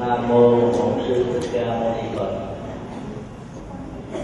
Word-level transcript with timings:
nam 0.00 0.28
mô 0.28 0.50
bổn 0.50 1.00
sư 1.08 1.24
thích 1.32 1.50
ca 1.52 1.64
mâu 1.80 1.94
ni 1.94 2.08
phật 2.16 2.30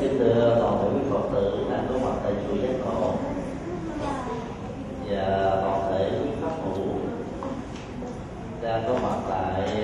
kính 0.01 0.19
thưa 0.19 0.57
toàn 0.61 0.79
thể 0.83 0.89
quý 0.95 1.11
phật 1.11 1.23
tử 1.35 1.67
đang 1.71 1.87
có 1.89 1.95
mặt 2.05 2.17
tại 2.25 2.33
chùa 2.49 2.57
giác 2.63 2.75
ngộ 2.85 3.15
và 5.09 5.59
toàn 5.63 5.83
thể 5.91 6.11
quý 6.11 6.31
pháp 6.43 6.53
hữu 6.65 6.87
đang 8.63 8.85
có 8.89 8.95
mặt 9.03 9.17
tại 9.29 9.83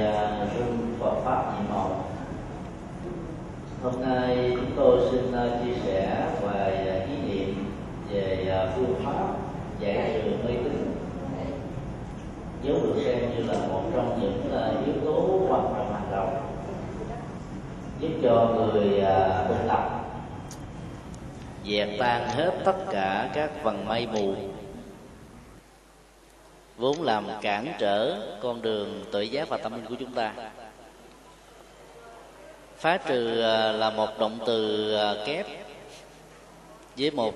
trung 0.59 0.79
Phật 1.01 1.15
pháp 1.25 1.53
nhiệm 1.53 1.71
màu 1.75 2.05
hôm 3.83 3.93
nay 4.03 4.53
chúng 4.57 4.71
tôi 4.77 5.01
xin 5.11 5.33
à, 5.33 5.47
chia 5.65 5.75
sẻ 5.85 6.27
vài 6.43 6.89
à, 6.89 7.07
ý 7.07 7.17
niệm 7.29 7.55
về 8.11 8.49
à, 8.51 8.73
phương 8.77 8.95
pháp 9.05 9.27
giải 9.81 10.21
trừ 10.25 10.31
mê 10.31 10.55
tín 10.65 10.88
vốn 12.63 12.83
được 12.83 13.03
xem 13.05 13.31
như 13.37 13.53
là 13.53 13.67
một 13.69 13.83
trong 13.95 14.19
những 14.21 14.43
uh, 14.47 14.87
yếu 14.87 14.95
tố 15.05 15.41
quan 15.49 15.63
trọng 15.63 15.95
hàng 15.95 16.09
đầu 16.11 16.29
giúp 18.01 18.11
cho 18.23 18.55
người 18.57 19.03
uh, 19.03 19.69
tập 19.69 19.99
dẹp 21.67 21.89
tan 21.99 22.29
hết 22.29 22.51
tất 22.65 22.77
cả 22.91 23.31
các 23.35 23.51
vần 23.63 23.87
mây 23.89 24.07
mù 24.13 24.35
vốn 26.79 27.03
làm 27.03 27.27
cản 27.41 27.73
trở 27.79 28.21
con 28.43 28.63
đường 28.63 29.05
tự 29.13 29.21
giác 29.21 29.49
và 29.49 29.57
tâm 29.57 29.73
linh 29.75 29.87
của 29.87 29.95
chúng 30.01 30.13
ta. 30.13 30.33
Phá 32.79 32.97
trừ 32.97 33.41
ờ, 33.41 33.73
là 33.73 33.91
một 33.91 34.19
động 34.19 34.39
từ 34.47 34.93
kép 35.27 35.47
với 36.99 37.11
một 37.11 37.35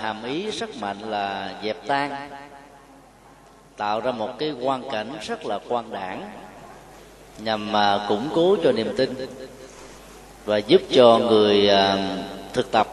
hàm 0.00 0.24
ý 0.24 0.50
rất 0.50 0.70
mạnh 0.80 0.98
là 1.00 1.54
dẹp 1.62 1.76
tan 1.86 2.30
tạo 3.76 4.00
ra 4.00 4.10
một 4.10 4.38
cái 4.38 4.52
quan 4.60 4.82
cảnh 4.90 5.12
rất 5.26 5.46
là 5.46 5.58
quan 5.68 5.92
đảng, 5.92 6.30
nhằm 7.38 7.72
mà 7.72 8.06
củng 8.08 8.28
cố 8.34 8.56
cho 8.64 8.72
niềm 8.72 8.94
tin 8.96 9.14
và 10.44 10.58
giúp 10.58 10.82
cho 10.90 11.18
người 11.18 11.68
à, 11.68 12.08
thực 12.52 12.72
tập 12.72 12.86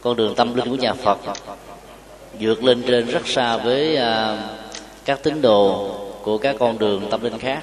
con 0.00 0.16
đường 0.16 0.34
tâm 0.34 0.54
linh 0.54 0.70
của 0.70 0.76
nhà 0.76 0.92
Phật 0.92 1.18
vượt 2.40 2.64
lên 2.64 2.82
trên 2.86 3.06
rất 3.06 3.26
xa 3.26 3.56
với 3.56 3.96
à, 3.96 4.38
các 5.04 5.22
tín 5.22 5.42
đồ 5.42 5.90
của 6.22 6.38
các 6.38 6.56
con 6.58 6.78
đường 6.78 7.08
tâm 7.10 7.22
linh 7.22 7.38
khác. 7.38 7.62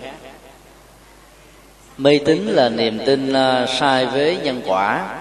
Mê 1.97 2.19
tín 2.25 2.47
là 2.47 2.69
niềm 2.69 2.99
tin 3.05 3.33
à, 3.33 3.65
sai 3.79 4.05
với 4.05 4.37
nhân 4.43 4.61
quả, 4.65 5.19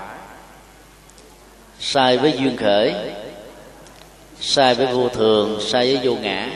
sai 1.80 2.18
với 2.18 2.32
duyên 2.32 2.56
khởi 2.56 2.94
sai 4.40 4.74
với 4.74 4.86
vô 4.86 5.08
thường, 5.08 5.60
sai 5.60 5.96
với 5.96 6.06
vô 6.06 6.20
ngã. 6.22 6.50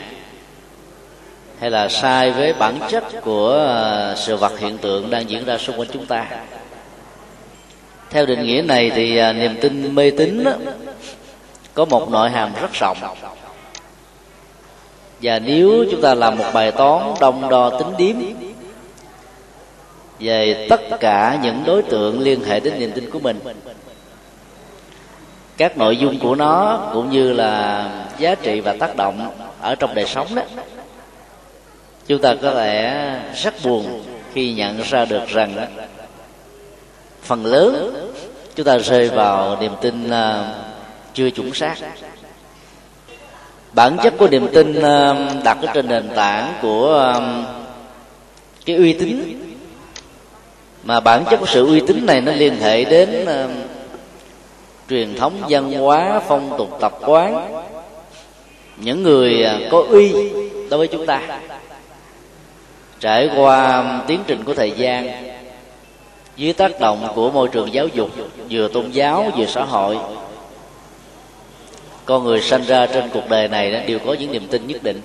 Hay 1.59 1.71
là 1.71 1.89
sai 1.89 2.31
với 2.31 2.53
bản 2.53 2.79
chất 2.89 3.03
của 3.21 3.49
ờ, 3.49 4.15
sự 4.17 4.35
vật 4.35 4.59
hiện 4.59 4.77
tượng 4.77 5.09
đang 5.09 5.29
diễn 5.29 5.45
ra 5.45 5.57
xung 5.57 5.79
quanh 5.79 5.89
chúng 5.93 6.05
ta. 6.05 6.27
Theo 8.09 8.25
định 8.25 8.43
nghĩa 8.43 8.61
này 8.61 8.91
thì 8.95 9.17
ờ, 9.17 9.33
niềm 9.33 9.55
tin 9.61 9.95
mê 9.95 10.11
tín 10.11 10.43
có 11.73 11.85
một 11.85 12.09
nội 12.09 12.29
hàm 12.29 12.53
rất 12.61 12.73
rộng. 12.73 12.97
Và 15.21 15.39
nếu 15.39 15.85
chúng 15.91 16.01
ta 16.01 16.15
làm 16.15 16.37
một 16.37 16.45
bài 16.53 16.71
toán 16.71 17.13
đông 17.19 17.49
đo 17.49 17.69
tính 17.69 17.93
điếm 17.97 18.15
về 20.19 20.67
tất 20.69 20.81
cả 20.99 21.39
những 21.43 21.63
đối 21.65 21.83
tượng 21.83 22.19
liên 22.19 22.43
hệ 22.43 22.59
đến 22.59 22.79
niềm 22.79 22.91
tin 22.95 23.09
của 23.09 23.19
mình 23.19 23.39
các 25.57 25.77
nội 25.77 25.97
dung 25.97 26.19
của 26.19 26.35
nó 26.35 26.79
cũng 26.93 27.09
như 27.09 27.33
là 27.33 27.89
giá 28.19 28.35
trị 28.35 28.59
và 28.59 28.75
tác 28.79 28.95
động 28.95 29.31
ở 29.61 29.75
trong 29.75 29.95
đời 29.95 30.05
sống 30.05 30.35
đó. 30.35 30.41
Chúng 32.07 32.21
ta 32.21 32.35
có 32.41 32.51
thể 32.51 32.93
rất 33.35 33.53
buồn 33.63 34.03
khi 34.33 34.53
nhận 34.53 34.81
ra 34.81 35.05
được 35.05 35.27
rằng 35.27 35.55
đó, 35.55 35.63
phần 37.21 37.45
lớn 37.45 37.95
chúng 38.55 38.65
ta 38.65 38.77
rơi 38.77 39.09
vào 39.09 39.57
niềm 39.61 39.71
tin 39.81 40.09
à, 40.09 40.53
chưa 41.13 41.29
chuẩn 41.29 41.53
xác. 41.53 41.75
Bản 43.73 43.97
chất 44.03 44.13
của 44.17 44.27
niềm 44.27 44.47
tin 44.53 44.81
à, 44.81 45.13
đặt 45.43 45.57
ở 45.61 45.67
trên 45.73 45.87
nền 45.87 46.09
tảng 46.15 46.53
của 46.61 47.11
à, 47.13 47.43
cái 48.65 48.75
uy 48.75 48.93
tín. 48.93 49.41
Mà 50.83 50.99
bản 50.99 51.25
chất 51.29 51.37
của 51.37 51.45
sự 51.45 51.65
uy 51.65 51.81
tín 51.87 52.05
này 52.05 52.21
nó 52.21 52.31
liên 52.31 52.55
hệ 52.59 52.85
đến 52.85 53.23
uh, 53.23 53.64
truyền 54.89 55.15
thống 55.15 55.41
văn 55.49 55.71
hóa, 55.71 56.21
phong 56.27 56.55
tục 56.57 56.77
tập 56.81 56.93
quán. 57.01 57.63
Những 58.77 59.03
người 59.03 59.43
à, 59.43 59.59
có 59.71 59.83
uy 59.89 60.13
đối 60.69 60.77
với 60.77 60.87
chúng 60.87 61.05
ta, 61.05 61.39
trải 62.99 63.29
qua 63.35 63.83
tiến 64.07 64.23
trình 64.27 64.43
của 64.43 64.53
thời 64.53 64.71
gian, 64.71 65.09
dưới 66.35 66.53
tác 66.53 66.79
động 66.79 67.07
của 67.15 67.31
môi 67.31 67.47
trường 67.47 67.73
giáo 67.73 67.87
dục, 67.87 68.09
vừa 68.49 68.67
tôn 68.67 68.91
giáo, 68.91 69.31
vừa 69.37 69.45
xã 69.45 69.63
hội, 69.63 69.97
con 72.05 72.23
người 72.23 72.41
sanh 72.41 72.63
ra 72.63 72.85
trên 72.85 73.09
cuộc 73.13 73.29
đời 73.29 73.47
này 73.47 73.83
đều 73.87 73.99
có 73.99 74.13
những 74.13 74.31
niềm 74.31 74.47
tin 74.47 74.67
nhất 74.67 74.83
định. 74.83 75.01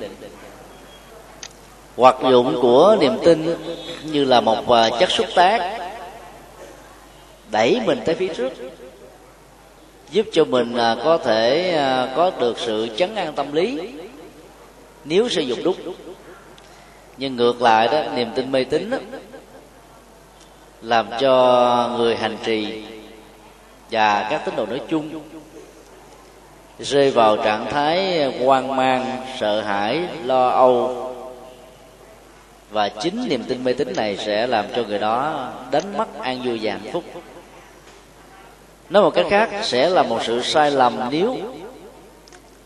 Hoạt 1.97 2.17
dụng 2.31 2.59
của 2.63 2.97
niềm 3.01 3.19
tin 3.25 3.57
như 4.05 4.25
là 4.25 4.41
một 4.41 4.71
à, 4.71 4.91
chất 5.01 5.11
xúc 5.11 5.27
tác, 5.35 5.79
đẩy 7.51 7.81
mình 7.87 8.01
tới 8.05 8.15
phía 8.15 8.29
trước 8.37 8.53
giúp 10.11 10.27
cho 10.33 10.45
mình 10.45 10.77
à, 10.77 10.97
có 11.05 11.19
thể 11.19 11.75
à, 11.77 12.13
có 12.17 12.31
được 12.41 12.59
sự 12.59 12.89
chấn 12.97 13.15
an 13.15 13.33
tâm 13.33 13.53
lý 13.53 13.81
nếu 15.05 15.29
sử 15.29 15.41
dụng 15.41 15.65
đúng. 15.65 15.77
Nhưng 17.17 17.37
ngược 17.37 17.63
lại 17.63 17.89
đó, 17.89 18.03
niềm 18.15 18.29
tin 18.35 18.53
mê 18.53 18.65
tín 18.65 18.91
làm 20.83 21.07
cho 21.21 21.97
người 21.99 22.17
hành 22.17 22.37
trì 22.45 22.83
và 23.91 24.27
các 24.31 24.43
tín 24.45 24.57
đồ 24.57 24.67
nói 24.67 24.81
chung 24.89 25.21
rơi 26.79 27.11
vào 27.11 27.37
trạng 27.37 27.67
thái 27.71 28.25
hoang 28.45 28.77
mang, 28.77 29.27
sợ 29.41 29.61
hãi, 29.61 30.01
lo 30.25 30.49
âu. 30.49 31.07
Và 32.71 32.89
chính 32.89 33.29
niềm 33.29 33.43
tin 33.49 33.65
mê 33.65 33.73
tín 33.73 33.93
này 33.97 34.17
sẽ 34.17 34.47
làm 34.47 34.65
cho 34.77 34.83
người 34.83 34.99
đó 34.99 35.49
đánh 35.71 35.99
mất 35.99 36.21
an 36.21 36.41
vui 36.45 36.59
và 36.63 36.73
hạnh 36.73 36.93
phúc 36.93 37.05
nói 38.91 39.03
một 39.03 39.11
cách 39.11 39.27
khác, 39.31 39.51
sẽ 39.63 39.91
là 39.91 40.03
một 40.03 40.19
sự 40.23 40.43
sai 40.43 40.71
lầm 40.71 41.09
nếu 41.11 41.37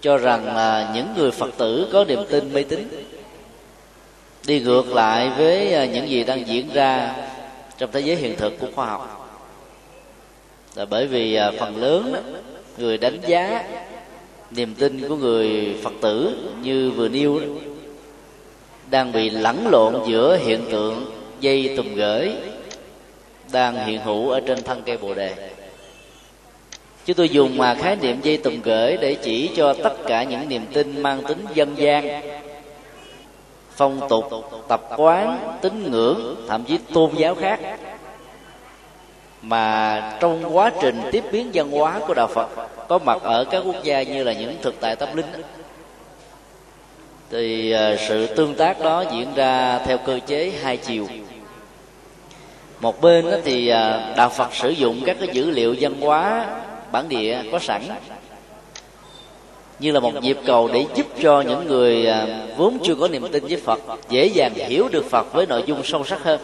cho 0.00 0.16
rằng 0.16 0.56
là 0.56 0.90
những 0.94 1.06
người 1.16 1.30
phật 1.30 1.50
tử 1.58 1.88
có 1.92 2.04
niềm 2.04 2.20
tin 2.30 2.52
mê 2.52 2.62
tín. 2.62 2.88
Đi 4.46 4.60
ngược 4.60 4.94
lại 4.94 5.30
với 5.38 5.74
à, 5.74 5.84
những 5.84 6.08
gì 6.08 6.24
đang 6.24 6.46
diễn 6.46 6.68
ra 6.74 7.14
trong 7.78 7.90
thế 7.92 8.00
giới 8.00 8.16
hiện 8.16 8.36
thực 8.36 8.60
của 8.60 8.66
khoa 8.74 8.86
học. 8.86 9.30
Là 10.74 10.84
bởi 10.84 11.06
vì 11.06 11.34
à, 11.34 11.50
phần 11.58 11.76
lớn 11.76 12.14
người 12.78 12.98
đánh 12.98 13.18
giá 13.26 13.64
niềm 14.50 14.74
tin 14.74 15.08
của 15.08 15.16
người 15.16 15.76
phật 15.82 15.92
tử 16.00 16.36
như 16.62 16.90
vừa 16.90 17.08
nêu 17.08 17.40
đang 18.90 19.12
bị 19.12 19.30
lẫn 19.30 19.68
lộn 19.72 19.94
giữa 20.08 20.36
hiện 20.36 20.60
tượng 20.70 21.10
dây 21.40 21.74
tùm 21.76 21.94
gửi 21.94 22.32
đang 23.52 23.86
hiện 23.86 24.00
hữu 24.00 24.30
ở 24.30 24.40
trên 24.40 24.62
thân 24.62 24.82
cây 24.86 24.96
bồ 24.96 25.14
đề 25.14 25.53
chúng 27.06 27.16
tôi 27.16 27.28
dùng 27.28 27.56
mà 27.56 27.74
khái 27.74 27.96
niệm 27.96 28.20
dây 28.22 28.36
tùng 28.36 28.62
gửi 28.62 28.96
để 29.00 29.14
chỉ 29.14 29.50
cho 29.56 29.74
tất 29.82 29.94
cả 30.06 30.22
những 30.22 30.48
niềm 30.48 30.66
tin 30.72 31.02
mang 31.02 31.22
tính 31.22 31.44
dân 31.54 31.78
gian. 31.78 32.22
Phong 33.70 34.00
tục, 34.08 34.24
tập 34.68 34.82
quán, 34.96 35.58
tín 35.62 35.90
ngưỡng, 35.90 36.36
thậm 36.48 36.64
chí 36.64 36.78
tôn 36.94 37.10
giáo 37.16 37.34
khác. 37.34 37.60
Mà 39.42 40.16
trong 40.20 40.56
quá 40.56 40.72
trình 40.82 41.02
tiếp 41.12 41.24
biến 41.32 41.50
văn 41.54 41.70
hóa 41.70 42.00
của 42.06 42.14
đạo 42.14 42.26
phật, 42.26 42.48
có 42.88 42.98
mặt 42.98 43.22
ở 43.22 43.44
các 43.44 43.62
quốc 43.66 43.82
gia 43.82 44.02
như 44.02 44.24
là 44.24 44.32
những 44.32 44.56
thực 44.62 44.74
tại 44.80 44.96
tâm 44.96 45.16
linh 45.16 45.26
thì 47.30 47.70
à, 47.70 47.96
sự 48.08 48.26
tương 48.26 48.54
tác 48.54 48.80
đó 48.80 49.04
diễn 49.12 49.34
ra 49.34 49.78
theo 49.78 49.98
cơ 49.98 50.18
chế 50.26 50.52
hai 50.62 50.76
chiều. 50.76 51.06
Một 52.80 53.00
bên 53.00 53.24
thì 53.44 53.68
à, 53.68 54.12
đạo 54.16 54.28
phật 54.28 54.54
sử 54.54 54.70
dụng 54.70 55.00
các 55.06 55.16
cái 55.20 55.28
dữ 55.32 55.50
liệu 55.50 55.76
văn 55.80 56.00
hóa 56.00 56.46
bản 56.94 57.08
địa 57.08 57.42
có 57.52 57.58
sẵn. 57.58 57.82
Như 59.78 59.92
là 59.92 60.00
một 60.00 60.22
nhịp 60.22 60.38
cầu 60.46 60.70
để 60.72 60.86
giúp 60.94 61.06
cho 61.22 61.40
những 61.40 61.66
người 61.66 62.06
à, 62.06 62.26
vốn 62.56 62.78
chưa 62.84 62.94
có 62.94 63.08
niềm 63.08 63.28
tin 63.32 63.46
với 63.46 63.56
phật, 63.56 63.80
dễ 64.08 64.26
dàng 64.26 64.54
hiểu 64.54 64.88
được 64.88 65.04
phật 65.10 65.32
với 65.32 65.46
nội 65.46 65.64
dung 65.66 65.84
sâu 65.84 66.04
sắc 66.04 66.22
hơn, 66.22 66.40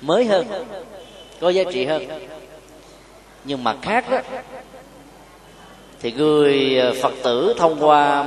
mới 0.00 0.24
hơn, 0.24 0.46
có 1.40 1.48
giá 1.48 1.62
trị 1.72 1.84
hơn. 1.84 2.02
Nhưng 3.44 3.64
mặt 3.64 3.76
khác 3.82 4.10
đó 4.10 4.18
thì 6.00 6.12
người 6.12 6.80
à, 6.80 6.90
phật 7.02 7.12
tử 7.22 7.54
thông 7.58 7.86
qua 7.86 8.24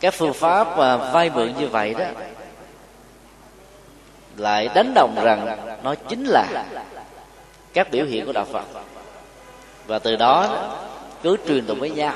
các 0.00 0.14
phương 0.14 0.32
pháp 0.32 0.76
và 0.76 0.96
vay 0.96 1.30
mượn 1.30 1.54
như 1.58 1.68
vậy 1.68 1.94
đó, 1.98 2.04
lại 4.36 4.68
đánh 4.74 4.92
đồng 4.94 5.14
rằng 5.22 5.58
nó 5.82 5.94
chính 5.94 6.24
là 6.24 6.64
các 7.72 7.90
biểu 7.90 8.04
hiện 8.04 8.26
của 8.26 8.32
đạo 8.32 8.46
phật 8.52 8.64
và 9.90 9.98
từ 9.98 10.16
đó 10.16 10.68
cứ 11.22 11.36
truyền 11.48 11.66
tụng 11.66 11.80
với 11.80 11.90
nhau. 11.90 12.12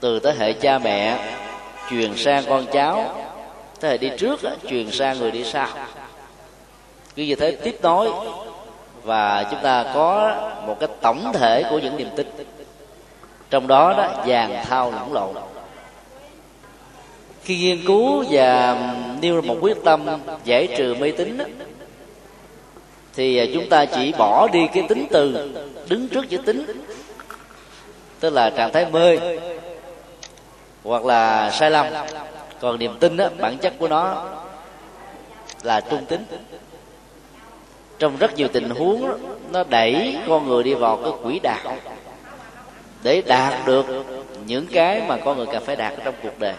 Từ 0.00 0.20
thế 0.20 0.34
hệ 0.38 0.52
cha 0.52 0.78
mẹ 0.78 1.18
truyền 1.90 2.16
sang 2.16 2.44
con 2.48 2.66
cháu, 2.72 3.14
thế 3.80 3.88
hệ 3.88 3.98
đi 3.98 4.10
trước 4.18 4.40
truyền 4.68 4.90
sang 4.90 5.18
người 5.18 5.30
đi 5.30 5.44
sau. 5.44 5.68
Cứ 7.14 7.22
như 7.22 7.34
thế 7.34 7.50
tiếp 7.50 7.78
nối 7.82 8.10
và 9.02 9.46
chúng 9.50 9.60
ta 9.62 9.84
có 9.94 10.34
một 10.66 10.76
cái 10.80 10.88
tổng 11.00 11.32
thể 11.34 11.64
của 11.70 11.78
những 11.78 11.96
niềm 11.96 12.08
tin. 12.16 12.26
Trong 13.50 13.66
đó 13.66 13.94
đó, 13.96 14.24
vàng 14.26 14.64
thao 14.64 14.90
lẫn 14.90 15.12
lộn. 15.12 15.36
Khi 17.44 17.56
nghiên 17.56 17.86
cứu 17.86 18.24
và 18.30 18.78
nêu 19.20 19.34
ra 19.34 19.40
một 19.40 19.56
quyết 19.60 19.76
tâm 19.84 20.06
giải 20.44 20.68
trừ 20.76 20.94
mê 21.00 21.10
tín 21.10 21.38
thì 23.14 23.38
à, 23.38 23.44
chúng 23.54 23.68
ta 23.68 23.84
chỉ 23.84 24.12
bỏ 24.18 24.48
đi 24.52 24.60
cái 24.74 24.84
tính 24.88 25.06
từ 25.10 25.50
đứng 25.88 26.08
trước 26.08 26.28
chữ 26.28 26.36
tính. 26.36 26.66
Tức 28.20 28.30
là 28.30 28.50
trạng 28.50 28.72
thái 28.72 28.86
mê 28.92 29.18
hoặc 30.84 31.04
là 31.04 31.50
sai 31.50 31.70
lầm. 31.70 31.86
Còn 32.60 32.78
niềm 32.78 32.98
tin 33.00 33.16
đó, 33.16 33.28
bản 33.38 33.58
chất 33.58 33.72
của 33.78 33.88
nó 33.88 34.28
là 35.62 35.80
trung 35.80 36.06
tính. 36.06 36.24
Trong 37.98 38.16
rất 38.16 38.36
nhiều 38.36 38.48
tình 38.48 38.70
huống 38.70 39.08
đó, 39.08 39.14
nó 39.52 39.64
đẩy 39.68 40.16
con 40.28 40.48
người 40.48 40.62
đi 40.62 40.74
vào 40.74 40.96
cái 40.96 41.12
quỹ 41.22 41.38
đạo 41.42 41.76
để 43.02 43.22
đạt 43.26 43.66
được 43.66 43.86
những 44.46 44.66
cái 44.66 45.02
mà 45.06 45.16
con 45.24 45.36
người 45.36 45.46
cần 45.52 45.64
phải 45.64 45.76
đạt 45.76 45.92
trong 46.04 46.14
cuộc 46.22 46.38
đời. 46.38 46.54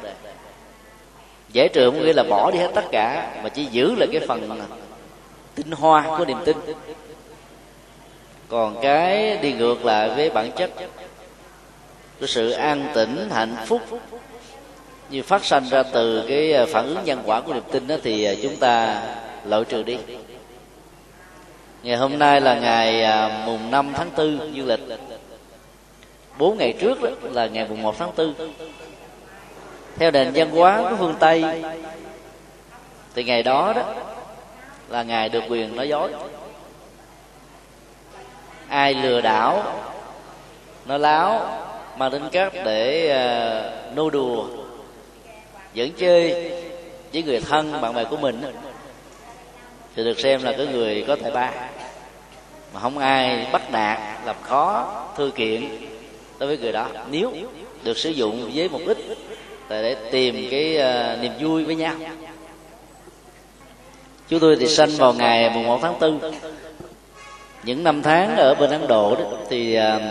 Giải 1.50 1.70
trừ 1.74 1.92
không 1.92 2.04
nghĩa 2.04 2.14
là 2.14 2.24
bỏ 2.24 2.52
đi 2.52 2.60
hết 2.60 2.72
tất 2.76 2.86
cả 2.92 3.30
mà 3.44 3.50
chỉ 3.50 3.66
giữ 3.66 3.96
lại 3.96 4.08
cái 4.12 4.22
phần 4.28 4.50
tinh 5.56 5.72
hoa 5.72 6.18
của 6.18 6.26
niềm 6.26 6.38
tin. 6.46 6.58
Còn 8.48 8.78
cái 8.82 9.38
đi 9.38 9.54
ngược 9.54 9.86
lại 9.86 10.10
với 10.10 10.30
bản 10.30 10.52
chất 10.52 10.72
của 12.20 12.28
sự 12.28 12.52
an 12.52 12.88
tĩnh, 12.94 13.30
hạnh 13.32 13.56
phúc 13.66 13.82
như 15.10 15.24
phát 15.24 15.46
sanh 15.46 15.66
ra 15.70 15.84
từ 15.84 16.26
cái 16.28 16.54
à, 16.54 16.66
phản 16.70 16.88
ứng 16.88 17.04
nhân 17.06 17.20
quả 17.26 17.42
của 17.42 17.54
niềm 17.54 17.64
tin 17.72 17.88
đó 17.88 17.96
thì 18.04 18.24
à, 18.24 18.34
chúng 18.44 18.56
ta 18.56 19.02
loại 19.46 19.64
trừ 19.66 19.84
đi. 19.84 19.98
Ngày 21.84 21.96
hôm 21.96 22.20
nay 22.20 22.42
là 22.42 22.60
ngày 22.60 23.04
à, 23.04 23.44
mùng 23.46 23.72
5 23.72 23.94
tháng 23.96 24.10
4 24.18 24.56
dương 24.56 24.68
lịch. 24.68 24.80
Bốn 26.38 26.58
ngày 26.58 26.74
trước 26.80 27.02
đó 27.02 27.10
là 27.24 27.48
ngày 27.48 27.68
mùng 27.70 27.82
1 27.82 27.96
tháng 28.00 28.12
4 28.18 28.34
theo 29.98 30.12
nền 30.12 30.32
văn 30.36 30.50
hóa 30.50 30.84
của 30.90 30.96
phương 31.00 31.16
tây, 31.20 31.44
thì 33.16 33.24
ngày 33.24 33.44
đó 33.44 33.74
đó 33.76 33.94
là 34.94 35.04
ngài 35.04 35.30
được 35.30 35.44
quyền 35.50 35.76
nói 35.76 35.90
dối. 35.90 36.12
Ai 38.68 38.94
lừa 38.94 39.22
đảo 39.22 39.64
nói 40.86 41.00
láo 41.00 41.60
mà 41.98 42.10
đến 42.10 42.22
cách 42.32 42.54
để 42.66 43.10
uh, 43.90 43.96
nô 43.96 44.10
đùa 44.10 44.46
dẫn 45.74 45.92
chơi 45.92 46.52
với 47.14 47.24
người 47.24 47.40
thân 47.40 47.82
bạn 47.82 47.94
bè 47.94 48.04
của 48.04 48.18
mình 48.18 48.42
thì 49.96 50.04
được 50.04 50.20
xem 50.20 50.44
là 50.44 50.54
cái 50.58 50.68
người 50.68 51.06
có 51.08 51.16
tài 51.16 51.32
ba. 51.32 51.52
Mà 52.74 52.80
không 52.80 52.98
ai 52.98 53.48
bắt 53.52 53.72
nạt 53.72 54.00
làm 54.26 54.36
khó 54.42 54.96
thư 55.18 55.32
kiện 55.36 55.70
đối 56.40 56.48
với 56.48 56.58
người 56.58 56.72
đó. 56.72 56.88
Nếu 57.12 57.34
được 57.84 57.98
sử 57.98 58.10
dụng 58.10 58.52
với 58.54 58.70
mục 58.70 58.82
đích 58.88 58.98
để 59.70 59.96
tìm 60.12 60.48
cái 60.52 60.78
uh, 60.78 61.22
niềm 61.22 61.32
vui 61.40 61.64
với 61.64 61.76
nhau 61.76 61.96
chúng 64.34 64.40
tôi 64.40 64.56
thì 64.60 64.68
sanh 64.68 64.90
vào 64.90 65.14
ngày 65.14 65.50
mùng 65.50 65.68
1 65.68 65.80
tháng 65.82 66.00
4 66.00 66.20
những 67.64 67.84
năm 67.84 68.02
tháng 68.02 68.36
ở 68.36 68.56
bên 68.56 68.70
ấn 68.70 68.88
độ 68.88 69.16
đó, 69.16 69.26
thì 69.50 69.78
uh, 69.78 70.02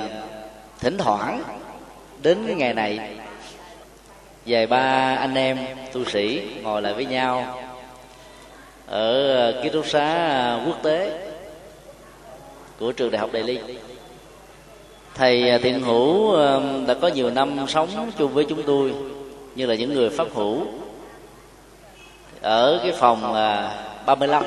thỉnh 0.80 0.98
thoảng 0.98 1.42
đến 2.22 2.38
cái 2.46 2.54
ngày 2.54 2.74
này 2.74 2.98
vài 4.46 4.66
ba 4.66 5.16
anh 5.20 5.34
em 5.34 5.58
tu 5.92 6.04
sĩ 6.04 6.42
ngồi 6.62 6.82
lại 6.82 6.94
với 6.94 7.04
nhau 7.04 7.58
ở 8.86 9.62
ký 9.62 9.68
túc 9.68 9.86
xá 9.86 10.58
quốc 10.66 10.82
tế 10.82 11.28
của 12.78 12.92
trường 12.92 13.10
đại 13.10 13.20
học 13.20 13.30
Đại 13.32 13.42
Ly. 13.42 13.58
Thầy 15.14 15.58
thiện 15.62 15.80
hữu 15.80 16.36
đã 16.86 16.94
có 17.00 17.08
nhiều 17.08 17.30
năm 17.30 17.66
sống 17.68 18.12
chung 18.18 18.34
với 18.34 18.44
chúng 18.48 18.62
tôi 18.62 18.94
như 19.54 19.66
là 19.66 19.74
những 19.74 19.94
người 19.94 20.10
pháp 20.10 20.26
hữu 20.34 20.66
ở 22.42 22.80
cái 22.82 22.92
phòng 22.92 23.34
35 24.06 24.44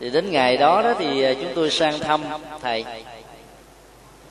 thì 0.00 0.10
đến 0.10 0.30
ngày 0.30 0.56
đó 0.56 0.82
đó 0.82 0.94
thì 0.98 1.22
à, 1.22 1.34
chúng 1.34 1.52
tôi 1.54 1.70
sang 1.70 1.98
thăm 1.98 2.20
thầy 2.62 2.84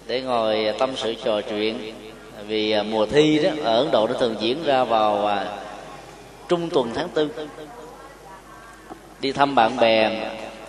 để 0.07 0.21
ngồi 0.21 0.65
à, 0.65 0.73
tâm 0.79 0.91
sự 0.95 1.13
trò 1.23 1.41
chuyện. 1.41 1.94
Vì 2.47 2.71
à, 2.71 2.83
mùa 2.83 3.06
thi 3.06 3.39
đó 3.39 3.50
ở 3.63 3.77
ấn 3.77 3.91
độ 3.91 4.07
nó 4.07 4.13
thường 4.19 4.35
diễn 4.39 4.63
ra 4.63 4.83
vào 4.83 5.29
trung 6.47 6.69
tuần 6.69 6.91
tháng 6.94 7.09
tư. 7.09 7.29
Đi 9.21 9.31
thăm 9.31 9.56
bạn 9.56 9.77
bè 9.77 10.12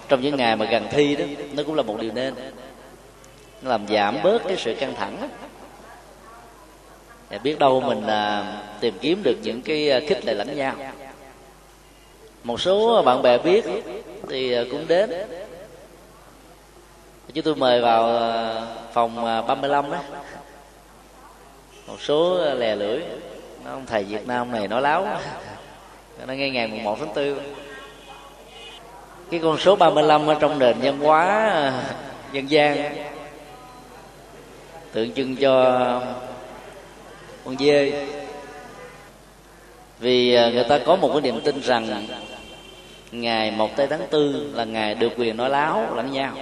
trong 0.08 0.20
những 0.20 0.37
ngày 0.37 0.56
mà 0.56 0.66
gần 0.66 0.87
thi 0.90 1.16
đó 1.16 1.25
nó 1.52 1.62
cũng 1.62 1.75
là 1.75 1.82
một 1.82 2.00
điều 2.00 2.12
nên. 2.12 2.34
Nó 3.62 3.70
làm 3.70 3.88
giảm 3.88 4.16
bớt 4.22 4.43
cái 4.48 4.56
sự 4.56 4.75
căng 4.75 4.94
thẳng 4.94 5.28
để 7.31 7.38
biết 7.38 7.58
đâu 7.58 7.81
mình 7.81 8.06
à, 8.06 8.44
tìm 8.81 8.94
kiếm 9.00 9.22
được 9.22 9.37
những 9.43 9.62
cái 9.62 10.00
khích 10.08 10.25
lệ 10.25 10.34
lẫn 10.34 10.56
nhau 10.56 10.75
một 12.46 12.60
số 12.60 13.02
bạn 13.02 13.22
bè 13.22 13.38
biết 13.38 13.64
thì 14.28 14.52
ờ, 14.52 14.66
cũng 14.70 14.88
đến. 14.88 15.10
Chúng 17.34 17.44
tôi 17.44 17.54
mời 17.54 17.81
vào 17.81 18.06
ờ, 18.06 18.66
phòng 18.93 19.25
ờ, 19.25 19.43
35 19.43 19.90
đó 19.90 19.98
một 21.87 22.00
số 22.00 22.38
lè 22.54 22.75
lưỡi. 22.75 23.00
Nó 23.64 23.70
ông 23.70 23.87
thầy 23.87 24.04
Việt 24.04 24.26
Nam 24.26 24.52
này 24.52 24.69
nói 24.69 24.82
láo 24.82 25.06
nó 26.26 26.34
ngay 26.34 26.50
ngày 26.50 26.66
mùng 26.66 26.84
1 26.84 26.96
tháng 26.98 27.14
4 27.14 27.38
cái 29.31 29.40
con 29.43 29.58
số 29.58 29.76
35 29.76 30.26
ở 30.26 30.37
trong 30.40 30.58
nền 30.58 30.76
văn 30.82 31.00
hóa 31.00 31.72
dân 32.32 32.50
gian, 32.50 32.96
tượng 34.93 35.12
trưng 35.12 35.37
cho 35.37 36.02
con 37.44 37.56
dê. 37.58 38.06
Vì 39.98 40.31
người 40.31 40.64
ta 40.69 40.78
có 40.78 40.96
một 40.96 41.10
cái 41.12 41.20
niềm 41.20 41.40
tin 41.44 41.60
rằng 41.60 42.06
ngày 43.12 43.50
một 43.50 43.76
tây 43.76 43.87
tháng 43.87 44.06
tư 44.11 44.50
là 44.55 44.64
ngày 44.64 44.94
được 44.94 45.12
quyền 45.17 45.37
nói 45.37 45.50
láo 45.50 45.94
lẫn 45.94 46.12
nhau. 46.12 46.32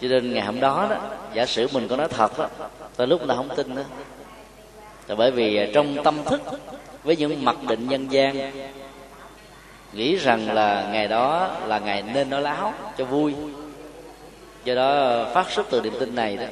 Cho 0.00 0.08
nên 0.08 0.32
ngày 0.32 0.46
hôm 0.46 0.60
đó 0.60 0.86
đó, 0.90 0.96
giả 1.34 1.46
sử 1.46 1.68
mình 1.72 1.88
có 1.88 1.96
nói 1.96 2.08
thật 2.08 2.38
đó, 2.38 2.48
tới 2.96 3.06
lúc 3.06 3.26
là 3.26 3.34
không 3.34 3.48
tin 3.56 3.74
nữa. 3.74 3.84
Là 5.06 5.14
bởi 5.14 5.30
vì 5.30 5.56
à, 5.56 5.66
trong 5.74 6.04
tâm 6.04 6.24
thức 6.24 6.40
với 7.04 7.16
những 7.16 7.44
mặc 7.44 7.56
định 7.68 7.88
nhân 7.88 8.12
gian, 8.12 8.52
nghĩ 9.92 10.16
rằng 10.16 10.54
là 10.54 10.88
ngày 10.92 11.08
đó 11.08 11.56
là 11.66 11.78
ngày 11.78 12.02
nên 12.14 12.30
nói 12.30 12.42
láo 12.42 12.74
cho 12.98 13.04
vui. 13.04 13.34
Do 14.64 14.74
đó 14.74 15.08
à, 15.08 15.24
phát 15.34 15.50
xuất 15.50 15.66
từ 15.70 15.80
niềm 15.80 15.94
tin 16.00 16.14
này 16.14 16.36
đó, 16.36 16.46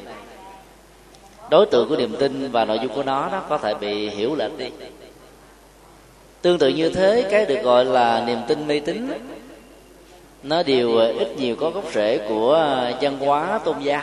đối 1.51 1.67
tượng 1.67 1.89
của 1.89 1.97
niềm 1.97 2.17
tin 2.19 2.51
và 2.51 2.65
nội 2.65 2.79
dung 2.83 2.95
của 2.95 3.03
nó 3.03 3.29
nó 3.33 3.41
có 3.49 3.59
thể 3.59 3.75
bị 3.75 4.09
hiểu 4.09 4.35
lệch 4.35 4.59
đi 4.59 4.71
tương 6.45 6.59
tự 6.59 6.69
như 6.69 6.91
thế, 6.91 7.27
cái 7.31 7.47
được 7.47 7.63
gọi 7.63 7.85
là 7.85 8.25
niềm 8.27 8.39
tin 8.49 8.67
mê 8.67 8.81
tín. 8.81 9.11
Nó 10.43 10.63
đều 10.63 10.97
ít 10.97 11.29
nhiều 11.37 11.57
có 11.61 11.71
gốc 11.71 11.85
rễ 11.93 12.19
của 12.29 12.55
à, 12.55 12.93
văn 13.01 13.19
hóa 13.19 13.61
tôn 13.65 13.81
giáo, 13.81 14.03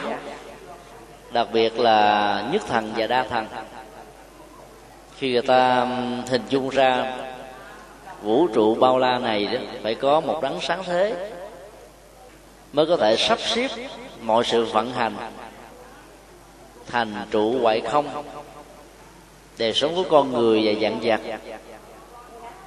đặc 1.31 1.47
biệt 1.53 1.79
là 1.79 2.49
nhất 2.51 2.61
thần 2.67 2.93
và 2.97 3.07
đa 3.07 3.23
thần. 3.23 3.47
Khi 5.17 5.31
người 5.31 5.41
ta 5.41 5.87
hình 6.29 6.41
dung 6.49 6.69
ra 6.69 7.17
vũ 8.21 8.47
trụ 8.47 8.75
bao 8.75 8.99
la 8.99 9.19
này 9.19 9.45
đó, 9.45 9.59
phải 9.83 9.95
có 9.95 10.19
một 10.19 10.39
đấng 10.41 10.61
sáng 10.61 10.83
thế 10.83 11.29
mới 12.73 12.85
có 12.85 12.97
thể 12.97 13.15
sắp 13.17 13.39
xếp 13.41 13.69
mọi 14.21 14.43
sự 14.43 14.65
vận 14.65 14.93
hành, 14.93 15.15
thành 16.87 17.13
trụ 17.31 17.59
hoại 17.61 17.81
không, 17.81 18.23
đời 19.57 19.73
sống 19.73 19.95
của 19.95 20.05
con 20.09 20.31
người 20.31 20.61
và 20.65 20.81
dạng 20.81 20.99
vật 21.01 21.19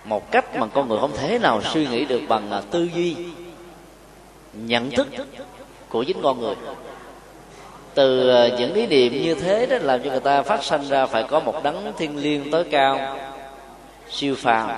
một 0.05 0.31
cách 0.31 0.57
mà 0.57 0.67
con 0.67 0.89
người 0.89 0.99
không 1.01 1.17
thể 1.17 1.39
nào 1.39 1.63
suy 1.63 1.87
nghĩ 1.87 2.05
được 2.05 2.21
bằng 2.29 2.51
à, 2.51 2.63
tư 2.71 2.89
duy, 2.95 3.17
nhận 4.53 4.91
thức 4.91 5.07
của 5.89 6.03
chính 6.03 6.23
con 6.23 6.41
người. 6.41 6.55
Từ 7.95 8.29
à, 8.29 8.49
những 8.59 8.75
ý 8.75 8.87
niệm 8.87 9.23
như 9.23 9.35
thế 9.35 9.67
đó 9.67 9.77
làm 9.81 10.03
cho 10.03 10.11
người 10.11 10.21
ta 10.21 10.43
phát 10.43 10.65
sinh 10.65 10.89
ra 10.89 11.07
phải 11.07 11.23
có 11.23 11.41
một 11.41 11.63
đấng 11.63 11.93
thiên 11.99 12.17
liêng 12.17 12.51
tối 12.51 12.65
cao, 12.71 13.19
siêu 14.11 14.35
phàm, 14.35 14.71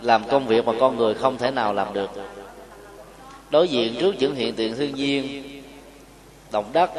làm 0.00 0.24
công 0.28 0.46
việc 0.46 0.64
mà 0.64 0.72
con 0.80 0.96
người 0.96 1.14
không 1.14 1.38
thể 1.38 1.50
nào 1.50 1.72
làm 1.72 1.92
được. 1.92 2.10
Đối 3.50 3.68
diện 3.68 3.94
trước 4.00 4.14
những 4.18 4.34
hiện 4.34 4.54
tượng 4.54 4.76
thiên 4.76 4.94
nhiên, 4.94 5.44
động 6.50 6.70
đất, 6.72 6.90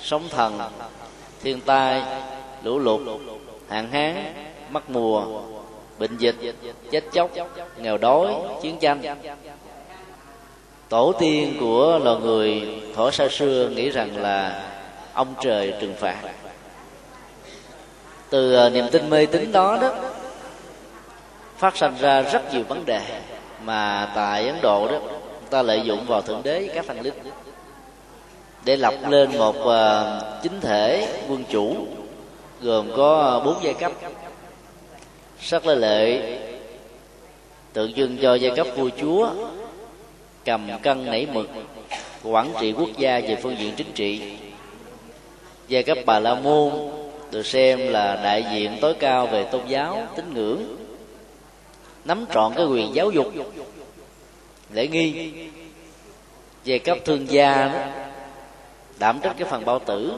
sóng 0.00 0.28
thần, 0.30 0.58
thiên 1.42 1.60
tai, 1.60 2.02
lũ 2.62 2.78
lụt, 2.78 3.00
hạn 3.68 3.90
hán, 3.90 4.34
mất 4.70 4.90
mùa 4.90 5.42
bệnh 5.98 6.16
dịch, 6.16 6.36
chết 6.90 7.04
chóc, 7.12 7.30
nghèo 7.76 7.98
đói, 7.98 8.34
chiến 8.62 8.78
tranh. 8.80 9.02
Tổ 10.88 11.12
tiên 11.18 11.56
của 11.60 12.00
loài 12.04 12.16
người 12.20 12.80
thổ 12.96 13.10
xa 13.10 13.28
xưa 13.28 13.68
nghĩ 13.68 13.90
rằng 13.90 14.16
là 14.16 14.62
ông 15.12 15.34
trời 15.40 15.74
trừng 15.80 15.94
phạt. 16.00 16.16
Từ 18.30 18.54
à, 18.54 18.68
niềm 18.68 18.86
tin 18.92 19.10
mê 19.10 19.26
tín 19.26 19.52
đó 19.52 19.78
đó, 19.82 19.94
phát 21.58 21.76
sinh 21.76 21.94
ra 22.00 22.22
rất 22.22 22.54
nhiều 22.54 22.62
vấn 22.68 22.84
đề 22.84 23.00
mà 23.64 24.12
tại 24.14 24.46
ấn 24.48 24.56
độ 24.62 24.88
đó 24.88 24.98
ta 25.50 25.62
lợi 25.62 25.80
dụng 25.84 26.06
vào 26.06 26.22
thượng 26.22 26.42
đế, 26.42 26.68
các 26.74 26.84
thần 26.88 27.00
linh 27.00 27.14
để 28.64 28.76
lập 28.76 28.94
lên 29.08 29.38
một 29.38 29.68
à, 29.68 30.20
chính 30.42 30.60
thể 30.60 31.08
quân 31.28 31.44
chủ, 31.50 31.76
gồm 32.62 32.90
có 32.96 33.40
à, 33.40 33.44
bốn 33.44 33.56
giai 33.62 33.74
cấp 33.74 33.92
sắc 35.46 35.66
lê 35.66 35.74
lệ. 35.74 36.38
Tượng 37.72 37.92
trưng 37.94 38.18
cho 38.22 38.34
giai 38.34 38.56
cấp 38.56 38.66
vua 38.76 38.90
chúa 39.00 39.30
cầm 40.44 40.68
cân 40.82 41.06
nảy 41.06 41.26
mực 41.32 41.50
quản 42.22 42.52
trị 42.60 42.72
quốc 42.72 42.88
gia 42.98 43.20
về 43.20 43.36
phương 43.42 43.58
diện 43.58 43.74
chính 43.76 43.92
trị. 43.94 44.36
Giai 45.68 45.82
cấp 45.82 45.98
bà 46.06 46.18
la 46.18 46.34
môn 46.34 46.72
được 47.30 47.46
xem 47.46 47.88
là 47.88 48.20
đại 48.24 48.44
diện 48.52 48.78
tối 48.80 48.94
cao 48.94 49.26
về 49.26 49.44
tôn 49.44 49.66
giáo 49.68 50.08
tín 50.16 50.34
ngưỡng 50.34 50.76
nắm 52.04 52.24
trọn 52.34 52.52
cái 52.56 52.66
quyền 52.66 52.94
giáo 52.94 53.10
dục. 53.10 53.26
Lễ 54.72 54.88
nghi 54.88 55.32
giai 56.64 56.78
cấp 56.78 56.98
thương 57.04 57.30
gia 57.30 57.68
đó 57.68 57.78
đảm 58.98 59.20
trách 59.22 59.34
cái 59.38 59.48
phần 59.50 59.64
bao 59.64 59.78
tử 59.78 60.12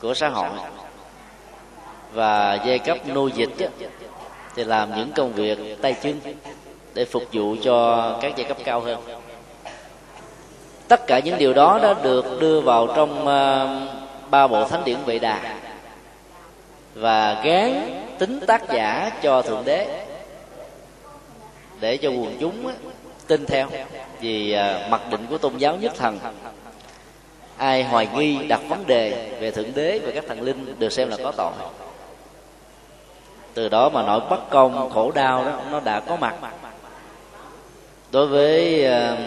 của 0.00 0.14
xã 0.14 0.28
hội. 0.28 0.58
Và 2.12 2.54
giai 2.66 2.78
cấp 2.78 2.98
nô 3.06 3.26
dịch 3.26 3.50
đó, 3.58 3.66
thì 4.56 4.64
làm 4.64 4.96
những 4.96 5.12
công 5.12 5.32
việc 5.32 5.58
tay 5.82 5.94
chân 6.02 6.20
để 6.94 7.04
phục 7.04 7.22
vụ 7.32 7.56
cho 7.62 8.18
các 8.20 8.32
giai 8.36 8.48
cấp 8.48 8.56
cao 8.64 8.80
hơn. 8.80 8.98
Tất 10.88 11.06
cả 11.06 11.18
những 11.18 11.38
điều 11.38 11.54
đó 11.54 11.78
đã 11.82 11.94
được 12.02 12.40
đưa 12.40 12.60
vào 12.60 12.86
trong 12.96 13.20
uh, 13.22 14.30
ba 14.30 14.46
bộ 14.46 14.68
thánh 14.68 14.84
điển 14.84 14.98
vệ 15.06 15.18
đà 15.18 15.56
và 16.94 17.42
gán 17.44 18.02
tính 18.18 18.40
tác 18.46 18.62
giả 18.72 19.10
cho 19.22 19.42
thượng 19.42 19.64
đế 19.64 20.06
để 21.80 21.96
cho 21.96 22.10
quần 22.10 22.36
chúng 22.40 22.72
tin 23.26 23.46
theo. 23.46 23.68
Vì 24.20 24.56
uh, 24.56 24.90
mặc 24.90 25.00
định 25.10 25.26
của 25.30 25.38
tôn 25.38 25.56
giáo 25.56 25.76
nhất 25.76 25.92
thần 25.98 26.18
ai 27.56 27.84
hoài 27.84 28.08
nghi 28.14 28.38
đặt 28.48 28.60
vấn 28.68 28.86
đề 28.86 29.30
về 29.40 29.50
thượng 29.50 29.74
đế 29.74 30.00
và 30.04 30.12
các 30.14 30.24
thần 30.28 30.42
linh 30.42 30.74
được 30.78 30.92
xem 30.92 31.08
là 31.08 31.16
có 31.22 31.32
tội 31.36 31.52
từ 33.54 33.68
đó 33.68 33.88
mà 33.88 34.02
nỗi 34.02 34.20
bất 34.30 34.50
công 34.50 34.90
khổ 34.90 35.12
đau 35.14 35.44
đó 35.44 35.60
nó 35.70 35.80
đã 35.80 36.00
có 36.00 36.16
mặt. 36.16 36.34
Đối 38.10 38.26
với 38.26 38.86
uh, 38.86 39.18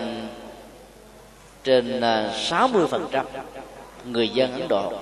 trên 1.63 2.01
ờ, 2.01 2.29
uh, 2.29 2.36
60 2.36 2.88
phần 2.88 3.07
trăm 3.12 3.25
người 4.05 4.29
dân 4.29 4.53
Ấn 4.53 4.67
Độ. 4.67 4.93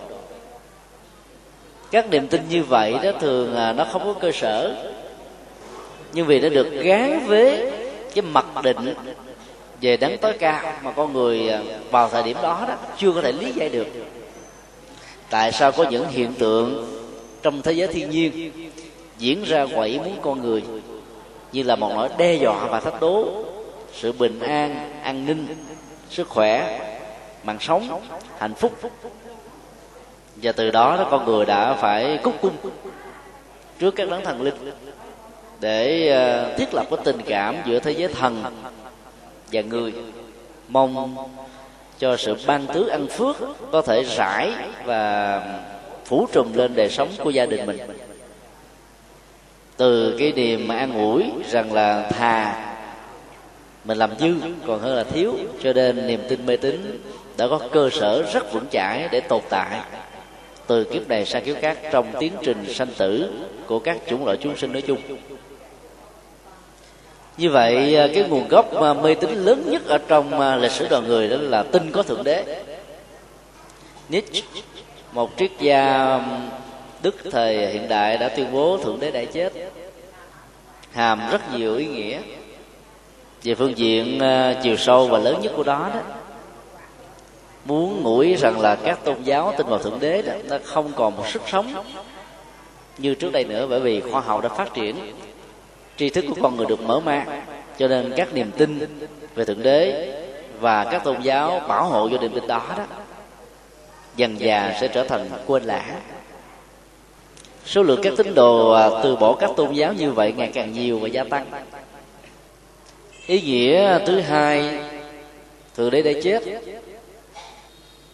Các 1.91 2.10
niềm 2.10 2.27
tin 2.27 2.41
như 2.50 2.63
vậy 2.63 2.96
đó 3.03 3.12
thường 3.20 3.51
uh, 3.51 3.75
nó 3.75 3.86
không 3.91 4.03
có 4.05 4.13
cơ 4.13 4.32
sở. 4.32 4.75
Nhưng 6.13 6.25
vì 6.25 6.39
nó 6.39 6.50
được 6.50 6.70
gán 6.72 7.20
với 7.27 7.72
cái 8.15 8.22
mặc 8.22 8.46
định 8.63 8.94
về 9.82 9.98
đấng 9.98 10.17
tối 10.17 10.34
cao 10.39 10.74
mà 10.84 10.91
con 10.91 11.13
người 11.13 11.48
ờ, 11.48 11.63
vào 11.91 12.10
thời 12.10 12.24
điểm 12.24 12.38
đó 12.44 12.65
đó 12.67 12.75
chưa 12.98 13.12
có 13.12 13.22
thể 13.22 13.32
lý 13.32 13.51
giải 13.55 13.70
được. 13.70 13.88
Tại 15.29 15.51
sao 15.51 15.72
có 15.72 15.84
những 15.84 16.10
hiện 16.10 16.34
tượng 16.34 16.96
trong 17.41 17.62
thế 17.62 17.72
giới 17.72 17.88
thiên 17.88 18.10
nhiên 18.10 18.51
diễn 19.17 19.43
ra 19.43 19.65
quậy 19.75 20.00
muốn 20.00 20.17
con 20.22 20.41
người. 20.41 20.63
Như 21.51 21.63
là 21.63 21.75
một 21.75 21.91
nỗi 21.95 22.10
đe 22.17 22.34
dọa 22.34 22.67
và 22.67 22.79
thách 22.79 23.01
đố. 23.01 23.43
Sự 23.93 24.12
bình 24.12 24.39
an 24.39 24.91
an 25.03 25.25
ninh, 25.25 25.48
sức 26.10 26.29
khỏe, 26.29 26.79
mạng 27.43 27.57
sống, 27.60 28.01
hạnh 28.38 28.53
phúc. 28.53 28.72
Và 30.36 30.51
từ 30.51 30.72
đó 30.72 30.98
đó 30.98 31.07
con 31.12 31.25
người 31.25 31.45
đã 31.45 31.74
phải 31.74 32.19
cúc 32.24 32.34
cung 32.41 32.53
trước 33.79 33.95
các 33.95 34.10
đấng 34.10 34.24
thần 34.24 34.41
linh 34.41 34.72
để 35.60 36.10
ờ, 36.10 36.53
thiết 36.57 36.74
lập 36.74 36.86
cái 36.89 37.00
tình 37.03 37.22
cảm 37.27 37.55
giữa 37.65 37.79
thế 37.79 37.91
giới 37.91 38.07
thần 38.07 38.43
và 39.51 39.62
người. 39.62 39.93
Mong 40.67 41.15
cho 42.00 42.17
sự 42.17 42.36
ban 42.48 42.67
tứ 42.67 42.88
ăn 42.88 43.07
phước 43.07 43.36
có 43.72 43.81
thể 43.81 44.03
rải 44.03 44.51
và 44.86 45.41
phủ 46.05 46.27
trùm 46.31 46.53
lên 46.53 46.75
đời 46.75 46.89
sống 46.89 47.10
của 47.24 47.29
gia 47.29 47.45
đình 47.45 47.65
mình 47.65 47.77
từ 49.77 50.15
cái 50.20 50.34
niềm 50.36 50.67
mà 50.67 50.75
an 50.75 50.94
ủi 50.94 51.24
rằng 51.50 51.74
là 51.74 52.10
thà 52.10 52.65
mình 53.86 53.98
làm 53.98 54.10
dư, 54.20 54.34
còn 54.67 54.79
hơn 54.79 54.96
là 54.96 55.03
thiếu, 55.03 55.34
cho 55.63 55.74
nên 55.74 56.08
niềm 56.08 56.20
tin 56.29 56.46
mê 56.46 56.58
tín 56.58 57.01
đã 57.38 57.48
có 57.48 57.60
cơ 57.72 57.89
sở 57.89 58.24
rất 58.34 58.53
vững 58.53 58.65
chãi 58.72 59.10
để 59.12 59.20
tồn 59.20 59.41
tại. 59.50 59.79
Từ 60.67 60.84
kiếp 60.84 61.08
này 61.08 61.25
sang 61.25 61.44
kiếp 61.44 61.58
khác, 61.62 61.77
trong 61.91 62.05
tiến 62.20 62.34
trình 62.44 62.74
sanh 62.74 62.88
tử 62.98 63.29
của 63.67 63.79
các 63.79 63.98
chủng 64.10 64.25
loại 64.25 64.38
chúng 64.38 64.58
sinh 64.58 64.74
nói 64.74 64.82
chung. 64.82 64.98
Như 67.38 67.50
vậy 67.50 67.96
à, 67.96 68.08
cái 68.15 68.24
nguồn 68.29 68.48
gốc 68.48 68.65
mê 69.03 69.15
tín 69.15 69.29
lớn 69.29 69.63
nhất 69.65 69.82
ở 69.88 69.98
trong 69.98 70.39
à, 70.39 70.55
lịch 70.55 70.72
sử 70.72 70.88
đoàn 70.89 71.08
người 71.08 71.27
đó 71.27 71.38
là 71.39 71.63
tin 71.63 71.91
có 71.91 72.03
thượng 72.03 72.24
đế. 72.24 72.63
Nietzsche, 74.10 74.41
một 75.12 75.32
triết 75.38 75.51
gia 75.60 76.20
đức 77.05 77.15
thời 77.31 77.67
hiện 77.67 77.88
đại 77.88 78.17
đã 78.17 78.29
tuyên 78.29 78.51
bố 78.51 78.77
thượng 78.77 79.00
đế 79.00 79.12
đã 79.12 79.24
chết. 79.25 79.53
Hàm 80.91 81.21
rất 81.31 81.53
nhiều 81.53 81.75
ý 81.75 81.85
nghĩa. 81.85 82.19
Về 83.43 83.55
phương 83.55 83.77
diện 83.77 84.17
uh, 84.17 84.57
chiều 84.63 84.77
sâu 84.77 85.07
và 85.07 85.17
lớn 85.17 85.41
nhất 85.41 85.51
của 85.55 85.63
đó 85.63 85.89
đó 85.93 86.01
muốn 87.65 88.03
ngủi 88.03 88.35
rằng 88.35 88.59
là 88.59 88.75
các 88.75 89.00
tôn 89.03 89.24
giáo 89.24 89.53
tin 89.57 89.67
vào 89.67 89.79
thượng 89.79 90.00
đế 90.00 90.21
đó 90.21 90.33
nó 90.50 90.57
không 90.63 90.91
còn 90.95 91.15
một 91.15 91.27
sức 91.27 91.41
sống 91.51 91.83
như 92.97 93.15
trước 93.15 93.31
đây 93.31 93.43
nữa 93.43 93.67
bởi 93.69 93.79
vì 93.79 94.01
khoa 94.01 94.21
học 94.21 94.43
đã 94.43 94.50
phát 94.50 94.74
triển 94.74 94.95
tri 95.97 96.09
thức 96.09 96.25
của 96.29 96.35
con 96.41 96.55
người 96.55 96.65
được 96.65 96.81
mở 96.81 97.00
mang. 97.00 97.41
Cho 97.77 97.88
nên 97.88 98.13
các 98.17 98.33
niềm 98.33 98.51
tin 98.57 99.00
về 99.35 99.45
thượng 99.45 99.63
đế 99.63 100.12
và 100.59 100.83
các 100.83 101.03
tôn 101.03 101.21
giáo 101.21 101.62
bảo 101.67 101.85
hộ 101.85 102.09
cho 102.09 102.17
niềm 102.17 102.31
tin 102.33 102.47
đó 102.47 102.62
đó 102.77 102.85
dần 104.15 104.38
dà 104.39 104.77
sẽ 104.81 104.88
trở 104.88 105.03
thành 105.03 105.29
quên 105.47 105.63
lãng 105.63 105.95
số 107.65 107.84
lượng 107.84 108.00
các 108.03 108.13
tín 108.17 108.34
đồ 108.34 108.72
à, 108.72 108.89
từ 109.03 109.15
bỏ 109.15 109.36
các 109.36 109.50
tôn 109.55 109.74
giáo 109.74 109.93
như 109.93 110.12
vậy 110.12 110.34
ngày 110.38 110.51
càng 110.53 110.74
nhiều 110.74 111.00
và 111.00 111.07
gia 111.07 111.24
tăng. 111.24 111.45
Ý 113.27 113.41
nghĩa 113.41 114.00
thứ 114.05 114.19
hai, 114.19 114.79
thượng 115.75 115.91
đế 115.91 116.01
đã 116.01 116.12
chết. 116.24 116.43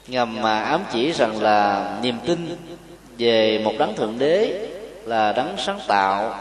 Ngầm 0.08 0.41
mà 0.41 0.62
ám 0.62 0.81
chỉ 0.91 1.12
rằng 1.12 1.41
là 1.41 1.89
niềm 2.03 2.15
tin 2.25 2.58
về 3.17 3.62
một 3.63 3.74
đấng 3.79 3.96
thượng 3.96 4.20
đế 4.20 4.67
là 5.05 5.31
đấng 5.31 5.55
sáng 5.58 5.79
tạo, 5.88 6.39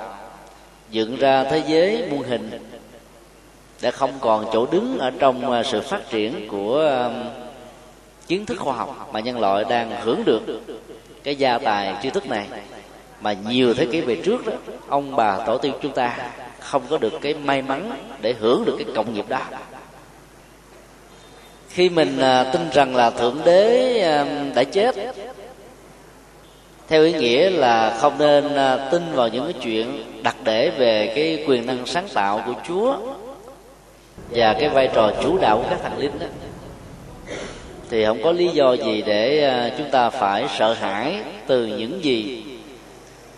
dựng 0.90 1.16
ra 1.16 1.44
thế 1.44 1.62
giới 1.66 2.04
muôn 2.10 2.22
hình, 2.22 2.50
đã 3.82 3.90
không 3.90 4.12
còn 4.20 4.46
chỗ 4.52 4.66
đứng 4.66 4.98
ở 4.98 5.10
trong 5.18 5.52
à, 5.52 5.62
sự 5.62 5.80
phát 5.80 6.10
triển 6.10 6.48
của 6.48 7.10
kiến 8.26 8.46
thức 8.46 8.58
khoa 8.58 8.74
học 8.74 9.10
mà 9.12 9.20
nhân 9.20 9.40
loại 9.40 9.64
đang 9.68 10.00
hưởng 10.00 10.22
được 10.24 10.42
cái 11.22 11.36
gia 11.36 11.58
tài 11.58 11.94
tri 12.02 12.10
thức 12.10 12.26
này 12.26 12.46
mà 13.20 13.32
nhiều 13.32 13.74
thế 13.74 13.86
kỷ 13.86 14.00
về 14.00 14.16
trước 14.24 14.46
đó, 14.46 14.52
ông 14.88 15.16
bà 15.16 15.38
tổ 15.46 15.58
tiên 15.58 15.72
chúng 15.82 15.92
ta 15.92 16.18
không 16.58 16.82
có 16.90 16.98
được 16.98 17.12
cái 17.20 17.34
may 17.34 17.62
mắn 17.62 17.90
để 18.20 18.34
hưởng 18.40 18.64
được 18.64 18.74
cái 18.78 18.86
cộng 18.94 19.14
nghiệp 19.14 19.24
đó. 19.28 19.40
Khi 21.68 21.88
mình 21.88 22.18
à, 22.18 22.44
tin 22.52 22.70
rằng 22.72 22.96
là 22.96 23.10
thượng 23.10 23.40
đế 23.44 24.00
à, 24.00 24.50
đã 24.54 24.64
chết, 24.64 24.96
theo 26.88 27.04
ý 27.04 27.12
nghĩa 27.12 27.50
là 27.50 27.98
không 28.00 28.18
nên 28.18 28.56
à, 28.56 28.88
tin 28.90 29.02
vào 29.12 29.28
những 29.28 29.44
cái 29.44 29.62
chuyện 29.62 30.04
đặc 30.22 30.36
để 30.44 30.70
về 30.70 31.12
cái 31.14 31.44
quyền 31.46 31.66
năng 31.66 31.86
sáng 31.86 32.08
tạo 32.14 32.42
của 32.46 32.54
chúa 32.68 32.96
và 34.30 34.56
cái 34.60 34.68
vai 34.68 34.88
trò 34.94 35.12
chủ 35.22 35.38
đạo 35.38 35.56
của 35.56 35.68
các 35.70 35.78
thần 35.82 35.98
linh 35.98 36.18
đó, 36.18 36.26
thì 37.90 38.04
không 38.04 38.22
có 38.22 38.32
lý 38.32 38.48
do 38.48 38.72
gì 38.72 39.02
để 39.02 39.72
chúng 39.78 39.90
ta 39.90 40.10
phải 40.10 40.44
sợ 40.58 40.72
hãi 40.72 41.20
từ 41.46 41.66
những 41.66 42.04
gì 42.04 42.39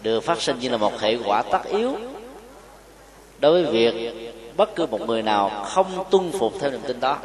được 0.02 0.20
phát 0.20 0.42
sinh 0.42 0.58
như 0.58 0.68
là 0.68 0.76
một 0.76 1.00
hệ 1.00 1.16
quả 1.24 1.42
tất 1.42 1.64
yếu. 1.64 1.96
Đối 3.38 3.64
với 3.64 3.72
việc 3.72 4.14
bất 4.56 4.74
cứ 4.74 4.86
một 4.86 5.00
người 5.00 5.22
nào 5.22 5.64
không 5.64 6.04
tuân 6.10 6.32
phục 6.38 6.52
theo 6.60 6.70
niềm 6.70 6.80
tin 6.86 7.00
đó. 7.00 7.18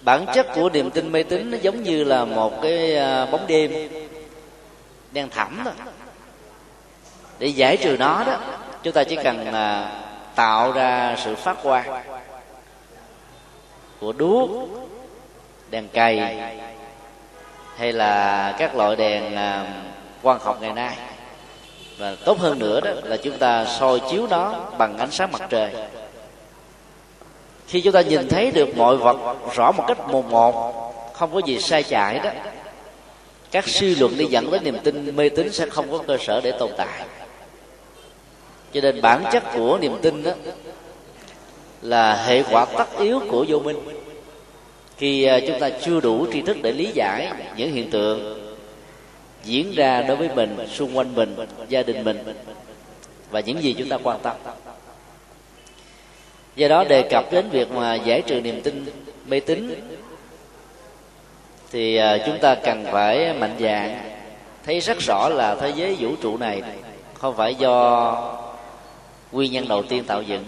Bản 0.00 0.26
chất 0.34 0.46
của 0.54 0.70
niềm 0.70 0.90
tin 0.90 1.12
mê 1.12 1.22
tín 1.22 1.50
nó 1.50 1.58
giống 1.62 1.82
như 1.82 2.04
là 2.04 2.24
một 2.24 2.62
cái 2.62 2.96
à, 2.96 3.26
bóng 3.26 3.46
đêm 3.46 3.88
đen 5.12 5.28
thẳm 5.30 5.62
đó. 5.64 5.70
Để 7.38 7.46
giải 7.46 7.76
trừ 7.76 7.96
nó 7.98 8.24
đó, 8.24 8.40
chúng 8.82 8.92
ta 8.92 9.04
chỉ 9.04 9.16
cần 9.16 9.52
là 9.52 10.00
tạo 10.34 10.72
ra 10.72 11.16
sự 11.24 11.34
phát 11.34 11.62
quang 11.62 12.02
của 14.00 14.12
đuốc, 14.12 14.50
đèn 15.70 15.88
cày, 15.88 16.38
hay 17.76 17.92
là 17.92 18.54
các 18.58 18.76
loại 18.76 18.96
đèn 18.96 19.36
à, 19.36 19.66
quan 20.22 20.38
học 20.40 20.58
ngày 20.60 20.72
nay. 20.72 20.96
Và 21.98 22.16
tốt 22.24 22.38
hơn 22.38 22.58
nữa 22.58 22.80
đó 22.80 22.90
là 23.02 23.16
chúng 23.16 23.38
ta 23.38 23.64
soi 23.64 24.00
chiếu 24.10 24.26
nó 24.26 24.70
bằng 24.78 24.98
ánh 24.98 25.10
sáng 25.10 25.32
mặt 25.32 25.42
trời. 25.50 25.70
Khi 27.66 27.80
chúng 27.80 27.92
ta 27.92 28.00
nhìn 28.00 28.28
thấy 28.28 28.50
được 28.50 28.76
mọi 28.76 28.96
vật 28.96 29.16
rõ 29.54 29.72
một 29.72 29.84
cách 29.88 30.08
mồm 30.08 30.28
một, 30.30 30.74
không 31.14 31.34
có 31.34 31.40
gì 31.46 31.58
sai 31.58 31.82
chạy 31.82 32.18
đó, 32.18 32.30
các 33.50 33.68
suy 33.68 33.94
luận 33.94 34.18
đi 34.18 34.24
dẫn 34.24 34.50
đến 34.50 34.64
niềm 34.64 34.78
tin 34.84 35.16
mê 35.16 35.28
tín 35.28 35.52
sẽ 35.52 35.66
không 35.66 35.90
có 35.90 35.98
cơ 36.06 36.16
sở 36.20 36.40
để 36.40 36.52
tồn 36.58 36.70
tại. 36.76 37.04
Cho 38.72 38.80
nên 38.80 39.00
bản 39.00 39.24
chất 39.32 39.42
của 39.54 39.78
niềm 39.80 39.96
tin 40.02 40.22
đó 40.22 40.32
là 41.82 42.14
hệ 42.14 42.42
quả 42.42 42.64
tất 42.64 42.98
yếu 42.98 43.20
của 43.30 43.44
vô 43.48 43.58
minh. 43.58 43.76
Khi 44.96 45.24
à, 45.24 45.40
chúng 45.46 45.60
ta 45.60 45.70
chưa 45.70 46.00
đủ 46.00 46.26
tri 46.32 46.42
thức 46.42 46.56
để 46.62 46.72
lý 46.72 46.90
giải 46.94 47.32
những 47.56 47.72
hiện 47.72 47.90
tượng 47.90 48.41
diễn 49.44 49.72
ra 49.74 50.02
đối 50.02 50.16
với 50.16 50.28
mình, 50.34 50.56
xung 50.68 50.96
quanh 50.96 51.14
mình, 51.14 51.36
gia 51.68 51.82
đình 51.82 52.04
mình. 52.04 52.18
Và 53.30 53.40
những 53.40 53.62
gì 53.62 53.74
chúng 53.78 53.88
ta 53.88 53.98
quan 54.02 54.18
tâm. 54.22 54.36
Do 56.56 56.68
đó 56.68 56.84
đề 56.84 57.08
cập 57.10 57.32
đến 57.32 57.48
việc 57.50 57.70
mà 57.72 57.94
giải 57.94 58.22
trừ 58.22 58.40
niềm 58.40 58.60
tin 58.62 58.84
mê 59.26 59.40
tín, 59.40 59.74
thì 61.72 61.96
à, 61.96 62.18
chúng 62.26 62.38
ta 62.38 62.54
cần 62.54 62.84
phải 62.92 63.34
mạnh 63.34 63.56
dạn 63.60 63.98
thấy 64.64 64.80
rất 64.80 64.98
rõ 65.00 65.28
là 65.28 65.54
thế 65.54 65.72
giới 65.76 65.96
vũ 65.98 66.14
trụ 66.22 66.36
này 66.36 66.62
không 67.14 67.36
phải 67.36 67.54
do 67.54 68.38
nguyên 69.32 69.52
nhân 69.52 69.68
đầu 69.68 69.82
tiên 69.82 70.04
tạo 70.04 70.22
dựng. 70.22 70.44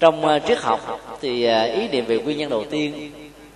Trong 0.00 0.26
à, 0.26 0.38
triết 0.38 0.58
học 0.58 1.00
thì 1.20 1.44
à, 1.44 1.62
ý 1.62 1.88
niệm 1.88 2.04
về 2.04 2.18
nguyên 2.18 2.38
nhân 2.38 2.50
đầu 2.50 2.64
tiên 2.70 3.12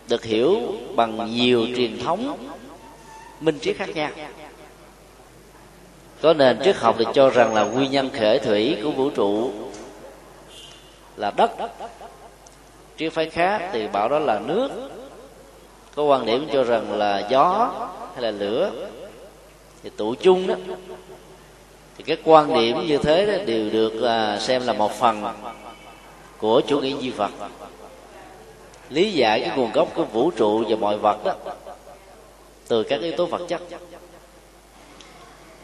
được 0.09 0.25
hiểu 0.25 0.63
bằng 0.97 1.35
nhiều 1.35 1.67
truyền 1.77 1.99
thống 1.99 2.37
minh 3.41 3.59
triết 3.61 3.77
khác 3.77 3.89
nhau. 3.95 4.11
Có 6.23 6.33
nền 6.35 6.59
triết 6.65 6.77
học 6.77 6.97
thì 6.99 7.05
cho 7.15 7.31
rằng 7.31 7.55
là 7.55 7.65
nguyên 7.65 7.91
nhân 7.91 8.11
khởi 8.11 8.39
thủy 8.39 8.77
của 8.83 8.91
vũ 8.91 9.11
trụ 9.11 9.51
là 11.17 11.33
đất? 11.37 11.51
Triết 12.99 13.13
phái 13.13 13.31
khác 13.31 13.71
thì 13.73 13.89
bảo 13.89 14.09
đó 14.09 14.19
là 14.19 14.39
nước. 14.39 14.69
Có 15.95 16.03
quan 16.03 16.27
điểm 16.27 16.49
cho 16.53 16.65
rằng 16.65 16.93
là 16.93 17.27
gió 17.31 17.73
hay 18.15 18.23
là 18.23 18.31
lửa 18.31 18.71
thì 19.83 19.91
tụ 19.97 20.15
chung 20.15 20.47
đó. 20.47 20.55
Thì 21.97 22.05
cái 22.05 22.17
quan 22.25 22.55
điểm 22.55 22.87
như 22.87 22.99
thế 22.99 23.27
đó 23.27 23.45
đều 23.47 23.71
được 23.71 24.03
à, 24.03 24.39
xem 24.41 24.67
là 24.67 24.73
một 24.73 24.93
phần 24.93 25.25
của 26.39 26.61
chủ 26.67 26.81
nghĩa 26.81 26.97
duy 27.01 27.11
vật. 27.11 27.31
Lý 28.91 29.13
giải 29.13 29.41
cái 29.41 29.57
nguồn 29.57 29.73
gốc 29.73 29.89
của 29.95 30.05
vũ 30.05 30.31
trụ 30.31 30.65
và 30.69 30.77
mọi 30.77 30.99
vật 30.99 31.25
đó 31.25 31.35
từ 32.71 32.83
các 32.83 33.01
yếu 33.01 33.13
tố 33.13 33.27
vật 33.27 33.41
chất. 33.49 33.61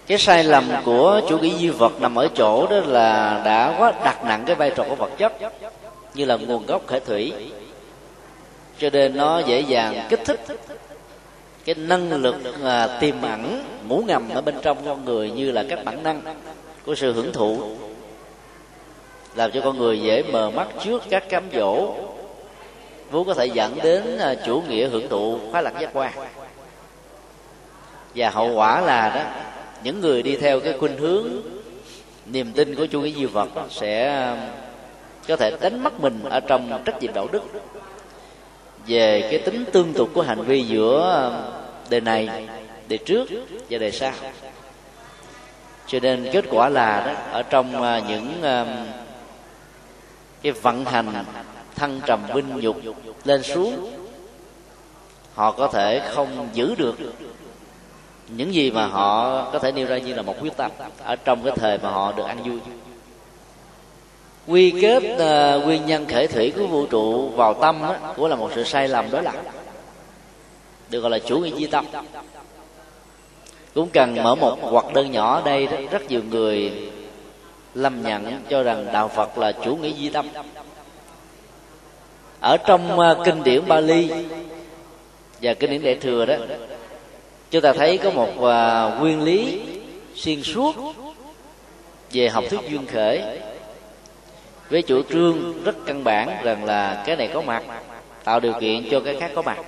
Cái 0.07 0.19
sai 0.19 0.45
lầm 0.45 0.65
của 0.85 1.21
chủ 1.29 1.39
nghĩa 1.39 1.57
duy 1.59 1.69
vật 1.69 2.01
nằm 2.01 2.15
ở 2.15 2.29
chỗ 2.35 2.67
đó 2.67 2.77
là 2.87 3.43
đã 3.45 3.75
quá 3.79 3.93
đặt 4.05 4.25
nặng 4.25 4.43
cái 4.47 4.57
vai 4.57 4.73
trò 4.77 4.85
của 4.89 4.95
vật 4.95 5.11
chất 5.19 5.33
như 6.15 6.25
là 6.25 6.37
nguồn 6.37 6.67
gốc 6.67 6.87
khởi 6.87 7.01
thủy. 7.01 7.33
Cho 8.79 8.91
nên 8.91 9.17
nó 9.17 9.39
dễ 9.39 9.61
dàng 9.61 10.07
kích 10.09 10.21
thích 10.25 10.41
cái 11.65 11.75
năng 11.75 12.13
lực 12.13 12.37
à, 12.65 12.99
tiềm 13.01 13.23
ẩn 13.23 13.65
ngủ 13.89 14.03
ngầm 14.07 14.29
ở 14.29 14.41
bên 14.41 14.55
trong 14.63 14.79
con 14.85 15.05
người 15.05 15.31
như 15.31 15.51
là 15.51 15.65
các 15.69 15.85
bản 15.85 16.03
năng 16.03 16.23
của 16.87 16.95
sự 16.95 17.13
hưởng 17.13 17.33
thụ. 17.33 17.59
Làm 19.35 19.51
cho 19.53 19.61
con 19.61 19.79
người 19.79 20.01
dễ 20.01 20.23
mờ 20.23 20.51
mắt 20.51 20.69
trước 20.85 21.03
các 21.11 21.29
cám 21.29 21.45
dỗ 21.55 21.95
vốn 23.11 23.27
có 23.27 23.35
thể 23.35 23.47
dẫn 23.47 23.79
đến 23.83 24.19
à, 24.19 24.35
chủ 24.47 24.63
nghĩa 24.69 24.89
hưởng 24.89 25.09
thụ 25.09 25.39
khoái 25.51 25.63
lạc 25.63 25.73
giác 25.81 25.91
quan 25.93 26.13
và 28.17 28.31
hậu 28.31 28.55
quả 28.55 28.81
là 28.81 29.09
đó, 29.09 29.23
những 29.83 30.01
người 30.01 30.23
đi 30.23 30.37
theo 30.37 30.61
cái 30.61 30.75
khuynh 30.79 30.99
hướng, 30.99 31.29
niềm 32.27 32.53
tin 32.53 32.75
của 32.75 32.87
chủ 32.87 33.01
nghĩa 33.01 33.11
duy 33.11 33.25
vật 33.25 33.49
sẽ 33.71 34.25
um, 34.31 34.39
có 35.29 35.37
thể 35.37 35.57
đánh 35.61 35.83
mất 35.83 36.01
mình 36.01 36.21
ở 36.25 36.41
trong 36.41 36.83
trách 36.85 37.03
nhiệm 37.03 37.15
đạo 37.15 37.29
đức. 37.33 37.43
Về 38.87 39.29
cái 39.31 39.41
tính 39.41 39.65
tương 39.73 39.93
tục 39.93 40.09
của 40.15 40.23
hành 40.23 40.43
vi 40.43 40.63
giữa 40.63 41.23
um, 41.25 41.53
đề 41.91 42.01
này, 42.01 42.49
đề 42.89 42.97
trước 42.97 43.29
và 43.71 43.79
đề 43.79 43.91
sau. 43.91 44.13
Cho 45.87 45.99
nên 46.03 46.29
kết 46.33 46.45
quả 46.51 46.69
là 46.69 47.07
đó, 47.07 47.13
ở 47.33 47.43
trong 47.43 47.77
uh, 47.77 48.09
những 48.09 48.43
um, 48.43 48.69
cái 50.43 50.53
vận 50.53 50.85
hành 50.85 51.25
thăng 51.75 52.01
trầm 52.07 52.21
vinh 52.35 52.57
nhục 52.57 52.77
lên 53.25 53.43
xuống, 53.43 53.91
họ 55.35 55.53
có 55.53 55.69
thể 55.69 56.03
không 56.15 56.49
giữ 56.53 56.75
được 56.79 56.97
những 58.29 58.55
gì 58.55 58.71
mà 58.71 58.87
họ 58.87 59.45
có 59.53 59.59
thể 59.59 59.73
nêu 59.73 59.87
ra 59.87 59.99
như 59.99 60.15
là 60.15 60.23
một 60.23 60.35
quyết 60.41 60.57
tâm 60.57 60.71
ở 61.05 61.17
trong 61.17 61.45
cái 61.45 61.53
thời 61.57 61.79
mà 61.79 61.91
họ 61.91 62.13
được 62.13 62.25
ăn 62.27 62.39
vui. 62.43 62.59
Quy 64.47 64.71
kết 64.81 65.03
uh, 65.15 65.65
nguyên 65.65 65.87
nhân 65.87 66.07
khởi 66.07 66.27
thủy 66.27 66.53
của 66.57 66.67
vũ 66.67 66.87
trụ 66.87 67.29
vào 67.29 67.55
tâm 67.55 67.83
á, 67.83 67.99
cũng 68.17 68.27
là 68.27 68.37
một 68.37 68.51
sự 68.55 68.65
sai 68.65 68.89
lầm 68.89 69.11
đó 69.11 69.21
là 69.21 69.33
được 70.91 71.01
gọi 71.01 71.11
là 71.11 71.19
chủ 71.19 71.39
nghĩa 71.39 71.57
di 71.57 71.67
tâm. 71.67 71.87
Cũng 73.75 73.89
cần 73.89 74.15
mở 74.23 74.35
một 74.35 74.59
hoặc 74.61 74.95
đơn 74.95 75.11
nhỏ 75.11 75.35
ở 75.35 75.43
đây 75.45 75.67
đó, 75.67 75.77
rất 75.91 76.11
nhiều 76.11 76.23
người 76.31 76.73
lâm 77.75 78.03
nhận 78.03 78.41
cho 78.49 78.63
rằng 78.63 78.87
đạo 78.93 79.09
phật 79.09 79.39
là 79.39 79.53
chủ 79.53 79.77
nghĩa 79.77 79.93
di 79.93 80.09
tâm. 80.09 80.29
Ở 82.41 82.57
trong 82.57 82.99
uh, 82.99 83.19
kinh 83.25 83.45
điển 83.45 83.69
bali 83.69 84.11
và 85.43 85.55
kinh 85.55 85.71
điển 85.71 85.83
đại 85.83 85.95
thừa 85.95 86.27
đó 86.27 86.35
chúng 87.57 87.63
ta 87.63 87.73
thấy 87.73 87.99
có 87.99 88.11
một 88.11 88.29
uh, 88.29 89.01
nguyên 89.01 89.23
lý 89.23 89.61
xuyên 90.15 90.43
suốt 90.43 90.75
về 92.13 92.29
học 92.29 92.45
thuyết 92.51 92.61
duyên 92.71 92.87
khởi. 92.87 93.23
Với 94.71 94.83
chủ 94.83 95.03
trương 95.03 95.65
rất 95.65 95.77
căn 95.87 96.05
bản 96.05 96.45
rằng 96.45 96.65
là 96.65 97.03
cái 97.07 97.17
này 97.17 97.29
có 97.35 97.41
mặt 97.41 97.63
tạo 98.25 98.41
điều 98.41 98.53
kiện 98.61 98.89
cho 98.91 99.01
cái 99.01 99.17
khác 99.21 99.31
có 99.35 99.43
mặt. 99.43 99.59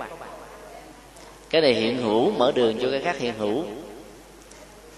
Cái 1.49 1.61
này 1.61 1.73
hiện 1.73 1.97
hữu 1.97 2.31
mở 2.31 2.51
đường 2.55 2.77
cho 2.81 2.87
cái 2.91 3.01
khác 3.01 3.17
hiện 3.19 3.33
hữu. 3.37 3.63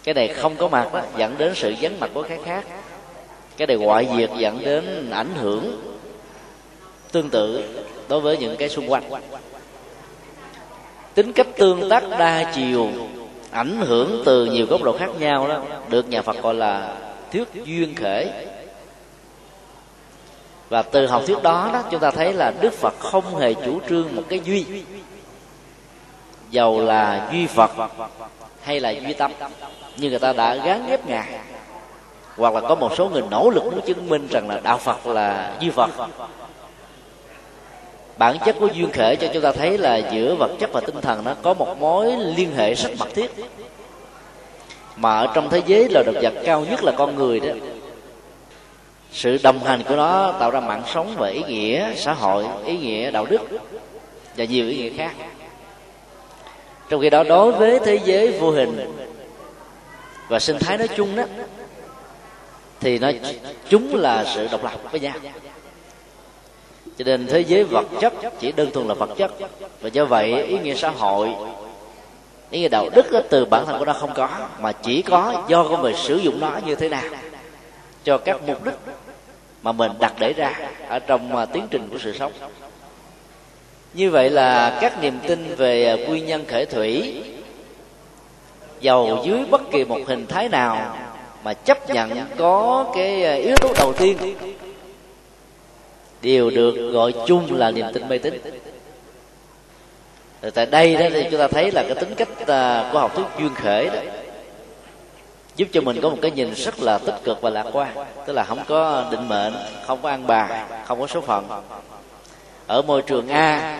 Cái 0.03 0.13
này 0.13 0.27
không 0.27 0.55
có 0.55 0.67
mặt 0.67 0.93
đó, 0.93 1.01
dẫn 1.17 1.35
đến 1.37 1.53
sự 1.55 1.73
vắng 1.81 1.99
mặt 1.99 2.11
của 2.13 2.23
cái 2.23 2.39
khác. 2.45 2.65
Cái 3.57 3.67
này 3.67 3.77
ngoại 3.77 4.07
diệt 4.17 4.29
dẫn 4.37 4.63
đến 4.63 5.09
ảnh 5.11 5.35
hưởng 5.35 5.81
tương 7.11 7.29
tự 7.29 7.63
đối 8.09 8.21
với 8.21 8.37
những 8.37 8.57
cái 8.57 8.69
xung 8.69 8.91
quanh 8.91 9.03
tính 11.13 11.33
cách 11.33 11.47
tương 11.57 11.89
tác 11.89 12.03
đa 12.09 12.51
chiều, 12.55 12.89
ảnh 13.51 13.81
hưởng 13.81 14.23
từ 14.25 14.45
nhiều 14.45 14.65
góc 14.65 14.83
độ 14.83 14.97
khác 14.97 15.09
nhau 15.19 15.47
đó, 15.47 15.59
được 15.89 16.09
nhà 16.09 16.21
phật 16.21 16.41
gọi 16.41 16.53
là 16.53 16.95
thuyết 17.31 17.47
duyên 17.65 17.95
khởi 17.95 18.29
và 20.69 20.81
từ 20.81 21.07
học 21.07 21.23
thuyết 21.27 21.43
đó 21.43 21.69
đó, 21.73 21.83
chúng 21.91 21.99
ta 21.99 22.11
thấy 22.11 22.33
là 22.33 22.53
đức 22.61 22.73
phật 22.73 22.93
không 22.99 23.35
hề 23.35 23.53
chủ 23.53 23.79
trương 23.89 24.15
một 24.15 24.23
cái 24.29 24.39
duy 24.43 24.65
dầu 26.49 26.81
là 26.81 27.29
duy 27.31 27.47
phật 27.47 27.71
hay 28.61 28.79
là 28.79 28.89
duy 28.89 29.13
tâm 29.13 29.31
như 29.97 30.09
người 30.09 30.19
ta 30.19 30.33
đã 30.33 30.55
gán 30.55 30.85
ghép 30.87 31.07
ngài. 31.07 31.39
Hoặc 32.37 32.53
là 32.53 32.61
có 32.61 32.75
một 32.75 32.91
số 32.97 33.09
người 33.09 33.21
nỗ 33.31 33.49
lực 33.49 33.63
muốn 33.63 33.81
chứng 33.81 34.09
minh 34.09 34.27
rằng 34.31 34.49
là 34.49 34.59
đạo 34.63 34.77
phật 34.77 35.07
là 35.07 35.57
duy 35.59 35.69
phật 35.69 35.89
bản 38.21 38.37
chất 38.45 38.55
của 38.59 38.67
duyên 38.67 38.91
khởi 38.91 39.15
cho 39.15 39.27
chúng 39.33 39.43
ta 39.43 39.51
thấy 39.51 39.77
là 39.77 39.97
giữa 39.97 40.35
vật 40.35 40.51
chất 40.59 40.69
và 40.73 40.81
tinh 40.81 41.01
thần 41.01 41.23
nó 41.23 41.33
có 41.41 41.53
một 41.53 41.77
mối 41.79 42.11
liên 42.35 42.55
hệ 42.55 42.73
rất 42.73 42.89
mật 42.99 43.07
thiết. 43.13 43.31
Mà 44.95 45.19
ở 45.19 45.31
trong 45.33 45.49
thế 45.49 45.61
giới 45.65 45.87
là 45.89 46.03
động 46.05 46.15
vật 46.21 46.33
cao 46.43 46.65
nhất 46.69 46.83
là 46.83 46.91
con 46.97 47.15
người 47.15 47.39
đó. 47.39 47.53
Sự 49.11 49.37
đồng 49.43 49.59
hành 49.59 49.83
của 49.87 49.95
nó 49.95 50.31
tạo 50.39 50.51
ra 50.51 50.59
mạng 50.59 50.83
sống 50.93 51.15
và 51.17 51.27
ý 51.27 51.43
nghĩa 51.47 51.93
xã 51.95 52.13
hội, 52.13 52.45
ý 52.65 52.77
nghĩa 52.77 53.11
đạo 53.11 53.25
đức 53.25 53.41
và 54.37 54.43
nhiều 54.43 54.67
ý 54.67 54.77
nghĩa 54.77 54.97
khác. 54.97 55.11
Trong 56.89 57.01
khi 57.01 57.09
đó, 57.09 57.23
đối 57.23 57.51
với 57.51 57.79
thế 57.85 57.99
giới 58.05 58.39
vô 58.39 58.51
hình 58.51 58.97
và 60.27 60.39
sinh 60.39 60.59
thái 60.59 60.77
nói 60.77 60.87
chung 60.95 61.15
đó, 61.15 61.23
thì 62.79 62.99
nó 62.99 63.11
chúng 63.69 63.95
là 63.95 64.25
sự 64.35 64.47
độc 64.51 64.63
lập 64.63 64.91
với 64.91 64.99
nhau 64.99 65.13
cho 67.03 67.05
nên 67.05 67.27
thế 67.27 67.41
giới 67.41 67.63
vật 67.63 67.87
chất 68.01 68.13
chỉ 68.39 68.51
đơn 68.51 68.71
thuần 68.71 68.87
là 68.87 68.93
vật 68.93 69.09
chất. 69.17 69.31
Và 69.81 69.89
do 69.89 70.05
vậy, 70.05 70.43
ý 70.43 70.59
nghĩa 70.59 70.75
xã 70.75 70.89
hội, 70.89 71.29
ý 72.49 72.59
nghĩa 72.59 72.69
đạo 72.69 72.89
đức 72.95 73.05
từ 73.29 73.45
bản 73.45 73.65
thân 73.65 73.79
của 73.79 73.85
nó 73.85 73.93
không 73.93 74.13
có, 74.15 74.29
mà 74.59 74.71
chỉ 74.71 75.01
có 75.01 75.43
do 75.47 75.63
con 75.63 75.81
người 75.81 75.93
sử 75.93 76.17
dụng 76.17 76.39
nó 76.39 76.59
như 76.65 76.75
thế 76.75 76.89
nào, 76.89 77.03
cho 78.03 78.17
các 78.17 78.37
mục 78.47 78.65
đích 78.65 78.73
mà 79.61 79.71
mình 79.71 79.91
đặt 79.99 80.13
để 80.19 80.33
ra 80.33 80.59
ở 80.87 80.99
trong 80.99 81.35
à, 81.35 81.45
tiến 81.45 81.67
trình 81.71 81.89
của 81.91 81.97
sự 81.97 82.17
sống. 82.17 82.31
Như 83.93 84.11
vậy 84.11 84.29
là 84.29 84.77
các 84.81 85.01
niềm 85.01 85.19
tin 85.27 85.55
về 85.55 85.85
à, 85.85 85.93
quy 85.93 86.05
nguyên 86.05 86.25
nhân 86.25 86.45
khởi 86.47 86.65
thủy 86.65 87.23
dầu 88.79 89.23
dưới 89.25 89.39
bất 89.49 89.61
kỳ 89.71 89.85
một 89.85 89.99
hình 90.07 90.27
thái 90.27 90.49
nào 90.49 90.97
mà 91.43 91.53
chấp 91.53 91.89
nhận 91.89 92.09
có 92.37 92.85
cái 92.95 93.23
à, 93.23 93.33
yếu 93.33 93.55
tố 93.61 93.73
đầu 93.77 93.93
tiên 93.93 94.17
đều 96.21 96.49
được 96.49 96.91
gọi 96.93 97.13
chung 97.27 97.55
là 97.57 97.71
niềm 97.71 97.85
tin 97.93 98.09
mê 98.09 98.17
tín. 98.17 98.41
Tại 100.53 100.65
đây 100.65 100.95
đó 100.95 101.05
thì 101.13 101.27
chúng 101.31 101.39
ta 101.39 101.47
thấy 101.47 101.71
là 101.71 101.83
cái 101.83 101.95
tính 101.95 102.15
cách 102.15 102.47
à, 102.47 102.89
của 102.93 102.99
học 102.99 103.15
thuyết 103.15 103.25
duyên 103.39 103.55
khởi 103.55 103.85
đó 103.85 103.99
giúp 105.55 105.67
cho 105.71 105.81
mình 105.81 106.01
có 106.01 106.09
một 106.09 106.17
cái 106.21 106.31
nhìn 106.31 106.53
rất 106.53 106.79
là 106.79 106.97
tích 106.97 107.15
cực 107.23 107.41
và 107.41 107.49
lạc 107.49 107.65
quan, 107.73 107.95
tức 108.25 108.33
là 108.33 108.43
không 108.43 108.59
có 108.67 109.05
định 109.11 109.27
mệnh, 109.27 109.53
không 109.87 109.99
có 110.01 110.09
ăn 110.09 110.27
bà 110.27 110.65
không 110.85 110.99
có 110.99 111.07
số 111.07 111.21
phận. 111.21 111.47
Ở 112.67 112.81
môi 112.81 113.01
trường 113.01 113.27
a, 113.27 113.77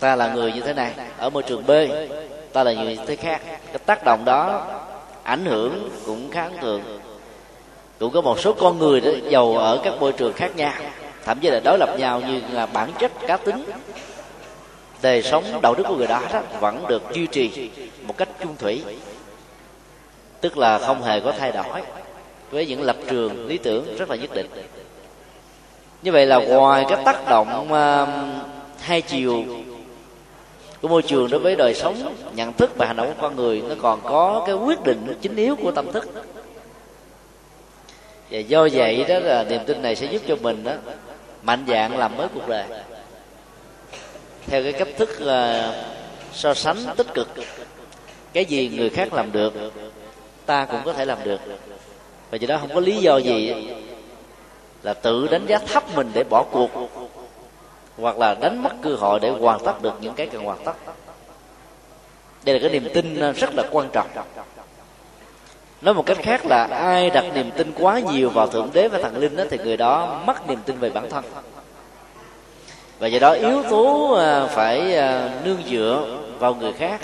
ta 0.00 0.16
là 0.16 0.28
người 0.28 0.52
như 0.52 0.60
thế 0.60 0.72
này. 0.72 0.92
Ở 1.18 1.30
môi 1.30 1.42
trường 1.42 1.66
b, 1.66 1.70
ta 2.52 2.64
là 2.64 2.72
người 2.72 2.96
như 2.96 3.04
thế 3.06 3.16
khác. 3.16 3.40
Cái 3.46 3.78
tác 3.86 4.04
động 4.04 4.24
đó 4.24 4.66
ảnh 5.22 5.44
hưởng 5.44 5.90
cũng 6.06 6.30
khá 6.30 6.42
ấn 6.42 6.52
tượng. 6.60 6.82
Cũng 7.98 8.12
có 8.12 8.20
một 8.20 8.40
số 8.40 8.52
con 8.52 8.78
người 8.78 9.00
đó 9.00 9.10
giàu 9.28 9.56
ở 9.56 9.80
các 9.84 9.94
môi 10.00 10.12
trường 10.12 10.32
khác 10.32 10.56
nhau 10.56 10.72
thậm 11.24 11.38
chí 11.40 11.50
là 11.50 11.60
đối 11.64 11.78
lập 11.78 11.94
nhau 11.98 12.20
như 12.20 12.40
là 12.52 12.66
bản 12.66 12.90
chất 12.98 13.12
cá 13.26 13.36
tính. 13.36 13.64
Đời 15.02 15.22
sống 15.22 15.44
đạo 15.62 15.74
đức 15.74 15.84
của 15.88 15.96
người 15.96 16.06
đó, 16.06 16.22
đó 16.32 16.42
vẫn 16.60 16.84
được 16.88 17.02
duy 17.12 17.26
trì 17.26 17.70
một 18.02 18.16
cách 18.16 18.28
chung 18.42 18.56
thủy. 18.56 18.82
Tức 20.40 20.58
là 20.58 20.78
không 20.78 21.02
hề 21.02 21.20
có 21.20 21.32
thay 21.38 21.52
đổi. 21.52 21.82
Với 22.50 22.66
những 22.66 22.82
lập 22.82 22.96
trường 23.10 23.46
lý 23.46 23.58
tưởng 23.58 23.96
rất 23.96 24.10
là 24.10 24.16
nhất 24.16 24.30
định. 24.34 24.46
Như 26.02 26.12
vậy 26.12 26.26
là 26.26 26.38
ngoài 26.38 26.84
cái 26.88 27.02
tác 27.04 27.28
động 27.28 27.68
uh, 27.72 28.08
hai 28.80 29.02
chiều 29.02 29.44
của 30.80 30.88
môi 30.88 31.02
trường 31.02 31.30
đối 31.30 31.40
với 31.40 31.56
đời 31.56 31.74
sống 31.74 32.14
nhận 32.34 32.52
thức 32.52 32.70
và 32.76 32.86
hành 32.86 32.96
động 32.96 33.06
của 33.06 33.22
con 33.22 33.36
người 33.36 33.62
nó 33.68 33.74
còn 33.82 34.00
có 34.04 34.42
cái 34.46 34.54
quyết 34.54 34.84
định 34.84 35.18
chính 35.20 35.36
yếu 35.36 35.56
của 35.56 35.70
tâm 35.70 35.92
thức. 35.92 36.08
Và 38.30 38.38
do 38.38 38.68
vậy 38.72 39.04
đó 39.08 39.18
là 39.18 39.44
niềm 39.44 39.60
tin 39.66 39.82
này 39.82 39.96
sẽ 39.96 40.06
giúp 40.06 40.22
cho 40.28 40.36
mình 40.42 40.64
đó 40.64 40.72
mạnh 41.42 41.64
dạng 41.68 41.96
làm 41.96 42.16
mới 42.16 42.28
cuộc 42.34 42.48
đời. 42.48 42.64
Theo 44.46 44.62
cái 44.62 44.72
cách 44.72 44.88
thức 44.96 45.10
uh, 45.22 45.74
so 46.32 46.54
sánh 46.54 46.76
tích 46.96 47.14
cực 47.14 47.28
cái 48.32 48.44
gì 48.44 48.68
người 48.68 48.90
khác 48.90 49.12
làm 49.12 49.32
được 49.32 49.52
ta 50.46 50.64
cũng 50.64 50.80
có 50.84 50.92
thể 50.92 51.04
làm 51.04 51.18
được. 51.24 51.40
Và 52.30 52.36
do 52.36 52.46
đó 52.46 52.58
không 52.60 52.74
có 52.74 52.80
lý 52.80 52.96
do 52.96 53.16
gì 53.16 53.54
là 54.82 54.94
tự 54.94 55.28
đánh 55.28 55.46
giá 55.46 55.58
thấp 55.58 55.84
mình 55.94 56.10
để 56.14 56.24
bỏ 56.30 56.44
cuộc 56.50 56.70
hoặc 57.98 58.18
là 58.18 58.34
đánh 58.34 58.62
mất 58.62 58.72
cơ 58.82 58.94
hội 58.94 59.20
để 59.20 59.30
hoàn 59.30 59.64
tất 59.64 59.82
được 59.82 59.94
những 60.00 60.14
cái 60.14 60.26
cần 60.26 60.44
hoàn 60.44 60.64
tất. 60.64 60.72
Đây 62.44 62.54
là 62.54 62.68
cái 62.68 62.80
niềm 62.80 62.92
tin 62.94 63.20
ờ, 63.20 63.32
rất 63.32 63.54
là 63.54 63.62
quan 63.70 63.88
trọng 63.92 64.06
nói 65.82 65.94
một 65.94 66.06
cách 66.06 66.18
khác 66.22 66.46
là 66.46 66.64
ai 66.64 67.10
đặt 67.10 67.24
niềm 67.34 67.50
tin 67.50 67.72
quá 67.78 68.00
nhiều 68.00 68.30
vào 68.30 68.46
thượng 68.46 68.70
đế 68.72 68.88
và 68.88 68.98
thần 68.98 69.16
linh 69.16 69.36
đó 69.36 69.44
thì 69.50 69.58
người 69.58 69.76
đó 69.76 70.20
mất 70.26 70.48
niềm 70.48 70.58
tin 70.66 70.78
về 70.78 70.90
bản 70.90 71.10
thân. 71.10 71.24
Và 72.98 73.06
do 73.06 73.18
đó 73.18 73.30
yếu 73.32 73.62
tố 73.70 74.12
à, 74.12 74.46
phải 74.46 74.96
à, 74.96 75.30
nương 75.44 75.62
dựa 75.70 76.18
vào 76.38 76.54
người 76.54 76.72
khác 76.72 77.00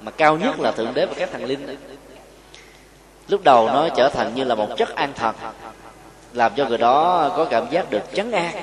mà 0.00 0.10
cao 0.10 0.36
nhất 0.36 0.60
là 0.60 0.72
thượng 0.72 0.94
đế 0.94 1.06
và 1.06 1.14
các 1.18 1.28
thần 1.32 1.44
linh. 1.44 1.76
Lúc 3.28 3.40
đầu 3.44 3.66
nó 3.66 3.88
trở 3.88 4.08
thành 4.08 4.34
như 4.34 4.44
là 4.44 4.54
một 4.54 4.68
chất 4.76 4.94
an 4.94 5.12
thần, 5.14 5.34
làm 6.32 6.52
cho 6.56 6.68
người 6.68 6.78
đó 6.78 7.28
có 7.36 7.44
cảm 7.44 7.70
giác 7.70 7.90
được 7.90 8.02
chấn 8.14 8.32
an, 8.32 8.54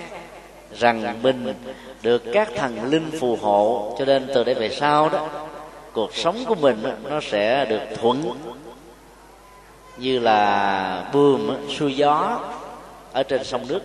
rằng 0.73 1.19
mình 1.21 1.53
được 2.01 2.23
các 2.34 2.49
thần 2.55 2.84
linh 2.84 3.12
phù 3.19 3.38
hộ 3.41 3.95
cho 3.99 4.05
nên 4.05 4.27
từ 4.36 4.43
đây 4.43 4.55
về 4.55 4.69
sau 4.69 5.10
đó, 5.10 5.27
cuộc 5.93 6.15
sống 6.15 6.45
của 6.45 6.55
mình 6.55 6.84
nó 7.10 7.19
sẽ 7.21 7.65
được 7.65 7.81
thuận 8.01 8.23
như 10.01 10.19
là 10.19 11.05
bươm 11.13 11.67
xuôi 11.77 11.95
gió 11.95 12.39
ở 13.13 13.23
trên 13.23 13.43
sông 13.43 13.67
nước. 13.67 13.81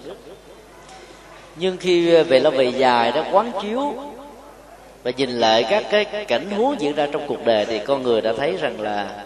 Nhưng 1.56 1.76
khi 1.76 2.22
về 2.22 2.40
lâu 2.40 2.52
về 2.52 2.64
dài 2.64 3.12
đó 3.12 3.24
quán 3.32 3.52
chiếu 3.62 3.94
và 5.02 5.10
nhìn 5.10 5.30
lại 5.30 5.66
các 5.70 5.84
cái 5.90 6.04
cảnh 6.04 6.50
huống 6.50 6.80
diễn 6.80 6.94
ra 6.94 7.06
trong 7.12 7.26
cuộc 7.26 7.44
đời 7.44 7.64
thì 7.64 7.78
con 7.78 8.02
người 8.02 8.20
đã 8.20 8.32
thấy 8.36 8.56
rằng 8.56 8.80
là 8.80 9.24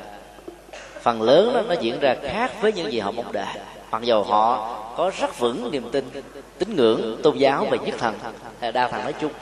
phần 1.02 1.22
lớn 1.22 1.52
đó 1.54 1.62
nó 1.68 1.74
diễn 1.80 2.00
ra 2.00 2.16
khác 2.22 2.52
với 2.60 2.72
những 2.72 2.92
gì 2.92 3.00
họ 3.00 3.10
mong 3.10 3.32
đợi. 3.32 3.46
Mặc 3.90 4.02
dù 4.02 4.22
họ 4.22 4.76
có 4.96 5.10
rất 5.20 5.38
vững 5.38 5.70
niềm 5.72 5.90
tin, 5.92 6.10
tín 6.58 6.76
ngưỡng, 6.76 7.16
tôn 7.22 7.36
giáo 7.36 7.66
và 7.70 7.76
nhất 7.76 7.94
thần, 7.98 8.14
hay 8.60 8.72
đa 8.72 8.88
thần 8.88 9.02
nói 9.02 9.14
chung. 9.20 9.32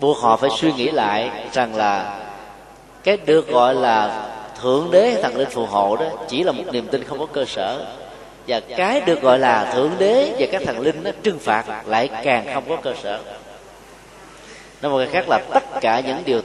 Buộc 0.00 0.18
họ 0.18 0.36
phải 0.36 0.50
suy 0.58 0.72
nghĩ 0.72 0.90
lại 0.90 1.30
rằng 1.52 1.76
là 1.76 2.20
cái 3.04 3.16
được 3.16 3.48
gọi 3.48 3.74
là 3.74 4.28
thượng 4.62 4.90
đế 4.90 5.18
thần 5.22 5.36
linh 5.36 5.50
phù 5.50 5.66
hộ 5.66 5.96
đó 5.96 6.06
chỉ 6.28 6.42
là 6.42 6.52
một 6.52 6.64
niềm 6.72 6.86
tin 6.86 7.04
không 7.04 7.18
có 7.18 7.26
cơ 7.26 7.44
sở. 7.44 7.86
Và 8.46 8.60
cái 8.60 9.00
được 9.00 9.22
gọi 9.22 9.38
là 9.38 9.72
thượng 9.74 9.90
đế 9.98 10.34
và 10.38 10.46
các 10.52 10.62
thần 10.66 10.80
linh 10.80 11.02
nó 11.02 11.10
trừng 11.22 11.38
phạt 11.38 11.64
lại 11.86 12.08
càng 12.24 12.46
không 12.54 12.64
có 12.68 12.76
cơ 12.76 12.94
sở. 13.02 13.20
Nói 14.82 14.92
một 14.92 14.98
cách 14.98 15.08
khác 15.12 15.28
là 15.28 15.40
tất 15.54 15.64
cả 15.80 16.00
những 16.00 16.22
điều 16.24 16.40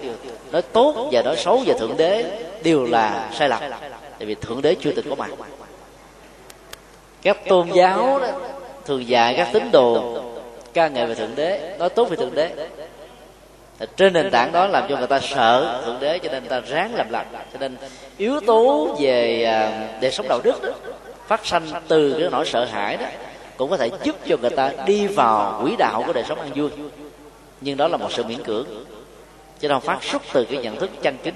nói 0.51 0.61
tốt 0.61 1.09
và 1.11 1.21
nói 1.21 1.35
xấu 1.37 1.61
về 1.65 1.73
thượng 1.73 1.97
đế 1.97 2.25
đều 2.63 2.85
là 2.85 3.29
sai 3.33 3.49
lầm. 3.49 3.61
Tại 4.19 4.25
vì 4.25 4.35
thượng 4.35 4.61
đế 4.61 4.75
chưa 4.81 4.91
từng 4.91 5.09
có 5.09 5.15
mặt. 5.15 5.29
Các 7.21 7.37
tôn 7.47 7.69
giáo 7.73 8.19
đó 8.19 8.27
thường 8.85 9.07
dạy 9.07 9.33
các 9.37 9.49
tín 9.53 9.71
đồ 9.71 10.21
ca 10.73 10.87
ngợi 10.87 11.05
về 11.05 11.15
thượng 11.15 11.35
đế, 11.35 11.75
nói 11.79 11.89
tốt 11.89 12.09
về 12.09 12.15
thượng 12.15 12.35
đế 12.35 12.51
trên 13.97 14.13
nền 14.13 14.31
tảng 14.31 14.51
đó 14.51 14.67
làm 14.67 14.85
cho 14.89 14.97
người 14.97 15.07
ta 15.07 15.19
sợ 15.19 15.81
thượng 15.85 15.99
đế 15.99 16.19
cho 16.19 16.31
nên 16.31 16.43
người 16.43 16.49
ta 16.49 16.59
ráng 16.59 16.95
làm 16.95 17.09
lành. 17.09 17.25
Cho 17.53 17.59
nên 17.59 17.77
yếu 18.17 18.39
tố 18.39 18.95
về 18.99 19.43
à, 19.43 19.87
đời 20.01 20.11
sống 20.11 20.27
đạo 20.29 20.39
đức 20.43 20.63
đó, 20.63 20.69
phát 21.27 21.45
sanh 21.45 21.63
từ 21.87 22.15
cái 22.19 22.29
nỗi 22.31 22.45
sợ 22.45 22.65
hãi 22.65 22.97
đó 22.97 23.05
cũng 23.57 23.69
có 23.69 23.77
thể 23.77 23.89
giúp 24.03 24.15
cho 24.27 24.37
người 24.37 24.49
ta 24.49 24.71
đi 24.85 25.07
vào 25.07 25.59
quỹ 25.63 25.75
đạo 25.75 26.03
của 26.07 26.13
đời 26.13 26.23
sống 26.27 26.39
an 26.39 26.49
vui. 26.55 26.69
Nhưng 27.61 27.77
đó 27.77 27.87
là 27.87 27.97
một 27.97 28.11
sự 28.11 28.23
miễn 28.23 28.43
cưỡng 28.43 28.65
chứ 29.59 29.67
không 29.67 29.81
phát 29.81 30.03
xuất 30.03 30.21
từ 30.33 30.45
cái 30.45 30.57
nhận 30.57 30.75
thức 30.75 30.89
chân 31.01 31.17
chính 31.23 31.35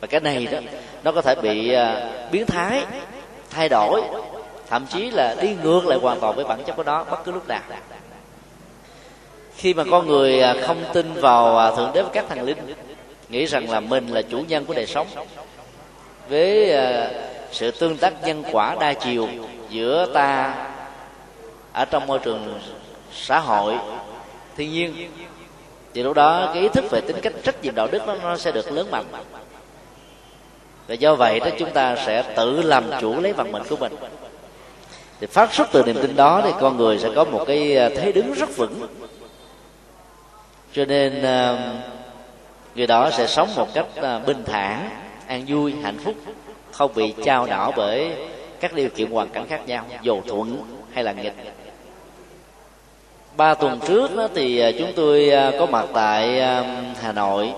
và 0.00 0.06
cái 0.06 0.20
này 0.20 0.46
đó 0.46 0.58
nó 1.04 1.12
có 1.12 1.22
thể 1.22 1.34
bị 1.34 1.72
à, 1.72 2.10
biến 2.32 2.46
thái 2.46 2.84
thay 3.50 3.68
đổi 3.68 4.02
thậm 4.68 4.86
chí 4.86 5.10
là 5.10 5.36
đi 5.40 5.56
ngược 5.62 5.86
lại 5.86 5.98
hoàn 6.02 6.20
toàn 6.20 6.36
với 6.36 6.44
bản 6.44 6.64
chất 6.66 6.76
của 6.76 6.82
nó 6.82 7.04
bất 7.04 7.24
cứ 7.24 7.32
lúc 7.32 7.48
nào 7.48 7.60
khi 9.56 9.74
mà 9.74 9.84
con 9.90 10.06
người 10.06 10.40
à, 10.40 10.54
không 10.62 10.84
tin 10.92 11.12
vào 11.12 11.58
à, 11.58 11.70
thượng 11.70 11.90
đế 11.94 12.02
và 12.02 12.08
các 12.12 12.24
thần 12.28 12.42
linh 12.42 12.58
nghĩ 13.28 13.44
rằng 13.44 13.70
là 13.70 13.80
mình 13.80 14.08
là 14.08 14.22
chủ 14.22 14.38
nhân 14.48 14.64
của 14.64 14.74
đời 14.74 14.86
sống. 14.86 15.06
Với 16.28 16.72
à, 16.72 17.10
sự 17.52 17.70
tương 17.70 17.96
tác 17.96 18.14
nhân 18.26 18.42
quả 18.52 18.76
đa 18.80 18.92
chiều 18.92 19.28
giữa 19.70 20.06
ta 20.14 20.54
ở 21.72 21.84
trong 21.84 22.06
môi 22.06 22.18
trường 22.18 22.60
xã 23.12 23.38
hội 23.38 23.74
thiên 24.56 24.72
nhiên 24.72 25.10
thì 25.94 26.02
lúc 26.02 26.14
đó 26.14 26.50
cái 26.54 26.62
ý 26.62 26.68
thức 26.68 26.84
về 26.90 27.00
tính 27.00 27.16
cách 27.22 27.32
trách 27.42 27.62
nhiệm 27.62 27.74
đạo 27.74 27.88
đức 27.92 28.06
nó, 28.06 28.14
nó 28.22 28.36
sẽ 28.36 28.52
được 28.52 28.72
lớn 28.72 28.90
mạnh. 28.90 29.04
Và 30.86 30.94
do 30.94 31.14
vậy 31.14 31.40
đó 31.40 31.46
chúng 31.58 31.70
ta 31.70 31.96
sẽ 32.06 32.22
tự 32.36 32.62
làm 32.62 32.84
chủ 33.00 33.20
lấy 33.20 33.32
vận 33.32 33.52
mệnh 33.52 33.62
của 33.68 33.76
mình. 33.76 33.92
Thì 35.20 35.26
phát 35.26 35.54
xuất 35.54 35.68
từ 35.72 35.82
niềm 35.82 35.96
tin 36.02 36.16
đó 36.16 36.40
thì 36.44 36.50
con 36.60 36.76
người 36.76 36.98
sẽ 36.98 37.10
có 37.14 37.24
một 37.24 37.44
cái 37.46 37.76
thế 37.96 38.12
đứng 38.12 38.32
rất 38.32 38.56
vững 38.56 38.86
cho 40.74 40.84
nên 40.84 41.22
ờ, 41.22 41.58
người 42.74 42.86
đó 42.86 43.10
sẽ 43.10 43.26
sống 43.26 43.54
một 43.56 43.74
cách 43.74 43.86
ờ, 43.96 44.20
bình 44.26 44.42
thản, 44.46 44.90
an 45.26 45.44
vui, 45.48 45.74
hạnh 45.82 45.98
phúc, 45.98 46.14
không 46.70 46.94
bị 46.94 47.14
trao 47.24 47.46
đảo 47.46 47.72
bởi 47.76 48.12
các 48.60 48.72
điều 48.72 48.88
kiện 48.88 49.10
hoàn 49.10 49.28
cảnh 49.28 49.46
khác 49.48 49.60
nhau, 49.66 49.84
dù 50.02 50.20
thuận 50.28 50.62
hay 50.92 51.04
là 51.04 51.12
nghịch. 51.12 51.34
Ba 53.36 53.54
tuần 53.54 53.80
trước 53.80 54.16
đó 54.16 54.28
thì 54.34 54.58
ờ, 54.58 54.72
chúng 54.78 54.92
tôi 54.96 55.32
có 55.58 55.66
mặt 55.66 55.86
tại 55.94 56.40
hà 57.00 57.12
nội 57.12 57.52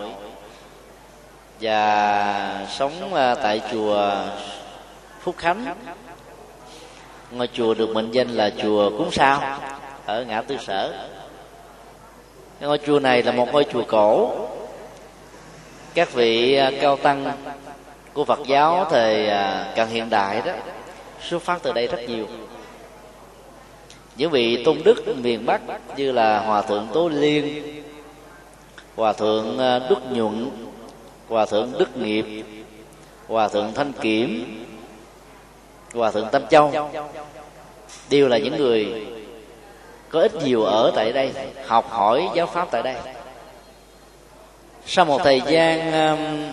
và 1.61 2.67
sống 2.69 2.93
tại 3.43 3.61
chùa 3.73 4.15
phúc 5.21 5.35
khánh. 5.39 5.75
Ngôi 7.31 7.49
chùa 7.53 7.75
được 7.75 7.89
mệnh 7.95 8.11
danh 8.11 8.29
là 8.29 8.51
chùa 8.63 8.91
cúng 8.91 9.09
sao 9.13 9.59
ở 10.07 10.25
ngã 10.25 10.43
tư 10.43 10.57
sở 10.67 11.09
ngôi 12.61 12.79
chùa 12.87 13.01
này 13.01 13.23
là 13.23 13.33
một 13.33 13.49
ngôi 13.53 13.65
chùa 13.73 13.85
cổ. 13.89 14.33
Các 15.95 16.13
vị 16.13 16.55
à, 16.55 16.73
cao 16.81 16.97
tăng 16.97 17.33
của 18.13 18.25
phật 18.25 18.39
giáo 18.47 18.87
thời 18.91 19.29
à, 19.29 19.73
càng 19.77 19.89
hiện 19.89 20.11
đại 20.11 20.43
đó, 20.45 20.53
xuất 21.21 21.43
phát 21.43 21.63
từ 21.63 21.73
đây 21.73 21.87
rất 21.87 22.01
nhiều. 22.09 22.27
Những 24.17 24.31
vị 24.31 24.65
tôn 24.65 24.79
đức 24.85 25.17
miền 25.23 25.47
bắc 25.47 25.61
như 25.97 26.13
là 26.13 26.39
hòa 26.39 26.63
thượng 26.63 26.89
tố 26.95 27.09
liên, 27.09 27.63
hòa 28.97 29.13
thượng 29.13 29.59
à, 29.59 29.79
đức 29.79 29.99
nhuận, 30.11 30.51
hòa 31.29 31.47
thượng 31.47 31.73
đức 31.79 31.97
nghiệp, 31.97 32.45
hòa 33.29 33.49
thượng 33.49 33.73
thanh 33.75 33.93
kiểm, 33.93 34.65
hòa 35.95 36.11
thượng 36.11 36.29
tâm 36.33 36.43
châu, 36.51 36.91
đều 38.11 38.29
là 38.29 38.39
những 38.39 38.57
người 38.57 39.07
có 40.17 40.23
ít 40.23 40.35
nhiều 40.45 40.63
ở 40.63 40.93
tại 40.95 41.13
đây, 41.13 41.33
học 41.67 41.91
hỏi 41.91 42.29
giáo 42.35 42.47
pháp 42.47 42.69
tại 42.71 42.83
đây. 42.83 42.97
Sau 44.87 45.05
một 45.05 45.21
thời 45.25 45.41
gian 45.49 45.93
um, 45.93 46.53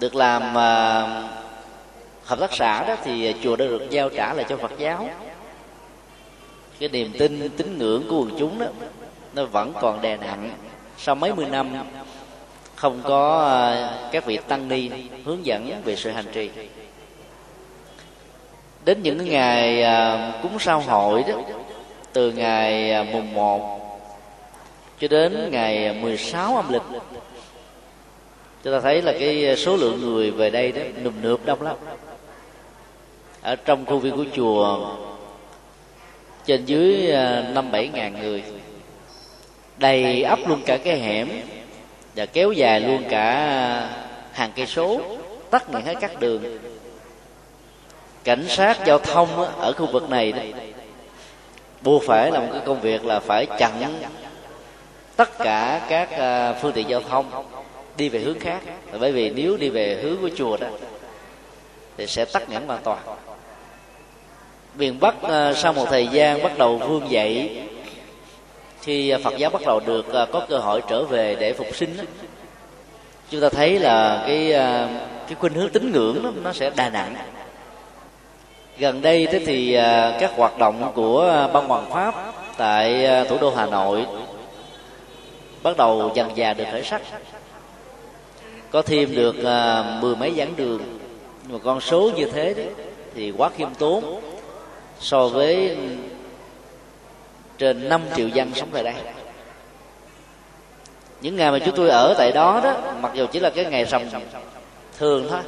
được 0.00 0.14
làm 0.14 0.42
uh, 0.50 1.30
hợp 2.24 2.38
tác 2.40 2.54
xã 2.54 2.84
đó 2.84 2.96
thì 3.04 3.34
chùa 3.42 3.56
đã 3.56 3.64
được 3.64 3.90
giao 3.90 4.08
trả 4.08 4.34
lại 4.34 4.44
cho 4.48 4.56
phật 4.56 4.70
giáo. 4.78 5.08
Cái 6.78 6.88
niềm 6.88 7.12
tin, 7.18 7.50
tín 7.56 7.78
ngưỡng 7.78 8.08
của 8.08 8.18
quần 8.18 8.30
chúng 8.38 8.58
đó, 8.58 8.66
nó 9.34 9.44
vẫn 9.44 9.72
còn 9.80 10.02
đè 10.02 10.16
nặng. 10.16 10.50
Sau 10.98 11.14
mấy 11.14 11.34
mươi 11.34 11.46
năm, 11.50 11.72
không 12.74 13.00
có 13.04 13.50
uh, 13.72 14.12
các 14.12 14.26
vị 14.26 14.38
tăng 14.48 14.68
ni 14.68 14.90
hướng 15.24 15.46
dẫn 15.46 15.82
về 15.84 15.96
sự 15.96 16.10
hành 16.10 16.26
trì. 16.32 16.50
Đến 18.84 19.02
những 19.02 19.24
ngày 19.24 19.82
uh, 19.82 20.42
cúng 20.42 20.58
sao 20.60 20.80
hội 20.80 21.24
đó 21.28 21.34
từ 22.14 22.32
ngày 22.32 22.90
à, 22.92 23.02
mùng 23.12 23.34
1 23.34 23.80
cho 25.00 25.08
đến 25.08 25.48
ngày 25.50 25.86
à, 25.86 25.92
16 25.92 26.56
âm 26.56 26.72
lịch. 26.72 26.82
Chúng 28.62 28.72
ta 28.72 28.80
thấy 28.80 29.02
là 29.02 29.12
cái 29.12 29.56
số 29.56 29.76
lượng 29.76 30.00
người 30.00 30.30
về 30.30 30.50
đây 30.50 30.72
đó 30.72 30.82
nùm 31.04 31.22
nượp 31.22 31.40
đông 31.44 31.62
lắm. 31.62 31.76
Ở 33.42 33.56
trong 33.56 33.86
khu 33.86 33.98
viên 33.98 34.16
của 34.16 34.24
chùa 34.36 34.90
trên 36.46 36.64
dưới 36.64 37.12
à, 37.12 37.50
năm 37.54 37.70
bảy 37.72 37.88
ngàn 37.88 38.20
người. 38.20 38.42
Đầy 39.78 40.22
ấp 40.22 40.38
luôn 40.46 40.62
cả 40.66 40.76
cái 40.76 40.98
hẻm 40.98 41.28
và 42.16 42.26
kéo 42.26 42.52
dài 42.52 42.80
luôn 42.80 43.02
cả 43.08 43.34
hàng 44.32 44.50
cây 44.56 44.66
số 44.66 45.00
tắt 45.50 45.70
nghẽn 45.70 45.84
hết 45.84 45.94
các 46.00 46.20
đường. 46.20 46.58
Cảnh 48.24 48.44
sát 48.48 48.86
giao 48.86 48.98
thông 48.98 49.28
ở 49.58 49.72
khu 49.72 49.86
vực 49.92 50.10
này 50.10 50.32
đó, 50.32 50.42
buộc 51.84 52.02
phải 52.06 52.30
làm 52.30 52.50
cái 52.52 52.60
công 52.64 52.80
việc 52.80 53.04
là 53.04 53.20
phải 53.20 53.46
chặn 53.58 54.02
tất 55.16 55.38
cả 55.38 55.86
các 55.88 56.10
à, 56.10 56.52
phương 56.52 56.72
tiện 56.72 56.88
giao 56.88 57.00
thông 57.00 57.44
đi 57.96 58.08
về 58.08 58.20
hướng 58.20 58.38
khác. 58.40 58.60
Bởi 59.00 59.12
vì 59.12 59.30
nếu 59.30 59.56
đi 59.56 59.68
về 59.68 60.00
hướng 60.02 60.16
của 60.20 60.30
chùa 60.36 60.56
đó 60.56 60.66
thì 61.96 62.06
sẽ 62.06 62.24
tắt 62.24 62.48
nghẽn 62.48 62.66
hoàn 62.66 62.82
toàn. 62.82 62.98
Miền 64.74 65.00
bắc 65.00 65.22
à, 65.22 65.52
sau 65.54 65.72
một 65.72 65.86
thời 65.90 66.06
gian 66.06 66.42
bắt 66.42 66.58
đầu 66.58 66.78
vương 66.78 67.10
dậy 67.10 67.62
khi 68.82 69.14
phật 69.24 69.36
giáo 69.38 69.50
bắt 69.50 69.62
đầu 69.66 69.80
được 69.86 70.14
à, 70.14 70.26
có 70.32 70.46
cơ 70.48 70.58
hội 70.58 70.82
trở 70.88 71.04
về 71.04 71.36
để 71.40 71.52
phục 71.52 71.76
sinh 71.76 71.96
chúng 73.30 73.40
ta 73.40 73.48
thấy 73.48 73.78
là 73.78 74.24
cái 74.26 74.52
cái 75.26 75.34
khuynh 75.40 75.54
hướng 75.54 75.70
tín 75.70 75.92
ngưỡng 75.92 76.22
đó, 76.22 76.30
nó 76.42 76.52
sẽ 76.52 76.70
đà 76.76 76.90
nặng 76.90 77.14
gần 78.78 79.02
đây 79.02 79.26
thế 79.26 79.38
thì 79.46 79.74
à, 79.74 80.16
các 80.20 80.32
hoạt 80.36 80.58
động 80.58 80.92
của 80.94 81.30
à, 81.30 81.48
ban 81.48 81.68
hoàng 81.68 81.90
pháp 81.90 82.14
tại 82.56 83.06
à, 83.06 83.24
thủ 83.24 83.38
đô 83.40 83.54
hà 83.54 83.66
nội 83.66 84.06
bắt 85.62 85.76
đầu 85.76 86.10
dần 86.14 86.30
già 86.34 86.54
được 86.54 86.64
khởi 86.72 86.82
sắc. 86.82 87.02
Có 88.70 88.82
thêm 88.82 89.14
được 89.14 89.36
mười 90.00 90.16
mấy 90.16 90.34
giảng 90.36 90.56
đường. 90.56 90.98
Mà 91.48 91.58
con 91.64 91.80
số 91.80 92.10
như 92.16 92.24
thế 92.32 92.54
đấy, 92.54 92.68
thì 93.14 93.32
quá 93.36 93.50
khiêm 93.56 93.74
tốn 93.74 94.20
so 95.00 95.28
với 95.28 95.76
trên 97.58 97.88
5 97.88 98.02
triệu 98.16 98.28
dân 98.28 98.54
sống 98.54 98.68
tại 98.72 98.84
đây. 98.84 98.94
Những 101.20 101.36
ngày 101.36 101.52
mà 101.52 101.58
chúng 101.58 101.76
tôi 101.76 101.88
ở 101.88 102.14
tại 102.18 102.32
đó 102.32 102.60
đó 102.64 102.76
mặc 103.00 103.12
dù 103.14 103.26
chỉ 103.32 103.40
là 103.40 103.50
cái 103.50 103.64
ngày 103.64 103.84
rằm 103.84 104.02
thường 104.98 105.26
thôi 105.30 105.40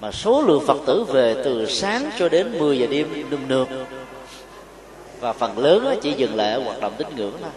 mà 0.00 0.12
số 0.12 0.42
lượng 0.42 0.62
phật 0.66 0.78
tử 0.86 1.04
về 1.04 1.34
từ 1.44 1.66
sáng 1.66 2.10
cho 2.18 2.28
đến 2.28 2.58
10 2.58 2.78
giờ 2.78 2.86
đêm 2.90 3.30
nườm 3.30 3.48
nượp. 3.48 3.68
Và 5.20 5.32
phần 5.32 5.58
lớn 5.58 5.98
chỉ 6.02 6.12
dừng 6.12 6.36
lại 6.36 6.52
ở 6.52 6.62
hoạt 6.62 6.80
động 6.80 6.92
tín 6.98 7.06
ngưỡng 7.16 7.34
thôi. 7.40 7.50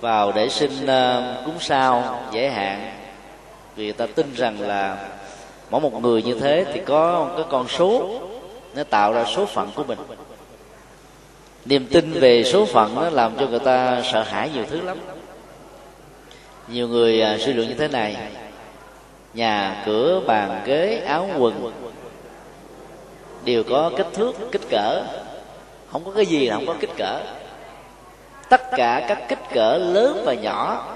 Vào 0.00 0.32
để 0.32 0.48
xin 0.48 0.86
ờ, 0.86 1.42
cúng 1.44 1.54
sao, 1.60 2.20
giải 2.32 2.50
hạn. 2.50 2.92
Vì 3.76 3.92
ta 3.92 4.06
tin 4.06 4.34
rằng 4.34 4.60
là 4.60 5.08
mỗi 5.70 5.80
một 5.80 6.02
người 6.02 6.22
như 6.22 6.40
thế 6.40 6.64
thì 6.72 6.80
có 6.86 7.30
cái 7.36 7.46
con 7.50 7.68
số, 7.68 8.20
nó 8.74 8.84
tạo 8.84 9.12
ra 9.12 9.24
số 9.24 9.46
phận 9.46 9.70
của 9.74 9.84
mình. 9.84 9.98
Niềm 11.64 11.86
tin 11.86 12.12
về 12.12 12.44
số 12.44 12.66
phận 12.66 12.94
nó 12.94 13.10
làm 13.10 13.36
cho 13.40 13.46
người 13.46 13.58
ta 13.58 14.02
sợ 14.12 14.22
hãi 14.22 14.50
nhiều 14.54 14.64
thứ 14.70 14.80
lắm. 14.80 14.98
Nhiều 16.68 16.88
người 16.88 17.20
ờ, 17.20 17.38
suy 17.38 17.52
luận 17.52 17.68
như 17.68 17.74
thế 17.74 17.88
này 17.88 18.16
nhà 19.34 19.82
cửa, 19.86 20.20
bàn 20.26 20.62
ghế, 20.64 21.02
áo 21.06 21.28
quần. 21.38 21.72
Đều 23.44 23.62
có 23.70 23.90
kích 23.96 24.06
thước, 24.12 24.32
kích 24.52 24.68
cỡ. 24.70 25.04
Không 25.90 26.04
có 26.04 26.10
cái 26.10 26.26
gì 26.26 26.46
là 26.46 26.54
không 26.54 26.66
có 26.66 26.74
kích 26.80 26.96
cỡ. 26.96 27.20
Tất 28.48 28.62
cả 28.76 29.04
các 29.08 29.28
kích 29.28 29.38
cỡ 29.54 29.78
lớn 29.78 30.22
và 30.26 30.34
nhỏ, 30.34 30.88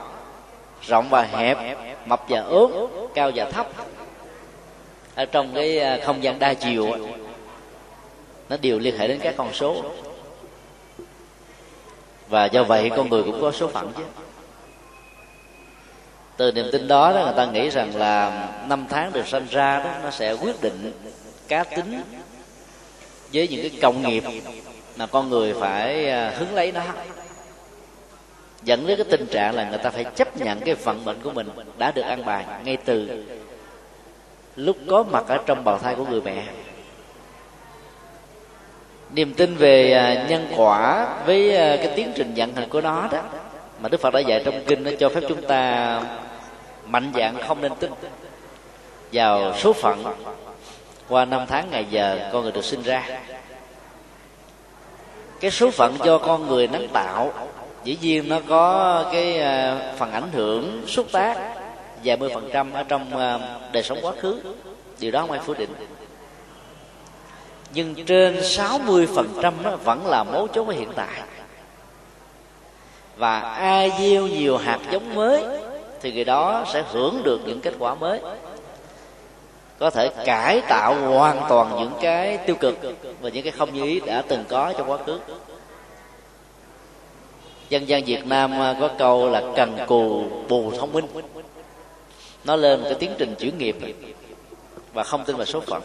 rộng 0.82 1.08
và 1.10 1.22
hẹp, 1.22 1.58
mập 2.06 2.22
và 2.28 2.40
ốm, 2.40 2.72
cao 3.14 3.30
và 3.34 3.44
thấp. 3.44 3.66
Ở 5.14 5.24
trong 5.24 5.54
cái 5.54 5.78
à, 5.78 5.98
không 6.04 6.22
gian 6.22 6.38
đa 6.38 6.54
chiều 6.54 6.86
nó 8.48 8.56
đều 8.56 8.78
liên 8.78 8.98
hệ 8.98 9.08
đến 9.08 9.18
các 9.22 9.34
con 9.36 9.52
số. 9.52 9.84
Và 12.28 12.44
do 12.44 12.64
vậy 12.64 12.90
con 12.96 13.08
người 13.08 13.22
cũng 13.22 13.40
có 13.40 13.52
số 13.52 13.68
phận 13.68 13.92
chứ 13.96 14.02
từ 16.36 16.52
niềm 16.52 16.66
tin 16.72 16.88
đó, 16.88 17.12
đó 17.12 17.24
người 17.24 17.34
ta 17.36 17.46
nghĩ 17.46 17.68
rằng 17.70 17.96
là 17.96 18.48
năm 18.68 18.86
tháng 18.88 19.12
được 19.12 19.26
sinh 19.26 19.46
ra 19.50 19.78
đó 19.78 19.90
nó 20.02 20.10
sẽ 20.10 20.32
quyết 20.32 20.62
định 20.62 20.92
cá 21.48 21.64
tính 21.64 22.02
với 23.32 23.48
những 23.48 23.60
cái 23.62 23.80
công 23.82 24.02
nghiệp 24.02 24.24
mà 24.96 25.06
con 25.06 25.30
người 25.30 25.54
phải 25.60 26.10
à, 26.10 26.32
hứng 26.38 26.54
lấy 26.54 26.72
nó 26.72 26.82
dẫn 28.62 28.86
đến 28.86 28.96
cái 28.96 29.06
tình 29.10 29.26
trạng 29.26 29.54
là 29.54 29.68
người 29.68 29.78
ta 29.78 29.90
phải 29.90 30.04
chấp 30.04 30.36
nhận 30.36 30.60
cái 30.60 30.74
vận 30.74 31.04
mệnh 31.04 31.20
của 31.22 31.30
mình 31.30 31.48
đã 31.78 31.90
được 31.90 32.02
an 32.02 32.24
bài 32.24 32.44
ngay 32.64 32.76
từ 32.84 33.24
lúc 34.56 34.76
có 34.88 35.02
mặt 35.02 35.24
ở 35.28 35.38
trong 35.46 35.64
bào 35.64 35.78
thai 35.78 35.94
của 35.94 36.04
người 36.04 36.20
mẹ. 36.20 36.44
Niềm 39.14 39.34
tin 39.34 39.56
về 39.56 39.92
à, 39.92 40.26
nhân 40.28 40.48
quả 40.56 41.08
với 41.26 41.56
à, 41.56 41.76
cái 41.76 41.92
tiến 41.96 42.12
trình 42.14 42.32
vận 42.36 42.54
hành 42.54 42.68
của 42.68 42.80
nó 42.80 43.08
đó 43.12 43.22
mà 43.80 43.88
đức 43.88 44.00
phật 44.00 44.14
đã 44.14 44.20
dạy 44.20 44.42
trong 44.44 44.64
kinh 44.66 44.84
nó 44.84 44.90
cho 44.98 45.08
phép 45.08 45.20
chúng 45.28 45.42
ta 45.42 46.00
mạnh 46.88 47.12
dạng 47.14 47.36
không 47.48 47.60
nên 47.60 47.72
tin. 47.74 47.92
Vào 49.12 49.54
số 49.58 49.72
phận, 49.72 50.04
qua 51.08 51.24
năm 51.24 51.46
tháng 51.48 51.70
ngày 51.70 51.86
giờ 51.90 52.30
con 52.32 52.42
người 52.42 52.52
được 52.52 52.64
sinh 52.64 52.82
ra. 52.82 53.20
Cái 55.40 55.50
số 55.50 55.70
phận 55.70 55.96
do 56.04 56.18
con 56.18 56.46
người 56.46 56.68
nắng 56.68 56.88
tạo, 56.92 57.32
dĩ 57.84 57.98
nhiên 58.00 58.28
nó 58.28 58.40
có 58.48 59.04
cái 59.12 59.38
ờ, 59.38 59.80
phần 59.98 60.12
ảnh 60.12 60.28
hưởng 60.32 60.84
xúc 60.86 61.06
tác 61.12 61.54
vài 62.04 62.16
mươi 62.16 62.30
phần 62.34 62.50
trăm 62.52 62.72
ở 62.72 62.82
trong 62.82 63.16
ờ, 63.16 63.40
đời 63.72 63.82
sống 63.82 63.98
quá 64.02 64.12
khứ. 64.20 64.40
Điều 65.00 65.10
đó 65.10 65.20
không 65.20 65.30
ai 65.30 65.40
phủ 65.44 65.54
định. 65.54 65.70
Nhưng 67.74 68.04
trên 68.04 68.44
60 68.44 69.08
phần 69.14 69.28
trăm 69.42 69.54
vẫn 69.84 70.06
là 70.06 70.24
mấu 70.24 70.48
chốt 70.48 70.64
của 70.64 70.72
hiện 70.72 70.92
tại. 70.96 71.22
Và 73.16 73.40
ai 73.40 73.92
gieo 74.00 74.26
nhiều 74.26 74.56
hạt 74.56 74.78
giống 74.90 75.14
mới 75.14 75.44
thì 76.00 76.12
người 76.12 76.24
đó 76.24 76.64
sẽ 76.72 76.84
hưởng 76.92 77.22
được 77.22 77.40
những 77.46 77.60
kết 77.60 77.74
quả 77.78 77.94
mới. 77.94 78.20
Có 79.78 79.90
thể 79.90 80.10
cải 80.24 80.60
tạo 80.60 80.94
hoàn 80.94 81.42
toàn 81.48 81.76
những 81.78 81.92
cái 82.00 82.36
tiêu 82.36 82.56
cực 82.60 82.78
và 83.20 83.28
những 83.28 83.42
cái 83.42 83.52
không 83.52 83.74
như 83.74 83.84
ý 83.84 84.00
đã 84.00 84.22
từng 84.28 84.44
có 84.48 84.72
trong 84.78 84.90
quá 84.90 84.98
khứ. 85.06 85.20
Dân 87.68 87.88
gian 87.88 88.04
việt 88.04 88.26
nam 88.26 88.52
à, 88.60 88.76
có 88.80 88.88
câu 88.98 89.30
là 89.30 89.42
cần 89.56 89.78
cù 89.86 90.24
bù 90.48 90.72
thông 90.78 90.92
minh 90.92 91.06
nó 92.44 92.56
lên 92.56 92.80
cái 92.84 92.94
tiến 92.94 93.14
trình 93.18 93.34
chuyển 93.38 93.58
nghiệp 93.58 93.76
và 94.92 95.04
không 95.04 95.24
tin 95.24 95.36
vào 95.36 95.46
số 95.46 95.60
phận. 95.60 95.82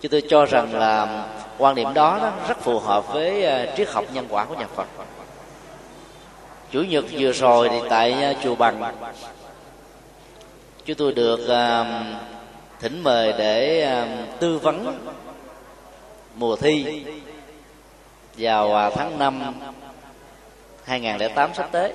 Chứ 0.00 0.08
tôi 0.08 0.22
cho 0.28 0.44
rằng 0.44 0.74
là 0.74 1.24
quan 1.58 1.74
điểm 1.74 1.94
đó, 1.94 2.18
đó 2.22 2.32
rất 2.48 2.60
phù 2.60 2.78
hợp 2.78 3.12
với 3.12 3.44
à, 3.44 3.74
triết 3.76 3.88
học 3.88 4.04
nhân 4.12 4.26
quả 4.28 4.44
của 4.44 4.54
nhà 4.54 4.66
phật 4.66 4.86
chủ 6.74 6.82
nhật 6.82 7.04
vừa 7.10 7.32
rồi 7.32 7.68
thì 7.68 7.76
tại 7.88 8.12
à, 8.12 8.34
chùa 8.42 8.54
bằng. 8.54 8.94
Chúng 10.84 10.96
tôi 10.96 11.12
được 11.12 11.48
à, 11.48 11.84
thỉnh 12.80 13.02
mời 13.02 13.32
để 13.38 13.82
à, 13.82 14.26
tư 14.40 14.58
vấn 14.58 14.98
mùa 16.34 16.56
thi 16.56 17.04
vào 18.38 18.90
tháng 18.90 19.18
5 19.18 19.54
2008 20.84 21.54
sắp 21.54 21.68
tới 21.72 21.92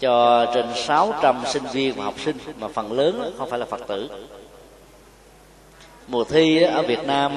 cho 0.00 0.46
trên 0.54 0.66
600 0.74 1.42
sinh 1.46 1.64
viên 1.72 1.94
và 1.94 2.04
học 2.04 2.14
sinh, 2.24 2.36
mà 2.58 2.68
phần 2.68 2.92
lớn 2.92 3.34
không 3.38 3.50
phải 3.50 3.58
là 3.58 3.66
Phật 3.66 3.80
tử. 3.88 4.10
Mùa 6.08 6.24
thi 6.24 6.62
ở 6.62 6.82
Việt 6.82 7.04
Nam 7.06 7.36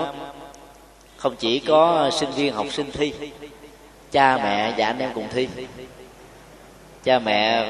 không 1.17 1.35
chỉ 1.35 1.59
có 1.59 2.09
sinh 2.13 2.31
viên, 2.31 2.53
học 2.53 2.67
sinh 2.71 2.91
thi 2.91 3.13
cha 4.11 4.37
mẹ 4.37 4.73
và 4.77 4.85
anh 4.85 4.99
em 4.99 5.11
cùng 5.13 5.27
thi. 5.29 5.47
Cha 7.03 7.19
mẹ 7.19 7.65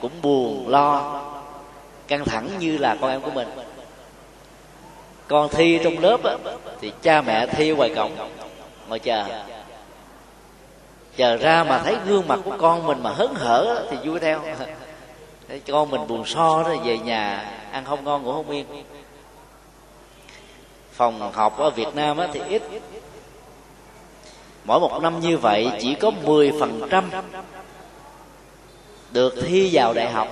cũng 0.00 0.12
buồn 0.22 0.68
lo 0.68 1.20
căng 2.08 2.24
thẳng 2.24 2.48
như 2.58 2.78
là 2.78 2.96
con 3.00 3.10
em 3.10 3.20
của 3.20 3.30
mình. 3.30 3.48
Con 5.28 5.48
thi 5.48 5.80
trong 5.84 5.98
lớp 5.98 6.20
thì 6.80 6.92
cha 7.02 7.22
mẹ 7.22 7.46
thi 7.46 7.70
ngoài 7.70 7.92
cổng 7.96 8.16
ngồi 8.88 8.98
chờ. 8.98 9.24
Chờ 11.16 11.36
ra 11.36 11.64
mà 11.64 11.78
thấy 11.78 11.96
gương 12.06 12.28
mặt 12.28 12.40
của 12.44 12.56
con 12.58 12.86
mình 12.86 13.02
mà 13.02 13.10
hớn 13.10 13.34
hở 13.34 13.86
thì 13.90 13.96
vui 14.08 14.20
theo. 14.20 14.40
Thấy 15.48 15.60
con 15.60 15.90
mình 15.90 16.06
buồn 16.06 16.26
so 16.26 16.62
đó 16.62 16.74
về 16.84 16.98
nhà 16.98 17.50
ăn 17.72 17.84
không 17.84 18.04
ngon 18.04 18.22
ngủ 18.22 18.32
không 18.32 18.50
yên. 18.50 18.66
Phòng 20.92 21.32
học 21.32 21.58
ở 21.58 21.70
Việt 21.70 21.94
Nam 21.94 22.18
thì 22.32 22.40
ít 22.48 22.62
mỗi 24.70 24.80
một 24.80 25.02
năm 25.02 25.20
như 25.20 25.38
vậy 25.38 25.70
chỉ 25.80 25.94
có 25.94 26.10
10% 26.24 27.02
được 29.10 29.34
thi 29.46 29.70
vào 29.72 29.94
đại 29.94 30.12
học. 30.12 30.28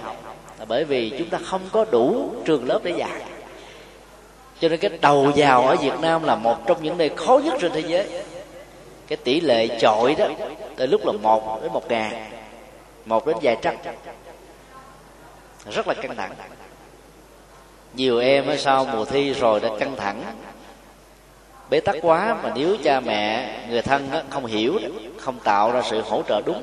Là 0.58 0.64
bởi 0.64 0.84
vì 0.84 1.12
chúng 1.18 1.28
ta 1.28 1.38
không 1.44 1.60
có 1.72 1.84
đủ 1.84 2.30
trường 2.44 2.68
lớp 2.68 2.80
để 2.82 2.90
dạy. 2.96 3.22
Cho 4.60 4.68
nên 4.68 4.80
cái 4.80 4.90
đầu 5.00 5.32
vào 5.36 5.66
ở 5.66 5.76
Việt 5.76 6.00
Nam 6.00 6.24
là 6.24 6.34
một 6.34 6.66
trong 6.66 6.82
những 6.82 6.98
nơi 6.98 7.08
khó 7.08 7.40
nhất 7.44 7.54
trên 7.60 7.72
thế 7.72 7.80
giới. 7.80 8.22
Cái 9.06 9.16
tỷ 9.16 9.40
lệ 9.40 9.78
chọi 9.80 10.14
đó, 10.14 10.26
từ 10.76 10.86
lúc 10.86 11.06
là 11.06 11.12
một 11.12 11.62
đến 11.62 11.72
một 11.72 11.88
ngàn, 11.88 12.30
một 13.04 13.26
đến 13.26 13.36
vài 13.42 13.56
trăm, 13.62 13.74
rất 15.70 15.88
là 15.88 15.94
căng 15.94 16.16
thẳng. 16.16 16.32
Nhiều 17.94 18.18
em 18.18 18.46
ở 18.46 18.56
sau 18.56 18.84
mùa 18.84 19.04
thi 19.04 19.32
rồi 19.32 19.60
đã 19.60 19.68
căng 19.78 19.96
thẳng 19.96 20.22
bế 21.70 21.80
tắc 21.80 21.96
quá 22.02 22.36
mà 22.42 22.52
nếu 22.54 22.76
cha 22.84 23.00
mẹ, 23.00 23.54
người 23.70 23.82
thân 23.82 24.08
không 24.30 24.46
hiểu, 24.46 24.78
không 25.16 25.38
tạo 25.44 25.72
ra 25.72 25.82
sự 25.90 26.00
hỗ 26.00 26.22
trợ 26.28 26.42
đúng, 26.46 26.62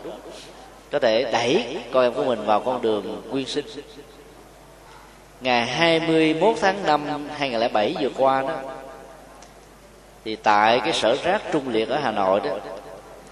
có 0.92 1.00
thể 1.00 1.32
đẩy 1.32 1.78
con 1.92 2.04
em 2.04 2.14
của 2.14 2.24
mình 2.24 2.46
vào 2.46 2.60
con 2.60 2.82
đường 2.82 3.22
quyên 3.32 3.46
sinh. 3.46 3.66
Ngày 5.42 5.66
21 5.66 6.56
tháng 6.62 6.84
5 6.86 7.28
2007 7.38 7.96
vừa 8.02 8.10
qua 8.18 8.42
đó, 8.42 8.60
thì 10.26 10.36
tại 10.36 10.80
cái 10.80 10.94
sở 10.94 11.18
rác 11.24 11.42
trung 11.52 11.70
liệt 11.70 11.90
ở 11.90 12.00
Hà 12.00 12.12
Nội 12.12 12.40
đó, 12.40 12.58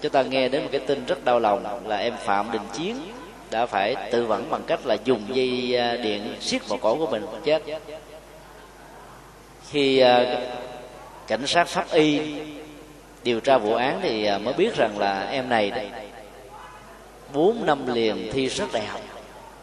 chúng 0.00 0.12
ta 0.12 0.22
nghe 0.22 0.48
đến 0.48 0.62
một 0.62 0.68
cái 0.72 0.80
tin 0.80 1.04
rất 1.06 1.24
đau 1.24 1.40
lòng 1.40 1.88
là 1.88 1.96
em 1.96 2.14
Phạm 2.24 2.52
Đình 2.52 2.62
Chiến 2.72 2.96
đã 3.50 3.66
phải 3.66 3.96
tự 4.10 4.26
vẫn 4.26 4.50
bằng 4.50 4.62
cách 4.66 4.86
là 4.86 4.96
dùng 5.04 5.22
dây 5.32 5.76
à, 5.76 5.96
điện 5.96 6.36
siết 6.40 6.68
vào 6.68 6.78
cổ 6.82 6.96
của 6.96 7.06
mình 7.06 7.26
chết. 7.44 7.62
Khi 9.70 9.98
à, 9.98 10.40
cảnh 11.26 11.46
sát 11.46 11.68
pháp 11.68 11.90
y 11.92 12.20
điều 13.22 13.40
tra 13.40 13.58
vụ 13.58 13.74
án 13.74 14.00
thì 14.02 14.24
à, 14.24 14.38
mới 14.38 14.54
biết 14.54 14.76
rằng 14.76 14.98
là 14.98 15.28
em 15.30 15.48
này 15.48 15.72
bốn 17.32 17.66
năm 17.66 17.94
liền 17.94 18.30
thi 18.32 18.46
rất 18.46 18.72
đại 18.72 18.84
học, 18.86 19.00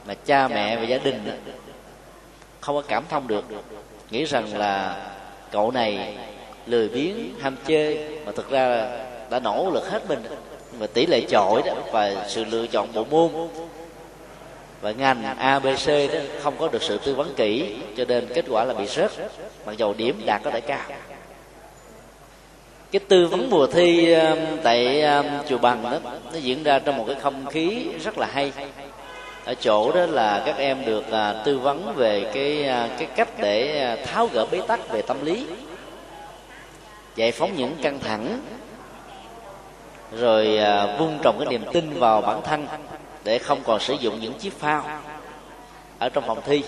mà 0.08 0.14
cha 0.26 0.48
mẹ 0.48 0.76
và 0.76 0.84
gia 0.84 0.98
đình 0.98 1.42
không 2.62 2.76
có 2.76 2.82
cảm 2.82 3.04
thông 3.10 3.28
được. 3.28 3.46
Nghĩ 4.12 4.26
rằng 4.26 4.58
là 4.58 5.02
cậu 5.52 5.72
này 5.72 6.18
lười 6.66 6.90
biếng, 6.90 7.36
ham 7.42 7.56
chơi 7.66 8.10
mà 8.26 8.32
thực 8.32 8.50
ra 8.50 8.90
đã 9.30 9.40
nỗ 9.40 9.70
lực 9.74 9.90
hết 9.90 10.10
mình 10.10 10.24
mà 10.80 10.88
tỷ 10.88 11.06
lệ 11.06 11.22
chọi 11.30 11.62
đó 11.66 11.74
và 11.92 12.26
sự 12.28 12.46
lựa 12.46 12.68
chọn 12.68 12.94
bộ 12.94 13.04
môn 13.04 13.48
và 14.82 14.92
ngành 14.92 15.24
abc 15.38 15.88
đó 15.88 16.20
không 16.44 16.54
có 16.60 16.68
được 16.68 16.84
sự 16.84 16.98
tư 16.98 17.16
vấn 17.16 17.34
kỹ, 17.36 17.76
cho 17.98 18.06
nên 18.06 18.28
kết 18.34 18.46
quả 18.50 18.64
là 18.64 18.74
bị 18.74 18.86
rớt 18.86 19.12
mặc 19.66 19.78
dầu 19.78 19.94
điểm 19.94 20.22
đạt 20.26 20.42
có 20.44 20.52
thể 20.52 20.62
cao 20.62 20.90
cái 22.92 23.00
tư 23.08 23.28
vấn 23.28 23.50
mùa 23.50 23.68
thi 23.68 24.14
um, 24.14 24.38
tại 24.64 25.02
um, 25.02 25.26
chùa 25.50 25.58
bằng 25.58 25.84
đó 25.84 25.98
nó 26.34 26.40
diễn 26.40 26.64
ra 26.64 26.80
trong 26.80 26.98
một 26.98 27.04
cái 27.08 27.16
không 27.22 27.46
khí 27.46 27.88
rất 28.04 28.18
là 28.18 28.28
hay. 28.34 28.52
Ở 29.46 29.56
chỗ 29.56 29.92
đó 29.92 30.06
là 30.06 30.44
các 30.46 30.58
em 30.58 30.86
được 30.86 31.04
uh, 31.10 31.46
tư 31.46 31.60
vấn 31.60 31.94
về 31.96 32.32
cái 32.34 32.60
uh, 32.60 33.00
cái 33.00 33.08
cách 33.16 33.30
để 33.38 33.88
uh, 33.94 34.08
tháo 34.08 34.30
gỡ 34.34 34.46
bế 34.52 34.62
tắc 34.68 34.90
về 34.90 35.02
tâm 35.02 35.26
lý 35.26 35.46
giải 37.16 37.32
phóng 37.32 37.56
những 37.56 37.76
căng 37.82 38.00
thẳng 38.00 38.40
rồi 40.20 40.60
vun 41.00 41.10
trồng 41.24 41.36
cái 41.40 41.48
niềm 41.50 41.64
tin 41.74 42.00
vào 42.00 42.22
bản 42.22 42.42
thân 42.44 42.68
để 43.24 43.38
không 43.38 43.60
còn 43.64 43.80
sử 43.80 43.94
dụng 43.94 44.20
những 44.20 44.34
chiếc 44.34 44.60
phao 44.60 44.84
ở 46.00 46.10
trong 46.10 46.24
phòng 46.28 46.42
thi. 46.46 46.64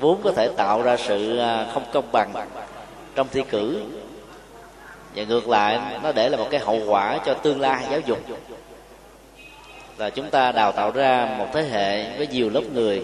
Vốn 0.00 0.20
có 0.24 0.32
thể 0.32 0.48
tạo 0.56 0.82
ra 0.82 0.96
sự 0.96 1.40
không 1.74 1.84
công 1.92 2.12
bằng 2.12 2.32
trong 3.14 3.28
thi 3.32 3.42
cử 3.50 3.82
và 5.14 5.24
ngược 5.24 5.48
lại, 5.48 5.80
nó 6.02 6.12
để 6.12 6.28
là 6.28 6.36
một 6.36 6.46
cái 6.50 6.60
hậu 6.60 6.80
quả 6.86 7.18
cho 7.26 7.34
tương 7.34 7.60
lai 7.60 7.84
giáo 7.90 8.00
dục. 8.00 8.18
Là 9.98 10.10
chúng 10.10 10.30
ta 10.30 10.52
đào 10.52 10.72
tạo 10.72 10.90
ra 10.90 11.34
một 11.38 11.46
thế 11.52 11.62
hệ 11.62 12.18
với 12.18 12.26
nhiều 12.26 12.50
lớp 12.50 12.62
người, 12.72 13.02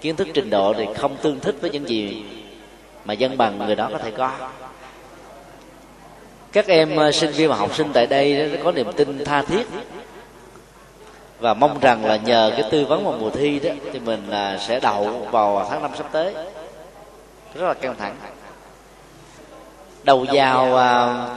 kiến 0.00 0.16
thức 0.16 0.28
trình 0.34 0.50
độ 0.50 0.74
thì 0.76 0.86
không 0.96 1.16
tương 1.16 1.40
thích 1.40 1.56
với 1.60 1.70
những 1.70 1.88
gì 1.88 2.24
mà 3.04 3.14
dân 3.14 3.38
bằng 3.38 3.58
người 3.58 3.74
đó 3.74 3.88
có 3.92 3.98
thể 3.98 4.10
có. 4.10 4.30
Các 6.52 6.66
em 6.66 6.96
ờ, 6.96 7.12
sinh 7.12 7.30
viên 7.30 7.48
và 7.48 7.56
học 7.56 7.74
sinh 7.74 7.90
tại 7.92 8.06
đây 8.06 8.60
có 8.64 8.72
niềm 8.72 8.92
tin 8.92 9.24
tha 9.24 9.42
thiết. 9.42 9.66
Và 11.38 11.54
mong 11.54 11.80
rằng 11.80 12.04
là 12.04 12.16
nhờ 12.16 12.52
cái 12.56 12.70
tư 12.70 12.84
vấn 12.84 13.04
vào 13.04 13.14
mùa 13.20 13.30
thi 13.30 13.58
đó 13.58 13.70
thì 13.92 13.98
mình 13.98 14.30
ờ, 14.30 14.58
sẽ 14.58 14.80
đậu 14.80 15.28
vào 15.30 15.66
tháng 15.70 15.82
năm 15.82 15.90
sắp 15.96 16.06
tới. 16.12 16.34
Rất 17.54 17.66
là 17.66 17.74
căng 17.74 17.96
thẳng. 17.98 18.16
Đầu 20.02 20.26
vào 20.32 20.76
ờ, 20.76 21.28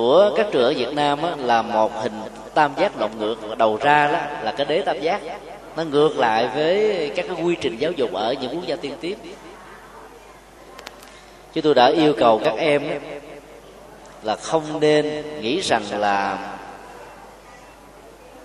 của 0.00 0.32
các 0.36 0.46
trường 0.52 0.62
ở 0.62 0.74
Việt 0.76 0.94
Nam 0.94 1.22
á, 1.22 1.36
là 1.38 1.62
một 1.62 1.92
hình 2.02 2.12
tam 2.54 2.72
giác 2.76 3.00
lộn 3.00 3.10
ngược. 3.18 3.58
Đầu 3.58 3.78
ra 3.80 4.12
đó 4.12 4.18
là 4.42 4.52
cái 4.52 4.66
đế 4.66 4.82
tam 4.82 5.00
giác. 5.00 5.20
Nó 5.76 5.84
ngược 5.84 6.18
lại 6.18 6.48
với 6.54 7.10
các 7.16 7.26
cái 7.28 7.44
quy 7.44 7.56
trình 7.60 7.76
giáo 7.78 7.92
dục 7.92 8.12
ở 8.12 8.34
những 8.40 8.54
quốc 8.54 8.66
gia 8.66 8.76
tiên 8.76 8.92
tiến. 9.00 9.18
Chứ 11.52 11.60
tôi 11.60 11.74
đã 11.74 11.86
yêu 11.86 12.14
cầu 12.18 12.40
các 12.44 12.54
em 12.56 12.82
là 14.22 14.36
không 14.36 14.80
nên 14.80 15.24
nghĩ 15.40 15.60
rằng 15.60 15.82
là 15.90 16.38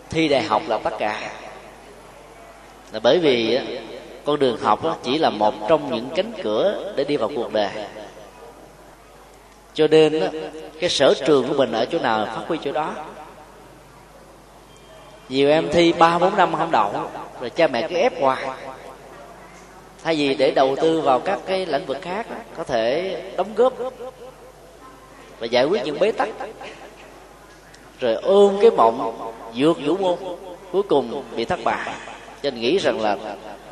thi 0.09 0.27
đại 0.27 0.43
học 0.43 0.61
là 0.67 0.77
tất 0.77 0.93
cả. 0.99 1.31
Là 2.91 2.99
bởi 2.99 3.19
vì 3.19 3.59
con 4.25 4.39
đường 4.39 4.57
học 4.57 4.99
chỉ 5.03 5.17
là 5.17 5.29
một 5.29 5.53
trong 5.69 5.95
những 5.95 6.09
cánh 6.15 6.31
cửa 6.43 6.93
để 6.95 7.03
đi 7.03 7.17
vào 7.17 7.29
cuộc 7.35 7.53
đời 7.53 7.69
cho 9.75 9.87
nên 9.87 10.23
cái 10.79 10.89
sở 10.89 11.13
trường 11.25 11.47
của 11.47 11.53
mình 11.53 11.71
ở 11.71 11.85
chỗ 11.85 11.99
nào 11.99 12.25
phát 12.25 12.41
huy 12.47 12.57
chỗ 12.63 12.71
đó. 12.71 12.93
Nhiều 15.29 15.49
em 15.49 15.69
thi 15.71 15.93
ba, 15.93 16.19
bốn 16.19 16.37
năm 16.37 16.55
không 16.55 16.71
đậu, 16.71 16.93
rồi 17.39 17.49
cha 17.49 17.67
mẹ 17.67 17.87
cứ 17.87 17.95
ép 17.95 18.21
hoài. 18.21 18.47
Thay 20.03 20.15
vì 20.15 20.35
để 20.35 20.51
đầu 20.51 20.75
tư 20.75 21.01
vào 21.01 21.19
các 21.19 21.39
cái 21.45 21.65
lĩnh 21.65 21.85
vực 21.85 21.97
khác 22.01 22.27
có 22.57 22.63
thể 22.63 23.21
đóng 23.37 23.55
góp 23.55 23.73
và 25.39 25.47
giải 25.47 25.65
quyết 25.65 25.81
những 25.85 25.99
bế 25.99 26.11
tắc. 26.11 26.29
Rồi 27.99 28.13
ôm 28.13 28.57
cái 28.61 28.71
mộng, 28.71 29.17
vượt 29.55 29.77
vũ 29.85 29.97
môn, 29.97 30.15
cuối 30.71 30.83
cùng 30.83 31.23
bị 31.35 31.45
thất 31.45 31.59
bại. 31.63 31.93
Cho 32.43 32.49
nên 32.51 32.61
nghĩ 32.61 32.77
rằng 32.77 33.01
là 33.01 33.17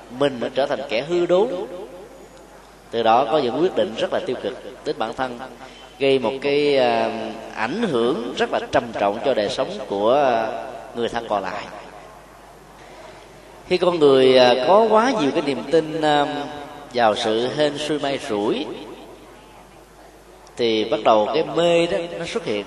mình 0.09 0.39
đã 0.39 0.49
trở 0.55 0.65
thành 0.65 0.79
kẻ 0.89 1.01
hư 1.01 1.25
đốn. 1.25 1.49
Từ 2.91 3.03
đó 3.03 3.25
có 3.31 3.37
những 3.37 3.61
quyết 3.61 3.75
định 3.75 3.93
rất 3.97 4.13
là 4.13 4.19
tiêu 4.25 4.35
cực 4.43 4.53
đến 4.85 4.95
bản 4.99 5.13
thân 5.13 5.39
gây 6.03 6.19
một 6.19 6.33
cái 6.41 6.77
ờ, 6.77 7.11
ảnh 7.55 7.83
hưởng 7.83 8.33
rất 8.37 8.51
là 8.51 8.59
trầm 8.71 8.83
trọng 8.99 9.19
cho 9.25 9.33
đời 9.33 9.49
sống 9.49 9.69
của 9.87 10.45
người 10.95 11.09
thân 11.09 11.25
còn 11.29 11.43
lại. 11.43 11.63
Khi 13.67 13.77
con 13.77 13.99
người 13.99 14.37
ờ, 14.37 14.65
có 14.67 14.87
quá 14.89 15.11
nhiều 15.21 15.31
cái 15.31 15.41
niềm 15.41 15.63
tin 15.71 16.01
ờ, 16.01 16.27
vào 16.93 17.15
sự 17.15 17.49
hên 17.55 17.77
xui 17.77 17.99
may 17.99 18.19
rủi, 18.29 18.65
thì 20.57 20.85
bắt 20.91 20.99
đầu 21.03 21.27
cái 21.33 21.43
mê 21.55 21.87
đó 21.87 21.97
nó 22.19 22.25
xuất 22.25 22.45
hiện. 22.45 22.65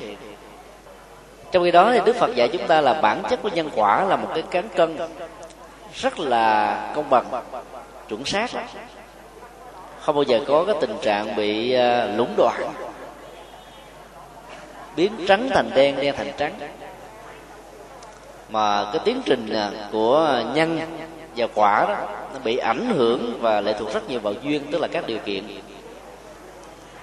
Trong 1.53 1.65
khi 1.65 1.71
đó 1.71 1.93
thì 1.93 2.01
đức 2.05 2.17
phật 2.17 2.35
dạy 2.35 2.49
chúng 2.49 2.67
ta 2.67 2.81
là 2.81 2.93
bản 2.93 3.23
chất 3.31 3.43
của 3.43 3.51
nhân 3.55 3.71
quả 3.75 4.05
là 4.05 4.17
một 4.17 4.29
cái 4.35 4.43
cán 4.43 4.69
cân 4.77 4.97
rất 5.95 6.19
là 6.19 6.81
công 6.95 7.11
bằng, 7.11 7.25
chuẩn 8.09 8.25
xác. 8.25 8.51
Không 10.01 10.15
bao 10.15 10.23
giờ 10.23 10.41
có 10.47 10.65
cái 10.65 10.75
tình 10.81 10.97
trạng 11.03 11.37
bị 11.37 11.77
lũng 12.17 12.35
đoạn 12.37 12.73
biến 14.97 15.13
trắng 15.29 15.49
thành 15.55 15.71
đen 15.75 15.97
đen 16.01 16.15
thành 16.17 16.33
trắng. 16.37 16.53
Mà 18.49 18.85
cái 18.93 19.01
tiến 19.05 19.23
trình 19.25 19.53
à, 19.53 19.71
của 19.93 20.43
nhân 20.55 20.81
và 21.37 21.47
quả 21.55 21.87
đó, 21.89 21.95
nó 22.33 22.39
bị 22.45 22.57
ảnh 22.57 22.91
hưởng 22.97 23.39
và 23.41 23.61
lệ 23.61 23.75
thuộc 23.79 23.95
rất 23.95 24.11
nhiều 24.11 24.21
vào 24.21 24.35
duyên, 24.43 24.63
tức 24.73 24.79
là 24.79 24.89
các 24.89 25.07
điều 25.07 25.19
kiện. 25.19 25.45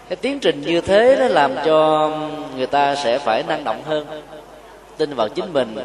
Cái 0.09 0.15
tiến 0.15 0.39
trình 0.39 0.61
như 0.61 0.81
thế 0.81 1.15
nó 1.19 1.27
làm 1.27 1.55
cho 1.65 2.11
người 2.55 2.67
ta 2.67 2.95
sẽ 2.95 3.19
phải 3.19 3.43
năng 3.47 3.63
động 3.63 3.83
hơn, 3.85 4.05
tin 4.97 5.13
vào 5.13 5.29
chính 5.29 5.53
mình, 5.53 5.75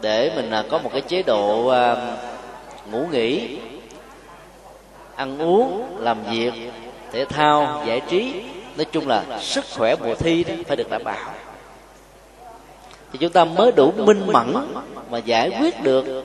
để 0.00 0.32
mình 0.36 0.50
à, 0.50 0.64
có 0.70 0.78
một 0.78 0.90
cái 0.92 1.00
chế 1.00 1.22
độ 1.22 1.68
à, 1.68 1.96
ngủ 2.90 3.06
nghỉ, 3.12 3.58
ăn 5.14 5.42
uống, 5.42 5.96
làm 5.98 6.18
việc, 6.30 6.52
thể 7.12 7.24
thao, 7.24 7.82
giải 7.86 8.00
trí 8.08 8.42
nói 8.76 8.84
chung 8.92 9.08
là 9.08 9.24
sức 9.40 9.64
khỏe 9.76 9.96
mùa 9.96 10.14
thi 10.14 10.44
đó 10.44 10.54
phải 10.66 10.76
được 10.76 10.90
đảm 10.90 11.04
bảo. 11.04 11.30
Thì 13.12 13.18
chúng 13.18 13.32
ta 13.32 13.44
mới 13.44 13.72
đủ 13.72 13.92
minh 13.96 14.26
mẫn 14.26 14.54
mà 15.10 15.18
giải 15.18 15.50
quyết 15.60 15.82
được 15.82 16.24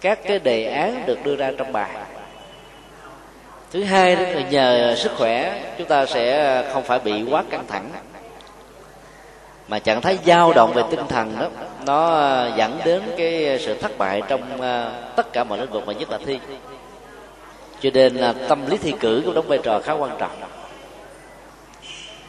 các 0.00 0.18
cái 0.26 0.38
đề 0.38 0.64
án 0.64 1.06
được 1.06 1.18
đưa 1.24 1.36
ra 1.36 1.52
trong 1.58 1.72
bài. 1.72 1.90
Thứ 3.70 3.84
hai 3.84 4.16
đó 4.16 4.22
là 4.22 4.42
nhờ 4.50 4.94
sức 4.98 5.12
khỏe 5.16 5.62
chúng 5.78 5.88
ta 5.88 6.06
sẽ 6.06 6.64
không 6.72 6.82
phải 6.82 6.98
bị 6.98 7.24
quá 7.30 7.44
căng 7.50 7.66
thẳng. 7.66 7.90
Mà 9.68 9.78
trạng 9.78 10.00
thái 10.00 10.18
dao 10.26 10.52
động 10.52 10.72
về 10.72 10.82
tinh 10.90 11.06
thần 11.08 11.36
đó, 11.38 11.48
nó 11.86 12.56
dẫn 12.56 12.78
đến 12.84 13.02
cái 13.16 13.58
sự 13.60 13.74
thất 13.74 13.98
bại 13.98 14.22
trong 14.28 14.60
ờ, 14.60 14.92
tất 15.16 15.32
cả 15.32 15.44
mọi 15.44 15.58
lĩnh 15.58 15.70
vực 15.70 15.86
mà 15.86 15.92
nhất 15.92 16.10
là 16.10 16.18
thi. 16.26 16.38
Cho 17.80 17.90
nên 17.94 18.14
là 18.14 18.34
tâm 18.48 18.66
lý 18.70 18.76
thi 18.76 18.92
cử 19.00 19.22
cũng 19.24 19.34
đóng 19.34 19.48
vai 19.48 19.58
trò 19.62 19.80
khá 19.80 19.92
quan 19.92 20.10
trọng 20.18 20.30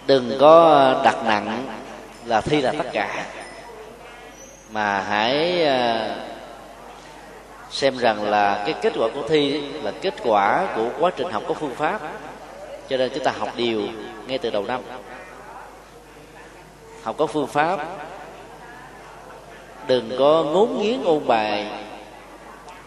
đừng 0.08 0.38
có 0.40 1.02
đặt 1.04 1.26
nặng 1.26 1.66
là 2.26 2.42
thi 2.42 2.62
là 2.62 2.74
tất 2.78 2.86
cả. 2.94 3.26
Mà 4.72 5.02
hãy 5.02 5.66
à, 5.66 6.16
xem 7.70 7.98
rằng 7.98 8.24
là 8.24 8.64
cái 8.66 8.76
kết 8.82 8.94
quả 9.00 9.08
của 9.14 9.28
thi 9.28 9.62
là 9.84 9.92
kết 10.02 10.14
quả 10.24 10.68
của 10.76 10.90
quá 11.00 11.12
trình 11.18 11.32
học 11.32 11.44
có 11.48 11.54
phương 11.54 11.76
pháp. 11.76 12.02
Cho 12.90 12.98
nên 12.98 13.12
chúng 13.16 13.24
ta 13.24 13.32
học 13.32 13.50
điều 13.56 13.82
ngay 14.28 14.38
từ 14.38 14.50
đầu 14.50 14.64
năm. 14.64 14.82
Học 17.04 17.16
có 17.18 17.28
phương 17.28 17.48
pháp. 17.48 17.80
Đừng 19.88 20.12
có 20.20 20.44
ngốn 20.44 20.82
nghiến 20.82 21.04
ôn 21.04 21.28
bài 21.28 21.68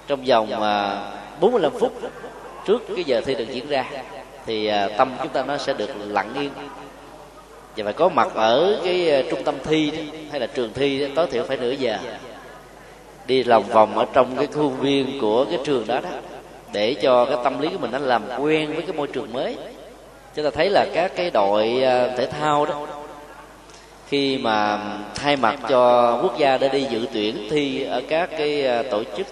trong 0.07 0.25
vòng 0.25 0.63
à, 0.63 1.03
45 1.41 1.73
phút 1.81 1.93
trước 2.67 2.83
cái 2.97 3.05
giờ 3.05 3.21
thi 3.27 3.35
được 3.35 3.51
diễn 3.51 3.69
ra. 3.69 3.85
Thì 4.47 4.67
à, 4.67 4.89
tâm 4.99 5.13
chúng 5.19 5.29
ta 5.29 5.43
nó 5.43 5.57
sẽ 5.57 5.73
được 5.73 5.91
lặng 6.09 6.35
yên 6.35 6.51
và 7.77 7.85
phải 7.85 7.93
có 7.93 8.09
mặt 8.09 8.29
ở 8.35 8.81
cái 8.85 9.11
ờ, 9.11 9.23
trung 9.31 9.45
tâm 9.45 9.55
thi 9.65 9.93
hay 10.31 10.41
là 10.41 10.47
trường 10.47 10.73
thi 10.75 11.09
tối 11.15 11.27
thiểu 11.31 11.45
phải 11.45 11.57
nửa 11.57 11.71
giờ. 11.71 11.99
Đi 13.27 13.45
lòng 13.45 13.63
vòng 13.63 13.99
ở 13.99 14.07
trong 14.13 14.37
cái 14.37 14.47
khuôn 14.47 14.77
viên 14.77 15.21
của 15.21 15.45
cái 15.45 15.59
trường 15.65 15.87
đó 15.87 16.01
đó, 16.01 16.11
để 16.73 16.95
cho 16.95 17.25
cái 17.25 17.37
tâm 17.45 17.61
lý 17.61 17.69
của 17.69 17.79
mình 17.79 17.91
nó 17.91 17.99
làm 17.99 18.23
quen 18.39 18.75
với 18.75 18.83
cái 18.83 18.97
môi 18.97 19.07
trường 19.07 19.33
mới. 19.33 19.57
Chúng 20.35 20.45
ta 20.45 20.51
thấy 20.51 20.71
là 20.71 20.87
các 20.95 21.13
cái 21.17 21.31
đội 21.31 21.83
ờ, 21.83 22.17
thể 22.17 22.27
thao 22.27 22.67
đó, 22.67 22.87
khi 24.09 24.39
mà 24.39 24.81
thay 25.15 25.37
mặt 25.37 25.59
cho 25.69 26.17
quốc 26.23 26.39
gia 26.39 26.59
để 26.59 26.69
đi 26.69 26.87
dự 26.91 27.07
tuyển 27.13 27.49
thi 27.51 27.83
ở 27.83 28.03
các 28.09 28.31
cái 28.31 28.63
ờ, 28.63 28.83
tổ 28.83 29.03
chức 29.17 29.27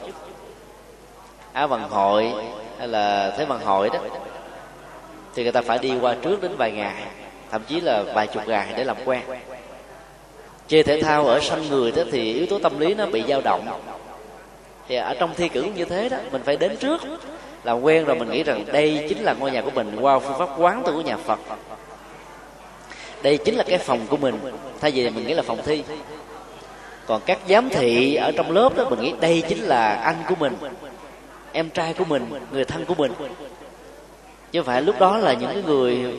á 1.53 1.67
vận 1.67 1.83
hội 1.83 2.33
hay 2.79 2.89
là 2.89 3.35
thế 3.39 3.45
vận 3.45 3.61
hội 3.61 3.89
đó, 3.89 3.99
thì 5.35 5.43
người 5.43 5.53
ta 5.53 5.63
phải 5.63 5.79
đi 5.79 5.93
qua 6.01 6.17
trước 6.23 6.43
đến 6.43 6.53
vài 6.57 6.73
ngày 6.73 6.95
thậm 7.55 7.63
chí 7.69 7.81
là 7.81 8.03
vài 8.15 8.27
chục 8.27 8.49
ngày 8.49 8.75
để 8.77 8.85
làm 8.85 8.97
quen. 9.05 9.23
Chơi 10.69 10.83
thể 10.83 11.03
thao 11.03 11.27
ở 11.27 11.41
sân 11.41 11.69
người 11.69 11.93
đó 11.93 12.03
thì 12.13 12.33
yếu 12.33 12.47
tố 12.47 12.59
tâm 12.59 12.79
lý 12.79 12.95
nó 12.95 13.07
bị 13.07 13.25
dao 13.29 13.41
động. 13.41 13.69
Thì 14.89 14.97
ở 14.97 15.15
trong 15.15 15.35
thi 15.37 15.49
cử 15.49 15.63
cũng 15.63 15.75
như 15.75 15.85
thế 15.85 16.09
đó, 16.09 16.17
mình 16.33 16.43
phải 16.45 16.57
đến 16.57 16.77
trước, 16.77 17.01
làm 17.65 17.81
quen 17.81 18.05
rồi 18.05 18.17
mình 18.17 18.31
nghĩ 18.31 18.43
rằng 18.43 18.65
đây 18.73 19.07
chính 19.09 19.23
là 19.23 19.35
ngôi 19.35 19.51
nhà 19.51 19.63
của 19.63 19.71
mình 19.71 19.97
qua 20.01 20.19
phương 20.19 20.39
pháp 20.39 20.49
quán 20.59 20.83
tu 20.87 20.93
của 20.93 21.01
nhà 21.01 21.17
phật. 21.17 21.39
Đây 23.23 23.39
chính 23.45 23.55
là 23.55 23.65
cái 23.67 23.79
phòng 23.79 24.07
của 24.09 24.17
mình, 24.17 24.39
thay 24.81 24.91
vì 24.91 25.11
mình 25.11 25.27
nghĩ 25.27 25.35
là 25.35 25.43
phòng 25.43 25.59
thi. 25.65 25.85
Còn 27.07 27.23
các 27.27 27.39
giám 27.49 27.69
thị 27.69 28.15
ở 28.15 28.33
trong 28.37 28.51
lớp 28.51 28.77
đó, 28.77 28.85
mình 28.91 29.01
nghĩ 29.01 29.15
đây 29.21 29.43
chính 29.49 29.63
là 29.63 29.95
anh 29.95 30.17
của 30.29 30.35
mình, 30.41 30.57
em 31.53 31.71
trai 31.71 31.95
của 31.95 32.05
mình, 32.05 32.27
người 32.53 32.65
thân 32.65 32.85
của 32.85 32.95
mình. 32.95 33.13
Chứ 34.53 34.63
phải 34.63 34.83
lúc 34.83 34.99
đó 34.99 35.19
là 35.19 35.33
những 35.33 35.51
cái 35.53 35.63
người 35.67 36.15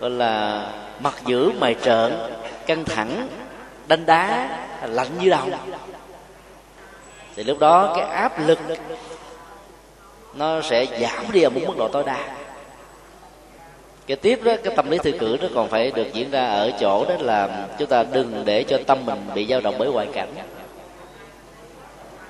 gọi 0.00 0.10
là 0.10 0.66
mặt 1.00 1.14
dữ 1.26 1.50
mày 1.58 1.76
trợn, 1.82 2.16
căng 2.66 2.84
thẳng, 2.84 3.28
đánh 3.88 4.06
đá, 4.06 4.48
lạnh 4.86 5.08
như 5.20 5.30
đồng 5.30 5.50
thì 7.36 7.44
lúc 7.44 7.58
đó 7.58 7.92
cái 7.96 8.08
áp 8.08 8.32
lực, 8.46 8.58
nó 10.34 10.60
sẽ 10.62 10.86
giảm 11.00 11.32
đi 11.32 11.42
ở 11.42 11.50
một 11.50 11.60
mức 11.66 11.76
độ 11.76 11.88
tối 11.88 12.04
đa. 12.06 12.36
Cái 14.06 14.16
tiếp 14.16 14.40
đó, 14.44 14.52
cái 14.64 14.76
tâm 14.76 14.90
lý 14.90 14.98
thư 14.98 15.12
cử 15.12 15.36
nó 15.40 15.48
còn 15.54 15.68
phải 15.68 15.90
được 15.90 16.12
diễn 16.12 16.30
ra 16.30 16.46
ở 16.46 16.72
chỗ 16.80 17.04
đó 17.04 17.14
là 17.20 17.66
chúng 17.78 17.88
ta 17.88 18.02
đừng 18.02 18.42
để 18.44 18.64
cho 18.64 18.78
tâm 18.86 19.06
mình 19.06 19.26
bị 19.34 19.46
dao 19.46 19.60
động 19.60 19.74
bởi 19.78 19.88
ngoại 19.88 20.08
cảnh. 20.12 20.28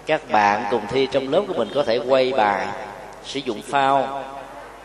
Các 0.07 0.31
bạn 0.31 0.65
cùng 0.71 0.83
thi 0.89 1.09
trong 1.13 1.33
lớp 1.33 1.43
của 1.49 1.55
mình 1.55 1.69
có 1.75 1.83
thể 1.83 1.99
quay 2.09 2.33
bài, 2.33 2.67
sử 3.25 3.41
dụng 3.41 3.63
phao, 3.63 4.25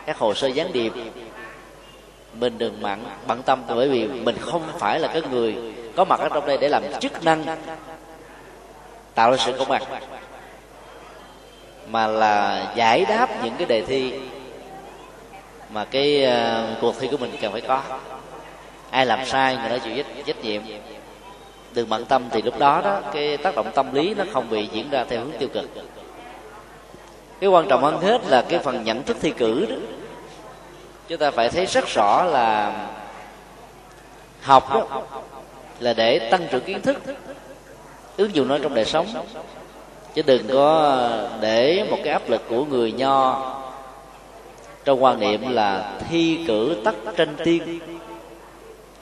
các 0.05 0.17
hồ 0.17 0.33
sơ 0.33 0.47
gián 0.47 0.73
điệp 0.73 0.91
mình 2.33 2.57
đừng 2.57 2.81
mặn 2.81 2.99
bận 3.27 3.41
tâm 3.43 3.63
bởi 3.67 3.89
vì 3.89 4.07
mình 4.07 4.35
không 4.41 4.61
phải 4.79 4.99
là 4.99 5.07
cái 5.07 5.21
người 5.31 5.55
có 5.95 6.05
mặt 6.05 6.19
ở 6.19 6.29
trong 6.29 6.45
đây 6.45 6.57
để 6.61 6.69
làm 6.69 6.83
chức 6.99 7.23
năng 7.23 7.43
tạo 9.13 9.31
ra 9.31 9.37
sự 9.37 9.53
công 9.57 9.67
bằng 9.67 9.83
mà 11.87 12.07
là 12.07 12.65
giải 12.75 13.05
đáp 13.05 13.43
những 13.43 13.53
cái 13.57 13.65
đề 13.65 13.81
thi 13.81 14.13
mà 15.69 15.85
cái 15.85 16.27
uh, 16.27 16.81
cuộc 16.81 16.99
thi 16.99 17.07
của 17.11 17.17
mình 17.17 17.31
cần 17.41 17.51
phải 17.51 17.61
có. 17.61 17.81
Ai 18.89 19.05
làm 19.05 19.25
sai 19.25 19.57
người 19.57 19.69
đó 19.69 19.77
chịu 19.77 19.95
trách, 19.95 20.25
trách 20.25 20.43
nhiệm. 20.43 20.61
Đừng 21.73 21.89
bận 21.89 22.05
tâm 22.05 22.23
thì 22.31 22.41
lúc 22.41 22.59
đó 22.59 22.81
đó 22.83 23.01
cái 23.13 23.37
tác 23.37 23.55
động 23.55 23.71
tâm 23.75 23.93
lý 23.93 24.13
nó 24.13 24.23
không 24.33 24.49
bị 24.49 24.67
diễn 24.71 24.89
ra 24.89 25.03
theo 25.03 25.19
hướng 25.19 25.37
tiêu 25.39 25.49
cực. 25.53 25.69
Cái 27.39 27.49
quan 27.49 27.67
trọng 27.69 27.83
hơn 27.83 28.01
hết 28.01 28.21
là 28.27 28.45
cái 28.49 28.59
phần 28.59 28.83
nhận 28.83 29.03
thức 29.03 29.17
thi 29.21 29.31
cử 29.37 29.65
đó 29.69 29.75
chúng 31.09 31.17
ta 31.17 31.31
phải 31.31 31.49
thấy 31.49 31.65
rất 31.65 31.87
rõ 31.87 32.23
là 32.23 32.73
học 34.41 34.73
đó 34.73 35.01
là 35.79 35.93
để 35.93 36.29
tăng 36.31 36.47
trưởng 36.51 36.63
kiến 36.63 36.81
thức, 36.81 36.97
ứng 38.17 38.35
dụng 38.35 38.47
nó 38.47 38.57
trong 38.57 38.73
đời 38.73 38.85
sống. 38.85 39.07
Chứ 40.13 40.21
đừng 40.21 40.47
có 40.53 40.99
để 41.41 41.85
một 41.89 41.97
cái 42.03 42.13
áp 42.13 42.29
lực 42.29 42.41
của 42.49 42.65
người 42.65 42.91
nho 42.91 43.45
trong 44.85 45.03
quan 45.03 45.19
niệm 45.19 45.51
là 45.51 45.91
thi 46.09 46.39
cử 46.47 46.81
tắc 46.85 46.95
tranh 47.17 47.35
tiên. 47.43 47.79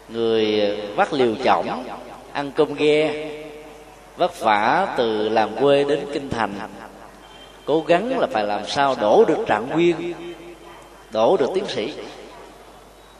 Người 0.09 0.75
vắt 0.95 1.13
liều 1.13 1.35
chỏng, 1.43 1.85
ăn 2.33 2.51
cơm 2.51 2.73
ghe, 2.73 3.29
vất 4.17 4.39
vả 4.39 4.87
từ 4.97 5.29
làm 5.29 5.55
quê 5.55 5.83
đến 5.83 5.99
kinh 6.13 6.29
thành, 6.29 6.53
cố 7.65 7.83
gắng 7.87 8.19
là 8.19 8.27
phải 8.31 8.43
làm 8.43 8.67
sao 8.67 8.95
đổ 9.01 9.25
được 9.27 9.37
trạng 9.47 9.69
nguyên 9.69 10.13
đổ 11.11 11.37
được 11.37 11.49
tiến 11.53 11.65
sĩ. 11.67 11.93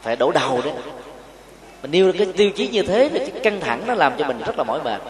Phải 0.02 0.16
đổ 0.16 0.32
đầu 0.32 0.60
đấy. 0.64 0.72
Mình 1.82 1.90
nêu 1.90 2.12
cái 2.18 2.26
tiêu 2.36 2.50
chí 2.50 2.68
như 2.68 2.82
thế 2.82 3.08
thì 3.12 3.18
cái 3.18 3.40
căng 3.40 3.60
thẳng 3.60 3.82
nó 3.86 3.94
làm 3.94 4.12
cho 4.18 4.26
mình 4.26 4.38
rất 4.46 4.58
là 4.58 4.64
mỏi 4.64 4.80
mệt. 4.84 5.00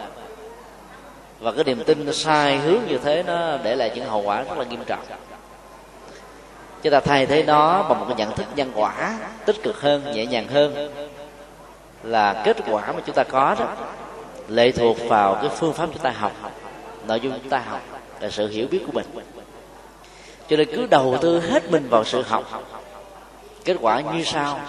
Và 1.41 1.53
cái 1.53 1.64
niềm 1.64 1.85
tin 1.85 2.07
nó 2.07 2.12
sai 2.12 2.59
hướng 2.59 2.81
như 2.89 2.99
thế 2.99 3.22
nó 3.22 3.57
để 3.62 3.76
lại 3.76 3.93
những 3.95 4.05
hậu 4.05 4.22
quả 4.22 4.43
rất 4.43 4.59
là 4.59 4.64
nghiêm 4.64 4.85
trọng. 4.87 5.05
Chúng 6.83 6.93
ta 6.93 7.01
thay 7.01 7.26
thế 7.26 7.43
nó 7.43 7.83
bằng 7.83 8.01
một 8.01 8.07
cái 8.09 8.16
nhận 8.16 8.37
thức 8.37 8.47
nhân 8.57 8.72
quả, 8.74 9.18
tích 9.45 9.62
cực 9.62 9.81
hơn, 9.81 10.12
nhẹ 10.12 10.26
nhàng 10.26 10.49
hơn 10.49 10.93
là 12.03 12.43
kết 12.45 12.57
quả 12.70 12.93
mà 12.93 13.01
chúng 13.07 13.14
ta 13.14 13.24
có 13.24 13.57
đó. 13.59 13.66
Lệ 14.49 14.72
thuộc 14.72 14.97
vào 15.09 15.35
cái 15.35 15.51
phương 15.59 15.72
pháp 15.72 15.89
chúng 15.93 16.03
ta 16.03 16.11
học, 16.11 16.33
nội 17.07 17.20
dung 17.20 17.33
chúng 17.33 17.51
ta 17.51 17.59
học, 17.59 17.81
là 18.20 18.31
sự 18.31 18.49
hiểu 18.49 18.66
biết 18.70 18.83
của 18.87 18.93
mình 18.93 19.07
cho 20.49 20.57
nên 20.57 20.68
cứ 20.74 20.86
đầu 20.86 21.18
tư 21.20 21.40
hết 21.40 21.70
mình 21.70 21.88
vào 21.88 22.05
sự 22.05 22.22
học. 22.22 22.62
Kết 23.64 23.76
quả 23.80 24.01
như 24.01 24.24
sau. 24.24 24.61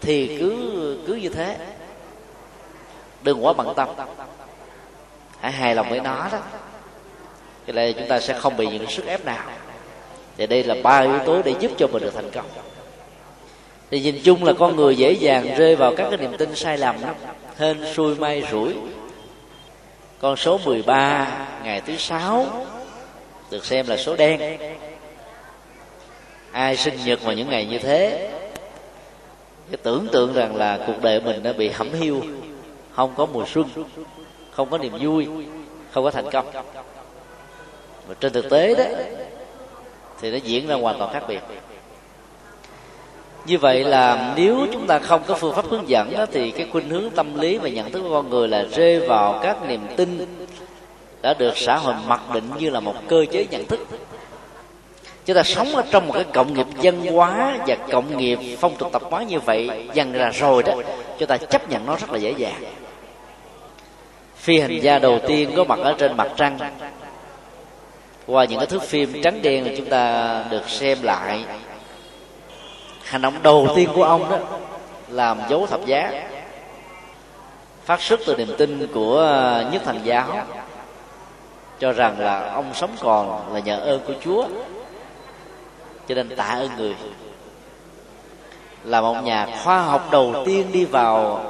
Thì 0.00 0.36
cứ 0.38 0.98
cứ 1.06 1.14
như 1.14 1.28
thế. 1.28 1.56
Đừng 3.22 3.44
quá 3.44 3.52
bận 3.52 3.74
tâm. 3.76 3.88
Hãy 5.40 5.52
hài 5.52 5.74
lòng 5.74 5.90
với 5.90 6.00
nó 6.00 6.28
đó. 6.32 6.38
Cho 7.66 7.72
nên 7.72 7.94
chúng 7.98 8.08
ta 8.08 8.20
sẽ 8.20 8.38
không 8.38 8.56
bị 8.56 8.66
những 8.66 8.90
sức 8.90 9.06
ép 9.06 9.24
nào. 9.24 9.44
Thì 10.36 10.46
đây 10.46 10.64
là 10.64 10.74
ba 10.82 11.00
yếu 11.00 11.18
tố 11.26 11.42
để 11.42 11.54
giúp 11.60 11.70
cho 11.78 11.86
mình 11.86 12.02
được 12.02 12.14
thành 12.14 12.30
công. 12.30 12.46
Thì 13.90 14.00
nhìn 14.00 14.20
chung 14.24 14.44
là 14.44 14.52
con 14.58 14.76
người 14.76 14.96
dễ 14.96 15.12
dàng 15.12 15.54
rơi 15.58 15.76
vào 15.76 15.94
các 15.96 16.06
cái 16.10 16.18
niềm 16.18 16.36
tin 16.36 16.54
sai 16.56 16.78
lầm 16.78 17.02
lắm. 17.02 17.14
Hên, 17.58 17.94
xui, 17.94 18.14
may, 18.14 18.42
rủi. 18.50 18.74
Con 20.20 20.36
số 20.36 20.58
13 20.64 21.28
ngày 21.64 21.80
thứ 21.80 21.96
sáu, 21.96 22.66
được 23.50 23.64
xem 23.64 23.86
là 23.86 23.96
số 23.96 24.16
đen 24.16 24.58
ai 26.54 26.76
sinh 26.76 26.94
nhật 27.04 27.22
vào 27.22 27.34
những 27.34 27.48
ngày 27.48 27.66
như 27.66 27.78
thế? 27.78 28.30
Cái 29.70 29.76
tưởng 29.82 30.06
tượng 30.12 30.32
rằng 30.32 30.56
là 30.56 30.78
cuộc 30.86 31.02
đời 31.02 31.20
mình 31.20 31.42
đã 31.42 31.52
bị 31.52 31.68
hẩm 31.68 31.92
hiu 31.92 32.22
không 32.92 33.14
có 33.16 33.26
mùa 33.26 33.44
xuân 33.46 33.66
không 34.50 34.70
có 34.70 34.78
niềm 34.78 34.92
vui 35.00 35.26
không 35.90 36.04
có 36.04 36.10
thành 36.10 36.30
công. 36.30 36.46
Mà 38.08 38.14
trên 38.20 38.32
thực 38.32 38.50
tế 38.50 38.74
đó 38.74 38.84
thì 40.20 40.30
nó 40.30 40.36
diễn 40.36 40.66
ra 40.66 40.74
hoàn 40.74 40.98
toàn 40.98 41.12
khác 41.12 41.22
biệt. 41.28 41.40
Như 43.46 43.58
vậy 43.58 43.84
là 43.84 44.34
nếu 44.36 44.66
chúng 44.72 44.86
ta 44.86 44.98
không 44.98 45.22
có 45.26 45.34
phương 45.34 45.54
pháp 45.54 45.64
hướng 45.70 45.88
dẫn 45.88 46.12
đó, 46.12 46.26
thì 46.32 46.50
cái 46.50 46.68
khuynh 46.72 46.88
hướng 46.88 47.10
tâm 47.10 47.40
lý 47.40 47.58
và 47.58 47.68
nhận 47.68 47.92
thức 47.92 48.02
của 48.02 48.10
con 48.10 48.30
người 48.30 48.48
là 48.48 48.62
rơi 48.62 49.00
vào 49.00 49.40
các 49.42 49.68
niềm 49.68 49.80
tin 49.96 50.26
đã 51.22 51.34
được 51.34 51.56
xã 51.56 51.76
hội 51.76 51.94
mặc 52.06 52.20
định 52.34 52.50
như 52.58 52.70
là 52.70 52.80
một 52.80 52.94
cơ 53.08 53.24
chế 53.30 53.46
nhận 53.50 53.66
thức 53.66 53.80
chúng 55.24 55.36
ta 55.36 55.42
sống 55.42 55.76
ở 55.76 55.82
trong 55.90 56.06
một 56.06 56.14
cái 56.14 56.24
cộng 56.24 56.54
nghiệp 56.54 56.66
dân 56.80 57.06
hóa 57.06 57.56
và 57.66 57.76
cộng 57.90 58.18
nghiệp 58.18 58.38
phong 58.60 58.76
tục 58.76 58.92
tập 58.92 59.02
quán 59.10 59.26
như 59.26 59.40
vậy, 59.40 59.88
dần 59.94 60.12
ra 60.12 60.30
rồi 60.30 60.62
đó, 60.62 60.72
chúng 61.18 61.28
ta 61.28 61.36
chấp 61.36 61.70
nhận 61.70 61.86
nó 61.86 61.96
rất 61.96 62.12
là 62.12 62.18
dễ 62.18 62.34
dàng. 62.36 62.62
Phi 64.36 64.60
hành 64.60 64.78
gia 64.80 64.98
đầu 64.98 65.20
tiên 65.26 65.52
có 65.56 65.64
mặt 65.64 65.78
ở 65.78 65.94
trên 65.98 66.16
mặt 66.16 66.28
trăng. 66.36 66.58
Qua 68.26 68.44
những 68.44 68.58
cái 68.58 68.66
thước 68.66 68.82
phim 68.82 69.22
trắng 69.22 69.42
đen 69.42 69.66
là 69.66 69.72
chúng 69.76 69.88
ta 69.88 70.44
được 70.50 70.68
xem 70.68 70.98
lại. 71.02 71.44
Hành 73.04 73.22
động 73.22 73.42
đầu 73.42 73.68
tiên 73.76 73.88
của 73.94 74.04
ông 74.04 74.30
đó, 74.30 74.38
làm 75.08 75.40
dấu 75.50 75.66
thập 75.66 75.86
giá. 75.86 76.28
Phát 77.84 78.02
xuất 78.02 78.20
từ 78.26 78.36
niềm 78.36 78.54
tin 78.58 78.86
của 78.94 79.22
nhất 79.72 79.82
thành 79.84 80.00
giáo, 80.04 80.46
cho 81.80 81.92
rằng 81.92 82.20
là 82.20 82.50
ông 82.52 82.74
sống 82.74 82.90
còn 83.00 83.54
là 83.54 83.60
nhờ 83.60 83.78
ơn 83.78 84.00
của 84.06 84.14
chúa 84.24 84.46
cho 86.08 86.14
nên 86.14 86.36
tạ 86.36 86.44
ơn 86.44 86.70
người. 86.76 86.94
Là 88.84 89.00
một 89.00 89.16
nhà 89.24 89.46
khoa 89.64 89.82
học 89.82 90.08
đầu 90.10 90.42
tiên 90.46 90.66
đi 90.72 90.84
vào 90.84 91.44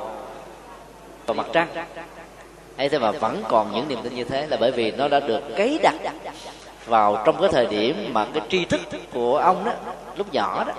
vào 1.27 1.35
mặt 1.35 1.47
trăng. 1.53 1.69
Ấy 2.77 2.89
thế 2.89 2.99
mà 2.99 3.11
vẫn 3.11 3.43
còn 3.49 3.73
những 3.73 3.89
niềm 3.89 3.99
tin 4.03 4.15
như 4.15 4.25
thế 4.25 4.47
là 4.47 4.57
bởi 4.61 4.71
vì 4.71 4.91
nó 4.91 5.09
đã 5.09 5.21
được 5.21 5.41
cấy 5.57 5.79
đặt 5.83 5.95
vào 6.87 7.23
trong 7.27 7.41
cái 7.41 7.49
thời 7.53 7.67
điểm 7.67 8.11
mà 8.13 8.27
cái 8.35 8.43
tri 8.49 8.65
thức 8.65 8.81
của 9.13 9.37
ông 9.37 9.65
đó, 9.65 9.73
lúc 10.17 10.33
nhỏ 10.33 10.65
đó, 10.65 10.73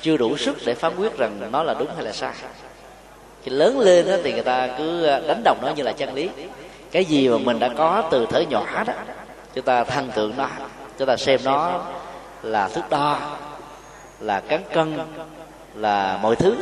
chưa 0.00 0.16
đủ 0.16 0.36
sức 0.36 0.56
để 0.66 0.74
phán 0.74 0.96
quyết 0.96 1.18
rằng 1.18 1.48
nó 1.52 1.62
là 1.62 1.74
đúng 1.74 1.88
hay 1.94 2.04
là 2.04 2.12
sai. 2.12 2.32
Khi 3.42 3.50
lớn 3.50 3.80
lên 3.80 4.08
đó 4.08 4.16
thì 4.24 4.32
người 4.32 4.42
ta 4.42 4.68
cứ 4.78 5.04
ờ, 5.04 5.20
đánh 5.28 5.42
đồng 5.44 5.58
nó 5.62 5.68
như 5.68 5.82
là 5.82 5.92
chân 5.92 6.14
lý. 6.14 6.28
Cái 6.90 7.04
gì 7.04 7.28
mà 7.28 7.38
mình 7.38 7.58
đã 7.58 7.68
có 7.76 8.08
từ 8.10 8.26
thời 8.30 8.46
nhỏ 8.46 8.84
đó, 8.86 8.92
chúng 9.54 9.64
ta 9.64 9.84
thân 9.84 10.10
tượng 10.14 10.32
nó, 10.36 10.48
chúng 10.98 11.08
ta 11.08 11.16
xem 11.16 11.40
nó 11.44 11.80
là 12.44 12.68
thước 12.68 12.90
đo, 12.90 13.18
là 14.20 14.40
cán 14.40 14.62
cân, 14.74 14.98
là 15.74 16.18
mọi 16.22 16.36
thứ. 16.36 16.56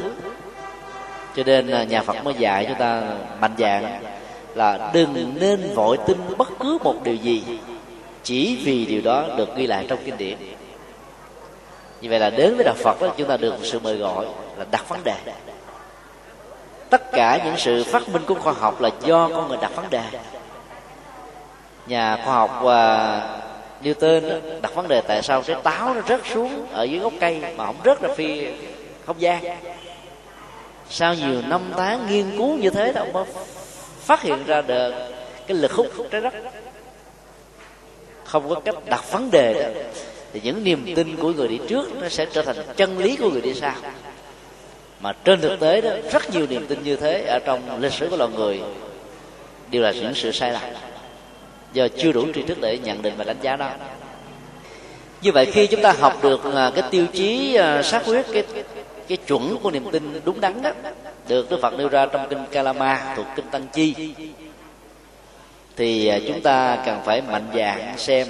Cho 1.37 1.43
nên 1.47 1.71
à, 1.71 1.85
nhà 1.85 2.03
phật 2.03 2.25
mới 2.25 2.35
dạy 2.35 2.65
chúng 2.69 2.79
ta 2.79 3.03
mạnh 3.41 3.55
dạng 3.59 4.03
là 4.55 4.91
đừng 4.95 5.35
nên 5.41 5.75
vội 5.75 5.99
tin 6.07 6.19
bất 6.37 6.49
cứ 6.61 6.79
một 6.85 6.95
điều 7.05 7.15
gì 7.15 7.59
chỉ 8.23 8.61
vì 8.65 8.87
điều 8.87 9.01
đó 9.01 9.25
được 9.37 9.57
ghi 9.57 9.67
lại 9.67 9.87
trong 9.89 9.99
kinh 10.05 10.17
điển. 10.17 10.39
Như 12.01 12.11
vậy 12.11 12.19
là 12.19 12.31
đến 12.31 12.55
với 12.57 12.65
đạo 12.65 12.75
phật 12.79 13.01
đó, 13.01 13.09
chúng 13.17 13.29
ta 13.29 13.37
được 13.37 13.55
sự 13.63 13.79
mời 13.79 13.97
gọi 13.97 14.27
là 14.57 14.65
đặt 14.71 14.89
vấn 14.89 15.01
đề. 15.05 15.17
Tất 16.91 17.13
cả 17.13 17.41
những 17.45 17.55
sự 17.57 17.85
phát 17.85 18.09
minh 18.09 18.23
của 18.27 18.35
khoa 18.35 18.53
học 18.53 18.81
là 18.81 18.91
do 19.01 19.29
con 19.29 19.49
người 19.49 19.59
đặt 19.61 19.77
vấn 19.77 19.91
đề. 19.91 20.03
Nhà 21.87 22.19
khoa 22.25 22.35
học 22.35 22.65
à, 22.67 23.21
và 23.85 24.21
đó, 24.21 24.37
đặt 24.63 24.75
vấn 24.75 24.89
đề 24.89 25.01
tại 25.01 25.23
sao 25.23 25.43
cái 25.43 25.57
táo 25.63 25.95
nó 25.95 26.01
rớt 26.09 26.21
xuống 26.35 26.67
ở 26.73 26.83
dưới 26.83 27.01
gốc 27.01 27.13
cây 27.21 27.41
mà 27.57 27.67
không 27.67 27.77
rớt 27.85 28.01
ra 28.01 28.09
phi 28.17 28.47
không 29.07 29.21
gian. 29.21 29.45
Sau 30.91 31.15
nhiều 31.15 31.43
năm 31.49 31.61
tháng 31.77 32.07
nghiên 32.11 32.37
cứu 32.37 32.57
như 32.57 32.71
thế 32.71 32.93
đó 32.93 33.01
ông 33.01 33.13
mới 33.13 33.25
phát 34.01 34.23
hiện 34.23 34.45
ra 34.47 34.63
được 34.63 34.93
cái 35.47 35.57
lực 35.57 35.73
hút 35.73 35.87
trái 36.11 36.21
đất. 36.21 36.35
Không 38.25 38.49
có 38.49 38.61
cách 38.61 38.75
đặt 38.87 39.13
vấn 39.13 39.31
đề 39.31 39.55
đó 39.55 39.81
thì 40.33 40.41
những 40.45 40.65
niềm 40.65 40.93
tin 40.97 41.17
của 41.17 41.33
người 41.33 41.49
đi 41.49 41.61
trước 41.69 41.91
nó 42.01 42.09
sẽ 42.09 42.27
trở 42.33 42.43
thành 42.43 42.57
chân 42.77 42.99
lý 42.99 43.17
của 43.17 43.31
người 43.31 43.41
đi 43.41 43.55
sau. 43.55 43.75
Mà 45.01 45.13
trên 45.25 45.41
thực 45.41 45.61
tế 45.61 45.81
đó 45.81 45.91
rất 46.13 46.31
nhiều 46.31 46.47
niềm 46.47 46.67
tin 46.67 46.83
như 46.83 46.97
thế 46.97 47.25
ở 47.25 47.39
trong 47.45 47.81
lịch 47.81 47.93
sử 47.93 48.09
của 48.11 48.17
loài 48.17 48.31
người 48.37 48.61
đều 49.71 49.83
là 49.83 49.93
những 49.93 50.15
sự 50.15 50.33
sai 50.33 50.53
lầm 50.53 50.63
do 51.73 51.89
chưa 51.89 52.13
đủ 52.13 52.27
tri 52.35 52.43
thức 52.43 52.59
để 52.61 52.79
nhận 52.79 53.03
định 53.03 53.15
và 53.17 53.25
đánh 53.25 53.37
giá 53.43 53.57
đó. 53.57 53.71
Như 55.23 55.33
vậy 55.33 55.47
khi 55.47 55.67
chúng 55.67 55.83
ta 55.83 55.93
học 55.93 56.23
được 56.23 56.55
à, 56.55 56.71
cái 56.75 56.85
tiêu 56.91 57.07
chí 57.13 57.55
à, 57.55 57.83
xác 57.83 58.03
quyết 58.07 58.27
cái 58.33 58.45
cái 59.09 59.19
chuẩn 59.27 59.57
của 59.63 59.71
niềm 59.71 59.85
tin 59.93 60.21
đúng 60.25 60.41
đắn 60.41 60.63
đó, 60.63 60.71
được 61.29 61.51
Đức 61.51 61.59
Phật 61.63 61.75
nêu 61.79 61.89
ra 61.89 62.07
trong 62.07 62.27
kinh 62.31 62.45
Kalama 62.53 63.15
thuộc 63.17 63.27
kinh 63.37 63.45
Tăng 63.51 63.67
Chi, 63.73 63.95
thì 65.77 66.07
à, 66.07 66.19
chúng 66.29 66.41
ta 66.41 66.83
cần 66.87 67.01
phải 67.05 67.23
mạnh 67.23 67.47
dạn 67.55 67.95
xem 67.97 68.27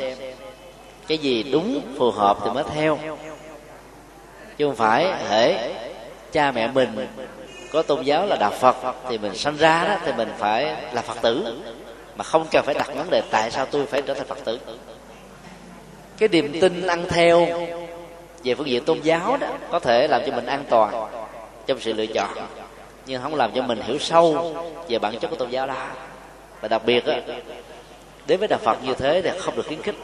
cái 1.07 1.18
gì 1.18 1.43
đúng, 1.43 1.80
phù 1.99 2.11
hợp 2.11 2.38
thì 2.45 2.51
mới 2.51 2.64
theo. 2.74 2.99
Chứ 4.59 4.66
không 4.66 4.76
phải, 4.76 5.07
hễ 5.28 5.72
cha 6.32 6.53
mẹ 6.53 6.66
mình 6.66 7.07
có 7.72 7.82
tôn 7.82 8.03
giáo 8.03 8.26
là 8.26 8.36
đạo 8.36 8.53
Phật 8.61 8.76
thì 9.09 9.18
mình 9.18 9.34
sanh 9.34 9.57
ra 9.57 9.84
đó 9.88 9.97
thì 10.05 10.12
mình 10.16 10.28
phải 10.38 10.76
là 10.93 11.03
Phật 11.03 11.22
tử 11.22 11.62
mà 12.16 12.24
không 12.24 12.46
cần 12.50 12.64
phải 12.64 12.74
đặt 12.74 12.94
vấn 12.94 13.10
đề 13.10 13.22
tại 13.30 13.50
sao 13.50 13.66
tôi 13.66 13.86
phải 13.86 14.02
trở 14.02 14.14
thành 14.14 14.26
Phật 14.26 14.44
tử. 14.44 14.58
Cái 16.18 16.28
niềm 16.28 16.60
tin 16.60 16.86
ăn 16.86 17.04
theo 17.08 17.46
về 18.44 18.54
phương 18.54 18.68
diện 18.68 18.84
tôn 18.84 19.00
giáo 19.00 19.36
đó 19.36 19.48
có 19.70 19.78
thể 19.78 20.08
làm 20.08 20.22
cho 20.26 20.32
mình 20.32 20.46
an 20.46 20.64
toàn 20.70 21.08
trong 21.66 21.80
sự 21.80 21.92
lựa 21.92 22.06
chọn 22.06 22.30
nhưng 23.06 23.22
không 23.22 23.34
làm 23.34 23.50
cho 23.54 23.62
mình 23.62 23.80
hiểu 23.82 23.98
sâu 23.98 24.54
về 24.88 24.98
bản 24.98 25.18
chất 25.18 25.28
của 25.28 25.36
tôn 25.36 25.50
giáo 25.50 25.66
đó. 25.66 25.86
Và 26.60 26.68
đặc 26.68 26.82
biệt 26.86 27.06
đó, 27.06 27.14
đến 28.26 28.38
với 28.38 28.48
đạo 28.48 28.58
phật 28.62 28.84
như 28.84 28.94
thế 28.94 29.22
thì 29.22 29.30
không 29.38 29.56
được 29.56 29.66
khuyến 29.66 29.82
khích. 29.82 29.94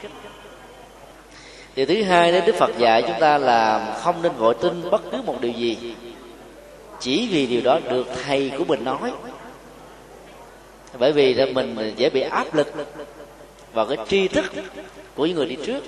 Điều 1.74 1.86
thứ 1.86 2.02
hai 2.02 2.32
đến 2.32 2.44
đức 2.46 2.54
phật 2.54 2.70
dạy 2.78 3.02
chúng 3.02 3.20
ta 3.20 3.38
là 3.38 3.94
không 4.02 4.22
nên 4.22 4.32
vội 4.32 4.54
tin 4.54 4.90
bất 4.90 5.02
cứ 5.12 5.22
một 5.22 5.40
điều 5.40 5.52
gì 5.52 5.94
chỉ 7.00 7.28
vì 7.30 7.46
điều 7.46 7.60
đó 7.60 7.78
được 7.90 8.06
thầy 8.24 8.52
của 8.58 8.64
mình 8.64 8.84
nói 8.84 9.12
bởi 10.98 11.12
vì 11.12 11.34
là 11.34 11.46
mình 11.46 11.94
dễ 11.96 12.10
bị 12.10 12.20
áp 12.20 12.54
lực 12.54 12.72
vào 13.72 13.86
cái 13.86 13.96
tri 14.08 14.28
thức 14.28 14.44
của 15.14 15.26
những 15.26 15.36
người 15.36 15.46
đi 15.46 15.56
trước, 15.66 15.84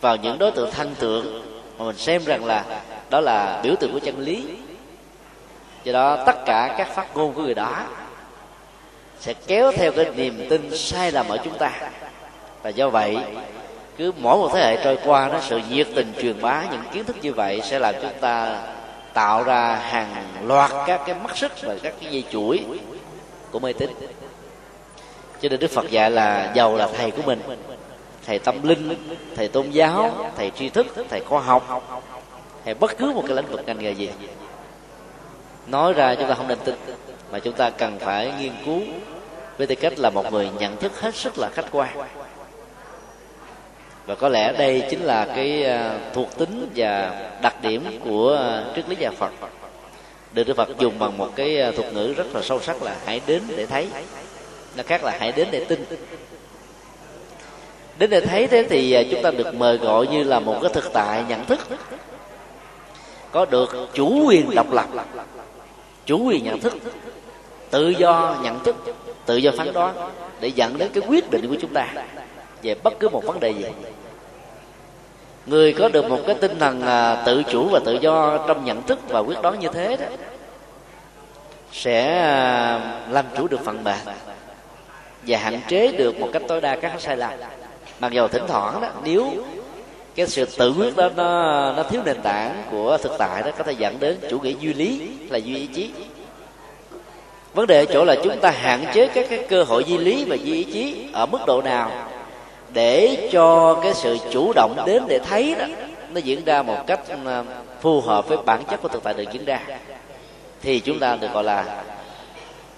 vào 0.00 0.16
những 0.16 0.38
đối 0.38 0.50
tượng 0.50 0.70
thanh 0.70 0.94
tượng 0.94 1.42
mà 1.78 1.84
mình 1.84 1.96
xem 1.96 2.24
rằng 2.24 2.44
là 2.44 2.64
đó 3.10 3.20
là 3.20 3.60
biểu 3.62 3.74
tượng 3.80 3.92
của 3.92 3.98
chân 3.98 4.18
lý. 4.18 4.44
Do 5.84 5.92
đó, 5.92 6.24
tất 6.26 6.44
cả 6.46 6.74
các 6.78 6.94
phát 6.94 7.16
ngôn 7.16 7.34
của 7.34 7.42
người 7.42 7.54
đó 7.54 7.86
sẽ 9.20 9.34
kéo 9.46 9.72
theo 9.72 9.92
cái 9.92 10.06
niềm 10.16 10.46
tin 10.50 10.76
sai 10.76 11.12
lầm 11.12 11.28
ở 11.28 11.38
chúng 11.44 11.58
ta. 11.58 11.72
Và 12.62 12.70
do 12.70 12.88
vậy, 12.88 13.16
cứ 13.96 14.12
mỗi 14.18 14.36
một 14.36 14.50
thế 14.54 14.60
hệ 14.60 14.84
trôi 14.84 14.98
qua 15.04 15.28
đó 15.28 15.40
sự 15.42 15.60
nhiệt 15.70 15.86
tình 15.94 16.12
truyền 16.22 16.40
bá 16.40 16.64
những 16.70 16.82
kiến 16.92 17.04
thức 17.04 17.16
như 17.22 17.32
vậy 17.32 17.60
sẽ 17.64 17.78
làm 17.78 17.94
chúng 18.02 18.20
ta 18.20 18.62
tạo 19.12 19.42
ra 19.42 19.74
hàng 19.74 20.24
loạt 20.42 20.70
các 20.86 21.00
cái 21.06 21.16
mắt 21.22 21.36
sức 21.36 21.52
và 21.62 21.74
các 21.82 21.94
cái 22.00 22.12
dây 22.12 22.24
chuỗi 22.32 22.64
của 23.56 23.60
mê 23.60 23.72
tín. 23.72 23.90
Cho 25.40 25.48
nên 25.48 25.60
đức 25.60 25.70
phật 25.70 25.90
dạy 25.90 26.10
là 26.10 26.52
giàu 26.54 26.76
là 26.76 26.88
thầy 26.96 27.10
của 27.10 27.22
mình. 27.26 27.40
Thầy 28.26 28.38
tâm 28.38 28.62
linh, 28.62 28.94
thầy 29.36 29.48
tôn 29.48 29.70
giáo, 29.70 30.30
thầy 30.36 30.50
tri 30.50 30.68
thức, 30.68 30.86
thầy 31.10 31.20
khoa 31.20 31.40
học. 31.40 32.02
Hay 32.64 32.74
bất 32.74 32.98
cứ 32.98 33.12
một 33.12 33.22
cái 33.26 33.36
lĩnh 33.36 33.46
vực 33.46 33.60
ngành 33.66 33.78
nghề 33.78 33.92
gì. 33.92 34.10
Nói 35.66 35.92
ra 35.92 36.14
chúng 36.14 36.28
ta 36.28 36.34
không 36.34 36.48
nên 36.48 36.58
tin, 36.64 36.74
mà 37.32 37.38
chúng 37.38 37.52
ta 37.54 37.70
cần 37.70 37.98
phải 37.98 38.32
nghiên 38.40 38.52
cứu 38.64 38.80
với 39.58 39.66
tư 39.66 39.74
cách 39.74 39.98
là 39.98 40.10
một 40.10 40.32
người 40.32 40.50
nhận 40.58 40.76
thức 40.76 41.00
hết 41.00 41.14
sức 41.14 41.38
là 41.38 41.48
khách 41.48 41.66
quan. 41.70 41.96
Và 44.06 44.14
có 44.14 44.28
lẽ 44.28 44.52
đây 44.52 44.82
chính 44.90 45.00
là 45.00 45.24
cái 45.24 45.64
à, 45.64 45.98
thuộc 46.14 46.38
tính 46.38 46.68
và 46.76 47.20
đặc 47.42 47.62
điểm 47.62 48.00
của 48.04 48.36
à, 48.36 48.64
triết 48.76 48.88
lý 48.88 48.96
nhà 48.96 49.10
Phật 49.10 49.30
được 50.36 50.46
Đức 50.46 50.56
Phật 50.56 50.68
dùng 50.78 50.98
bằng 50.98 51.18
một 51.18 51.28
cái 51.36 51.60
à, 51.60 51.70
thuật 51.70 51.92
ngữ 51.94 52.14
rất 52.16 52.34
là 52.34 52.42
sâu 52.42 52.60
sắc 52.60 52.82
là 52.82 52.96
hãy 53.04 53.20
đến 53.26 53.42
để 53.56 53.66
thấy. 53.66 53.88
Nó 54.76 54.82
khác 54.86 55.04
là 55.04 55.16
hãy 55.20 55.32
đến 55.32 55.48
để 55.50 55.64
tin. 55.64 55.84
Đến 57.98 58.10
để 58.10 58.20
thấy 58.20 58.46
thế 58.46 58.66
thì 58.70 58.92
à, 58.92 59.02
chúng 59.10 59.22
ta 59.22 59.30
được 59.30 59.54
mời 59.54 59.76
gọi 59.76 60.06
như 60.06 60.22
là 60.22 60.40
một 60.40 60.58
cái 60.62 60.70
thực 60.74 60.92
tại 60.92 61.24
nhận 61.28 61.44
thức. 61.44 61.60
Có 63.32 63.44
được 63.44 63.90
chủ 63.94 64.24
quyền 64.26 64.54
độc 64.54 64.72
lập, 64.72 64.86
chủ 66.06 66.24
quyền 66.24 66.44
nhận 66.44 66.60
thức, 66.60 66.72
tự 67.70 67.88
do 67.88 68.36
nhận 68.42 68.64
thức, 68.64 68.76
tự 69.26 69.36
do 69.36 69.50
phán 69.56 69.72
đoán 69.72 70.10
để 70.40 70.48
dẫn 70.48 70.78
đến 70.78 70.90
cái 70.94 71.02
quyết 71.08 71.30
định 71.30 71.48
của 71.48 71.56
chúng 71.60 71.72
ta 71.72 71.92
về 72.62 72.74
bất 72.82 73.00
cứ 73.00 73.08
một 73.08 73.24
vấn 73.24 73.40
đề 73.40 73.50
gì 73.50 73.64
người 75.46 75.72
có 75.72 75.88
được 75.88 76.08
một 76.08 76.20
cái 76.26 76.36
tinh 76.40 76.58
thần 76.58 76.82
à, 76.82 77.22
tự 77.26 77.42
chủ 77.42 77.68
và 77.68 77.80
tự 77.84 77.98
do 78.00 78.44
trong 78.48 78.64
nhận 78.64 78.82
thức 78.82 78.98
và 79.08 79.20
quyết 79.20 79.42
đoán 79.42 79.60
như 79.60 79.68
thế 79.68 79.96
đó, 79.96 80.06
sẽ 81.72 82.18
à, 82.18 82.80
làm 83.10 83.24
chủ 83.36 83.48
được 83.48 83.60
phần 83.64 83.84
mềm 83.84 83.98
và 85.26 85.38
hạn 85.38 85.60
chế 85.68 85.92
được 85.92 86.20
một 86.20 86.28
cách 86.32 86.42
tối 86.48 86.60
đa 86.60 86.76
các 86.76 86.92
sai 86.98 87.16
lầm. 87.16 87.30
Mặc 88.00 88.12
dù 88.12 88.28
thỉnh 88.28 88.42
thoảng 88.48 88.80
đó, 88.80 88.88
nếu 89.04 89.32
cái 90.14 90.26
sự 90.26 90.44
tự 90.58 90.74
quyết 90.78 90.96
đó 90.96 91.08
nó 91.16 91.72
nó 91.72 91.82
thiếu 91.82 92.00
nền 92.04 92.22
tảng 92.22 92.62
của 92.70 92.98
thực 92.98 93.12
tại 93.18 93.42
đó, 93.42 93.50
có 93.58 93.64
thể 93.64 93.72
dẫn 93.72 94.00
đến 94.00 94.18
chủ 94.30 94.40
nghĩa 94.40 94.54
duy 94.60 94.74
lý 94.74 95.10
là 95.30 95.38
duy 95.38 95.56
ý 95.56 95.66
chí. 95.66 95.90
Vấn 97.54 97.66
đề 97.66 97.78
ở 97.78 97.84
chỗ 97.92 98.04
là 98.04 98.16
chúng 98.24 98.40
ta 98.40 98.50
hạn 98.50 98.84
chế 98.94 99.06
các 99.06 99.26
cái 99.30 99.46
cơ 99.48 99.62
hội 99.62 99.84
duy 99.84 99.98
lý 99.98 100.24
và 100.24 100.36
duy 100.36 100.54
ý 100.54 100.64
chí 100.64 101.08
ở 101.12 101.26
mức 101.26 101.38
độ 101.46 101.62
nào? 101.62 102.05
Để 102.76 103.28
cho 103.32 103.78
cái 103.82 103.94
sự 103.94 104.18
chủ 104.30 104.52
động 104.54 104.82
đến 104.86 105.02
để 105.08 105.18
thấy 105.18 105.54
đó 105.58 105.66
nó 106.10 106.20
diễn 106.20 106.44
ra 106.44 106.62
một 106.62 106.86
cách 106.86 107.00
ờ, 107.24 107.44
phù 107.80 108.00
hợp 108.00 108.28
với 108.28 108.38
bản 108.46 108.64
chất 108.70 108.82
của 108.82 108.88
thực 108.88 109.02
tại 109.02 109.14
được 109.14 109.24
diễn 109.32 109.44
ra. 109.44 109.60
Thì 110.62 110.80
chúng 110.80 110.98
ta 110.98 111.16
được 111.16 111.32
gọi 111.32 111.44
là 111.44 111.84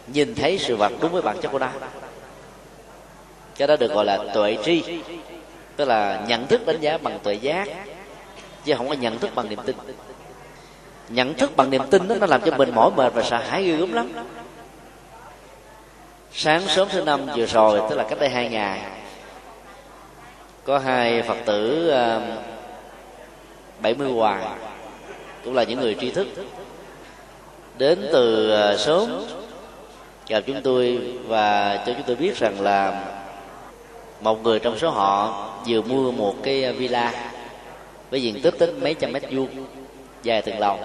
nhìn 0.07 0.35
thấy 0.35 0.59
sự 0.59 0.77
vật 0.77 0.93
đúng 1.01 1.13
với 1.13 1.23
bản 1.23 1.37
chất 1.41 1.49
của 1.53 1.59
nó. 1.59 1.69
Cái 3.57 3.69
đó 3.69 3.77
được 3.77 3.93
gọi 3.93 4.05
là 4.05 4.19
tuệ 4.35 4.57
tri 4.65 4.83
tức 5.77 5.85
là 5.85 6.23
nhận 6.29 6.47
thức 6.47 6.67
đánh 6.67 6.81
giá 6.81 6.99
bằng 6.99 7.19
tuệ 7.23 7.35
giác 7.35 7.69
chứ 8.65 8.75
không 8.77 8.89
có 8.89 8.95
nhận 8.95 9.19
thức 9.19 9.31
bằng 9.35 9.49
niềm 9.49 9.59
tin. 9.65 9.77
Nhận 11.09 11.35
thức 11.35 11.57
bằng 11.57 11.71
niềm 11.71 11.83
tin 11.91 12.09
đó, 12.09 12.15
nó 12.21 12.27
làm 12.27 12.41
cho 12.41 12.57
mình 12.57 12.75
mỏi 12.75 12.91
mệt 12.97 13.15
và 13.15 13.23
sợ 13.23 13.39
hãi 13.39 13.65
ghê 13.65 13.77
gớm 13.77 13.93
lắm. 13.93 14.13
Sáng 16.33 16.63
sớm 16.69 16.89
thứ 16.91 17.05
năm 17.05 17.27
vừa 17.37 17.47
rồi 17.47 17.81
tức 17.91 17.97
là 17.97 18.05
cách 18.09 18.19
đây 18.21 18.29
hai 18.29 18.49
ngày 18.49 18.81
có 20.69 20.79
hai 20.79 21.23
phật 21.23 21.37
tử 21.45 21.89
ờ, 21.89 22.21
bảy 23.83 23.95
mươi 23.95 24.13
hoàng, 24.13 24.59
cũng 25.45 25.55
là 25.55 25.65
những 25.65 25.81
người 25.81 25.97
tri 26.01 26.11
thức. 26.11 26.27
Đến 27.79 28.09
từ 28.13 28.51
ờ, 28.51 28.77
sớm 28.77 29.25
gặp 30.29 30.41
chúng 30.47 30.63
tôi 30.63 30.99
và 31.27 31.77
cho 31.87 31.93
chúng 31.93 32.03
tôi 32.07 32.17
biết 32.17 32.37
rằng 32.37 32.61
là 32.61 33.05
một 34.21 34.43
người 34.43 34.59
trong 34.59 34.79
số 34.79 34.91
họ 34.91 35.45
vừa 35.67 35.83
mua 35.83 36.13
một 36.13 36.35
cái 36.43 36.73
villa 36.73 37.33
với 38.11 38.23
diện 38.23 38.43
tích 38.43 38.55
đến 38.59 38.81
mấy 38.81 38.95
trăm 38.95 39.13
mét 39.13 39.23
vuông, 39.31 39.49
dài 40.23 40.43
từng 40.43 40.59
lầu. 40.59 40.79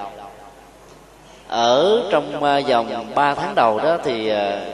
Ở 1.47 2.03
trong 2.11 2.43
ờ, 2.43 2.61
vòng 2.61 3.11
3 3.15 3.35
tháng 3.35 3.55
đầu 3.55 3.79
đó 3.79 3.97
thì 4.03 4.31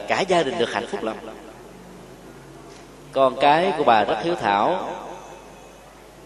cả 0.07 0.21
gia 0.21 0.43
đình 0.43 0.57
được 0.57 0.73
hạnh 0.73 0.87
phúc 0.87 1.03
lắm 1.03 1.15
con 3.11 3.35
cái 3.41 3.73
của 3.77 3.83
bà 3.83 4.03
rất 4.03 4.17
hiếu 4.23 4.35
thảo. 4.35 4.89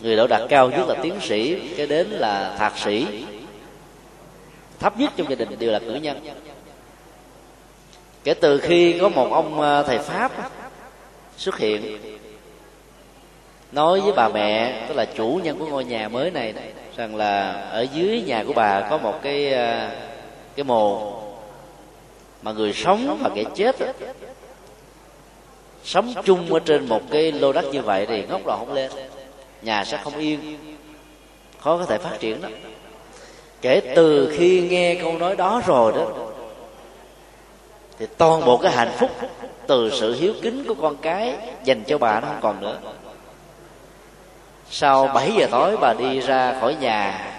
Người 0.01 0.15
đỗ 0.15 0.27
đạt 0.27 0.41
cao 0.49 0.69
nhất 0.69 0.88
là 0.88 0.95
tiến 1.01 1.13
sĩ 1.21 1.69
cái 1.77 1.88
đến 1.88 2.07
là 2.07 2.55
thạc 2.57 2.77
sĩ. 2.77 3.25
Thấp 4.79 4.99
nhất 4.99 5.11
trong 5.17 5.29
gia 5.29 5.36
đình 5.36 5.59
đều 5.59 5.71
là 5.71 5.79
cử 5.79 5.95
nhân. 5.95 6.19
Kể 8.23 8.34
từ 8.34 8.59
khi 8.59 8.99
có 8.99 9.09
một 9.09 9.31
ông 9.31 9.61
ờ, 9.61 9.84
thầy 9.84 9.99
pháp 9.99 10.31
xuất 11.38 11.57
hiện, 11.57 11.99
nói 13.71 14.01
với 14.01 14.13
bà 14.13 14.29
mẹ, 14.29 14.86
tức 14.88 14.93
là 14.93 15.05
chủ 15.05 15.39
nhân 15.43 15.59
của 15.59 15.65
ngôi 15.65 15.86
nhà 15.86 16.07
mới 16.07 16.31
này, 16.31 16.53
rằng 16.97 17.15
là 17.15 17.51
ở 17.51 17.88
dưới 17.93 18.21
nhà 18.21 18.43
của 18.47 18.53
bà 18.53 18.81
có 18.89 18.97
một 18.97 19.19
cái 19.21 19.53
ờ, 19.53 19.89
cái 20.55 20.63
mồ 20.63 21.13
mà 22.41 22.51
người 22.51 22.73
sống 22.73 23.17
và 23.23 23.29
kẻ 23.36 23.43
chết 23.55 23.75
sống 25.84 26.13
chung 26.25 26.53
ở 26.53 26.59
trên 26.59 26.89
một 26.89 27.01
cái 27.11 27.31
lô 27.31 27.53
đất 27.53 27.65
như 27.65 27.81
vậy 27.81 28.05
thì 28.05 28.25
ngóc 28.25 28.45
đầu 28.45 28.57
không 28.57 28.73
lên. 28.73 28.91
Nhà 29.61 29.86
sẽ 29.86 29.97
không 30.03 30.17
yên. 30.17 30.57
Khó 31.59 31.77
có 31.77 31.86
thể 31.86 31.97
phát 31.97 32.19
triển 32.19 32.41
đó. 32.41 32.49
Kể 33.61 33.93
từ 33.95 34.34
khi 34.38 34.67
nghe 34.69 34.95
câu 34.95 35.17
nói 35.17 35.36
đó 35.36 35.61
rồi 35.65 35.93
đó, 35.95 36.05
thì 37.99 38.05
toàn 38.17 38.45
bộ 38.45 38.57
cái 38.57 38.71
hạnh 38.71 38.91
phúc 38.99 39.11
từ 39.67 39.89
sự 39.99 40.15
hiếu 40.19 40.34
kính 40.41 40.65
của 40.67 40.73
con 40.73 40.95
cái 40.95 41.38
dành 41.63 41.84
cho 41.88 41.97
bà 41.97 42.19
nó 42.19 42.27
không 42.27 42.39
còn 42.41 42.61
nữa. 42.61 42.77
Sau 44.69 45.07
7 45.07 45.31
giờ 45.38 45.47
tối 45.51 45.77
bà 45.77 45.93
đi 45.93 46.19
ra 46.19 46.59
khỏi 46.59 46.75
nhà, 46.75 47.31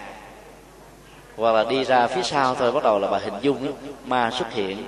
hoặc 1.36 1.52
là 1.52 1.64
đi 1.64 1.84
ra 1.84 2.06
phía 2.06 2.22
sau 2.22 2.54
thôi, 2.54 2.72
bắt 2.72 2.82
đầu 2.82 2.98
là 2.98 3.08
bà 3.10 3.18
hình 3.18 3.34
dung 3.40 3.72
ma 4.04 4.30
xuất 4.38 4.52
hiện 4.52 4.84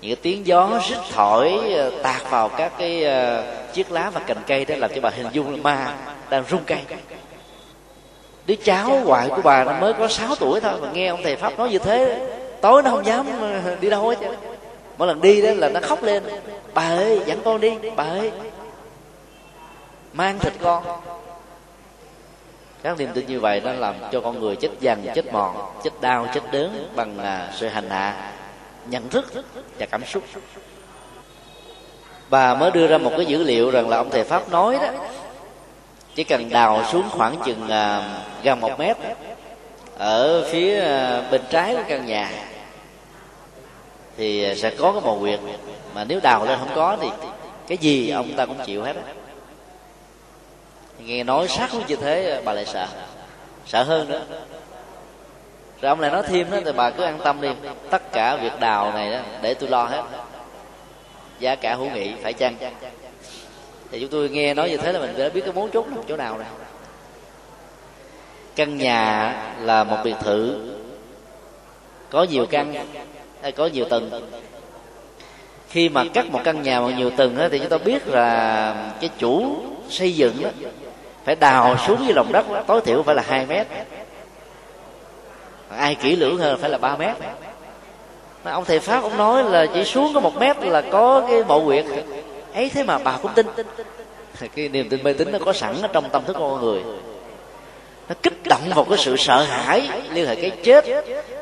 những 0.00 0.10
cái 0.10 0.16
tiếng 0.22 0.46
gió, 0.46 0.80
rít 0.88 0.98
thổi 1.12 1.72
ờ, 1.76 1.90
tạt 2.02 2.30
vào 2.30 2.48
các 2.48 2.72
cái 2.78 3.04
ờ, 3.04 3.44
chiếc 3.72 3.92
lá 3.92 4.10
và 4.10 4.20
cành 4.20 4.42
cây 4.46 4.64
đó 4.64 4.74
làm 4.78 4.90
cho 4.94 5.00
bà 5.00 5.10
hình 5.10 5.26
dung 5.32 5.50
là 5.50 5.58
ma 5.62 5.94
đang 6.30 6.44
rung 6.50 6.64
cây. 6.66 6.80
Đứa 8.46 8.54
cháu 8.64 9.00
ngoại 9.04 9.28
của 9.28 9.42
bà 9.44 9.64
nó 9.64 9.72
mới 9.72 9.92
có 9.92 10.08
6 10.08 10.34
tuổi 10.34 10.60
thôi, 10.60 10.72
mà 10.82 10.88
nghe 10.92 11.06
ông 11.06 11.20
thầy 11.22 11.36
pháp 11.36 11.58
nói 11.58 11.70
như 11.70 11.78
thế, 11.78 12.28
tối 12.60 12.82
nó 12.82 12.90
không 12.90 13.06
dám 13.06 13.26
ờ, 13.40 13.76
đi 13.80 13.90
đâu 13.90 14.08
hết 14.08 14.16
mỗi 14.98 15.08
lần 15.08 15.20
đi 15.20 15.42
đó 15.42 15.50
là 15.56 15.68
nó 15.68 15.80
khóc 15.80 16.02
lên, 16.02 16.22
bà 16.74 16.82
ơi, 16.82 17.20
dẫn 17.26 17.40
con 17.44 17.60
đi, 17.60 17.72
bà 17.96 18.04
ơi. 18.04 18.32
Mang 20.12 20.38
thịt 20.38 20.52
con. 20.62 20.84
Các 22.82 22.98
niềm 22.98 23.10
tin 23.14 23.26
như 23.26 23.40
vậy 23.40 23.60
nó 23.64 23.72
làm 23.72 23.94
cho 24.12 24.20
con 24.20 24.40
người 24.40 24.56
chết 24.56 24.68
dần 24.80 25.06
chết 25.14 25.32
mòn, 25.32 25.56
chết 25.84 25.90
đau, 26.00 26.26
chết 26.34 26.40
đớn 26.52 26.88
bằng 26.96 27.18
à, 27.18 27.52
sự 27.56 27.68
hành 27.68 27.90
hạ 27.90 28.32
nhận 28.90 29.08
thức 29.08 29.32
và 29.78 29.86
cảm 29.86 30.04
xúc. 30.04 30.22
Bà 32.30 32.54
mới 32.54 32.70
đưa 32.70 32.86
ra 32.86 32.98
một 32.98 33.10
cái 33.16 33.26
dữ 33.26 33.42
liệu 33.42 33.70
rằng 33.70 33.88
là 33.88 33.96
ông 33.96 34.10
thầy 34.10 34.24
pháp 34.24 34.50
nói 34.50 34.78
đó 34.82 34.88
chỉ 36.14 36.24
cần 36.24 36.50
đào 36.50 36.84
xuống 36.92 37.08
khoảng 37.10 37.36
chừng 37.44 37.64
uh, 37.64 38.04
gần 38.42 38.60
một 38.60 38.78
mét 38.78 38.96
ở 39.98 40.44
phía 40.50 40.78
uh, 40.78 41.30
bên 41.30 41.40
trái 41.50 41.74
của 41.74 41.82
căn 41.88 42.06
nhà 42.06 42.30
thì 44.16 44.54
sẽ 44.56 44.70
có 44.70 44.92
cái 44.92 45.00
mồ 45.00 45.18
quyệt 45.18 45.40
mà 45.94 46.04
nếu 46.04 46.20
đào 46.22 46.44
lên 46.44 46.58
không 46.58 46.72
có 46.74 46.96
thì 47.00 47.08
cái 47.68 47.78
gì 47.78 48.10
ông 48.10 48.32
ta 48.36 48.46
cũng 48.46 48.58
chịu 48.64 48.82
hết. 48.82 48.96
Nghe 50.98 51.24
nói 51.24 51.48
sát 51.48 51.70
như 51.88 51.96
thế 51.96 52.42
bà 52.44 52.52
lại 52.52 52.66
sợ 52.66 52.86
sợ 53.66 53.82
hơn 53.82 54.08
nữa 54.08 54.22
rồi 55.80 55.88
ông 55.88 56.00
lại 56.00 56.10
nói 56.10 56.22
thêm 56.28 56.50
đó 56.50 56.58
thì 56.64 56.72
bà 56.72 56.90
cứ 56.90 57.02
an 57.02 57.18
tâm 57.24 57.40
đi. 57.40 57.48
Tất 57.90 58.12
cả 58.12 58.36
việc 58.36 58.60
đào 58.60 58.92
này 58.92 59.12
đó 59.12 59.18
để 59.42 59.54
tôi 59.54 59.68
lo 59.68 59.84
hết. 59.84 60.02
Giá 61.38 61.54
cả 61.54 61.74
hữu 61.74 61.90
nghị 61.90 62.12
phải 62.22 62.32
chăng? 62.32 62.56
Thì 63.90 64.00
chúng 64.00 64.10
tôi 64.10 64.28
nghe 64.28 64.54
nói 64.54 64.70
như 64.70 64.76
thế 64.76 64.92
là 64.92 65.00
mình 65.00 65.14
đã 65.18 65.28
biết 65.28 65.40
cái 65.44 65.52
mấu 65.52 65.68
chốt 65.72 65.86
nằm 65.88 66.00
chỗ 66.08 66.16
nào 66.16 66.36
rồi 66.36 66.46
căn 68.56 68.76
nhà 68.76 69.34
là 69.60 69.84
một 69.84 69.96
biệt 70.04 70.14
thự. 70.20 70.70
Có 72.10 72.22
nhiều 72.22 72.46
căn 72.46 72.86
hay 73.42 73.52
có 73.52 73.66
nhiều 73.66 73.84
tầng. 73.84 74.30
Khi 75.68 75.88
mà 75.88 76.04
cắt 76.14 76.26
một 76.30 76.40
căn 76.44 76.62
nhà 76.62 76.80
mà 76.80 76.90
nhiều 76.90 77.10
tầng 77.10 77.36
đó, 77.36 77.48
thì 77.50 77.58
chúng 77.58 77.68
ta 77.68 77.78
biết 77.78 78.08
là 78.08 78.74
cái 79.00 79.10
chủ 79.18 79.56
xây 79.88 80.14
dựng 80.14 80.42
đó 80.42 80.50
phải 81.24 81.36
đào 81.36 81.76
xuống 81.86 82.04
dưới 82.04 82.14
lòng 82.14 82.32
đất 82.32 82.46
tối 82.66 82.80
thiểu 82.80 83.02
phải 83.02 83.14
là 83.14 83.22
2 83.26 83.46
mét 83.46 83.66
ai 85.78 85.94
kỹ 85.94 86.16
lưỡng 86.16 86.38
hơn 86.38 86.58
phải 86.60 86.70
là 86.70 86.78
3 86.78 86.96
mét. 86.96 87.16
Mà 88.44 88.52
ông 88.52 88.64
thầy 88.64 88.80
pháp, 88.80 89.02
ông 89.02 89.16
nói 89.16 89.44
là 89.44 89.66
chỉ 89.74 89.84
xuống 89.84 90.14
có 90.14 90.20
một 90.20 90.36
mét 90.36 90.56
là 90.62 90.82
có 90.90 91.26
cái 91.28 91.44
mộ 91.44 91.64
quyệt. 91.64 91.84
Ấy 92.54 92.70
thế 92.74 92.82
mà 92.82 92.98
bà 92.98 93.16
cũng 93.22 93.32
tin. 93.34 93.46
Cái 94.54 94.68
niềm 94.68 94.88
tin 94.88 95.02
mê 95.02 95.12
tín 95.12 95.32
nó 95.32 95.38
có 95.44 95.52
sẵn 95.52 95.82
ở 95.82 95.88
trong 95.92 96.10
tâm 96.10 96.24
thức 96.24 96.36
con 96.38 96.60
người. 96.60 96.82
Nó 98.08 98.14
kích 98.22 98.42
động 98.44 98.70
vào 98.74 98.84
cái 98.84 98.98
sự 98.98 99.16
sợ 99.16 99.42
hãi, 99.42 99.88
liên 100.12 100.26
hệ 100.26 100.34
cái 100.34 100.50
chết, 100.50 100.84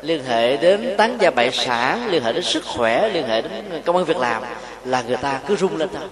liên 0.01 0.23
hệ 0.23 0.57
đến 0.57 0.95
tán 0.97 1.17
gia 1.19 1.29
bại 1.29 1.51
sản, 1.51 2.07
liên 2.11 2.23
hệ 2.23 2.33
đến 2.33 2.43
sức 2.43 2.65
khỏe, 2.65 3.09
liên 3.09 3.27
hệ 3.27 3.41
đến 3.41 3.51
công 3.85 3.95
an 3.95 4.05
việc 4.05 4.17
làm, 4.17 4.43
là 4.85 5.01
người 5.01 5.17
ta 5.17 5.39
cứ 5.47 5.55
rung 5.55 5.77
lên 5.77 5.89
thôi. 5.93 6.07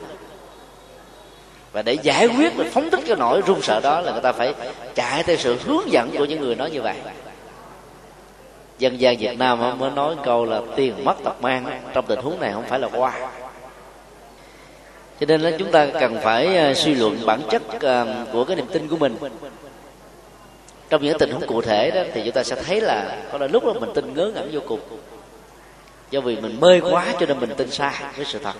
Và 1.72 1.82
để 1.82 1.94
giải 1.94 2.28
quyết 2.28 2.56
và 2.56 2.66
phóng 2.72 2.90
thích 2.90 3.00
cái 3.08 3.16
nỗi 3.16 3.42
run 3.42 3.62
sợ 3.62 3.80
đó 3.84 4.02
là 4.02 4.12
người 4.12 4.22
ta 4.22 4.32
phải 4.32 4.54
chạy 4.96 5.24
theo 5.24 5.38
sự 5.38 5.58
hướng 5.66 5.92
dẫn 5.92 6.12
của 6.18 6.26
những 6.26 6.42
người 6.42 6.56
nói 6.56 6.72
như 6.72 6.82
vậy 6.82 6.96
dân 8.80 9.00
gian 9.00 9.18
việt 9.18 9.40
nam 9.40 9.80
mới 9.80 9.92
nói 9.92 10.16
câu 10.24 10.46
là 10.46 10.62
tiền 10.76 11.06
mất 11.06 11.16
tật 11.24 11.42
mang. 11.42 11.82
Trong 11.94 12.06
tình 12.06 12.20
huống 12.20 12.40
này 12.40 12.52
không 12.54 12.66
phải 12.70 12.80
là 12.80 12.88
qua 12.88 13.30
cho 15.20 15.26
nên 15.26 15.42
là 15.42 15.52
chúng 15.60 15.72
ta 15.72 15.88
cần 16.00 16.18
phải 16.24 16.58
à, 16.58 16.74
suy 16.74 16.96
luận 16.96 17.26
bản 17.26 17.42
chất 17.50 17.82
à, 17.82 18.06
của 18.34 18.44
cái 18.44 18.56
niềm 18.56 18.66
tin 18.74 18.88
của 18.88 18.98
mình. 18.98 19.18
Trong 20.90 21.04
những 21.04 21.18
tình 21.18 21.32
huống 21.32 21.48
cụ 21.48 21.62
thể 21.62 21.92
đó 21.92 22.02
thì 22.14 22.22
chúng 22.26 22.34
ta 22.34 22.44
sẽ 22.44 22.56
thấy 22.56 22.82
là 22.82 23.18
có 23.32 23.38
là 23.38 23.48
lúc 23.48 23.66
đó 23.66 23.74
mình 23.74 23.90
tin 23.96 24.14
ngớ 24.14 24.32
ngẩn 24.36 24.50
vô 24.52 24.60
cùng. 24.68 24.80
Do 26.12 26.22
vì 26.22 26.36
mình 26.36 26.60
mê 26.60 26.80
quá 26.80 27.06
cho 27.20 27.26
nên 27.26 27.40
mình 27.40 27.50
tin 27.58 27.72
sai 27.72 27.94
với 28.16 28.26
sự 28.26 28.40
thật. 28.40 28.54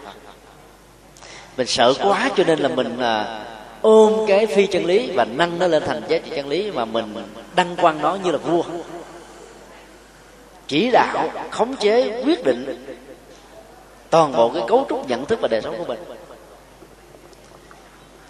Mình 1.58 1.68
sợ 1.68 1.94
quá 2.02 2.30
cho 2.38 2.44
nên 2.44 2.60
là 2.60 2.70
mình 2.70 3.00
à, 3.00 3.44
ôm 3.82 4.26
cái 4.28 4.46
phi 4.46 4.68
chân 4.68 4.86
lý 4.86 5.12
và 5.12 5.26
nâng 5.26 5.60
nó 5.60 5.68
lên 5.68 5.84
thành 5.86 6.02
giá 6.08 6.18
trị 6.18 6.32
chân 6.36 6.48
lý 6.48 6.72
mà 6.72 6.86
mình 6.86 7.14
đăng 7.56 7.76
quang 7.76 8.02
nó 8.02 8.18
như 8.24 8.32
là 8.32 8.38
vua 8.38 8.64
chỉ 10.68 10.92
đạo, 10.92 11.30
khống 11.52 11.76
chế, 11.76 12.22
quyết 12.26 12.44
định 12.44 12.86
toàn 14.10 14.32
bộ 14.32 14.52
cái 14.54 14.64
cấu 14.68 14.86
trúc 14.90 15.10
nhận 15.10 15.26
thức 15.26 15.40
và 15.42 15.48
đời 15.48 15.62
sống 15.62 15.78
của 15.78 15.86
mình. 15.86 16.00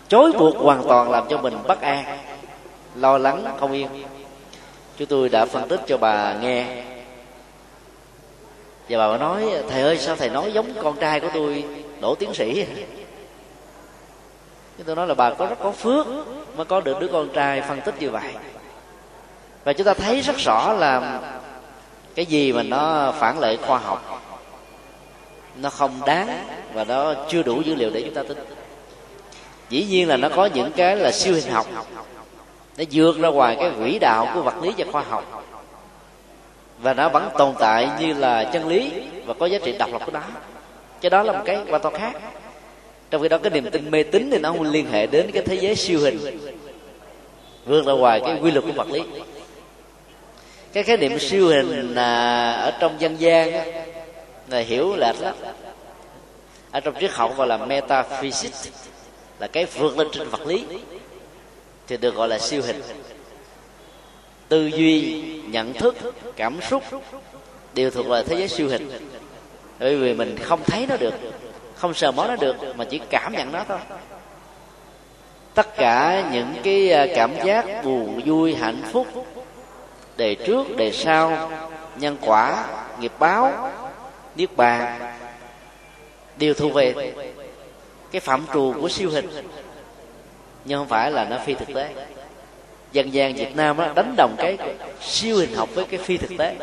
Chối 0.07 0.31
buộc 0.31 0.57
hoàn 0.57 0.83
toàn 0.87 1.11
làm 1.11 1.25
cho 1.29 1.37
mình 1.37 1.57
bất 1.67 1.81
an, 1.81 2.17
lo 2.95 3.17
lắng, 3.17 3.45
không 3.59 3.71
yên. 3.71 3.87
Chúng 4.97 5.07
tôi 5.07 5.29
đã 5.29 5.45
phân 5.45 5.67
tích 5.67 5.79
cho 5.87 5.97
bà 5.97 6.33
nghe. 6.33 6.83
Và 8.89 9.07
bà 9.07 9.17
nói, 9.17 9.45
thầy 9.69 9.81
ơi, 9.81 9.97
sao 9.97 10.15
thầy 10.15 10.29
nói 10.29 10.53
giống 10.53 10.73
con 10.83 10.97
trai 10.97 11.19
của 11.19 11.29
tôi 11.33 11.65
đổ 12.01 12.15
tiến 12.15 12.33
sĩ? 12.33 12.65
Chúng 14.77 14.85
tôi 14.85 14.95
nói 14.95 15.07
là 15.07 15.13
bà 15.13 15.33
có 15.33 15.45
rất 15.45 15.55
có 15.63 15.71
phước 15.71 16.07
mới 16.55 16.65
có 16.65 16.81
được 16.81 16.99
đứa 16.99 17.07
con 17.07 17.29
trai 17.33 17.61
phân 17.61 17.81
tích 17.81 17.95
như 17.99 18.09
vậy. 18.09 18.33
Và 19.63 19.73
chúng 19.73 19.85
ta 19.85 19.93
thấy 19.93 20.21
rất 20.21 20.37
rõ 20.37 20.73
là 20.73 21.21
cái 22.15 22.25
gì 22.25 22.53
mà 22.53 22.63
nó 22.63 23.11
phản 23.19 23.39
lợi 23.39 23.57
khoa 23.57 23.77
học? 23.77 24.21
Nó 25.61 25.69
không 25.69 26.01
đáng 26.05 26.47
và 26.73 26.83
nó 26.83 27.13
chưa 27.29 27.43
đủ 27.43 27.61
dữ 27.61 27.75
liệu 27.75 27.89
để 27.89 28.01
chúng 28.01 28.13
ta 28.13 28.23
tin. 28.23 28.37
Dĩ 29.69 29.85
nhiên 29.89 30.07
là 30.07 30.17
nó 30.17 30.29
có 30.29 30.45
những 30.45 30.71
cái 30.71 30.95
là 30.95 31.11
siêu 31.11 31.33
hình 31.33 31.51
học. 31.51 31.67
Nó 32.77 32.83
vượt 32.91 33.19
ra 33.19 33.29
ngoài 33.29 33.57
cái 33.59 33.71
quỹ 33.79 33.99
đạo 33.99 34.31
của 34.33 34.41
vật 34.41 34.63
lý 34.63 34.71
và 34.77 34.85
khoa 34.91 35.01
học. 35.01 35.43
Và 36.79 36.93
nó 36.93 37.09
vẫn 37.09 37.29
tồn 37.37 37.53
tại 37.59 37.89
như 37.99 38.13
là 38.13 38.43
chân 38.43 38.67
lý 38.67 38.91
và 39.25 39.33
có 39.33 39.45
giá 39.45 39.59
trị 39.63 39.75
độc 39.77 39.89
lập 39.91 40.01
của 40.05 40.11
nó. 40.11 40.21
Cái 41.01 41.09
đó 41.09 41.23
là 41.23 41.33
một 41.33 41.41
cái 41.45 41.55
hoàn 41.55 41.81
toàn 41.81 41.95
khác. 41.95 42.11
Trong 43.09 43.21
khi 43.21 43.29
đó, 43.29 43.37
cái 43.37 43.49
niềm 43.49 43.71
tin 43.71 43.91
mê 43.91 44.03
tín 44.03 44.31
thì 44.31 44.37
nó 44.37 44.51
không 44.51 44.61
liên 44.61 44.91
hệ 44.91 45.07
đến 45.07 45.31
cái 45.31 45.43
thế 45.45 45.55
giới 45.55 45.75
siêu 45.75 45.99
hình, 45.99 46.39
vượt 47.65 47.85
ra 47.85 47.93
ngoài 47.93 48.21
cái 48.25 48.39
quy 48.41 48.51
luật 48.51 48.65
của 48.65 48.71
vật 48.71 48.87
lý 48.87 49.03
cái 50.75 50.83
khái 50.83 50.97
niệm 50.97 51.19
siêu 51.19 51.47
hình 51.47 51.95
là 51.95 52.51
ở 52.51 52.71
trong 52.79 53.01
dân 53.01 53.19
gian 53.19 53.51
là 54.47 54.59
hiểu 54.59 54.95
lệch 54.95 55.21
lắm. 55.21 55.35
Ở 56.71 56.79
trong 56.79 56.95
triết 56.99 57.11
học 57.11 57.37
gọi 57.37 57.47
là 57.47 57.57
metaphysics 57.57 58.69
là 59.39 59.47
cái 59.47 59.65
vượt 59.65 59.97
lên 59.97 60.07
trên 60.11 60.29
vật 60.29 60.47
lý 60.47 60.65
thì 61.87 61.97
được 61.97 62.15
gọi 62.15 62.27
là 62.27 62.39
siêu 62.39 62.61
hình. 62.65 62.81
Tư 64.47 64.67
duy 64.67 65.23
nhận 65.47 65.73
thức 65.73 65.95
cảm 66.35 66.61
xúc 66.61 66.83
đều 67.73 67.91
thuộc 67.91 68.07
về 68.07 68.23
thế 68.23 68.35
giới 68.35 68.47
siêu 68.47 68.67
hình. 68.69 68.89
Bởi 69.79 69.95
vì 69.97 70.13
mình 70.13 70.37
không 70.41 70.63
thấy 70.63 70.85
nó 70.89 70.97
được 70.97 71.13
không 71.75 71.93
sờ 71.93 72.11
mó 72.11 72.27
nó 72.27 72.35
được 72.35 72.55
mà 72.75 72.85
chỉ 72.85 72.99
cảm 73.09 73.33
nhận 73.33 73.51
nó 73.51 73.63
thôi. 73.67 73.79
Tất 75.53 75.75
cả 75.77 76.29
những 76.31 76.53
cái 76.63 76.91
à, 76.91 77.07
cảm 77.15 77.31
giác 77.45 77.83
buồn 77.83 78.21
vui 78.25 78.55
hạnh 78.55 78.81
phúc 78.91 79.07
đề 80.17 80.35
trước 80.35 80.77
đề 80.77 80.91
sau 80.91 81.51
nhân 81.95 82.17
quả 82.21 82.65
nghiệp 82.99 83.11
báo 83.19 83.71
niết 84.35 84.57
bàn. 84.57 84.99
Đều 86.37 86.53
thuộc 86.53 86.73
về 86.73 87.13
cái 88.11 88.19
phạm 88.19 88.45
trù 88.53 88.73
của 88.81 88.89
siêu 88.89 89.09
hình 89.09 89.29
nhưng 90.65 90.79
không 90.79 90.87
phải 90.87 91.11
là 91.11 91.25
nó 91.25 91.37
phi 91.45 91.53
thực 91.53 91.67
tế. 91.73 91.89
Dân 92.91 93.13
gian 93.13 93.33
việt 93.33 93.55
nam 93.55 93.77
đó, 93.77 93.87
đánh 93.95 94.13
đồng 94.17 94.35
cái 94.37 94.57
siêu 95.01 95.37
hình 95.37 95.55
học 95.55 95.69
với 95.73 95.85
cái 95.85 95.99
phi 95.99 96.17
thực 96.17 96.37
tế. 96.37 96.55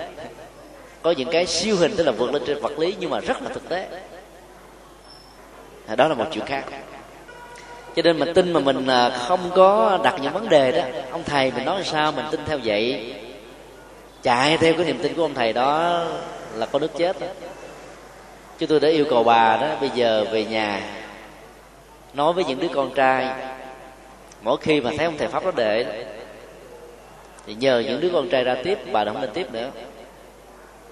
Có 1.03 1.11
những 1.11 1.31
cái 1.33 1.47
siêu 1.47 1.77
hình 1.77 1.97
tức 1.97 2.05
là 2.05 2.13
vượt 2.13 2.33
lên 2.33 2.43
trên 2.47 2.61
vật 2.61 2.79
lý 2.79 2.97
nhưng 3.01 3.11
mà 3.11 3.21
rất 3.21 3.43
là 3.43 3.49
thực 3.49 3.69
tế. 3.69 3.89
À, 5.87 5.97
đó 5.97 6.09
là 6.09 6.15
một 6.15 6.27
chuyện 6.33 6.47
khác. 6.47 6.65
Cho 7.97 8.03
nên 8.03 8.19
mình 8.19 8.35
tin 8.35 8.53
mà 8.53 8.61
mình 8.61 8.87
à, 8.87 9.11
không 9.11 9.51
có 9.55 9.99
đặt 10.05 10.15
những 10.23 10.33
vấn 10.33 10.49
đề 10.49 10.73
đó 10.73 10.83
ông 11.11 11.25
thầy 11.25 11.51
mình 11.51 11.65
nói 11.65 11.83
sao 11.85 12.13
mình 12.13 12.25
tin 12.31 12.41
theo 12.47 12.59
vậy? 12.65 13.15
Chạy 14.23 14.57
theo 14.57 14.75
cái 14.75 14.87
niềm 14.87 14.99
tin 15.03 15.15
của 15.15 15.23
ông 15.23 15.35
thầy 15.35 15.53
đó 15.53 16.05
là 16.55 16.67
có 16.67 16.79
đức 16.79 16.91
chết 16.97 17.17
chứ 18.59 18.67
tôi 18.67 18.81
đã 18.81 18.89
yêu 18.89 19.05
cầu 19.11 19.25
bà 19.25 19.57
đó, 19.57 19.77
bây 19.81 19.91
giờ 19.95 20.25
về 20.33 20.45
nhà, 20.45 20.83
nói 22.15 22.33
với 22.33 22.45
những 22.45 22.61
đứa 22.61 22.69
con 22.75 22.95
trai, 22.95 23.29
mỗi 24.43 24.57
khi 24.61 24.81
mà 24.81 24.91
thấy 24.97 25.07
ông 25.07 25.17
thầy 25.19 25.29
pháp 25.29 25.45
đó 25.45 25.51
đệ 25.57 26.05
thì 27.47 27.55
nhờ 27.55 27.83
những 27.87 28.01
đứa 28.01 28.11
con 28.13 28.29
trai 28.29 28.45
ra 28.45 28.57
tiếp, 28.65 28.79
bà 28.93 29.05
không 29.05 29.21
nên 29.21 29.31
tiếp 29.31 29.53
nữa. 29.53 29.71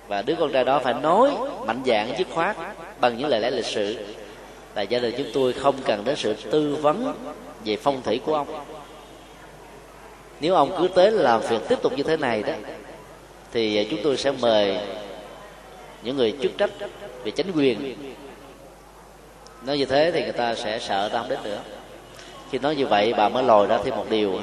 Và 0.08 0.22
đứa 0.22 0.34
con 0.40 0.52
trai 0.52 0.64
đó 0.64 0.78
phải 0.78 0.94
nói 0.94 1.30
mạnh 1.66 1.82
dạng 1.86 2.18
dứt 2.18 2.26
khoát, 2.34 2.56
bằng 3.00 3.16
những 3.16 3.28
lời 3.28 3.40
lẽ 3.40 3.50
lịch 3.50 3.66
sự, 3.66 3.96
là 4.74 4.82
gia 4.82 4.98
đình 4.98 5.14
chúng 5.18 5.30
tôi 5.34 5.52
không 5.52 5.74
cần 5.84 6.04
đến 6.04 6.16
sự 6.16 6.34
tư 6.34 6.76
vấn 6.82 7.14
về 7.64 7.76
phong 7.76 8.02
thủy 8.02 8.20
của 8.26 8.34
ông. 8.34 8.48
Nếu 10.40 10.54
ông 10.54 10.76
cứ 10.78 10.88
tới 10.88 11.10
làm 11.10 11.40
việc 11.40 11.60
tiếp 11.68 11.78
tục 11.82 11.92
như 11.96 12.02
thế 12.02 12.16
này 12.16 12.42
đó 12.42 12.52
thì 13.52 13.76
à, 13.76 13.82
chúng 13.90 14.00
tôi 14.02 14.16
sẽ 14.16 14.30
mời 14.30 14.78
những 16.02 16.16
người 16.16 16.34
chức 16.42 16.58
trách 16.58 16.70
về 17.24 17.30
chính 17.30 17.52
quyền. 17.52 17.94
Nói 19.66 19.78
như 19.78 19.84
thế 19.84 20.10
thì 20.14 20.22
người 20.22 20.32
ta 20.32 20.54
sẽ 20.54 20.78
sợ 20.78 21.08
ta 21.08 21.18
không 21.18 21.28
đến 21.28 21.38
nữa. 21.44 21.58
Khi 22.50 22.58
nói 22.58 22.76
như 22.76 22.86
vậy, 22.86 23.14
bà 23.16 23.28
mới 23.28 23.42
lòi 23.42 23.66
ra 23.66 23.78
thêm 23.84 23.96
một 23.96 24.06
điều 24.10 24.40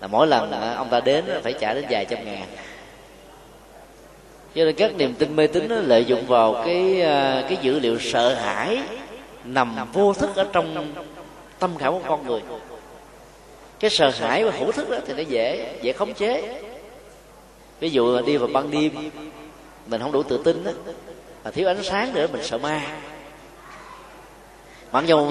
là 0.00 0.06
mỗi 0.06 0.26
lần 0.26 0.52
à, 0.52 0.74
ông 0.74 0.88
ta 0.88 1.00
đến 1.00 1.24
phải 1.42 1.52
trả 1.52 1.74
đến 1.74 1.84
vài 1.90 2.04
trăm 2.04 2.24
ngàn. 2.24 2.42
Cho 4.54 4.64
nên 4.64 4.74
các 4.74 4.96
niềm 4.96 5.14
tin 5.14 5.36
mê 5.36 5.46
tín 5.46 5.68
nó 5.68 5.76
lợi 5.76 6.04
dụng 6.04 6.26
vào 6.26 6.62
cái 6.66 7.02
à, 7.02 7.44
cái 7.48 7.58
dữ 7.62 7.78
liệu 7.78 7.98
sợ 8.00 8.34
hãi 8.34 8.78
nằm 9.44 9.76
vô 9.92 10.12
thức 10.12 10.30
ở 10.36 10.46
trong 10.52 10.94
tâm 11.58 11.78
khảm 11.78 11.92
của 11.92 12.00
con 12.08 12.26
người. 12.26 12.40
Cái 13.80 13.90
sợ 13.90 14.10
hãi 14.10 14.44
và 14.44 14.50
hữu 14.50 14.72
thức 14.72 14.90
đó 14.90 14.96
thì 15.06 15.14
nó 15.14 15.22
dễ 15.22 15.74
dễ 15.82 15.92
khống 15.92 16.14
chế 16.14 16.60
ví 17.80 17.90
dụ 17.90 18.20
đi 18.20 18.36
vào 18.36 18.48
ban 18.52 18.70
đêm, 18.70 18.92
mình 19.86 20.00
không 20.00 20.12
đủ 20.12 20.22
tự 20.22 20.42
tin 20.44 20.64
á, 20.64 20.72
mà 21.44 21.50
thiếu 21.50 21.68
ánh 21.68 21.82
sáng 21.82 22.14
nữa 22.14 22.26
mình 22.32 22.42
sợ 22.44 22.58
ma. 22.58 22.80
Mặc 24.92 25.04
dù 25.06 25.30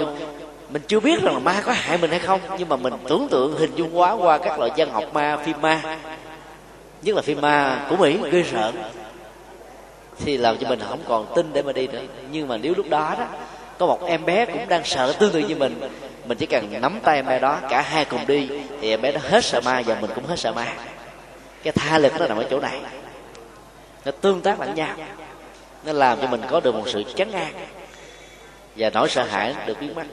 mình 0.70 0.82
chưa 0.88 1.00
biết 1.00 1.22
rằng 1.22 1.34
là 1.34 1.40
ma 1.40 1.62
có 1.66 1.72
hại 1.72 1.98
mình 1.98 2.12
hay 2.12 2.20
không, 2.20 2.40
nhưng 2.58 2.70
mà 2.70 2.76
mình 2.76 2.94
tưởng 3.08 3.28
tượng 3.32 3.58
hình 3.58 3.76
dung 3.76 3.98
quá 3.98 4.14
qua 4.14 4.38
các 4.38 4.60
loại 4.60 4.72
văn 4.78 4.92
học 4.92 5.14
ma, 5.14 5.38
phim 5.38 5.62
ma, 5.62 5.98
nhất 7.02 7.16
là 7.16 7.22
phim 7.22 7.42
ma 7.42 7.86
của 7.90 7.96
mỹ, 7.96 8.18
ghê 8.32 8.44
sợ 8.52 8.72
thì 10.26 10.38
làm 10.38 10.58
cho 10.58 10.70
mình 10.70 10.80
không 10.90 11.00
còn 11.08 11.26
tin 11.36 11.54
để 11.54 11.62
mà 11.62 11.72
đi 11.72 11.88
nữa. 11.88 12.02
Nhưng 12.32 12.48
mà 12.48 12.58
nếu 12.58 12.74
lúc 12.78 12.90
đó 12.90 13.16
đó, 13.20 13.26
có 13.78 13.86
một 13.86 14.06
em 14.06 14.26
bé 14.26 14.46
cũng 14.46 14.68
đang 14.68 14.86
sợ 14.86 15.14
tương 15.20 15.32
tự 15.32 15.40
như 15.40 15.56
mình 15.56 15.80
mình 16.26 16.38
chỉ 16.38 16.46
cần 16.46 16.82
nắm 16.82 17.00
tay 17.04 17.16
em 17.16 17.26
bé 17.26 17.40
đó, 17.40 17.60
cả 17.70 17.82
hai 17.82 18.06
cùng 18.06 18.28
đi, 18.28 18.50
thì 18.82 18.90
em 18.90 19.02
bé 19.02 19.12
đó 19.12 19.20
hết 19.24 19.46
sợ 19.46 19.62
ma 19.66 19.82
và 19.86 19.98
mình 20.02 20.12
cũng 20.16 20.26
hết 20.26 20.40
sợ 20.40 20.54
ma 20.54 20.68
cái 21.64 21.74
tha 21.74 21.98
lực 21.98 22.14
nó 22.20 22.28
nằm 22.28 22.38
ở 22.38 22.46
chỗ 22.50 22.60
này. 22.60 22.80
Nó 24.06 24.12
tương 24.12 24.42
tác 24.42 24.60
lẫn 24.60 24.76
nhau. 24.76 24.96
Nó 25.86 25.94
làm 25.94 26.22
cho 26.22 26.28
mình 26.28 26.42
có 26.50 26.60
được 26.60 26.76
một 26.76 26.84
sự 26.88 27.04
chấn 27.16 27.32
an. 27.32 27.54
Và 28.76 28.90
nỗi 28.90 29.10
sợ 29.10 29.24
hãi 29.24 29.56
được 29.66 29.78
biến 29.82 29.96
mất. 29.96 30.04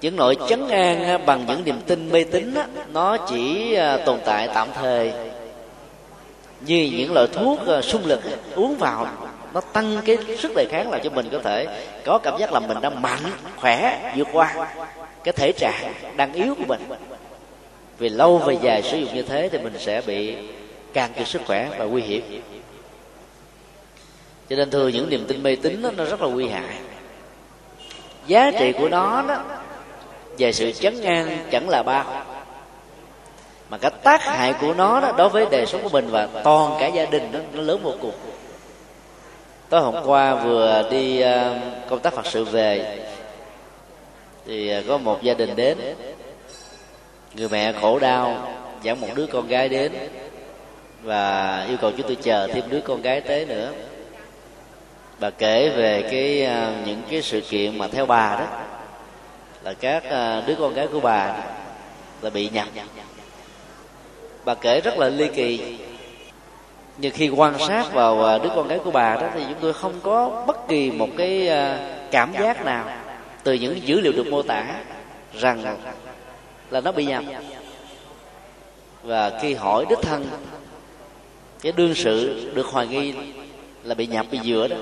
Những 0.00 0.16
nỗi 0.16 0.36
chấn 0.48 0.68
an 0.68 1.26
bằng 1.26 1.46
những 1.46 1.64
niềm 1.64 1.80
tin 1.86 2.12
mê 2.12 2.24
tín 2.24 2.54
nó 2.92 3.16
chỉ 3.16 3.74
à, 3.74 3.96
tồn 4.06 4.20
tại 4.24 4.48
tạm 4.54 4.68
thời. 4.74 5.12
Như 6.60 6.90
những 6.92 7.12
loại 7.12 7.26
thuốc 7.32 7.58
sung 7.66 7.82
xung 7.82 8.06
lực 8.06 8.20
uống 8.54 8.76
vào, 8.76 9.06
nó 9.54 9.60
tăng 9.60 10.00
cái 10.06 10.16
sức 10.38 10.52
đề 10.56 10.66
kháng 10.70 10.90
làm 10.90 11.00
cho 11.04 11.10
mình 11.10 11.28
có 11.32 11.38
thể 11.38 11.84
có 12.04 12.18
cảm 12.18 12.38
giác 12.38 12.52
là 12.52 12.60
mình 12.60 12.80
đang 12.80 13.02
mạnh, 13.02 13.20
khỏe, 13.56 14.12
vượt 14.16 14.28
qua 14.32 14.68
cái 15.24 15.32
thể 15.32 15.52
trạng 15.52 15.92
đang 16.16 16.32
yếu 16.32 16.54
của 16.54 16.64
mình 16.68 16.80
vì 18.00 18.08
lâu 18.08 18.38
về 18.38 18.58
dài 18.62 18.82
sử 18.82 18.98
dụng 18.98 19.14
như 19.14 19.22
thế 19.22 19.48
thì 19.52 19.58
mình 19.58 19.72
sẽ 19.78 20.02
bị 20.06 20.34
càng 20.92 21.12
kiệt 21.16 21.28
sức 21.28 21.42
khỏe 21.46 21.68
và 21.78 21.84
nguy 21.84 22.02
hiểm. 22.02 22.42
Cho 24.48 24.56
nên 24.56 24.70
thường 24.70 24.90
những 24.92 25.10
niềm 25.10 25.24
tin 25.28 25.42
mê 25.42 25.56
tín 25.56 25.82
nó 25.96 26.04
rất 26.04 26.22
là 26.22 26.28
nguy 26.28 26.48
hại. 26.48 26.76
Giá 28.26 28.50
trị 28.58 28.72
của 28.72 28.88
nó 28.88 29.22
đó 29.28 29.44
về 30.38 30.52
sự 30.52 30.72
chấn 30.72 31.02
an 31.02 31.38
chẳng 31.50 31.68
là 31.68 31.82
bao. 31.82 32.24
Mà 33.70 33.78
cái 33.78 33.90
tác 34.02 34.22
hại 34.22 34.54
của 34.60 34.74
nó 34.74 35.00
đó 35.00 35.12
đối 35.16 35.28
với 35.28 35.46
đời 35.50 35.66
sống 35.66 35.82
của 35.82 35.88
mình 35.88 36.08
và 36.10 36.28
toàn 36.44 36.76
cả 36.80 36.86
gia 36.86 37.04
đình 37.04 37.32
đó, 37.32 37.38
nó 37.52 37.62
lớn 37.62 37.80
vô 37.82 37.94
cùng. 38.00 38.14
Tối 39.68 39.80
hôm 39.80 39.94
qua 40.06 40.34
vừa 40.34 40.88
đi 40.90 41.20
ờ, 41.20 41.58
công 41.88 41.98
tác 41.98 42.14
phật 42.14 42.26
sự 42.26 42.44
về 42.44 42.98
thì 44.46 44.68
ờ, 44.68 44.82
có 44.88 44.98
một 44.98 45.22
gia 45.22 45.34
đình 45.34 45.56
đến 45.56 45.78
người 47.34 47.48
mẹ 47.48 47.72
khổ 47.72 47.98
đau, 47.98 48.52
dẫn 48.82 49.00
một 49.00 49.08
đứa 49.14 49.26
con 49.26 49.48
gái 49.48 49.68
đến 49.68 49.92
và 51.02 51.64
yêu 51.68 51.76
cầu 51.80 51.92
chúng 51.96 52.06
tôi 52.06 52.16
chờ 52.22 52.48
thêm 52.52 52.64
đứa 52.70 52.80
con 52.80 53.02
gái 53.02 53.20
tới 53.20 53.46
nữa. 53.46 53.72
Bà 55.20 55.30
kể 55.30 55.68
về 55.68 56.08
cái 56.10 56.44
à, 56.44 56.72
những 56.86 57.02
cái 57.10 57.22
sự 57.22 57.40
kiện 57.40 57.78
mà 57.78 57.88
theo 57.88 58.06
bà 58.06 58.36
đó, 58.40 58.46
là 59.62 59.74
các 59.74 60.04
à, 60.04 60.42
đứa 60.46 60.54
con 60.54 60.74
gái 60.74 60.86
của 60.86 61.00
bà 61.00 61.36
là 62.22 62.30
bị 62.30 62.48
nhập 62.48 62.68
bà 64.44 64.54
kể 64.54 64.80
rất 64.80 64.98
là 64.98 65.08
ly 65.08 65.28
kỳ. 65.34 65.78
Nhưng 66.98 67.12
khi 67.12 67.28
quan 67.28 67.58
sát 67.58 67.92
vào 67.92 68.24
à, 68.24 68.38
đứa 68.38 68.50
con 68.56 68.68
gái 68.68 68.78
của 68.84 68.90
bà 68.90 69.14
đó 69.14 69.28
thì 69.34 69.44
chúng 69.44 69.58
tôi 69.60 69.72
không 69.72 70.00
có 70.02 70.44
bất 70.46 70.68
kỳ 70.68 70.90
một 70.90 71.08
cái 71.18 71.50
cảm 72.10 72.32
giác 72.32 72.64
nào 72.64 72.84
từ 73.42 73.52
những 73.52 73.86
dữ 73.86 74.00
liệu 74.00 74.12
được 74.12 74.26
mô 74.26 74.42
tả 74.42 74.64
rằng 75.38 75.76
là 76.70 76.80
nó 76.80 76.92
bị 76.92 77.04
nhầm 77.04 77.24
và 79.02 79.38
khi 79.42 79.54
hỏi 79.54 79.84
đích 79.88 79.98
thân, 80.02 80.26
cái 81.62 81.72
đương 81.72 81.94
sự 81.94 82.50
được 82.54 82.66
hoài 82.66 82.86
nghi 82.86 83.14
là 83.82 83.94
bị 83.94 84.06
nhập 84.06 84.26
bị 84.30 84.38
dựa 84.44 84.68
đó. 84.70 84.76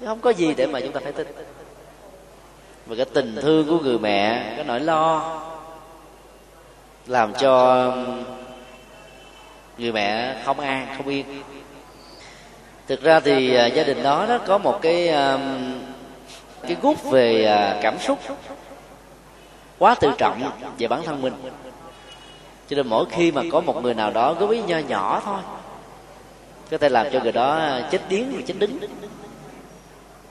Chứ 0.00 0.06
không 0.06 0.20
có 0.20 0.30
gì 0.30 0.54
để 0.56 0.66
mà 0.66 0.80
chúng 0.80 0.92
ta 0.92 1.00
phải 1.04 1.12
tin. 1.12 1.26
Và 2.86 2.96
cái 2.96 3.04
tình 3.04 3.36
thương 3.42 3.68
của 3.68 3.78
người 3.78 3.98
mẹ, 3.98 4.52
cái 4.56 4.64
nỗi 4.64 4.80
lo, 4.80 5.40
làm 7.06 7.32
cho 7.34 7.86
người 9.78 9.92
mẹ 9.92 10.36
không 10.44 10.60
an, 10.60 10.86
không 10.96 11.08
yên. 11.08 11.42
Thực 12.86 13.02
ra 13.02 13.20
thì 13.20 13.54
à, 13.54 13.66
gia 13.66 13.84
đình 13.84 14.02
đó, 14.02 14.26
nó 14.28 14.38
có 14.38 14.58
một 14.58 14.78
cái 14.82 15.08
à, 15.08 15.38
cái 16.62 16.76
gút 16.82 17.02
về 17.02 17.44
à, 17.44 17.78
cảm 17.82 17.98
xúc 17.98 18.18
quá 19.80 19.94
tự 19.94 20.10
trọng 20.18 20.50
về 20.78 20.88
bản 20.88 21.02
thân 21.02 21.22
mình. 21.22 21.32
Cho 22.68 22.76
nên 22.76 22.86
mỗi 22.86 23.04
khi 23.10 23.32
mà 23.32 23.42
có 23.52 23.60
một 23.60 23.82
người 23.82 23.94
nào 23.94 24.10
đó 24.10 24.34
góp 24.34 24.50
ý 24.50 24.62
nho 24.62 24.78
nhỏ 24.78 25.22
thôi, 25.24 25.40
có 26.70 26.78
thể 26.78 26.88
làm 26.88 27.06
cho 27.12 27.20
người 27.20 27.32
đó 27.32 27.78
chết 27.90 28.00
điếng 28.08 28.32
và 28.32 28.42
chết 28.46 28.54
đứng 28.58 28.78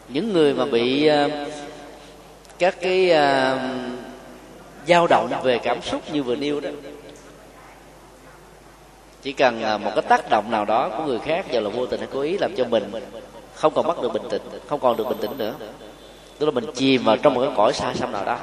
những 0.10 0.34
người 0.34 0.54
mà 0.54 0.66
bị 0.66 1.08
ờ, 1.08 1.30
các 2.60 2.76
cái 2.82 3.12
ờ, 3.12 3.60
dao 4.88 5.08
động 5.08 5.30
về 5.44 5.60
cảm 5.60 5.82
xúc 5.82 6.02
như 6.14 6.24
vừa 6.24 6.36
nêu 6.36 6.60
đó, 6.60 6.70
chỉ 9.22 9.34
cần 9.34 9.64
ờ, 9.64 9.78
một 9.78 9.92
cái 9.96 10.02
tác 10.02 10.30
động 10.30 10.52
nào 10.52 10.66
đó 10.66 10.90
của 10.90 11.04
người 11.04 11.20
khác 11.20 11.46
vào 11.52 11.62
là 11.62 11.70
vô 11.70 11.86
tình 11.86 12.00
hay 12.00 12.10
cố 12.14 12.22
ý 12.22 12.38
làm 12.38 12.56
cho 12.56 12.66
mình 12.66 12.92
không 13.54 13.74
còn 13.74 13.88
bắt 13.88 14.02
được 14.02 14.14
bình 14.14 14.30
tĩnh, 14.30 14.42
không 14.68 14.80
còn 14.80 14.98
được 14.98 15.08
bình 15.10 15.18
tĩnh 15.22 15.38
nữa. 15.38 15.54
Tức 16.38 16.46
là 16.46 16.52
mình 16.52 16.66
chìm 16.76 17.04
vào 17.04 17.18
trong 17.18 17.34
một 17.34 17.42
cái 17.42 17.52
cõi 17.56 17.74
xa 17.74 17.94
xăm 17.94 18.12
nào 18.12 18.26
đó 18.26 18.38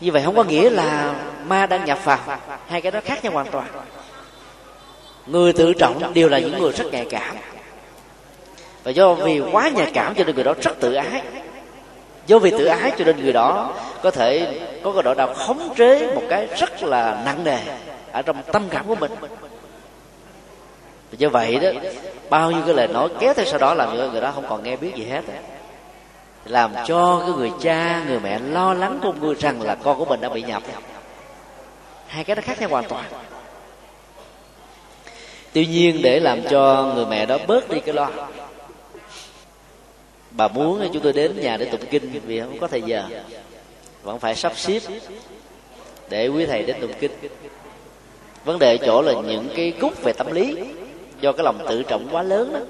như 0.00 0.12
vậy 0.12 0.22
không 0.24 0.36
có 0.36 0.44
nghĩa 0.44 0.70
là 0.70 1.14
ma 1.46 1.66
đang 1.66 1.84
nhập 1.84 1.98
phàm 1.98 2.18
hai 2.68 2.80
cái 2.80 2.92
đó 2.92 3.00
khác 3.04 3.24
nhau 3.24 3.32
hoàn 3.32 3.46
toàn. 3.46 3.66
Người 5.26 5.52
tự 5.52 5.72
trọng 5.72 6.14
đều 6.14 6.28
là 6.28 6.38
những 6.38 6.58
người 6.58 6.72
rất 6.72 6.84
nhạy 6.92 7.06
cảm. 7.10 7.36
Và 8.82 8.90
do 8.90 9.14
vì 9.14 9.40
quá 9.52 9.68
nhạy 9.68 9.90
cảm 9.94 10.14
cho 10.14 10.24
nên 10.24 10.34
người 10.34 10.44
đó 10.44 10.54
rất 10.62 10.80
tự 10.80 10.94
ái. 10.94 11.22
Do 12.26 12.38
vì 12.38 12.50
tự 12.50 12.64
ái 12.64 12.92
cho 12.98 13.04
nên 13.04 13.22
người 13.22 13.32
đó 13.32 13.72
có 14.02 14.10
thể 14.10 14.60
có 14.84 14.92
cái 14.92 15.02
độ 15.02 15.14
đau 15.14 15.34
khống 15.34 15.74
chế 15.76 16.14
một 16.14 16.22
cái 16.28 16.46
rất 16.46 16.82
là 16.82 17.22
nặng 17.24 17.44
nề 17.44 17.58
ở 18.12 18.22
trong 18.22 18.42
tâm 18.52 18.68
cảm 18.70 18.86
của 18.86 18.94
mình. 18.94 19.12
Do 21.12 21.28
vậy 21.28 21.56
đó, 21.56 21.68
bao 22.30 22.50
nhiêu 22.50 22.62
cái 22.66 22.74
lời 22.74 22.88
nói 22.88 23.08
kéo 23.20 23.34
theo 23.34 23.46
sau 23.46 23.58
đó 23.58 23.74
làm 23.74 23.88
cho 23.96 24.08
người 24.12 24.20
đó 24.20 24.32
không 24.34 24.44
còn 24.48 24.62
nghe 24.62 24.76
biết 24.76 24.94
gì 24.94 25.04
hết 25.04 25.22
làm 26.48 26.74
cho 26.86 27.20
cái 27.20 27.30
người 27.36 27.52
cha, 27.60 28.04
người 28.08 28.20
mẹ 28.20 28.38
lo 28.38 28.74
lắng 28.74 28.98
của 29.02 29.12
người 29.12 29.34
rằng 29.34 29.62
là 29.62 29.74
con 29.74 29.98
của 29.98 30.04
mình 30.04 30.20
đã 30.20 30.28
bị 30.28 30.42
nhập. 30.42 30.62
Hai 32.06 32.24
cái 32.24 32.36
nó 32.36 32.42
khác 32.42 32.60
nhau 32.60 32.68
hoàn 32.68 32.88
toàn. 32.88 33.04
Tuy 35.52 35.66
nhiên 35.66 36.00
để 36.02 36.20
làm 36.20 36.42
cho 36.50 36.92
người 36.94 37.06
mẹ 37.06 37.26
đó 37.26 37.38
bớt 37.46 37.70
đi 37.70 37.80
cái 37.80 37.94
lo, 37.94 38.10
bà 40.30 40.48
muốn 40.48 40.88
chúng 40.92 41.02
tôi 41.02 41.12
đến 41.12 41.40
nhà 41.40 41.56
để 41.56 41.64
tụng 41.64 41.86
kinh 41.90 42.20
vì 42.26 42.40
không 42.40 42.58
có 42.58 42.66
thời 42.66 42.82
giờ. 42.82 43.04
Vẫn 44.02 44.18
phải 44.18 44.34
sắp 44.34 44.52
xếp 44.56 44.80
để 46.08 46.28
quý 46.28 46.46
thầy 46.46 46.62
đến 46.62 46.76
tụng 46.80 46.92
kinh. 47.00 47.10
Vấn 48.44 48.58
đề 48.58 48.78
chỗ 48.86 49.02
là 49.02 49.12
những 49.12 49.48
cái 49.56 49.72
cúc 49.80 50.02
về 50.02 50.12
tâm 50.12 50.32
lý 50.32 50.56
do 51.20 51.32
cái 51.32 51.44
lòng 51.44 51.58
tự 51.68 51.82
trọng 51.82 52.08
quá 52.10 52.22
lớn 52.22 52.52
đó 52.52 52.60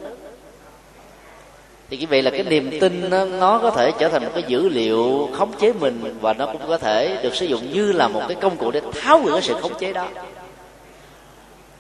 thì 1.91 1.97
cái 1.97 2.07
vậy 2.07 2.23
là 2.23 2.31
cái 2.31 2.43
niềm 2.43 2.71
tin 2.81 3.11
nó, 3.11 3.25
nó 3.25 3.59
có 3.59 3.71
thể 3.71 3.93
trở 3.99 4.09
thành 4.09 4.25
một 4.25 4.31
cái 4.35 4.45
dữ 4.47 4.69
liệu 4.69 5.29
khống 5.33 5.53
chế 5.61 5.73
mình 5.73 6.19
và 6.21 6.33
nó 6.33 6.47
cũng 6.47 6.63
có 6.69 6.79
thể 6.79 7.19
được 7.23 7.35
sử 7.35 7.47
dụng 7.47 7.73
như 7.73 7.93
là 7.93 8.09
một 8.09 8.23
cái 8.29 8.37
công 8.41 8.57
cụ 8.57 8.71
để 8.71 8.81
tháo 9.01 9.21
gỡ 9.21 9.41
sự 9.43 9.55
khống 9.61 9.79
chế 9.79 9.93
đó. 9.93 10.09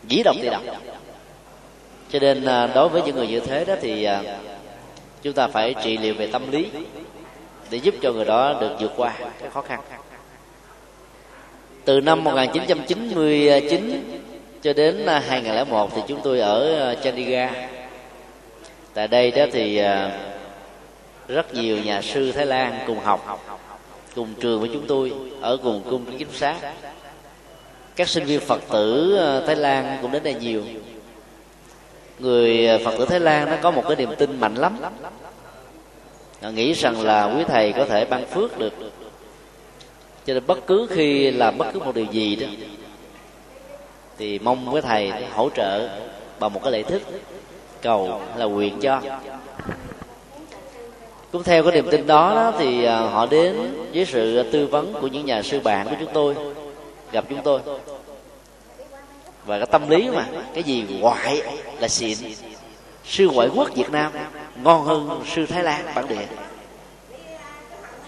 Dĩ 0.09 0.23
động 0.23 0.37
thì 0.43 0.51
động 0.51 0.67
cho 2.13 2.19
nên 2.19 2.45
à, 2.45 2.67
đối 2.67 2.89
với 2.89 3.03
những 3.03 3.17
người 3.17 3.27
như 3.27 3.41
thế 3.41 3.65
đó 3.65 3.75
thì 3.81 4.05
à, 4.05 4.23
chúng 5.23 5.33
ta 5.33 5.49
phải 5.49 5.75
trị 5.85 5.99
liệu 5.99 6.15
về 6.15 6.27
tâm 6.27 6.51
lý 6.51 6.67
để 7.71 7.79
giúp 7.79 7.95
cho 8.03 8.13
người 8.13 8.25
đó 8.25 8.55
được 8.61 8.71
vượt 8.81 8.93
qua 8.97 9.13
cái 9.19 9.51
khó 9.51 9.63
khăn. 9.63 9.81
Từ 11.85 12.01
năm 12.01 12.25
1999 12.25 14.21
cho 14.63 14.73
đến 14.73 15.07
à, 15.07 15.23
2001 15.29 15.91
thì 15.95 16.03
chúng 16.09 16.21
tôi 16.23 16.41
ở 16.41 16.95
Chandigarh 17.05 17.76
tại 18.97 19.09
đây 19.09 19.31
đó 19.31 19.45
thì 19.53 19.81
rất 21.29 21.55
nhiều 21.55 21.79
nhà 21.79 22.03
sư 22.03 22.33
Thái 22.33 22.47
Lan 22.47 22.79
cùng 22.87 22.99
học 22.99 23.47
cùng 24.15 24.35
trường 24.41 24.61
với 24.61 24.71
chúng 24.73 24.87
tôi 24.87 25.13
ở 25.41 25.57
cùng 25.63 25.83
cung 25.91 26.19
chính 26.19 26.33
xác 26.33 26.57
các 27.97 28.09
sinh 28.09 28.25
viên 28.25 28.41
Phật 28.41 28.61
tử 28.73 29.19
Thái 29.47 29.57
Lan 29.57 29.99
cũng 30.03 30.13
đến 30.13 30.23
đây 30.23 30.35
nhiều. 30.35 30.63
người 32.19 32.79
Phật 32.85 32.95
tử 32.99 33.07
Thái 33.07 33.21
Lan 33.21 33.51
nó 33.51 33.57
có 33.63 33.71
một 33.71 33.83
cái 33.89 33.97
niềm 33.97 34.11
tin 34.19 34.41
mạnh 34.41 34.55
lắm. 34.55 34.79
nghĩ 36.43 36.73
rằng 36.73 37.01
là 37.01 37.25
quý 37.25 37.45
thầy 37.49 37.73
có 37.73 37.85
thể 37.85 38.05
ban 38.05 38.27
phước 38.27 38.59
được. 38.59 38.73
cho 40.27 40.35
nên 40.35 40.47
bất 40.47 40.67
cứ 40.67 40.87
khi 40.91 41.31
làm 41.31 41.59
bất 41.59 41.67
cứ 41.73 41.81
một 41.81 41.95
điều 41.95 42.07
gì 42.13 42.37
đó 42.37 42.47
thì 44.19 44.39
mong 44.39 44.71
với 44.71 44.83
thầy 44.83 45.13
hỗ 45.33 45.51
trợ 45.51 45.89
bằng 46.41 46.53
một 46.53 46.61
cái 46.63 46.73
lễ 46.73 46.83
thức 46.83 47.03
cầu 47.87 48.21
là 48.37 48.45
nguyện 48.45 48.79
cho. 48.81 49.01
Cũng 51.33 51.43
theo 51.43 51.63
cái 51.63 51.73
niềm 51.73 51.89
tin 51.91 52.07
đó, 52.07 52.35
đó 52.35 52.53
thì 52.59 52.85
à, 52.85 52.99
họ 52.99 53.27
đến 53.27 53.57
với 53.95 54.05
sự 54.07 54.51
tư 54.53 54.67
vấn 54.67 54.95
của 55.01 55.07
những 55.07 55.27
nhà 55.27 55.43
sư 55.43 55.61
bạn 55.61 55.89
của 55.89 55.97
chúng 56.01 56.13
tôi 56.13 56.35
gặp 57.13 57.25
chúng 57.29 57.43
tôi. 57.45 57.61
Và 59.45 59.59
cái 59.59 59.67
tâm 59.67 59.89
lý 59.89 60.11
mà 60.11 60.27
cái 60.55 60.63
gì 60.63 60.85
ngoại 61.01 61.43
là 61.81 61.89
xịn. 61.89 62.19
Sư 63.05 63.29
ngoại 63.33 63.49
quốc 63.55 63.69
việt 63.75 63.91
nam 63.91 64.13
ngon 64.63 64.85
hơn 64.85 65.23
sư 65.35 65.47
thái 65.47 65.63
lan 65.63 65.85
bản 65.95 66.09
địa. 66.09 66.27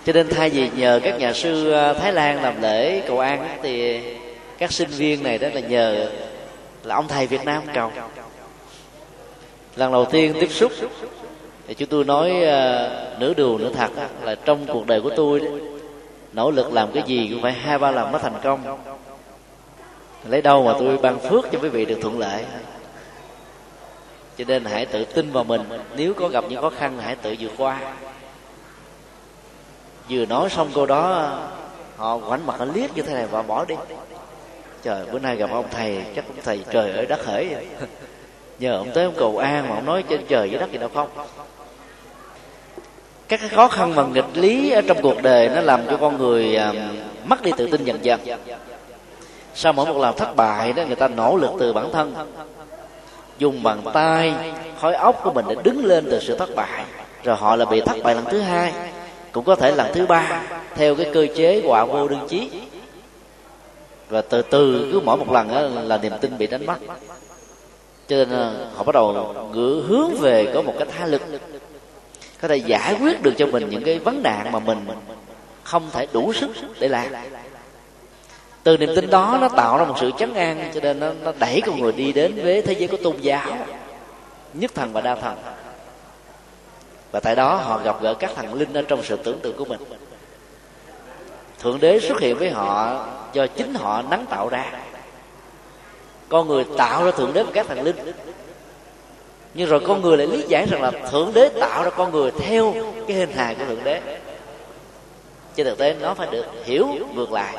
Cho 0.07 0.13
nên 0.13 0.29
thay 0.29 0.51
vì 0.51 0.71
nhờ 0.77 1.01
các 1.03 1.19
nhà 1.19 1.33
sư 1.33 1.73
à, 1.73 1.93
thái 1.93 2.13
lan 2.13 2.43
làm 2.43 2.63
lễ 2.63 3.03
cầu 3.09 3.19
an 3.19 3.49
thì 3.63 4.01
các 4.59 4.73
sinh 4.73 4.91
viên 4.91 5.23
này 5.23 5.39
đó 5.39 5.49
là 5.55 5.61
nhờ 5.61 6.11
là 6.85 6.95
ông 6.95 7.09
thầy 7.09 7.27
việt 7.27 7.45
nam 7.45 7.63
cầu 7.75 7.91
lần 9.79 9.93
đầu 9.93 10.05
tiên 10.05 10.35
tiếp 10.41 10.51
xúc 10.51 10.73
thì 11.67 11.75
chúng 11.75 11.89
tôi 11.89 12.05
nói 12.05 12.31
uh, 12.31 13.21
nửa 13.21 13.35
đường 13.35 13.59
nửa 13.59 13.73
thật 13.73 13.91
là 14.23 14.35
trong 14.35 14.67
cuộc 14.67 14.87
đời 14.87 15.01
của 15.01 15.11
tôi 15.17 15.41
đó, 15.41 15.47
nỗ 16.33 16.51
lực 16.51 16.73
làm 16.73 16.93
cái 16.93 17.03
gì 17.07 17.29
cũng 17.33 17.43
phải 17.43 17.53
hai 17.53 17.79
ba 17.79 17.91
lần 17.91 18.13
mới 18.13 18.21
thành 18.23 18.41
công. 18.43 18.79
Lấy 20.29 20.43
đâu 20.43 20.65
mà 20.65 20.73
tôi 20.79 20.99
ban 20.99 21.19
phước 21.19 21.45
cho 21.53 21.59
quý 21.63 21.69
vị 21.69 21.85
được 21.85 21.99
thuận 22.03 22.19
lợi. 22.19 22.45
Cho 24.39 24.45
nên 24.49 24.65
hãy 24.65 24.87
tự 24.87 25.05
tin 25.05 25.31
vào 25.33 25.45
mình 25.45 25.63
nếu 25.97 26.15
có 26.15 26.29
gặp 26.29 26.45
những 26.49 26.63
khó 26.63 26.71
khăn 26.71 26.99
hãy 27.01 27.17
tự 27.17 27.35
vượt 27.41 27.53
qua. 27.59 27.81
Vừa 30.11 30.27
nói 30.27 30.51
xong 30.51 30.71
câu 30.75 30.87
đó 30.87 31.33
họ 31.97 32.19
ngoảnh 32.19 32.47
mặt 32.47 32.59
họ 32.59 32.65
liếc 32.65 32.97
như 32.97 33.03
thế 33.03 33.15
này 33.15 33.27
và 33.31 33.43
bỏ 33.43 33.65
đi. 33.65 33.75
Trời 34.83 35.07
bữa 35.13 35.19
nay 35.19 35.37
gặp 35.37 35.51
ông 35.51 35.67
thầy 35.71 36.05
chắc 36.17 36.25
ông 36.29 36.37
thầy 36.45 36.65
trời 36.71 36.93
ơi 36.93 37.07
đất 37.07 37.27
hỡi 37.27 37.55
nhờ 38.59 38.77
ông 38.77 38.91
tới 38.95 39.05
ông 39.05 39.15
cầu 39.19 39.39
an 39.39 39.69
mà 39.69 39.75
ông 39.75 39.87
nói 39.87 40.05
trên 40.09 40.27
trời 40.29 40.51
dưới 40.51 40.61
đất 40.61 40.73
gì 40.73 40.79
đâu 40.79 40.91
không? 40.95 41.09
Các 43.29 43.41
cái 43.41 43.49
khó 43.49 43.69
khăn 43.69 43.93
và 43.95 44.07
nghịch 44.07 44.25
lý 44.37 44.71
ở 44.71 44.81
trong 44.81 45.03
cuộc 45.03 45.23
đời 45.23 45.49
nó 45.49 45.61
làm 45.61 45.87
cho 45.91 45.97
con 45.97 46.19
người 46.19 46.57
à, 46.57 46.73
mất 47.25 47.43
đi 47.43 47.53
tự 47.57 47.69
tin 47.71 47.85
dần 47.85 47.99
dần. 48.03 48.21
Sau 49.55 49.73
mỗi 49.73 49.87
một 49.87 49.97
lần 49.97 50.17
thất 50.17 50.37
bại 50.37 50.73
đó, 50.73 50.85
người 50.87 50.97
ta 50.97 51.09
nỗ 51.09 51.37
lực 51.37 51.51
từ 51.59 51.73
bản 51.73 51.93
thân, 51.93 52.15
dùng 53.39 53.63
bàn 53.63 53.81
tay, 53.95 54.35
khói 54.81 54.95
óc 54.95 55.21
của 55.25 55.33
mình 55.33 55.45
để 55.49 55.57
đứng 55.63 55.85
lên 55.85 56.05
từ 56.11 56.21
sự 56.21 56.39
thất 56.39 56.49
bại. 56.57 56.85
Rồi 57.25 57.37
họ 57.37 57.57
là 57.57 57.65
bị 57.65 57.81
thất 57.81 57.97
bại 58.03 58.15
lần 58.15 58.25
thứ 58.25 58.41
hai, 58.41 58.73
cũng 59.33 59.45
có 59.45 59.55
thể 59.55 59.75
lần 59.75 59.95
thứ 59.95 60.07
ba, 60.07 60.43
theo 60.75 60.95
cái 60.95 61.11
cơ 61.15 61.27
chế 61.37 61.63
quả 61.67 61.85
vô 61.85 62.09
đương 62.09 62.27
chí. 62.29 62.51
Và 64.09 64.23
từ 64.23 64.43
từ, 64.43 64.89
cứ 64.93 65.01
mỗi 65.01 65.17
một 65.17 65.33
lần 65.33 65.49
đó 65.49 65.61
là 65.83 65.99
niềm 65.99 66.13
tin 66.21 66.39
bị 66.39 66.47
đánh 66.47 66.67
mất 66.67 66.77
cho 68.09 68.17
nên 68.17 68.31
ờ, 68.31 68.67
họ 68.77 68.85
bắt 68.85 68.95
đầu 68.95 69.35
ngửa 69.53 69.81
hướng 69.89 70.15
về 70.15 70.51
có 70.55 70.63
một 70.63 70.75
cái 70.79 70.89
tha 70.99 71.07
lực. 71.07 71.23
Có 72.41 72.49
thể 72.49 72.57
giải 72.57 72.97
quyết 73.01 73.23
được 73.23 73.35
cho 73.39 73.47
mình 73.47 73.69
những 73.71 73.85
cái 73.85 73.99
vấn 73.99 74.23
nạn 74.23 74.53
mà 74.53 74.59
mình 74.59 74.87
không 75.63 75.91
thể 75.93 76.07
đủ 76.13 76.33
sức 76.33 76.51
để 76.81 76.89
làm. 76.89 77.07
Từ 78.63 78.77
niềm 78.77 78.91
tin 78.97 79.11
đó 79.11 79.39
nó 79.41 79.49
tạo 79.49 79.79
ra 79.79 79.85
một 79.85 79.95
sự 80.01 80.11
chấn 80.19 80.35
an 80.35 80.71
cho 80.75 80.81
nên 80.81 81.01
nó, 81.01 81.13
nó 81.23 81.33
đẩy 81.39 81.63
con 81.67 81.81
người 81.81 81.93
đi 81.93 82.13
đến 82.13 82.41
với 82.43 82.63
thế 82.63 82.73
giới 82.73 82.89
của 82.89 82.97
tôn 82.97 83.17
giáo 83.17 83.59
nhất 84.55 84.71
thần 84.75 84.93
và 84.93 85.01
đa 85.01 85.15
thần. 85.15 85.37
Và 87.11 87.21
tại 87.21 87.37
đó 87.37 87.55
họ 87.55 87.81
gặp 87.85 87.97
gỡ 88.03 88.15
các 88.15 88.31
thần 88.37 88.55
linh 88.55 88.73
ở 88.73 88.83
trong 88.83 89.03
sự 89.03 89.17
tưởng 89.17 89.41
tượng 89.41 89.57
của 89.57 89.65
mình. 89.65 89.81
Thượng 91.59 91.81
đế 91.81 92.01
xuất 92.01 92.21
hiện 92.21 92.39
với 92.39 92.51
họ 92.51 93.05
do 93.33 93.47
chính 93.47 93.75
họ 93.75 94.03
nắng 94.03 94.27
tạo 94.31 94.49
ra 94.49 94.73
con 96.29 96.49
người 96.49 96.65
tạo 96.77 97.05
ra 97.05 97.11
thượng 97.11 97.33
đế 97.33 97.43
và 97.43 97.51
các 97.55 97.67
thần 97.67 97.83
linh. 97.83 97.97
Nhưng 99.55 99.69
rồi 99.69 99.81
con 99.87 100.03
người 100.03 100.17
lại 100.17 100.27
lý 100.27 100.45
giải 100.49 100.67
rằng 100.71 100.83
là 100.83 100.91
thượng 101.11 101.33
đế 101.35 101.49
tạo 101.49 101.83
ra 101.85 101.91
con 101.91 102.13
người 102.13 102.31
theo 102.31 102.75
cái 103.09 103.17
hình 103.17 103.33
hài 103.33 103.55
của 103.55 103.65
thượng 103.65 103.85
đế. 103.85 104.01
Trên 105.57 105.67
thực 105.67 105.79
tế 105.79 105.95
nó 106.01 106.15
phải 106.15 106.29
được 106.31 106.47
hiểu 106.65 106.89
ngược 107.15 107.33
lại. 107.33 107.55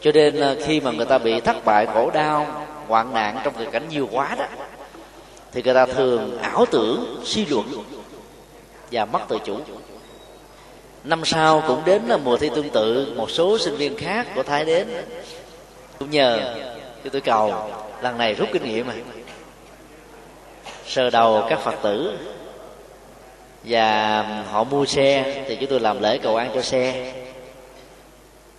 Cho 0.00 0.12
nên 0.12 0.40
ờ, 0.40 0.56
khi 0.66 0.80
mà 0.80 0.90
người 0.90 1.06
ta 1.06 1.18
bị 1.18 1.40
thất 1.40 1.64
bại 1.64 1.86
khổ 1.94 2.10
đau, 2.10 2.66
hoạn 2.88 3.14
nạn 3.14 3.40
trong 3.44 3.54
tình 3.58 3.70
cảnh 3.70 3.88
nhiều 3.88 4.08
quá 4.12 4.36
đó, 4.38 4.44
thì 5.52 5.62
người 5.62 5.74
ta 5.74 5.86
thường 5.86 6.38
ảo 6.42 6.64
tưởng, 6.70 7.20
suy 7.24 7.46
luận 7.46 7.84
và 8.92 9.04
mất 9.04 9.20
tự 9.28 9.38
chủ. 9.44 9.56
Năm 11.04 11.24
sau 11.24 11.62
cũng 11.66 11.82
đến 11.84 12.02
là 12.06 12.16
mùa 12.16 12.36
thi 12.36 12.50
tương 12.54 12.70
tự, 12.70 13.12
một 13.16 13.30
số 13.30 13.58
sinh 13.58 13.76
viên 13.76 13.96
khác 13.96 14.26
của 14.34 14.42
thái 14.42 14.64
đến 14.64 14.88
cũng 15.98 16.10
nhờ. 16.10 16.54
Cho 17.04 17.10
tôi 17.10 17.20
cầu, 17.20 17.70
lần 18.02 18.18
này 18.18 18.34
rút 18.34 18.48
kinh 18.52 18.64
nghiệm 18.64 18.86
mà. 18.86 18.94
Sơ 20.86 21.10
đầu 21.10 21.46
các 21.48 21.60
phật 21.60 21.74
tử 21.82 22.18
và 23.64 24.22
họ 24.50 24.64
mua 24.64 24.86
xe 24.86 25.44
thì 25.48 25.56
chúng 25.56 25.70
tôi 25.70 25.80
làm 25.80 26.02
lễ 26.02 26.18
cầu 26.18 26.36
an 26.36 26.50
cho 26.54 26.62
xe. 26.62 27.14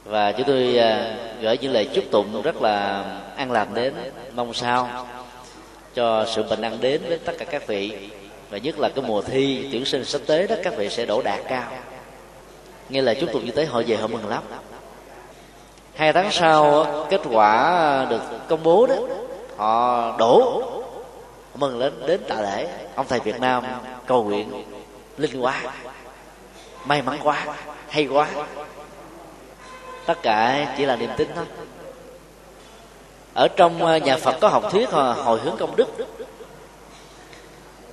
Và 0.05 0.31
chúng 0.31 0.47
tôi 0.47 0.77
à, 0.77 1.15
gửi 1.41 1.57
những 1.57 1.73
lời 1.73 1.89
chúc 1.93 2.03
tụng 2.11 2.41
rất 2.41 2.61
là 2.61 3.05
an 3.35 3.51
lành 3.51 3.73
đến, 3.73 3.93
mong 4.35 4.53
sao 4.53 5.07
cho 5.95 6.25
sự 6.35 6.43
bình 6.43 6.61
an 6.61 6.77
đến 6.81 7.01
với 7.07 7.17
tất 7.17 7.33
cả 7.37 7.45
các 7.45 7.67
vị. 7.67 8.09
Và 8.49 8.57
nhất 8.57 8.79
là 8.79 8.89
cái 8.89 9.05
mùa 9.07 9.21
thi, 9.21 9.67
tuyển 9.71 9.85
sinh 9.85 10.05
sắp 10.05 10.21
tới 10.25 10.47
đó, 10.47 10.55
các 10.63 10.73
vị 10.77 10.89
sẽ 10.89 11.05
đổ 11.05 11.21
đạt 11.21 11.39
cao. 11.47 11.71
Nghe 12.89 13.01
lời 13.01 13.17
chúc 13.21 13.31
tụng 13.33 13.45
như 13.45 13.51
thế, 13.51 13.65
họ 13.65 13.81
về 13.87 13.95
họ 13.95 14.07
mừng 14.07 14.27
lắm 14.27 14.43
hai 15.99 16.13
tháng 16.13 16.31
sau 16.31 16.85
kết 17.09 17.21
quả 17.31 17.75
ờ, 17.75 18.05
được 18.09 18.21
công 18.47 18.63
bố 18.63 18.87
đó 18.87 18.95
họ 19.57 20.15
đổ 20.17 20.63
mừng 21.55 21.79
lên 21.79 21.93
đến 22.07 22.21
tạ 22.27 22.35
lễ. 22.41 22.67
Ông 22.95 23.05
thầy 23.09 23.19
việt 23.19 23.39
nam 23.39 23.63
cầu 24.05 24.23
nguyện 24.23 24.65
linh 25.17 25.41
quá 25.41 25.63
may 26.85 27.01
mắn 27.01 27.19
quá 27.23 27.45
hay 27.89 28.05
quá. 28.05 28.27
Tất 30.05 30.23
cả 30.23 30.67
chỉ 30.77 30.85
là 30.85 30.95
niềm 30.95 31.09
tin 31.17 31.27
thôi. 31.35 31.45
Ở 33.33 33.47
trong 33.47 33.85
ờ, 33.85 33.97
nhà 33.97 34.17
phật 34.17 34.35
có 34.41 34.47
học 34.47 34.63
thuyết 34.71 34.89
ờ, 34.89 35.13
hồi 35.13 35.39
hướng 35.39 35.57
công 35.57 35.75
đức. 35.75 35.87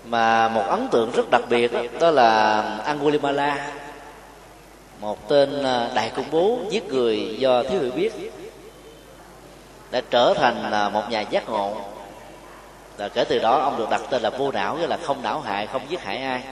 Mà 0.04 0.48
một 0.48 0.64
ấn 0.68 0.88
tượng 0.88 1.10
rất 1.10 1.30
đặc 1.30 1.42
biệt 1.48 1.72
đó, 1.72 1.80
đó 2.00 2.10
là 2.10 2.60
Angulimala 2.84 3.72
một 5.06 5.28
tên 5.28 5.62
à, 5.62 5.90
đại 5.94 6.10
công 6.16 6.24
bố 6.30 6.58
giết 6.70 6.88
người 6.88 7.36
do 7.38 7.62
thiếu 7.62 7.80
hiểu 7.80 7.90
biết 7.90 8.12
đã 9.90 10.00
trở 10.10 10.34
thành 10.34 10.70
là 10.70 10.88
một 10.88 11.02
nhà 11.10 11.20
giác 11.20 11.48
ngộ. 11.48 11.76
Và 12.96 13.08
kể 13.08 13.24
từ 13.24 13.38
đó, 13.38 13.58
ông 13.58 13.78
được 13.78 13.90
đặt 13.90 14.02
tên 14.10 14.22
là 14.22 14.30
vô 14.30 14.52
não 14.52 14.76
nghĩa 14.76 14.86
là 14.86 14.96
không 14.96 15.22
não 15.22 15.40
hại, 15.40 15.66
không 15.66 15.82
giết 15.88 16.02
hại 16.02 16.16
ai. 16.16 16.42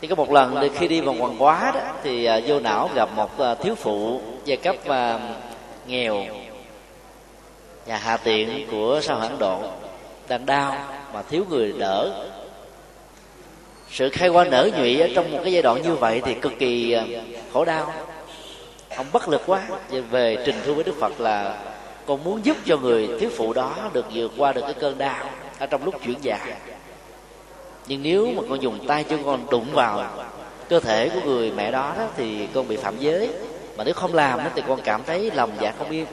Thì 0.00 0.08
có 0.08 0.14
một 0.14 0.32
lần 0.32 0.68
khi 0.74 0.88
đi 0.88 1.00
vào 1.00 1.14
hoàng 1.14 1.34
quá 1.38 1.72
đó, 1.74 1.80
thì 2.02 2.24
à, 2.24 2.40
vô 2.46 2.60
não 2.60 2.90
gặp 2.94 3.08
một 3.16 3.38
à, 3.38 3.54
thiếu 3.54 3.74
phụ 3.74 4.20
giai 4.44 4.56
cấp 4.56 4.76
nghèo, 5.86 6.24
nhà 7.86 7.96
hạ 7.96 8.16
tiện 8.16 8.66
của 8.70 9.00
sao 9.02 9.18
hãng 9.18 9.38
độ, 9.38 9.60
đang 10.28 10.46
đau 10.46 10.74
mà 11.14 11.22
thiếu 11.22 11.44
người 11.50 11.72
đỡ 11.78 12.26
sự 13.92 14.10
khai 14.10 14.28
hoa 14.28 14.44
nở 14.44 14.70
nhụy 14.76 15.00
ở 15.00 15.08
trong 15.14 15.32
một 15.32 15.38
cái 15.44 15.52
giai 15.52 15.62
đoạn 15.62 15.82
như 15.82 15.94
vậy 15.94 16.22
thì 16.24 16.34
cực 16.34 16.52
kỳ 16.58 16.92
ờ, 16.92 17.04
khổ 17.52 17.64
đau. 17.64 17.92
Ông 18.96 19.06
bất 19.12 19.28
lực 19.28 19.42
quá. 19.46 19.62
Về 20.10 20.36
trình 20.46 20.54
thưa 20.64 20.72
với 20.72 20.84
đức 20.84 20.94
phật 21.00 21.20
là 21.20 21.58
con 22.06 22.24
muốn 22.24 22.44
giúp 22.44 22.56
cho 22.64 22.76
người 22.76 23.08
thiếu 23.20 23.30
phụ 23.36 23.52
đó 23.52 23.90
được 23.92 24.06
vượt 24.14 24.32
qua 24.36 24.52
được 24.52 24.60
cái 24.60 24.74
cơn 24.74 24.98
đau 24.98 25.30
ở 25.58 25.66
trong 25.66 25.84
lúc 25.84 25.94
chuyển 26.04 26.16
dạ. 26.22 26.46
Nhưng 27.86 28.02
nếu 28.02 28.28
mà 28.36 28.42
con 28.48 28.62
dùng 28.62 28.86
tay 28.86 29.04
cho 29.10 29.16
con 29.24 29.46
đụng 29.50 29.66
vào 29.72 30.10
cơ 30.68 30.80
thể 30.80 31.08
của 31.08 31.20
người 31.24 31.50
mẹ 31.50 31.70
đó, 31.70 31.94
đó 31.98 32.08
thì 32.16 32.48
con 32.54 32.68
bị 32.68 32.76
phạm 32.76 32.98
giới. 32.98 33.28
Mà 33.76 33.84
nếu 33.84 33.94
không 33.94 34.14
làm 34.14 34.38
đó, 34.38 34.50
thì 34.54 34.62
con 34.68 34.80
cảm 34.84 35.02
thấy 35.06 35.30
lòng 35.34 35.50
dạ 35.60 35.72
không 35.78 35.90
yên. 35.90 36.06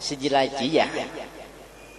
Xin 0.00 0.20
di 0.20 0.28
lai 0.28 0.50
chỉ 0.60 0.68
dạy 0.68 0.88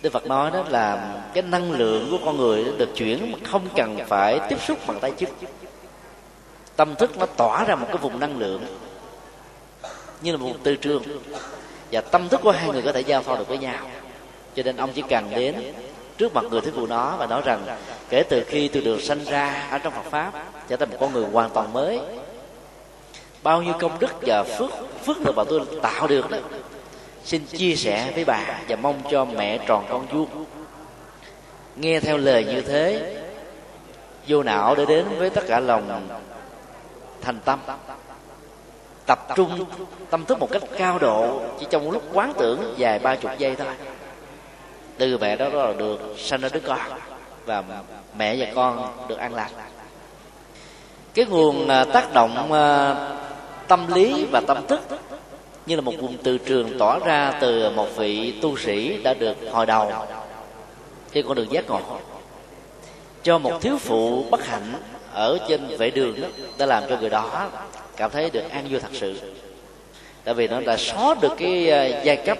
đức 0.03 0.13
phật 0.13 0.25
nói 0.25 0.51
đó 0.51 0.63
là 0.69 1.15
cái 1.33 1.43
năng 1.43 1.71
lượng 1.71 2.07
của 2.11 2.17
con 2.25 2.37
người 2.37 2.65
được 2.77 2.89
chuyển 2.95 3.31
mà 3.31 3.37
không 3.43 3.67
cần 3.75 3.99
phải 4.07 4.39
tiếp 4.49 4.57
xúc 4.61 4.77
bằng 4.87 4.99
tay 4.99 5.13
chức 5.17 5.29
tâm 6.75 6.95
thức 6.95 7.17
nó 7.17 7.25
tỏa 7.25 7.63
ra 7.63 7.75
một 7.75 7.85
cái 7.87 7.97
vùng 7.97 8.19
năng 8.19 8.37
lượng 8.37 8.65
như 10.21 10.31
là 10.31 10.37
một 10.37 10.47
vùng 10.47 10.63
tư 10.63 10.75
trương. 10.81 11.03
Và 11.91 12.01
tâm 12.01 12.29
thức 12.29 12.39
của 12.43 12.51
hai 12.51 12.69
người 12.69 12.81
có 12.81 12.91
thể 12.91 13.01
giao 13.01 13.23
thoa 13.23 13.37
được 13.37 13.47
với 13.47 13.57
nhau. 13.57 13.87
Cho 14.55 14.63
nên 14.63 14.77
ông 14.77 14.89
chỉ 14.93 15.03
cần 15.09 15.29
đến 15.35 15.73
trước 16.17 16.33
mặt 16.33 16.43
người 16.51 16.61
thuyết 16.61 16.73
phụ 16.75 16.85
đó 16.85 17.15
và 17.19 17.25
nói 17.25 17.41
rằng, 17.45 17.65
kể 18.09 18.23
từ 18.29 18.43
khi 18.47 18.67
tôi 18.67 18.81
được 18.81 19.01
sanh 19.01 19.23
ra 19.25 19.67
ở 19.71 19.77
trong 19.77 19.93
Phật 19.93 20.09
pháp, 20.09 20.31
trở 20.67 20.75
thành 20.75 20.89
một 20.89 20.97
con 20.99 21.13
người 21.13 21.25
hoàn 21.31 21.49
toàn 21.49 21.73
mới, 21.73 21.99
bao 23.43 23.61
nhiêu 23.61 23.73
công 23.79 23.99
đức 23.99 24.11
và 24.21 24.43
phước 24.43 24.69
phước 25.05 25.21
mà 25.21 25.31
bà 25.35 25.43
tôi 25.43 25.61
tạo 25.81 26.07
được 26.07 26.29
đó 26.29 26.37
xin 27.23 27.45
chia 27.45 27.75
sẻ 27.75 28.11
với 28.15 28.25
bà 28.25 28.59
và 28.67 28.75
mong 28.75 29.01
cho 29.11 29.25
mẹ 29.25 29.57
tròn 29.67 29.85
con 29.89 30.05
vuông 30.05 30.45
nghe 31.75 31.99
theo 31.99 32.17
lời 32.17 32.45
như 32.45 32.61
thế, 32.61 33.15
vô 34.27 34.43
não 34.43 34.75
để 34.75 34.85
đến 34.85 35.05
với 35.17 35.29
tất 35.29 35.41
cả 35.47 35.59
lòng 35.59 36.07
thành 37.21 37.39
tâm. 37.45 37.59
Tập 39.05 39.27
trung 39.35 39.65
tâm 40.09 40.25
thức 40.25 40.39
một 40.39 40.51
cách 40.51 40.63
cao 40.77 40.99
độ 40.99 41.41
chỉ 41.59 41.67
trong 41.69 41.91
lúc 41.91 42.03
quán 42.13 42.33
tưởng 42.37 42.73
dài 42.77 42.99
ba 42.99 43.15
chục 43.15 43.31
giây 43.37 43.55
thôi. 43.55 43.67
Từ 44.97 45.17
mẹ 45.17 45.35
đó 45.35 45.49
là 45.49 45.73
được 45.73 46.15
sanh 46.17 46.41
ra 46.41 46.49
đứa 46.53 46.59
con 46.59 46.79
và 47.45 47.63
mẹ 48.17 48.35
và 48.39 48.47
con 48.55 48.93
được 49.07 49.17
an 49.17 49.33
lạc. 49.33 49.49
Cái 51.13 51.25
nguồn 51.25 51.67
à, 51.67 51.85
tác 51.93 52.13
động 52.13 52.51
à, 52.53 52.95
tâm 53.67 53.93
lý 53.93 54.25
và 54.31 54.41
tâm 54.47 54.67
thức 54.67 54.79
như 55.65 55.75
là 55.75 55.81
một 55.81 55.93
vùng 55.99 56.17
từ 56.23 56.37
trường 56.37 56.77
tỏa 56.77 56.99
ra 56.99 57.33
từ 57.41 57.69
một 57.69 57.87
vị 57.97 58.33
tu 58.41 58.57
sĩ 58.57 59.03
đã 59.03 59.13
được 59.13 59.37
hồi 59.51 59.65
đầu. 59.65 59.91
Khi 61.11 61.21
con 61.21 61.35
đường 61.35 61.51
giác 61.51 61.69
ngộ, 61.69 61.79
cho 63.23 63.37
một 63.37 63.61
thiếu 63.61 63.77
phụ 63.77 64.25
bất 64.29 64.45
hạnh 64.45 64.73
ở 65.13 65.37
trên 65.49 65.77
vệ 65.77 65.89
đường 65.89 66.21
đó, 66.21 66.27
đã 66.57 66.65
làm 66.65 66.83
cho 66.89 66.97
người 66.97 67.09
đó 67.09 67.49
cảm 67.97 68.11
thấy 68.11 68.29
được 68.29 68.49
an 68.49 68.67
vui 68.69 68.79
thật 68.79 68.91
sự. 68.93 69.19
Tại 70.23 70.33
vì 70.33 70.47
nó 70.47 70.61
đã 70.61 70.77
xóa 70.77 71.15
được 71.21 71.33
cái 71.37 71.69
à, 71.69 72.01
giai 72.03 72.17
cấp 72.17 72.37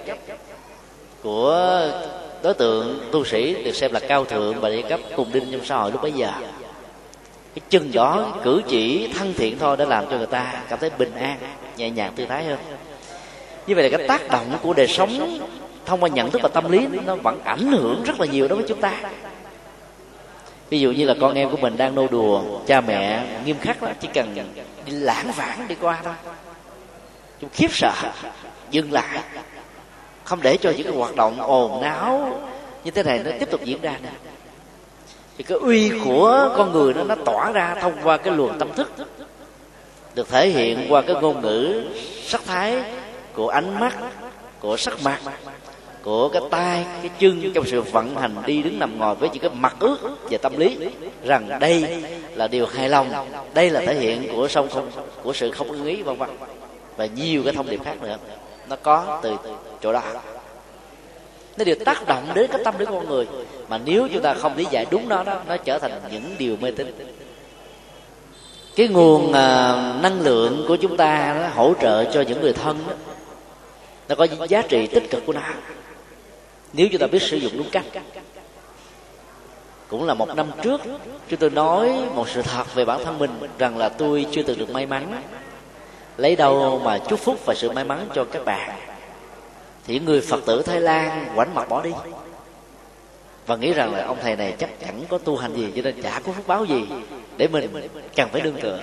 của 1.23 1.81
đối 2.43 2.53
tượng 2.53 2.99
tu 3.11 3.25
sĩ 3.25 3.63
được 3.63 3.75
xem 3.75 3.91
là 3.91 3.99
cao 3.99 4.25
thượng 4.25 4.59
và 4.59 4.69
giai 4.69 4.83
cấp 4.83 4.99
cùng 5.15 5.31
đinh 5.33 5.51
trong 5.51 5.65
xã 5.65 5.77
hội 5.77 5.91
lúc 5.91 6.01
bấy 6.01 6.11
giờ. 6.11 6.31
Cái 7.55 7.61
chân 7.69 7.93
gió 7.93 8.31
cử 8.43 8.61
chỉ 8.67 9.09
thân 9.13 9.33
thiện 9.37 9.59
thôi 9.59 9.77
đã 9.77 9.85
làm 9.85 10.05
cho 10.09 10.17
người 10.17 10.25
ta 10.25 10.63
cảm 10.69 10.79
thấy 10.79 10.89
bình 10.97 11.11
an, 11.15 11.37
nhẹ 11.77 11.89
nhàng 11.89 12.13
tư 12.15 12.25
thái 12.25 12.43
hơn 12.43 12.57
như 13.67 13.75
vậy 13.75 13.89
là 13.89 13.97
cái 13.97 14.07
tác 14.07 14.27
động 14.29 14.57
của 14.61 14.73
đời 14.73 14.87
sống 14.87 15.39
thông 15.85 16.03
qua 16.03 16.09
nhận 16.09 16.31
thức 16.31 16.41
và 16.41 16.49
tâm 16.49 16.71
lý 16.71 16.87
nó 17.05 17.15
vẫn 17.15 17.41
ảnh 17.43 17.67
hưởng 17.67 18.03
rất 18.03 18.19
là 18.19 18.25
nhiều 18.25 18.47
đối 18.47 18.57
với 18.57 18.67
chúng 18.67 18.81
ta. 18.81 18.93
Ví 20.69 20.79
dụ 20.79 20.91
như 20.91 21.05
là 21.05 21.15
con 21.21 21.33
em 21.33 21.49
của 21.49 21.57
mình 21.57 21.77
đang 21.77 21.95
nô 21.95 22.07
đùa, 22.07 22.41
cha 22.67 22.81
mẹ 22.81 23.27
nghiêm 23.45 23.57
khắc 23.61 23.83
lắm, 23.83 23.93
chỉ 23.99 24.07
cần 24.13 24.35
đi 24.85 24.93
lãng 24.93 25.31
vãng 25.31 25.67
đi 25.67 25.75
qua 25.81 25.99
thôi. 26.03 26.13
Chúng 27.41 27.49
khiếp 27.53 27.73
sợ, 27.73 27.93
dừng 28.71 28.91
lại. 28.91 29.19
Không 30.23 30.39
để 30.41 30.57
cho 30.57 30.71
những 30.71 30.87
cái 30.87 30.95
hoạt 30.95 31.15
động 31.15 31.41
ồn 31.41 31.81
náo 31.81 32.41
như 32.83 32.91
thế 32.91 33.03
này 33.03 33.21
nó 33.25 33.31
tiếp 33.39 33.51
tục 33.51 33.61
diễn 33.63 33.81
ra 33.81 33.97
nữa. 34.03 34.09
Thì 35.37 35.43
cái 35.43 35.57
uy 35.57 35.91
của 36.05 36.53
con 36.57 36.71
người 36.71 36.93
nó 36.93 37.03
nó 37.03 37.15
tỏa 37.15 37.51
ra 37.51 37.75
thông 37.81 37.93
qua 38.03 38.17
cái 38.17 38.33
luồng 38.33 38.59
tâm 38.59 38.73
thức, 38.75 38.91
được 40.15 40.29
thể 40.29 40.49
hiện 40.49 40.85
qua 40.89 41.01
cái 41.01 41.15
ngôn 41.21 41.41
ngữ 41.41 41.85
sắc 42.27 42.41
thái 42.45 42.83
của 43.33 43.49
ánh 43.49 43.79
mắt 43.79 43.95
của 44.59 44.77
sắc 44.77 45.01
mặt 45.03 45.19
của 46.03 46.29
cái 46.29 46.41
tay 46.49 46.85
cái 47.01 47.09
chân 47.19 47.51
trong 47.55 47.65
sự 47.65 47.81
vận 47.81 48.15
hành 48.15 48.35
đi 48.45 48.61
đứng 48.63 48.79
nằm 48.79 48.99
ngồi 48.99 49.15
với 49.15 49.29
những 49.29 49.41
cái 49.41 49.51
mặt 49.53 49.75
ước 49.79 49.97
về 50.29 50.37
tâm 50.37 50.57
lý 50.57 50.77
rằng 51.23 51.59
đây 51.59 52.03
là 52.35 52.47
điều 52.47 52.65
hài 52.65 52.89
lòng 52.89 53.29
đây 53.53 53.69
là 53.69 53.81
thể 53.81 53.95
hiện 53.95 54.27
của 54.35 54.47
sông 54.47 54.69
không 54.69 54.91
của 55.23 55.33
sự 55.33 55.51
không 55.51 55.71
ưng 55.71 55.85
ý 55.85 56.01
vân 56.01 56.17
vân. 56.17 56.29
Và 56.97 57.05
nhiều 57.05 57.43
cái 57.43 57.53
thông 57.53 57.69
điệp 57.69 57.83
khác 57.83 58.01
nữa 58.01 58.17
nó 58.69 58.75
có 58.75 59.19
từ 59.23 59.35
chỗ 59.81 59.93
đó. 59.93 60.01
Nó 61.57 61.63
đều 61.63 61.75
tác 61.85 62.07
động 62.07 62.23
đến 62.33 62.49
cái 62.51 62.61
tâm 62.63 62.79
lý 62.79 62.85
của 62.85 62.91
con 62.91 63.09
người 63.09 63.27
mà 63.69 63.79
nếu 63.85 64.07
chúng 64.13 64.21
ta 64.21 64.33
không 64.33 64.57
lý 64.57 64.65
giải 64.71 64.85
đúng 64.91 65.09
nó 65.09 65.23
đó 65.23 65.41
nó 65.47 65.57
trở 65.57 65.79
thành 65.79 66.01
những 66.11 66.35
điều 66.37 66.57
mê 66.61 66.71
tín. 66.71 66.95
Cái 68.75 68.87
nguồn 68.87 69.29
uh, 69.29 69.33
năng 70.03 70.21
lượng 70.21 70.65
của 70.67 70.75
chúng 70.75 70.97
ta 70.97 71.37
đó, 71.41 71.47
hỗ 71.55 71.73
trợ 71.81 72.11
cho 72.13 72.21
những 72.21 72.41
người 72.41 72.53
thân 72.53 72.77
đó, 72.87 72.93
nó 74.09 74.15
có 74.15 74.27
giá 74.49 74.61
trị 74.61 74.87
tích 74.87 75.03
cực 75.09 75.25
của 75.25 75.33
nó. 75.33 75.41
Nếu 76.73 76.87
chúng 76.91 77.01
ta 77.01 77.07
biết 77.07 77.21
sử 77.21 77.37
dụng 77.37 77.51
đúng 77.57 77.69
cách, 77.71 77.85
cũng 79.87 80.05
là 80.05 80.13
một 80.13 80.35
năm 80.35 80.51
trước, 80.61 80.81
chúng 81.29 81.39
tôi 81.39 81.49
nói 81.49 81.93
một 82.15 82.29
sự 82.29 82.41
thật 82.41 82.75
về 82.75 82.85
bản 82.85 83.05
thân 83.05 83.19
mình 83.19 83.31
rằng 83.57 83.77
là 83.77 83.89
tôi 83.89 84.25
chưa 84.31 84.43
từng 84.43 84.59
được 84.59 84.69
may 84.69 84.85
mắn. 84.85 85.21
Lấy 86.17 86.35
đâu 86.35 86.81
mà 86.83 86.97
chúc 86.97 87.19
phúc 87.19 87.39
và 87.45 87.53
sự 87.53 87.71
may 87.71 87.83
mắn 87.83 88.07
cho 88.13 88.23
các 88.23 88.45
bạn? 88.45 88.79
Thì 89.87 89.99
người 89.99 90.21
phật 90.21 90.45
tử 90.45 90.61
thái 90.61 90.81
lan 90.81 91.25
quảnh 91.35 91.55
mặt 91.55 91.69
bỏ 91.69 91.81
đi. 91.81 91.91
Và 93.45 93.55
nghĩ 93.55 93.73
rằng 93.73 93.93
là 93.93 94.05
ông 94.05 94.17
thầy 94.21 94.35
này 94.35 94.55
chắc 94.59 94.69
chẳng 94.81 95.03
có 95.09 95.17
tu 95.17 95.37
hành 95.37 95.55
gì, 95.55 95.71
cho 95.75 95.81
nên 95.81 96.01
chả 96.01 96.21
có 96.25 96.31
phúc 96.31 96.47
báo 96.47 96.65
gì 96.65 96.87
để 97.37 97.47
mình 97.47 97.89
cần 98.15 98.29
phải 98.31 98.41
đương 98.41 98.57
tựa. 98.61 98.79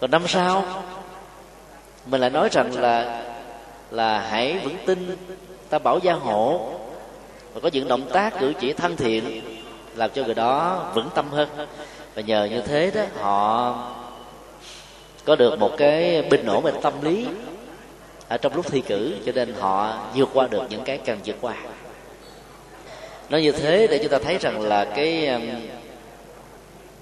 Còn 0.00 0.10
năm 0.10 0.22
sau, 0.28 0.82
mình 2.06 2.20
lại 2.20 2.30
nói 2.30 2.48
rằng 2.52 2.80
là 2.80 3.22
là 3.90 4.20
hãy 4.20 4.58
vững 4.64 4.76
tin, 4.86 5.16
ta 5.70 5.78
bảo 5.78 5.98
gia 5.98 6.12
hộ. 6.12 6.70
Và 7.54 7.60
có 7.60 7.70
những 7.72 7.88
động 7.88 8.08
tác 8.12 8.40
cử 8.40 8.52
chỉ 8.60 8.72
thân 8.72 8.96
thiện 8.96 9.42
làm 9.96 10.10
cho 10.14 10.24
người 10.24 10.34
đó 10.34 10.84
vững 10.94 11.08
tâm 11.14 11.30
hơn. 11.30 11.48
Và 12.14 12.22
nhờ 12.22 12.44
như 12.44 12.60
thế 12.60 12.90
đó, 12.94 13.02
họ 13.20 13.74
có 15.24 15.36
được 15.36 15.58
một 15.58 15.70
cái 15.76 16.22
bình 16.22 16.46
ổn 16.46 16.62
về 16.62 16.72
tâm 16.82 16.92
lý 17.02 17.26
ở 18.28 18.36
trong 18.36 18.54
lúc 18.54 18.66
thi 18.70 18.80
cử, 18.80 19.14
cho 19.26 19.32
nên 19.32 19.54
họ 19.54 19.98
vượt 20.14 20.28
qua 20.34 20.46
được 20.46 20.62
những 20.70 20.84
cái 20.84 20.98
cần 20.98 21.18
vượt 21.24 21.36
qua. 21.40 21.54
Nói 23.30 23.42
như 23.42 23.52
thế 23.52 23.86
để 23.86 23.98
chúng 23.98 24.12
ta 24.12 24.18
thấy 24.18 24.38
rằng 24.38 24.62
là 24.62 24.84
cái 24.84 25.26
um, 25.26 25.42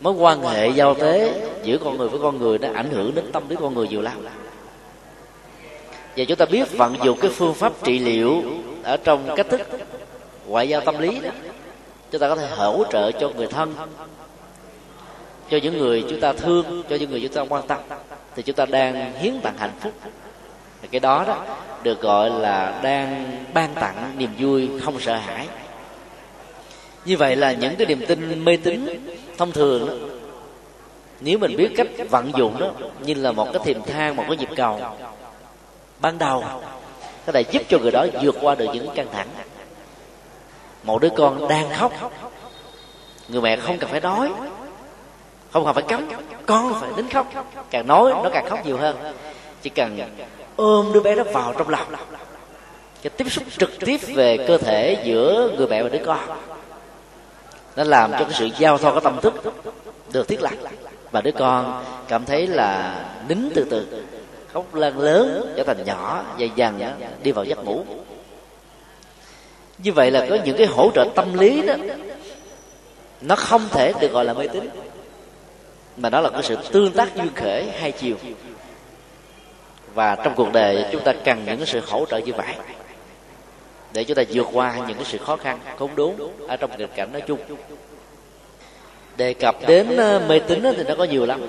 mối 0.01 0.13
quan 0.13 0.43
hệ 0.43 0.69
giao 0.69 0.95
tế 0.95 1.33
giữa 1.63 1.79
con 1.85 1.99
người 1.99 2.09
với 2.09 2.21
con 2.21 2.39
người 2.39 2.59
nó 2.59 2.69
ảnh 2.75 2.91
hưởng 2.91 3.15
đến 3.15 3.33
tâm 3.33 3.49
lý 3.49 3.57
con 3.61 3.75
người 3.75 3.89
nhiều 3.89 4.03
lắm 4.03 4.27
và 6.19 6.25
chúng 6.25 6.39
ta 6.39 6.45
biết 6.45 6.73
vận 6.73 6.97
dụng 7.05 7.19
cái 7.21 7.31
phương 7.31 7.55
pháp 7.55 7.73
trị 7.83 7.99
liệu 7.99 8.43
ở 8.83 8.97
trong 8.97 9.35
cách 9.37 9.47
thức 9.51 9.61
ngoại 10.47 10.69
giao 10.69 10.81
tâm 10.81 10.99
lý 10.99 11.21
đó 11.21 11.31
chúng 12.11 12.21
ta 12.21 12.29
có 12.29 12.37
thể 12.37 12.49
hỗ 12.57 12.85
trợ 12.93 13.13
cho 13.13 13.31
người 13.37 13.47
thân 13.47 13.75
cho 15.51 15.59
những 15.63 15.79
người 15.79 16.05
chúng 16.11 16.21
ta 16.21 16.33
thương 16.33 16.83
cho 16.91 16.97
những 16.97 17.11
người 17.11 17.21
chúng 17.21 17.33
ta 17.33 17.45
quan 17.49 17.67
tâm. 17.67 17.79
Thì 18.37 18.43
chúng 18.43 18.57
ta 18.57 18.67
đang 18.67 19.13
hiến 19.19 19.41
tặng 19.41 19.55
hạnh 19.59 19.73
phúc. 19.81 19.93
Cái 20.91 21.01
đó 21.01 21.25
đó 21.27 21.45
được 21.83 22.01
gọi 22.01 22.31
là 22.31 22.81
đang 22.83 23.31
ban 23.55 23.75
tặng 23.75 24.13
niềm 24.19 24.31
vui 24.39 24.69
không 24.85 25.01
sợ 25.01 25.15
hãi. 25.17 25.47
Như 27.05 27.17
vậy 27.17 27.37
là 27.37 27.53
những 27.53 27.77
cái 27.77 27.87
niềm 27.87 28.07
tin 28.09 28.45
mê 28.45 28.57
tín 28.57 28.87
thông 29.39 29.53
thường 29.53 29.87
đó, 29.87 29.95
nếu 31.21 31.39
mình 31.39 31.57
biết 31.57 31.71
cách 31.77 31.87
vận 32.11 32.33
dụng 32.37 32.59
đó 32.61 32.71
như 33.05 33.15
là 33.15 33.33
một 33.33 33.49
cái 33.53 33.63
thềm 33.65 33.83
thang 33.87 34.17
một 34.17 34.25
cái 34.29 34.37
nhịp 34.37 34.49
cầu 34.57 34.81
ban 36.01 36.19
đầu. 36.19 36.45
Có 37.27 37.33
thể 37.33 37.41
giúp 37.41 37.63
cho 37.69 37.79
người 37.79 37.91
đó 37.91 38.07
vượt 38.23 38.35
qua 38.41 38.55
được 38.55 38.67
những 38.73 38.89
căng 38.95 39.09
thẳng. 39.13 39.29
Một 40.83 41.03
đứa 41.03 41.11
con 41.17 41.49
đang 41.49 41.71
khóc. 41.71 41.93
Người 43.29 43.41
mẹ 43.41 43.57
không 43.57 43.79
cần 43.79 43.91
phải 43.91 44.01
nói. 44.01 44.33
Không 45.53 45.65
cần 45.65 45.75
phải 45.75 45.83
cấm. 45.83 46.09
Con 46.47 46.81
phải 46.81 46.91
đến 46.97 47.09
khóc. 47.09 47.27
Càng 47.71 47.87
nói, 47.87 48.13
nó 48.25 48.31
càng 48.33 48.49
khóc 48.49 48.67
nhiều 48.67 48.77
hơn. 48.77 48.97
Chỉ 49.63 49.71
cần 49.71 49.99
ôm 50.57 50.93
đứa 50.93 51.01
bé 51.01 51.15
đó 51.15 51.23
vào 51.33 51.55
trong 51.59 51.69
lòng. 51.69 51.87
Cái 53.03 53.11
tiếp 53.11 53.31
xúc 53.31 53.45
trực 53.59 53.71
tiếp 53.81 54.01
về 54.15 54.45
cơ 54.49 54.59
thể 54.59 54.97
giữa 55.05 55.51
người 55.57 55.67
mẹ 55.67 55.83
và 55.83 55.89
đứa 55.89 56.05
con. 56.07 56.19
Nó 57.77 57.85
làm 57.85 58.13
cho 58.13 58.19
cái 58.19 58.33
sự 58.33 58.49
giao 58.59 58.79
thoa 58.79 58.93
của 58.93 59.01
tâm 59.01 59.21
thức 59.21 59.35
được 60.13 60.29
thiết 60.29 60.43
lập. 60.43 60.53
Và 61.11 61.21
đứa 61.21 61.33
con 61.33 61.85
cảm 62.09 62.25
thấy 62.25 62.47
là 62.47 63.05
nín 63.29 63.51
từ 63.55 63.67
từ 63.71 63.87
khóc 64.53 64.75
lan 64.75 64.99
lớn, 64.99 65.55
trở 65.57 65.65
thành 65.65 65.85
nhỏ 65.85 66.25
và 66.39 66.47
dần 66.57 66.81
đi 67.23 67.33
vào 67.33 67.45
giấc 67.45 67.65
ngủ. 67.65 67.85
Như 69.79 69.93
vậy 69.93 70.11
là 70.11 70.27
có 70.31 70.39
những 70.45 70.57
cái 70.57 70.67
hỗ 70.67 70.91
trợ 70.95 71.09
tâm 71.15 71.39
lý 71.39 71.63
đó, 71.63 71.75
nó 73.21 73.37
không 73.37 73.69
thể 73.71 73.93
được 74.01 74.13
gọi 74.13 74.25
là 74.25 74.35
mê 74.35 74.47
tín, 74.47 74.69
mà 75.97 76.11
đó 76.11 76.21
là 76.21 76.31
cái 76.31 76.43
sự 76.43 76.57
tương 76.73 76.93
tác 76.93 77.17
duyên 77.17 77.31
khể 77.35 77.65
hai 77.81 77.93
chiều. 77.93 78.17
Và 79.95 80.15
trong 80.15 80.35
cuộc 80.35 80.53
đời 80.53 80.85
chúng 80.93 81.03
ta 81.03 81.13
cần 81.25 81.45
những 81.47 81.57
cái 81.57 81.67
sự 81.67 81.81
hỗ 81.87 82.05
trợ 82.07 82.19
như 82.19 82.33
vậy 82.33 82.55
để 83.93 84.05
chúng 84.05 84.15
ta 84.15 84.23
vượt 84.33 84.47
qua 84.53 84.75
những 84.89 84.97
cái 84.97 85.05
sự 85.05 85.19
khó 85.19 85.37
khăn, 85.37 85.59
khốn 85.79 85.91
đốn 85.95 86.15
ở 86.49 86.57
trong 86.57 86.71
nghịch 86.79 86.95
cảnh 86.95 87.13
nói 87.13 87.23
chung. 87.27 87.39
Đề 89.17 89.35
cập 89.35 89.57
đến 89.67 89.97
ờ, 89.97 90.23
mê 90.29 90.39
tín 90.39 90.63
thì 90.77 90.85
nó 90.89 90.95
có 90.99 91.05
nhiều 91.05 91.27
lắm 91.27 91.41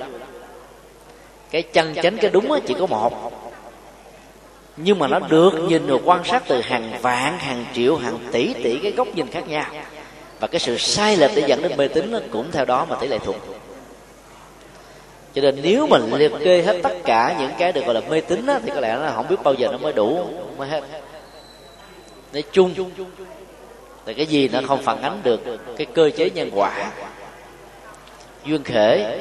cái 1.51 1.61
chân 1.61 1.95
chánh 1.95 2.17
cái 2.17 2.31
đúng 2.31 2.59
chỉ 2.67 2.73
có 2.79 2.85
một. 2.85 3.33
Nhưng 4.77 4.99
mà 4.99 5.07
nó 5.07 5.19
được 5.19 5.51
nhìn 5.67 5.87
rồi 5.87 5.99
quan 6.05 6.23
sát 6.23 6.43
từ 6.47 6.61
hàng 6.61 6.91
vạn 7.01 7.39
hàng 7.39 7.65
triệu 7.73 7.95
hàng 7.95 8.19
tỷ 8.31 8.53
tỷ 8.53 8.79
cái 8.83 8.91
góc 8.91 9.07
nhìn 9.15 9.27
khác 9.27 9.47
nhau. 9.47 9.65
và 10.39 10.47
cái 10.47 10.59
sự 10.59 10.77
sai 10.77 11.17
lệch 11.17 11.31
để 11.35 11.43
dẫn 11.47 11.61
đến 11.61 11.77
mê 11.77 11.87
tín 11.87 12.11
nó 12.11 12.19
cũng 12.31 12.51
theo 12.51 12.65
đó 12.65 12.85
mà 12.89 12.95
tỷ 12.95 13.07
lệ 13.07 13.19
thuận 13.19 13.39
cho 15.33 15.41
nên 15.41 15.59
nếu 15.61 15.87
mình 15.87 16.13
liệt 16.13 16.31
kê 16.43 16.61
hết 16.61 16.79
tất 16.83 16.93
cả 17.03 17.35
những 17.39 17.51
cái 17.59 17.71
được 17.71 17.85
gọi 17.85 17.93
là 17.93 18.01
mê 18.09 18.21
tín 18.21 18.45
thì 18.65 18.71
có 18.75 18.79
lẽ 18.79 18.97
nó 19.01 19.11
không 19.15 19.27
biết 19.27 19.35
bao 19.43 19.53
giờ 19.53 19.67
nó 19.71 19.77
mới 19.77 19.93
đủ 19.93 20.25
mới 20.57 20.69
hết. 20.69 20.83
nói 22.33 22.43
chung 22.51 22.73
là 24.05 24.13
cái 24.13 24.25
gì 24.25 24.47
nó 24.47 24.59
không 24.67 24.81
phản 24.81 25.01
ánh 25.01 25.19
được 25.23 25.41
cái 25.77 25.85
cơ 25.93 26.09
chế 26.09 26.29
nhân 26.29 26.49
quả. 26.55 26.91
Duyên 28.45 28.63
khể 28.63 29.19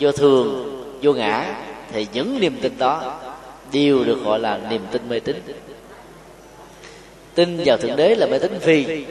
vô 0.00 0.12
thường 0.12 0.81
vô 1.02 1.12
ngã, 1.12 1.54
thì 1.92 2.06
những 2.12 2.40
niềm 2.40 2.58
tin 2.62 2.78
đó 2.78 3.20
đều 3.72 4.04
được 4.04 4.24
gọi 4.24 4.38
là 4.38 4.60
niềm 4.70 4.82
tin 4.90 5.08
mê 5.08 5.20
tín. 5.20 5.42
Tin 7.34 7.62
vào 7.64 7.76
thượng 7.76 7.96
đế 7.96 8.14
là 8.14 8.26
mê 8.26 8.38
tín 8.38 8.58
vì 8.62 9.04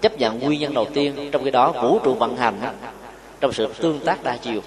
chấp 0.00 0.18
nhận 0.18 0.38
nguyên 0.40 0.60
nhân 0.60 0.74
đầu 0.74 0.86
tiên 0.94 1.28
trong 1.32 1.44
cái 1.44 1.50
đó 1.50 1.72
vũ 1.72 1.98
trụ 1.98 2.14
vận 2.14 2.36
hành 2.36 2.60
trong 3.40 3.52
sự 3.52 3.66
tương 3.66 4.00
tác 4.00 4.24
đa 4.24 4.36
chiều. 4.36 4.60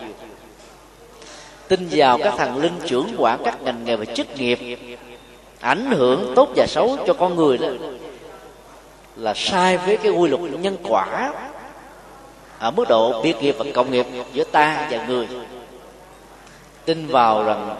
Tin 1.67 1.87
vào 1.91 2.17
các 2.17 2.33
thằng 2.37 2.57
linh 2.57 2.79
trưởng 2.85 3.15
quản 3.17 3.39
các 3.45 3.61
ngành 3.61 3.83
nghề 3.85 3.95
và 3.95 4.05
chức 4.05 4.27
nghiệp, 4.37 4.77
ảnh 5.59 5.91
hưởng 5.91 6.33
tốt 6.35 6.49
và 6.55 6.65
xấu 6.67 6.97
cho 7.07 7.13
con 7.13 7.35
người 7.35 7.57
đó, 7.57 7.67
là 9.15 9.33
sai 9.35 9.77
với 9.77 9.97
cái 9.97 10.11
quy 10.11 10.29
luật 10.29 10.41
nhân 10.41 10.77
quả 10.83 11.33
ở 12.59 12.71
mức 12.71 12.85
độ 12.89 13.21
biệt 13.23 13.35
nghiệp 13.41 13.55
và 13.57 13.65
cộng 13.73 13.91
nghiệp 13.91 14.05
giữa 14.33 14.43
ta 14.43 14.87
và 14.91 15.05
người 15.07 15.27
tin 16.85 17.07
vào 17.07 17.43
rằng 17.43 17.75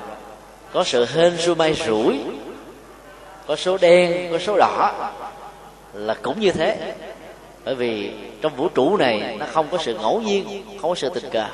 có 0.74 0.84
sự 0.84 1.06
hên 1.06 1.38
xui 1.38 1.56
may 1.56 1.74
rủi, 1.74 2.20
có 3.47 3.56
số 3.56 3.78
đen, 3.78 4.32
có 4.32 4.39
số 4.39 4.58
đỏ, 4.58 4.91
là 5.93 6.14
cũng 6.14 6.39
như 6.39 6.52
thế. 6.52 6.93
Bởi 7.66 7.76
vì 7.76 8.12
trong 8.41 8.56
vũ 8.56 8.70
trụ 8.70 8.97
này 8.97 9.38
nó 9.39 9.45
không 9.54 9.68
có 9.72 9.78
sự 9.78 9.93
ngẫu 9.93 10.22
nhiên, 10.22 10.64
không 10.82 10.89
có 10.89 10.95
sự 10.95 11.10
tình 11.10 11.30
cờ, 11.32 11.45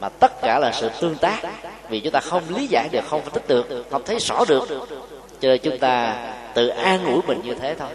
mà 0.00 0.08
tất 0.08 0.42
cả 0.42 0.58
là 0.58 0.72
sự 0.72 0.90
tương 1.00 1.16
tác. 1.16 1.42
Vì 1.88 2.00
chúng 2.00 2.12
ta 2.12 2.20
không 2.20 2.42
lý 2.48 2.66
giải 2.66 2.88
được, 2.92 3.04
không 3.08 3.22
phân 3.22 3.32
tích 3.32 3.48
được, 3.48 3.86
không 3.90 4.02
thấy 4.04 4.18
rõ 4.18 4.44
được, 4.48 4.68
cho 5.40 5.48
nên 5.48 5.60
chúng 5.62 5.78
ta 5.78 6.16
tự 6.54 6.68
an 6.68 7.04
ủi 7.04 7.20
mình 7.26 7.40
như 7.44 7.54
thế 7.54 7.74
thôi. 7.78 7.88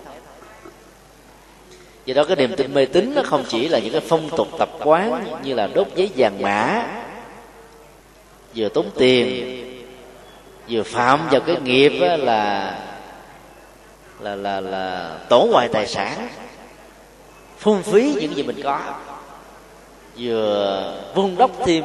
Do 2.05 2.13
đó 2.13 2.23
cái 2.23 2.35
niềm 2.35 2.55
tin 2.57 2.73
mê 2.73 2.85
tín 2.85 3.13
nó 3.15 3.21
không 3.25 3.43
chỉ 3.49 3.67
là 3.67 3.79
những 3.79 3.91
cái 3.91 4.01
phong 4.07 4.29
tục 4.29 4.47
tập 4.59 4.69
quán 4.83 5.25
như 5.43 5.53
là 5.53 5.67
đốt 5.67 5.87
giấy 5.95 6.09
vàng 6.15 6.41
mã 6.41 6.85
vừa 8.55 8.69
tốn 8.69 8.85
tiền 8.97 9.57
vừa 10.69 10.83
phạm 10.83 11.29
vào 11.31 11.41
cái 11.41 11.57
nghiệp 11.63 11.93
là 11.99 12.79
là 14.19 14.35
là 14.35 14.61
là 14.61 15.17
tổ 15.29 15.47
hoại 15.51 15.67
tài 15.67 15.87
sản 15.87 16.29
phung 17.57 17.83
phí 17.83 18.15
những 18.19 18.35
gì 18.35 18.43
mình 18.43 18.61
có 18.63 18.79
vừa 20.17 20.95
vun 21.15 21.35
đốc 21.37 21.51
thêm 21.65 21.83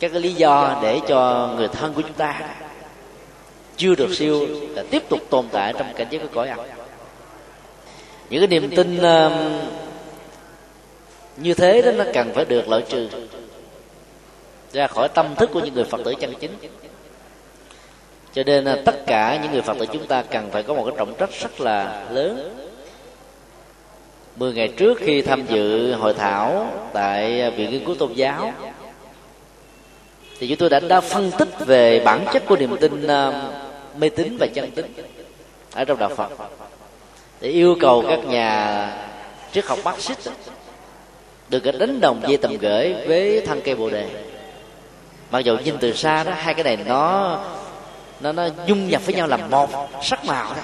các 0.00 0.12
cái 0.12 0.20
lý 0.20 0.32
do 0.32 0.78
để 0.82 1.00
cho 1.08 1.50
người 1.56 1.68
thân 1.68 1.94
của 1.94 2.02
chúng 2.02 2.12
ta 2.12 2.40
chưa 3.76 3.94
được 3.94 4.14
siêu 4.14 4.46
là 4.74 4.84
tiếp 4.90 5.02
tục 5.08 5.20
tồn 5.30 5.46
tại 5.52 5.72
trong 5.78 5.92
cảnh 5.96 6.06
giới 6.10 6.18
của 6.18 6.28
cõi 6.34 6.48
âm. 6.48 6.58
Những 8.30 8.40
cái 8.40 8.46
niềm 8.46 8.70
tin 8.76 8.96
uh, 8.96 9.32
như 11.36 11.54
thế 11.54 11.82
đó 11.82 11.92
nó 11.92 12.04
cần 12.14 12.32
phải 12.34 12.44
được 12.44 12.68
loại 12.68 12.82
trừ 12.88 13.08
ra 14.72 14.86
khỏi 14.86 15.08
tâm 15.08 15.34
thức 15.34 15.50
của 15.52 15.60
những 15.60 15.74
người 15.74 15.84
phật 15.84 16.00
tử 16.04 16.14
chân 16.20 16.34
chính. 16.40 16.50
Cho 18.32 18.42
nên 18.46 18.64
à, 18.64 18.76
tất 18.84 19.06
cả 19.06 19.38
những 19.42 19.52
người 19.52 19.62
phật 19.62 19.78
tử 19.78 19.86
chúng 19.92 20.06
ta 20.06 20.22
cần 20.22 20.50
phải 20.50 20.62
có 20.62 20.74
một 20.74 20.84
cái 20.84 20.94
trọng 20.98 21.14
trách 21.14 21.30
rất 21.40 21.60
là 21.60 22.04
lớn. 22.10 22.56
Mười 24.36 24.52
ngày 24.52 24.68
trước 24.68 24.98
khi 24.98 25.22
tham 25.22 25.46
dự 25.46 25.92
hội 25.92 26.14
thảo 26.14 26.70
tại 26.92 27.40
à, 27.40 27.50
Viện 27.50 27.70
Nghiên 27.70 27.84
cứu 27.84 27.94
Tôn 27.94 28.12
giáo 28.12 28.52
thì 30.38 30.48
chúng 30.48 30.56
tôi 30.56 30.70
đã, 30.70 30.80
đã 30.80 31.00
phân 31.00 31.30
tích 31.38 31.48
về 31.66 32.00
bản 32.00 32.26
chất 32.32 32.42
của 32.46 32.56
niềm 32.56 32.76
tin 32.80 33.06
à, 33.06 33.42
mê 33.98 34.08
tín 34.08 34.36
và 34.40 34.46
chân 34.54 34.70
tín 34.70 34.86
ở 35.72 35.84
trong 35.84 35.98
đạo 35.98 36.10
Phật. 36.16 36.30
Để 37.40 37.48
yêu 37.48 37.76
cầu 37.80 38.04
các 38.08 38.24
nhà 38.24 38.88
triết 39.52 39.64
học 39.64 39.78
Marxist 39.84 40.28
được 41.48 41.64
đánh 41.78 42.00
đồng 42.00 42.22
dây 42.28 42.36
tầm 42.36 42.56
gửi 42.56 42.94
với 43.06 43.46
thân 43.46 43.60
cây 43.64 43.74
bồ 43.74 43.90
đề 43.90 44.31
mặc 45.32 45.40
dù 45.40 45.56
nhìn 45.64 45.74
từ 45.80 45.92
xa 45.92 46.24
đó, 46.24 46.32
hai 46.36 46.54
cái 46.54 46.64
này 46.64 46.76
nó 46.76 47.38
nó 48.20 48.32
nó 48.32 48.48
dung 48.66 48.88
nhập 48.88 49.06
với 49.06 49.14
nhau 49.14 49.26
làm 49.26 49.50
một 49.50 49.68
sắc 50.02 50.24
màu 50.24 50.44
đó. 50.44 50.62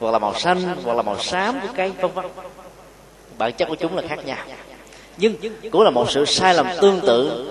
Hoặc 0.00 0.10
là 0.10 0.18
màu 0.18 0.34
xanh, 0.34 0.62
hoặc 0.84 0.96
là 0.96 1.02
màu 1.02 1.18
xám 1.18 1.60
của 1.60 1.68
cây 1.76 1.92
vân 2.00 2.10
vân. 2.10 2.24
Bản 3.38 3.52
chất 3.52 3.68
của 3.68 3.74
chúng 3.74 3.96
là 3.96 4.02
khác 4.08 4.26
nhau. 4.26 4.38
Nhưng 5.16 5.34
cũng 5.72 5.82
là 5.82 5.90
một 5.90 6.10
sự 6.10 6.24
sai 6.24 6.54
lầm 6.54 6.66
tương 6.80 7.00
tự. 7.00 7.50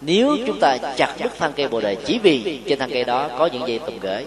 Nếu 0.00 0.36
chúng 0.46 0.60
ta 0.60 0.78
chặt 0.96 1.14
đứt 1.18 1.32
thân 1.38 1.52
cây 1.56 1.68
bồ 1.68 1.80
đề 1.80 1.94
chỉ 1.94 2.18
vì 2.18 2.60
trên 2.68 2.78
thân 2.78 2.90
cây 2.92 3.04
đó 3.04 3.28
có 3.38 3.46
những 3.46 3.68
dây 3.68 3.78
tùng 3.78 3.98
gửi. 4.00 4.24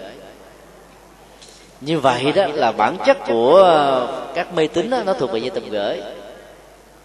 Như 1.81 1.99
vậy 1.99 2.31
đó 2.35 2.45
là 2.53 2.71
bản 2.71 2.97
chất 3.05 3.17
của, 3.27 4.07
các 4.35 4.53
mê 4.53 4.67
tín 4.67 4.89
nó 5.05 5.13
thuộc 5.13 5.31
về 5.31 5.39
dây 5.39 5.49
tùng 5.49 5.69
gửi. 5.69 6.01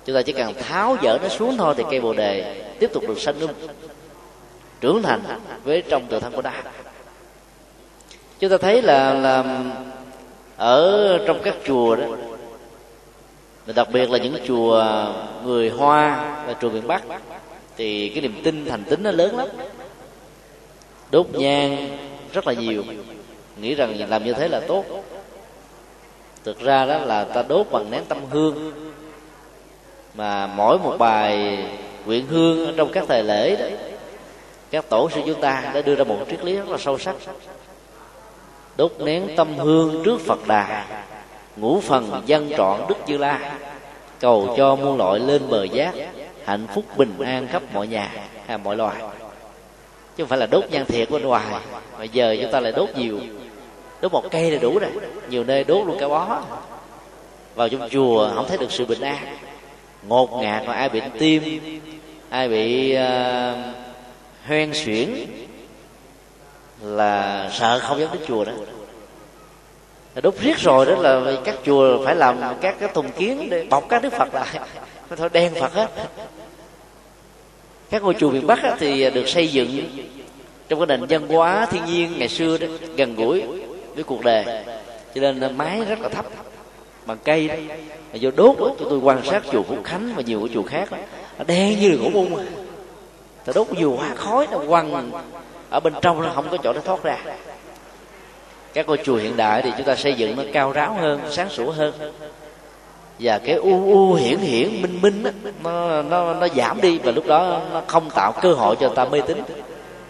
Chúng 0.05 0.16
ta 0.16 0.23
chỉ 0.23 0.33
cần 0.33 0.55
tháo 0.55 0.97
dỡ 1.03 1.19
nó 1.23 1.29
xuống 1.29 1.57
thôi 1.57 1.75
thì 1.77 1.85
cây 1.91 2.01
bồ 2.01 2.12
đề 2.12 2.62
tiếp 2.79 2.91
tục 2.93 3.05
được 3.09 3.21
sanh 3.21 3.41
luôn 3.41 3.51
trưởng 4.81 5.03
thành 5.03 5.20
với 5.64 5.83
trong 5.89 6.07
tự 6.07 6.20
thân 6.20 6.33
của 6.33 6.43
ta 6.43 6.62
chúng 8.39 8.51
ta 8.51 8.57
thấy 8.57 8.83
là 8.83 9.14
là 9.14 9.62
ở 10.57 11.18
trong 11.26 11.41
các 11.43 11.55
chùa 11.66 11.97
đó 11.97 12.07
đặc 13.74 13.89
biệt 13.93 14.11
là 14.11 14.18
những 14.18 14.37
chùa 14.47 14.85
người 15.45 15.70
hoa 15.70 16.35
và 16.47 16.55
chùa 16.61 16.70
miền 16.70 16.87
bắc, 16.87 17.03
thì 17.76 18.09
cái 18.09 18.20
niềm 18.22 18.41
tin, 18.45 18.64
thành 18.64 18.85
tính 18.85 19.03
nó 19.03 19.11
lớn 19.11 19.37
lắm. 19.37 19.49
Đốt 21.11 21.26
nhang 21.33 21.99
rất 22.33 22.47
là 22.47 22.53
nhiều. 22.53 22.85
Nghĩ 23.61 23.74
rằng 23.74 24.11
làm 24.11 24.24
như 24.24 24.33
thế 24.33 24.49
là 24.49 24.61
tốt. 24.61 24.85
Thực 26.45 26.61
ra 26.61 26.87
đó 26.87 26.98
là 26.98 27.24
ta 27.24 27.43
đốt 27.43 27.66
bằng 27.70 27.90
nén 27.90 28.05
tâm 28.05 28.19
hương. 28.31 28.73
Mà 30.15 30.47
mỗi 30.47 30.78
một 30.78 30.97
bài 30.98 31.59
quyện 32.07 32.27
hương 32.27 32.77
trong 32.77 32.93
các 32.93 33.05
thời 33.09 33.24
lễ 33.24 33.57
đó 33.57 33.66
các 34.70 34.89
tổ 34.89 35.11
sư 35.11 35.20
chúng 35.27 35.40
ta 35.40 35.70
đã 35.74 35.82
đưa 35.82 35.95
ra 35.95 36.05
một 36.05 36.19
triết 36.31 36.45
lý 36.45 36.57
rất 36.57 36.69
là 36.69 36.78
sâu 36.78 36.99
sắc. 36.99 37.15
Đốt 38.77 38.93
nén 38.99 39.28
tâm 39.36 39.59
hương 39.59 40.03
trước 40.05 40.20
phật 40.20 40.47
đà 40.47 40.86
ngũ 41.57 41.81
phần 41.81 42.23
dân 42.27 42.51
trọn 42.57 42.81
đức 42.89 42.95
như 43.07 43.16
la 43.16 43.59
cầu 44.20 44.55
cho 44.57 44.77
muôn 44.77 44.97
loại 44.97 45.20
lên 45.20 45.43
bờ 45.49 45.65
giác 45.65 45.95
hạnh 46.45 46.66
phúc 46.74 46.85
bình 46.97 47.19
an 47.24 47.49
khắp 47.49 47.62
mọi 47.73 47.86
nhà 47.86 48.11
hay 48.47 48.59
mọi 48.59 48.77
loài. 48.77 48.97
Chứ 50.16 50.24
không 50.24 50.28
phải 50.28 50.39
là 50.39 50.47
đốt 50.47 50.65
nhang 50.70 50.86
thiệt 50.86 51.11
bên 51.11 51.23
ngoài 51.23 51.47
mà 51.99 52.05
giờ 52.05 52.36
chúng 52.43 52.53
ta 52.53 52.61
lại 52.61 52.73
đốt 52.73 52.89
nhiều. 52.97 53.19
Đốt 54.01 54.12
một 54.12 54.24
cây 54.31 54.51
là 54.51 54.59
đủ 54.59 54.78
rồi 54.78 54.90
nhiều 55.28 55.45
nơi 55.45 55.65
đốt 55.65 55.86
luôn 55.86 55.97
cả 56.01 56.09
bó. 56.09 56.40
Vào 57.55 57.69
trong 57.69 57.89
chùa 57.90 58.31
không 58.35 58.49
thấy 58.49 58.59
được 58.59 58.73
sự 58.73 58.86
bình 58.86 59.01
an. 59.01 59.36
Ngột 60.03 60.43
ngạt 60.43 60.66
mà 60.66 60.73
ai 60.73 60.89
bị 60.89 61.01
tim 61.19 61.61
ai 62.31 62.49
bị 62.49 62.97
uh, 62.97 63.88
hoen 64.49 64.75
xuyển 64.75 65.27
là 66.83 67.51
sợ 67.53 67.79
không 67.79 68.01
dám 68.01 68.09
đến 68.12 68.23
chùa 68.29 68.45
đó. 68.45 68.53
Đốt 70.23 70.35
riết 70.41 70.59
rồi 70.59 70.87
đó 70.87 70.95
là 70.95 71.33
các 71.45 71.55
chùa 71.66 72.05
phải 72.05 72.16
làm 72.16 72.39
các 72.61 72.77
cái 72.81 72.89
thùng 72.95 73.11
kiến 73.11 73.49
để 73.51 73.66
bọc 73.70 73.89
các 73.89 74.03
đức 74.03 74.12
phật 74.12 74.35
lại. 74.35 74.59
Thôi 75.16 75.29
đen 75.33 75.55
phật 75.55 75.73
hết. 75.73 75.89
Các 77.91 78.03
ngôi 78.03 78.15
chùa 78.15 78.31
miền 78.31 78.47
bắc 78.47 78.59
thì 78.79 79.11
được 79.11 79.29
xây 79.29 79.49
dựng 79.49 79.81
trong 80.69 80.79
cái 80.81 80.87
nền 80.87 81.07
văn 81.09 81.29
hóa 81.29 81.66
thiên 81.70 81.85
nhiên 81.85 82.19
ngày 82.19 82.29
xưa 82.29 82.59
đó 82.59 82.66
gần 82.97 83.15
gũi 83.16 83.43
với 83.95 84.05
cuộc 84.05 84.25
đời. 84.25 84.45
Cho 85.15 85.20
nên 85.20 85.57
mái 85.57 85.85
rất 85.85 86.01
là 86.01 86.09
thấp 86.09 86.27
bằng 87.07 87.19
cây 87.25 87.49
đó. 87.49 87.55
Mà 88.12 88.19
vô 88.20 88.31
đốt 88.37 88.59
đó, 88.59 88.70
tôi 88.79 88.99
quan 88.99 89.20
sát 89.25 89.43
chùa 89.53 89.62
phúc 89.62 89.79
khánh 89.85 90.12
và 90.16 90.23
nhiều 90.23 90.41
cái 90.41 90.55
chùa 90.55 90.62
khác 90.62 90.91
đó, 90.91 90.99
đen 91.47 91.81
như 91.81 91.91
là 91.91 91.97
gỗ 91.97 92.11
bung 92.12 92.37
à 92.37 92.45
ta 93.49 93.53
đốt 93.55 93.73
nhiều 93.73 93.97
hoa 93.97 94.15
khói 94.15 94.47
nó 94.51 94.59
quăng 94.69 95.11
ở 95.70 95.81
bên 95.81 95.93
trong 96.03 96.23
nó 96.23 96.31
không 96.35 96.49
có 96.51 96.57
chỗ 96.57 96.73
để 96.73 96.81
thoát 96.85 97.03
ra. 97.03 97.19
Các 98.75 98.87
ngôi 98.87 98.99
chùa 99.05 99.16
hiện 99.16 99.37
đại 99.37 99.62
thì 99.62 99.73
chúng 99.77 99.87
ta 99.87 99.97
xây 99.97 100.15
dựng 100.15 100.37
nó 100.37 100.43
cao 100.53 100.73
ráo 100.73 100.95
hơn 101.01 101.20
sáng 101.31 101.49
sủa 101.49 101.70
hơn. 101.70 101.93
Và 103.19 103.39
cái 103.39 103.55
u 103.55 103.93
u 103.93 104.15
hiển 104.15 104.39
hiển 104.39 104.83
minh 104.83 104.99
minh 105.03 105.23
đó, 105.23 105.31
nó 105.62 106.03
nó 106.03 106.35
nó 106.35 106.49
giảm 106.57 106.81
đi 106.81 106.99
và 106.99 107.12
lúc 107.12 107.27
đó 107.27 107.61
nó 107.73 107.83
không 107.87 108.11
tạo 108.11 108.33
cơ 108.43 108.53
hội 108.53 108.77
cho 108.81 108.89
ta 108.89 109.05
mê 109.05 109.20
tín. 109.20 109.43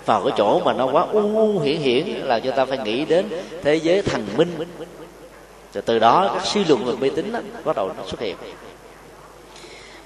Vào 0.06 0.22
cái 0.24 0.32
chỗ 0.36 0.60
mà 0.64 0.72
nó 0.72 0.86
quá 0.86 1.06
u 1.12 1.20
u 1.36 1.60
hiển 1.60 1.80
hiển 1.80 2.06
là 2.06 2.40
cho 2.40 2.50
ta 2.50 2.64
phải 2.64 2.78
nghĩ 2.78 3.04
đến 3.04 3.28
thế 3.62 3.74
giới 3.74 4.02
thần 4.02 4.26
minh. 4.36 4.56
Rồi 5.74 5.82
từ 5.82 5.98
đó 5.98 6.30
các 6.34 6.46
suy 6.46 6.64
luận 6.64 6.84
về 6.84 6.92
mê 7.00 7.10
tín 7.16 7.32
bắt 7.64 7.76
đầu 7.76 7.90
nó 7.96 8.02
xuất 8.06 8.20
hiện 8.20 8.36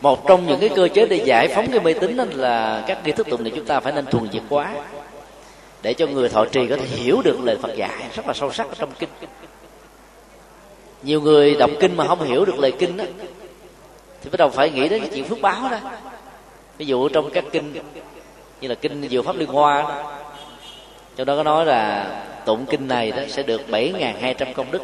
một 0.02 0.28
trong 0.28 0.46
những 0.46 0.60
cái 0.60 0.68
cơ 0.76 0.88
chế 0.88 1.06
để 1.06 1.16
giải 1.16 1.48
phóng 1.48 1.70
cái 1.70 1.80
mê 1.80 1.92
tín 1.92 2.16
là 2.16 2.84
các 2.86 2.98
nghi 3.04 3.12
thức 3.12 3.26
tụng 3.30 3.44
niệm 3.44 3.54
chúng 3.56 3.64
ta 3.64 3.80
phải 3.80 3.92
nên 3.92 4.06
thuần 4.06 4.28
diệt 4.32 4.42
quá. 4.48 4.74
Để 5.82 5.94
cho 5.94 6.06
người 6.06 6.28
thọ 6.28 6.44
trì 6.44 6.66
có 6.66 6.76
thể 6.76 6.86
hiểu 6.86 7.22
được 7.24 7.38
lời 7.42 7.56
Phật 7.62 7.76
dạy 7.76 8.02
rất 8.14 8.26
là 8.26 8.34
sâu 8.34 8.52
sắc 8.52 8.68
ở 8.68 8.74
trong 8.78 8.90
kinh. 8.98 9.08
Nhiều 11.02 11.20
người 11.20 11.54
đọc 11.54 11.70
kinh 11.80 11.96
mà 11.96 12.06
không 12.06 12.22
hiểu 12.22 12.44
được 12.44 12.58
lời 12.58 12.72
kinh 12.78 12.96
đó 12.96 13.04
thì 14.22 14.30
bắt 14.30 14.36
đầu 14.38 14.48
phải 14.48 14.70
nghĩ 14.70 14.88
đến 14.88 15.00
cái 15.00 15.10
chuyện 15.14 15.24
phước 15.24 15.40
báo 15.40 15.68
đó. 15.70 15.78
Ví 16.78 16.86
dụ 16.86 17.08
trong 17.08 17.30
các 17.30 17.44
kinh 17.52 17.72
như 18.60 18.68
là 18.68 18.74
kinh 18.74 19.08
diệu 19.08 19.22
pháp 19.22 19.36
liên 19.36 19.48
hoa 19.48 19.82
đó, 19.82 20.12
trong 21.16 21.26
đó 21.26 21.36
có 21.36 21.42
nói 21.42 21.66
là 21.66 22.06
tụng 22.44 22.66
kinh 22.66 22.88
này 22.88 23.10
đó 23.10 23.22
sẽ 23.28 23.42
được 23.42 23.60
7.200 23.68 24.52
công 24.54 24.70
đức 24.70 24.82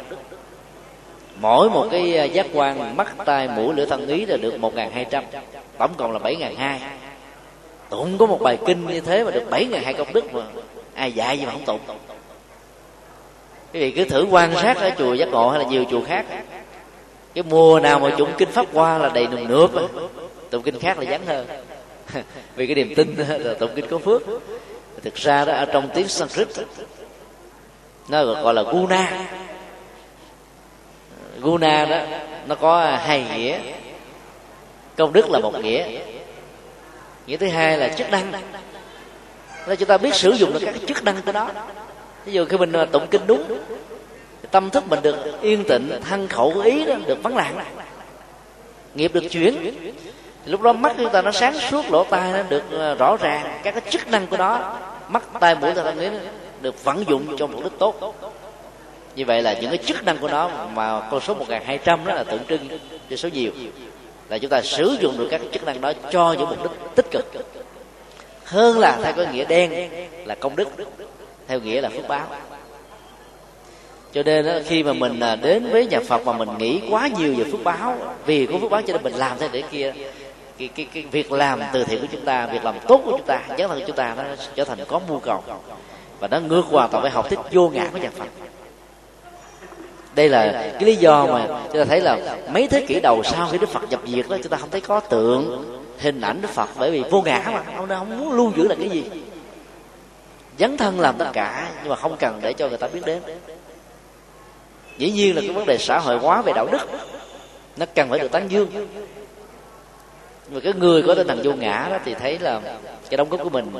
mỗi 1.39 1.69
một 1.69 1.87
cái 1.91 2.17
à, 2.17 2.23
giác 2.23 2.47
quan 2.53 2.97
mắt, 2.97 3.15
tai, 3.25 3.47
mũi, 3.47 3.73
lưỡi, 3.75 3.85
thân 3.85 4.07
ý 4.07 4.25
là 4.25 4.37
được 4.37 4.53
1.200 4.61 5.23
tổng 5.77 5.93
cộng 5.97 6.11
là 6.11 6.19
7.200 6.19 6.77
tụng 7.89 8.17
có 8.17 8.25
một 8.25 8.41
bài 8.41 8.57
kinh 8.65 8.87
như 8.87 9.01
thế 9.01 9.23
mà 9.23 9.31
được 9.31 9.43
7.200 9.49 9.93
công 9.93 10.13
đức 10.13 10.33
mà 10.33 10.41
ai 10.93 11.11
dạy 11.11 11.39
gì 11.39 11.45
mà 11.45 11.51
không 11.51 11.65
tụng. 11.65 11.79
Quý 13.73 13.79
vị 13.79 13.91
cứ 13.91 14.05
thử 14.05 14.27
quan 14.31 14.55
sát 14.55 14.77
ở 14.77 14.91
chùa 14.97 15.13
giác 15.13 15.29
ngộ 15.29 15.49
hay 15.49 15.59
là 15.59 15.69
nhiều 15.69 15.85
chùa 15.91 16.01
khác. 16.01 16.25
Cái 17.33 17.43
mùa 17.49 17.79
nào 17.79 17.99
mà 17.99 18.09
chúng 18.17 18.29
kinh 18.37 18.51
pháp 18.51 18.65
qua 18.73 18.97
là 18.97 19.09
đầy 19.09 19.27
nườm 19.27 19.47
nước 19.47 19.71
tụng 20.49 20.63
kinh 20.63 20.79
khác 20.79 20.99
là 20.99 21.05
vắng 21.09 21.25
hơn. 21.25 21.45
Vì 22.55 22.67
cái 22.67 22.75
niềm 22.75 22.95
tin 22.95 23.15
là 23.17 23.53
tụng 23.53 23.71
kinh 23.75 23.87
có 23.87 23.97
phước. 23.97 24.21
Thực 25.03 25.15
ra 25.15 25.45
đó, 25.45 25.53
ở 25.53 25.65
trong 25.65 25.89
tiếng 25.93 26.07
sanskrit 26.07 26.47
nó 28.09 28.25
gọi 28.25 28.53
là 28.53 28.61
guna 28.61 29.27
guna 31.41 31.85
đó, 31.85 31.97
nó 32.47 32.55
có 32.55 32.97
hai 33.05 33.25
nghĩa. 33.35 33.59
Công 34.97 35.13
đức 35.13 35.29
là 35.29 35.39
một 35.39 35.63
nghĩa. 35.63 35.99
Nghĩa 37.27 37.37
thứ 37.37 37.47
hai 37.47 37.77
là 37.77 37.87
chức 37.87 38.11
năng. 38.11 38.31
Nên 39.67 39.77
chúng 39.77 39.87
ta 39.87 39.97
biết 39.97 40.15
sử 40.15 40.31
dụng 40.31 40.53
được 40.53 40.59
các 40.65 40.75
chức 40.87 41.03
năng 41.03 41.21
của 41.21 41.31
đó 41.31 41.49
ví 42.25 42.33
dụ 42.33 42.45
khi 42.45 42.57
mình 42.57 42.71
ờ, 42.71 42.85
tụng 42.85 43.07
kinh 43.11 43.27
đúng 43.27 43.43
tâm 44.51 44.69
thức 44.69 44.83
mình 44.87 44.99
được 45.01 45.41
yên 45.41 45.63
tịnh 45.63 45.91
thân 46.09 46.27
khẩu 46.27 46.61
ý 46.63 46.85
đó, 46.85 46.95
được 47.07 47.23
vắng 47.23 47.37
lặng. 47.37 47.65
Nghiệp 48.93 49.13
được 49.13 49.23
chuyển 49.29 49.73
lúc 50.45 50.61
đó 50.61 50.73
mắt 50.73 50.93
chúng 50.97 51.09
ta 51.09 51.21
nó 51.21 51.31
sáng 51.31 51.59
suốt, 51.59 51.91
lỗ 51.91 52.03
tai 52.03 52.31
nó 52.33 52.43
được 52.49 52.63
ờ, 52.71 52.95
rõ 52.95 53.17
ràng. 53.17 53.59
Các 53.63 53.71
cái 53.71 53.81
chức 53.89 54.07
năng 54.07 54.27
của 54.27 54.37
nó, 54.37 54.75
mắt, 55.07 55.23
tai 55.39 55.55
mũi 55.55 55.71
ta 55.75 55.91
nghĩ 55.91 56.09
được 56.61 56.83
vận 56.83 57.05
dụng 57.09 57.37
cho 57.37 57.47
mục 57.47 57.63
đích 57.63 57.79
tốt 57.79 58.15
như 59.15 59.25
vậy 59.25 59.41
là 59.41 59.53
những 59.53 59.69
cái 59.69 59.77
chức 59.77 60.05
năng 60.05 60.17
của 60.17 60.27
nó 60.27 60.51
mà 60.73 61.07
con 61.11 61.21
số 61.21 61.33
1200 61.33 62.05
đó 62.05 62.13
là 62.13 62.23
tượng 62.23 62.45
trưng 62.49 62.67
cho 63.09 63.15
số 63.15 63.29
nhiều. 63.29 63.51
Là 64.29 64.37
chúng 64.37 64.49
ta 64.49 64.61
sử 64.61 64.97
dụng 64.99 65.17
được 65.17 65.27
các 65.31 65.41
chức 65.51 65.65
năng 65.65 65.81
đó 65.81 65.93
cho 66.11 66.33
những 66.33 66.49
mục 66.49 66.63
đích 66.63 66.71
tích 66.95 67.11
cực. 67.11 67.25
Hơn 68.43 68.79
là 68.79 68.99
theo 69.03 69.13
cái 69.13 69.33
nghĩa 69.33 69.45
đen 69.45 69.89
là 70.25 70.35
công 70.35 70.55
đức 70.55 70.67
theo 71.47 71.59
nghĩa 71.59 71.81
là 71.81 71.89
phước 71.89 72.07
báo. 72.07 72.27
Cho 74.13 74.23
nên 74.23 74.45
đó, 74.45 74.53
khi 74.65 74.83
mà 74.83 74.93
mình 74.93 75.19
à, 75.19 75.35
đến 75.35 75.69
với 75.71 75.85
nhà 75.85 75.99
Phật 76.07 76.25
mà 76.25 76.33
mình 76.33 76.49
nghĩ 76.57 76.81
quá 76.89 77.09
nhiều 77.19 77.35
về 77.37 77.43
phước 77.51 77.63
báo 77.63 77.97
vì 78.25 78.45
có 78.45 78.57
phước 78.61 78.71
báo 78.71 78.81
cho 78.81 78.93
nên 78.93 79.03
mình 79.03 79.13
làm 79.13 79.37
thế 79.39 79.49
để 79.51 79.63
kia 79.71 79.93
cái, 80.57 80.69
cái, 80.75 80.87
cái 80.93 81.03
việc 81.11 81.31
làm 81.31 81.61
từ 81.73 81.83
thiện 81.83 82.01
của 82.01 82.07
chúng 82.11 82.25
ta 82.25 82.45
việc 82.45 82.63
làm 82.63 82.75
tốt 82.87 83.01
của 83.05 83.11
chúng 83.11 83.25
ta 83.25 83.41
nhất 83.57 83.71
là 83.71 83.77
chúng 83.87 83.95
ta 83.95 84.15
nó 84.17 84.23
trở 84.55 84.63
thành 84.63 84.77
có 84.87 84.99
mưu 85.07 85.19
cầu. 85.19 85.43
Và 86.19 86.27
nó 86.27 86.39
ngược 86.39 86.65
hoàn 86.65 86.89
toàn 86.89 87.01
với 87.01 87.11
học 87.11 87.29
thuyết 87.29 87.39
vô 87.51 87.69
ngã 87.69 87.89
của 87.93 87.97
nhà 87.97 88.09
Phật 88.09 88.48
đây 90.19 90.29
là 90.29 90.51
cái 90.51 90.83
lý 90.83 90.95
do 90.95 91.25
mà 91.25 91.47
chúng 91.47 91.81
ta 91.81 91.85
thấy 91.85 92.01
là 92.01 92.37
mấy 92.53 92.67
thế 92.67 92.85
kỷ 92.87 92.99
đầu 92.99 93.23
sau 93.23 93.47
khi 93.51 93.57
Đức 93.57 93.69
Phật 93.69 93.89
nhập 93.89 93.99
diệt 94.05 94.25
đó, 94.29 94.37
chúng 94.43 94.51
ta 94.51 94.57
không 94.57 94.69
thấy 94.69 94.81
có 94.81 94.99
tượng, 94.99 95.65
hình 95.99 96.21
ảnh 96.21 96.41
Đức 96.41 96.49
Phật, 96.49 96.69
bởi 96.79 96.91
vì 96.91 97.03
vô 97.11 97.21
ngã 97.21 97.43
mà. 97.45 97.63
Ông 97.77 97.89
không 97.89 98.19
muốn 98.19 98.31
lưu 98.31 98.51
giữ 98.55 98.67
là 98.67 98.75
cái 98.79 98.89
gì? 98.89 99.03
Dấn 100.59 100.77
thân 100.77 100.99
làm 100.99 101.15
tất 101.17 101.29
cả, 101.33 101.69
nhưng 101.81 101.89
mà 101.89 101.95
không 101.95 102.17
cần 102.19 102.39
để 102.41 102.53
cho 102.53 102.69
người 102.69 102.77
ta 102.77 102.87
biết 102.87 103.01
đến. 103.05 103.21
Dĩ 104.97 105.11
nhiên 105.11 105.35
là 105.35 105.41
cái 105.41 105.49
vấn 105.49 105.65
đề 105.65 105.77
xã 105.77 105.99
hội 105.99 106.17
hóa 106.17 106.41
về 106.41 106.53
đạo 106.55 106.67
đức, 106.71 106.87
nó 107.77 107.85
cần 107.95 108.09
phải 108.09 108.19
được 108.19 108.31
tán 108.31 108.51
dương. 108.51 108.69
Nhưng 108.73 110.53
mà 110.53 110.59
cái 110.63 110.73
người 110.73 111.01
có 111.01 111.15
tinh 111.15 111.27
thần 111.27 111.41
vô 111.43 111.53
ngã 111.53 111.87
đó 111.91 111.97
thì 112.05 112.13
thấy 112.13 112.39
là 112.39 112.61
cái 113.09 113.17
đóng 113.17 113.29
góp 113.29 113.43
của 113.43 113.49
mình 113.49 113.71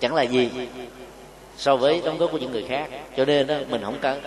chẳng 0.00 0.14
là 0.14 0.22
gì 0.22 0.50
so 1.56 1.76
với 1.76 2.02
đóng 2.04 2.18
góp 2.18 2.32
của 2.32 2.38
những 2.38 2.52
người 2.52 2.64
khác. 2.68 2.88
Cho 3.16 3.24
nên 3.24 3.46
đó, 3.46 3.54
mình 3.68 3.82
không 3.84 3.98
cần 4.00 4.20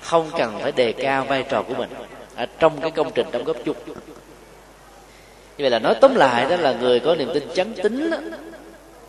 không 0.00 0.30
cần 0.38 0.58
phải 0.62 0.72
đề 0.72 0.92
cao 0.92 1.24
vai 1.24 1.42
trò 1.42 1.62
của 1.62 1.74
mình 1.74 1.90
ở 2.36 2.46
trong 2.58 2.80
cái 2.80 2.90
công 2.90 3.10
trình 3.14 3.26
đóng 3.32 3.44
góp 3.44 3.56
chung. 3.64 3.76
Như 5.56 5.62
vậy 5.64 5.70
là 5.70 5.78
nói 5.78 5.94
tóm 6.00 6.14
lại 6.14 6.46
đó 6.50 6.56
là 6.56 6.72
người 6.72 7.00
có 7.00 7.14
niềm 7.14 7.30
tin 7.34 7.42
chấn 7.54 7.74
tính 7.74 8.10
đó, 8.10 8.16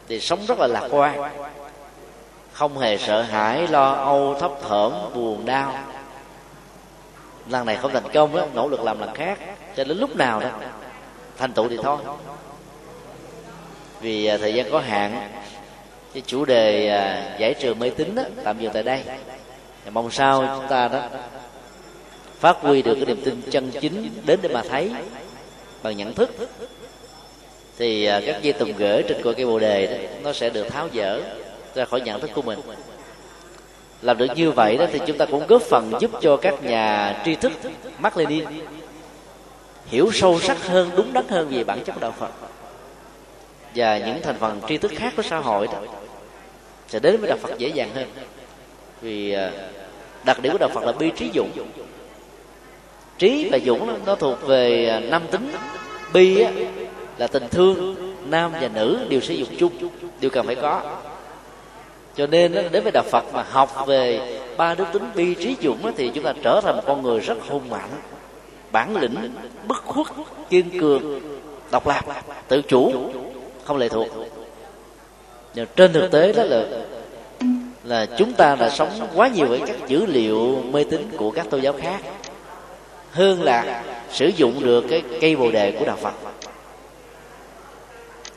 thì 0.07 0.19
sống 0.19 0.39
rất 0.47 0.59
là 0.59 0.67
lạc 0.67 0.87
quan. 0.91 1.21
Không 2.53 2.77
hề 2.77 2.97
sợ 2.97 3.21
hãi 3.21 3.67
lo 3.67 3.93
âu 3.93 4.35
thấp 4.39 4.51
thởm 4.61 4.93
buồn 5.13 5.45
đau. 5.45 5.73
Lần 7.47 7.65
này 7.65 7.75
không 7.75 7.91
thành 7.93 8.11
công 8.13 8.35
đó 8.35 8.47
nỗ 8.53 8.67
lực 8.67 8.83
làm 8.83 8.99
lần 8.99 9.13
khác 9.13 9.39
cho 9.75 9.83
đến 9.83 9.97
lúc 9.97 10.15
nào 10.15 10.39
đó 10.39 10.49
thành 11.37 11.53
tựu 11.53 11.69
thì 11.69 11.77
thôi. 11.83 11.97
Vì 14.01 14.25
à, 14.25 14.37
thời 14.37 14.53
gian 14.53 14.71
có 14.71 14.79
hạn 14.79 15.29
cái 16.13 16.23
chủ 16.25 16.45
đề 16.45 16.89
à, 16.89 17.35
giải 17.39 17.53
trừ 17.53 17.73
mê 17.73 17.89
tín 17.89 18.15
đó, 18.15 18.23
tạm 18.43 18.59
dừng 18.59 18.73
tại 18.73 18.83
đây 18.83 19.03
thì 19.89 19.93
mong 19.93 20.11
sao 20.11 20.55
chúng 20.55 20.67
ta 20.67 20.87
đó 20.87 21.01
phát 22.39 22.57
huy 22.61 22.81
được 22.81 22.95
cái 22.95 23.05
niềm 23.05 23.21
tin 23.25 23.41
chân 23.51 23.71
chính 23.81 24.09
đến 24.25 24.39
để 24.41 24.49
mà 24.49 24.61
thấy 24.69 24.91
bằng 25.83 25.97
nhận 25.97 26.13
thức. 26.13 26.29
Thì 27.77 28.05
à, 28.05 28.21
các 28.25 28.41
dây 28.41 28.53
tùng 28.53 28.73
gửi 28.77 29.03
trên 29.03 29.23
cội 29.23 29.33
cây 29.33 29.45
bồ 29.45 29.59
đề 29.59 29.87
đó, 29.87 30.19
nó 30.23 30.33
sẽ 30.33 30.49
được 30.49 30.69
tháo 30.69 30.89
dỡ 30.93 31.21
ra 31.75 31.85
khỏi 31.85 32.01
nhận 32.01 32.21
thức 32.21 32.29
của 32.35 32.41
mình. 32.41 32.59
Làm 34.01 34.17
được 34.17 34.27
như 34.35 34.51
vậy 34.51 34.77
đó 34.77 34.85
thì 34.91 34.99
chúng 35.07 35.17
ta 35.17 35.25
cũng 35.25 35.47
góp 35.47 35.61
phần 35.61 35.91
giúp 35.99 36.11
cho 36.21 36.37
các 36.37 36.63
nhà 36.63 37.21
tri 37.25 37.35
thức 37.35 37.51
mắc 37.99 38.17
lên 38.17 38.27
đi 38.27 38.43
hiểu 39.85 40.11
sâu 40.13 40.39
sắc 40.39 40.67
hơn 40.67 40.89
đúng 40.95 41.13
đắn 41.13 41.27
hơn 41.27 41.47
về 41.49 41.63
bản 41.63 41.83
chất 41.83 41.93
của 41.93 42.01
đạo 42.01 42.13
Phật. 42.19 42.31
Và 43.75 43.97
những 43.97 44.21
thành 44.21 44.35
phần 44.39 44.61
tri 44.67 44.77
thức 44.77 44.91
khác 44.95 45.13
của 45.17 45.23
xã 45.23 45.39
hội 45.39 45.67
đó 45.67 45.81
sẽ 46.87 46.99
đến 46.99 47.17
với 47.17 47.29
đạo 47.29 47.37
Phật 47.41 47.57
dễ 47.57 47.67
dàng 47.67 47.89
hơn. 47.95 48.07
Vì 49.01 49.31
à, 49.31 49.51
đặc 50.23 50.41
điểm 50.41 50.51
của 50.51 50.57
đạo 50.57 50.69
Phật 50.69 50.83
là 50.83 50.91
bi 50.91 51.11
trí 51.15 51.31
dũng. 51.35 51.49
Trí 53.17 53.49
và 53.51 53.59
dũng 53.65 54.05
nó 54.05 54.15
thuộc 54.15 54.47
về 54.47 54.87
nam 55.01 55.09
năm 55.09 55.21
tính. 55.31 55.51
Bi 56.13 56.45
là 57.17 57.27
tình 57.27 57.47
thương, 57.51 57.95
nam 58.25 58.51
và 58.61 58.69
nữ 58.73 58.99
đều 59.09 59.21
sử 59.21 59.33
dụng 59.33 59.49
chung, 59.57 59.73
đều 60.21 60.31
cần 60.31 60.45
phải 60.45 60.55
có. 60.55 60.81
Cho 62.15 62.27
nên 62.27 62.53
đến 62.53 62.83
với 62.83 62.91
đạo 62.91 63.03
Phật 63.11 63.33
mà 63.33 63.45
học 63.49 63.87
về 63.87 64.19
ba 64.57 64.75
đức 64.75 64.85
tính 64.93 65.03
bi 65.15 65.35
trí 65.35 65.55
dũng 65.61 65.91
thì 65.97 66.11
chúng 66.15 66.23
ta 66.23 66.33
trở 66.43 66.61
thành 66.63 66.75
một 66.75 66.83
con 66.85 67.01
người 67.01 67.19
rất 67.19 67.37
hùng 67.47 67.69
mạnh 67.69 67.89
bản 68.71 68.97
lĩnh, 68.97 69.15
bất 69.67 69.85
khuất, 69.85 70.07
kiên 70.49 70.79
cường, 70.79 71.21
độc 71.71 71.87
lập, 71.87 72.05
tự 72.47 72.61
chủ, 72.61 72.91
không 73.63 73.77
lệ 73.77 73.89
thuộc. 73.89 74.07
Nhưng 75.53 75.67
trên 75.75 75.93
thực 75.93 76.11
tế 76.11 76.33
đó 76.33 76.43
là 76.43 76.65
là 77.89 78.05
chúng 78.05 78.33
ta 78.33 78.55
đã 78.55 78.69
sống 78.69 78.89
quá 79.15 79.27
nhiều 79.27 79.47
với 79.47 79.61
các 79.67 79.75
dữ 79.87 80.05
liệu 80.05 80.63
mê 80.71 80.83
tín 80.83 81.09
của 81.17 81.31
các 81.31 81.49
tôn 81.49 81.61
giáo 81.61 81.73
khác. 81.81 82.01
Hơn 83.11 83.43
là 83.43 83.83
sử 84.11 84.27
dụng 84.27 84.63
được 84.63 84.85
cái 84.89 85.03
cây 85.21 85.35
bồ 85.35 85.51
đề 85.51 85.71
của 85.71 85.85
đạo 85.85 85.97
phật. 86.01 86.13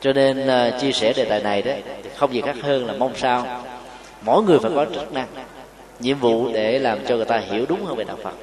Cho 0.01 0.13
nên 0.13 0.47
uh, 0.47 0.81
chia 0.81 0.91
sẻ 0.91 1.13
đề 1.13 1.25
tài 1.25 1.41
này 1.41 1.61
đó 1.61 1.71
không 2.17 2.33
gì 2.33 2.41
khác 2.41 2.55
hơn 2.61 2.85
là 2.85 2.93
mong 2.93 3.13
sao 3.15 3.63
mỗi 4.21 4.43
người 4.43 4.59
phải 4.59 4.71
có 4.75 4.85
chức 4.85 5.13
năng 5.13 5.27
nhiệm 5.99 6.19
vụ 6.19 6.53
để 6.53 6.79
làm 6.79 7.05
cho 7.07 7.15
người 7.15 7.25
ta 7.25 7.37
hiểu 7.37 7.65
đúng 7.69 7.85
hơn 7.85 7.95
về 7.95 8.03
đạo 8.03 8.17
phật. 8.23 8.33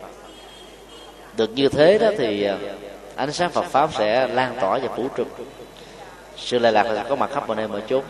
Được 1.37 1.51
như 1.55 1.69
thế 1.69 1.99
đó 1.99 2.11
thì 2.19 2.45
à, 2.45 2.59
ánh 3.17 3.33
sáng 3.33 3.51
phật 3.51 3.65
pháp 3.65 3.91
sẽ 3.99 4.27
lan 4.27 4.57
tỏa 4.61 4.79
và 4.79 4.97
phủ 4.97 5.09
trùm. 5.17 5.27
Sự 6.37 6.59
lệ 6.59 6.71
lạc 6.71 6.83
là 6.83 7.05
có 7.09 7.17
mặt 7.17 7.31
khắp 7.33 7.49
mọi 7.49 7.57
nơi 7.57 7.69
mọi 7.69 7.83
chốn. 7.89 8.03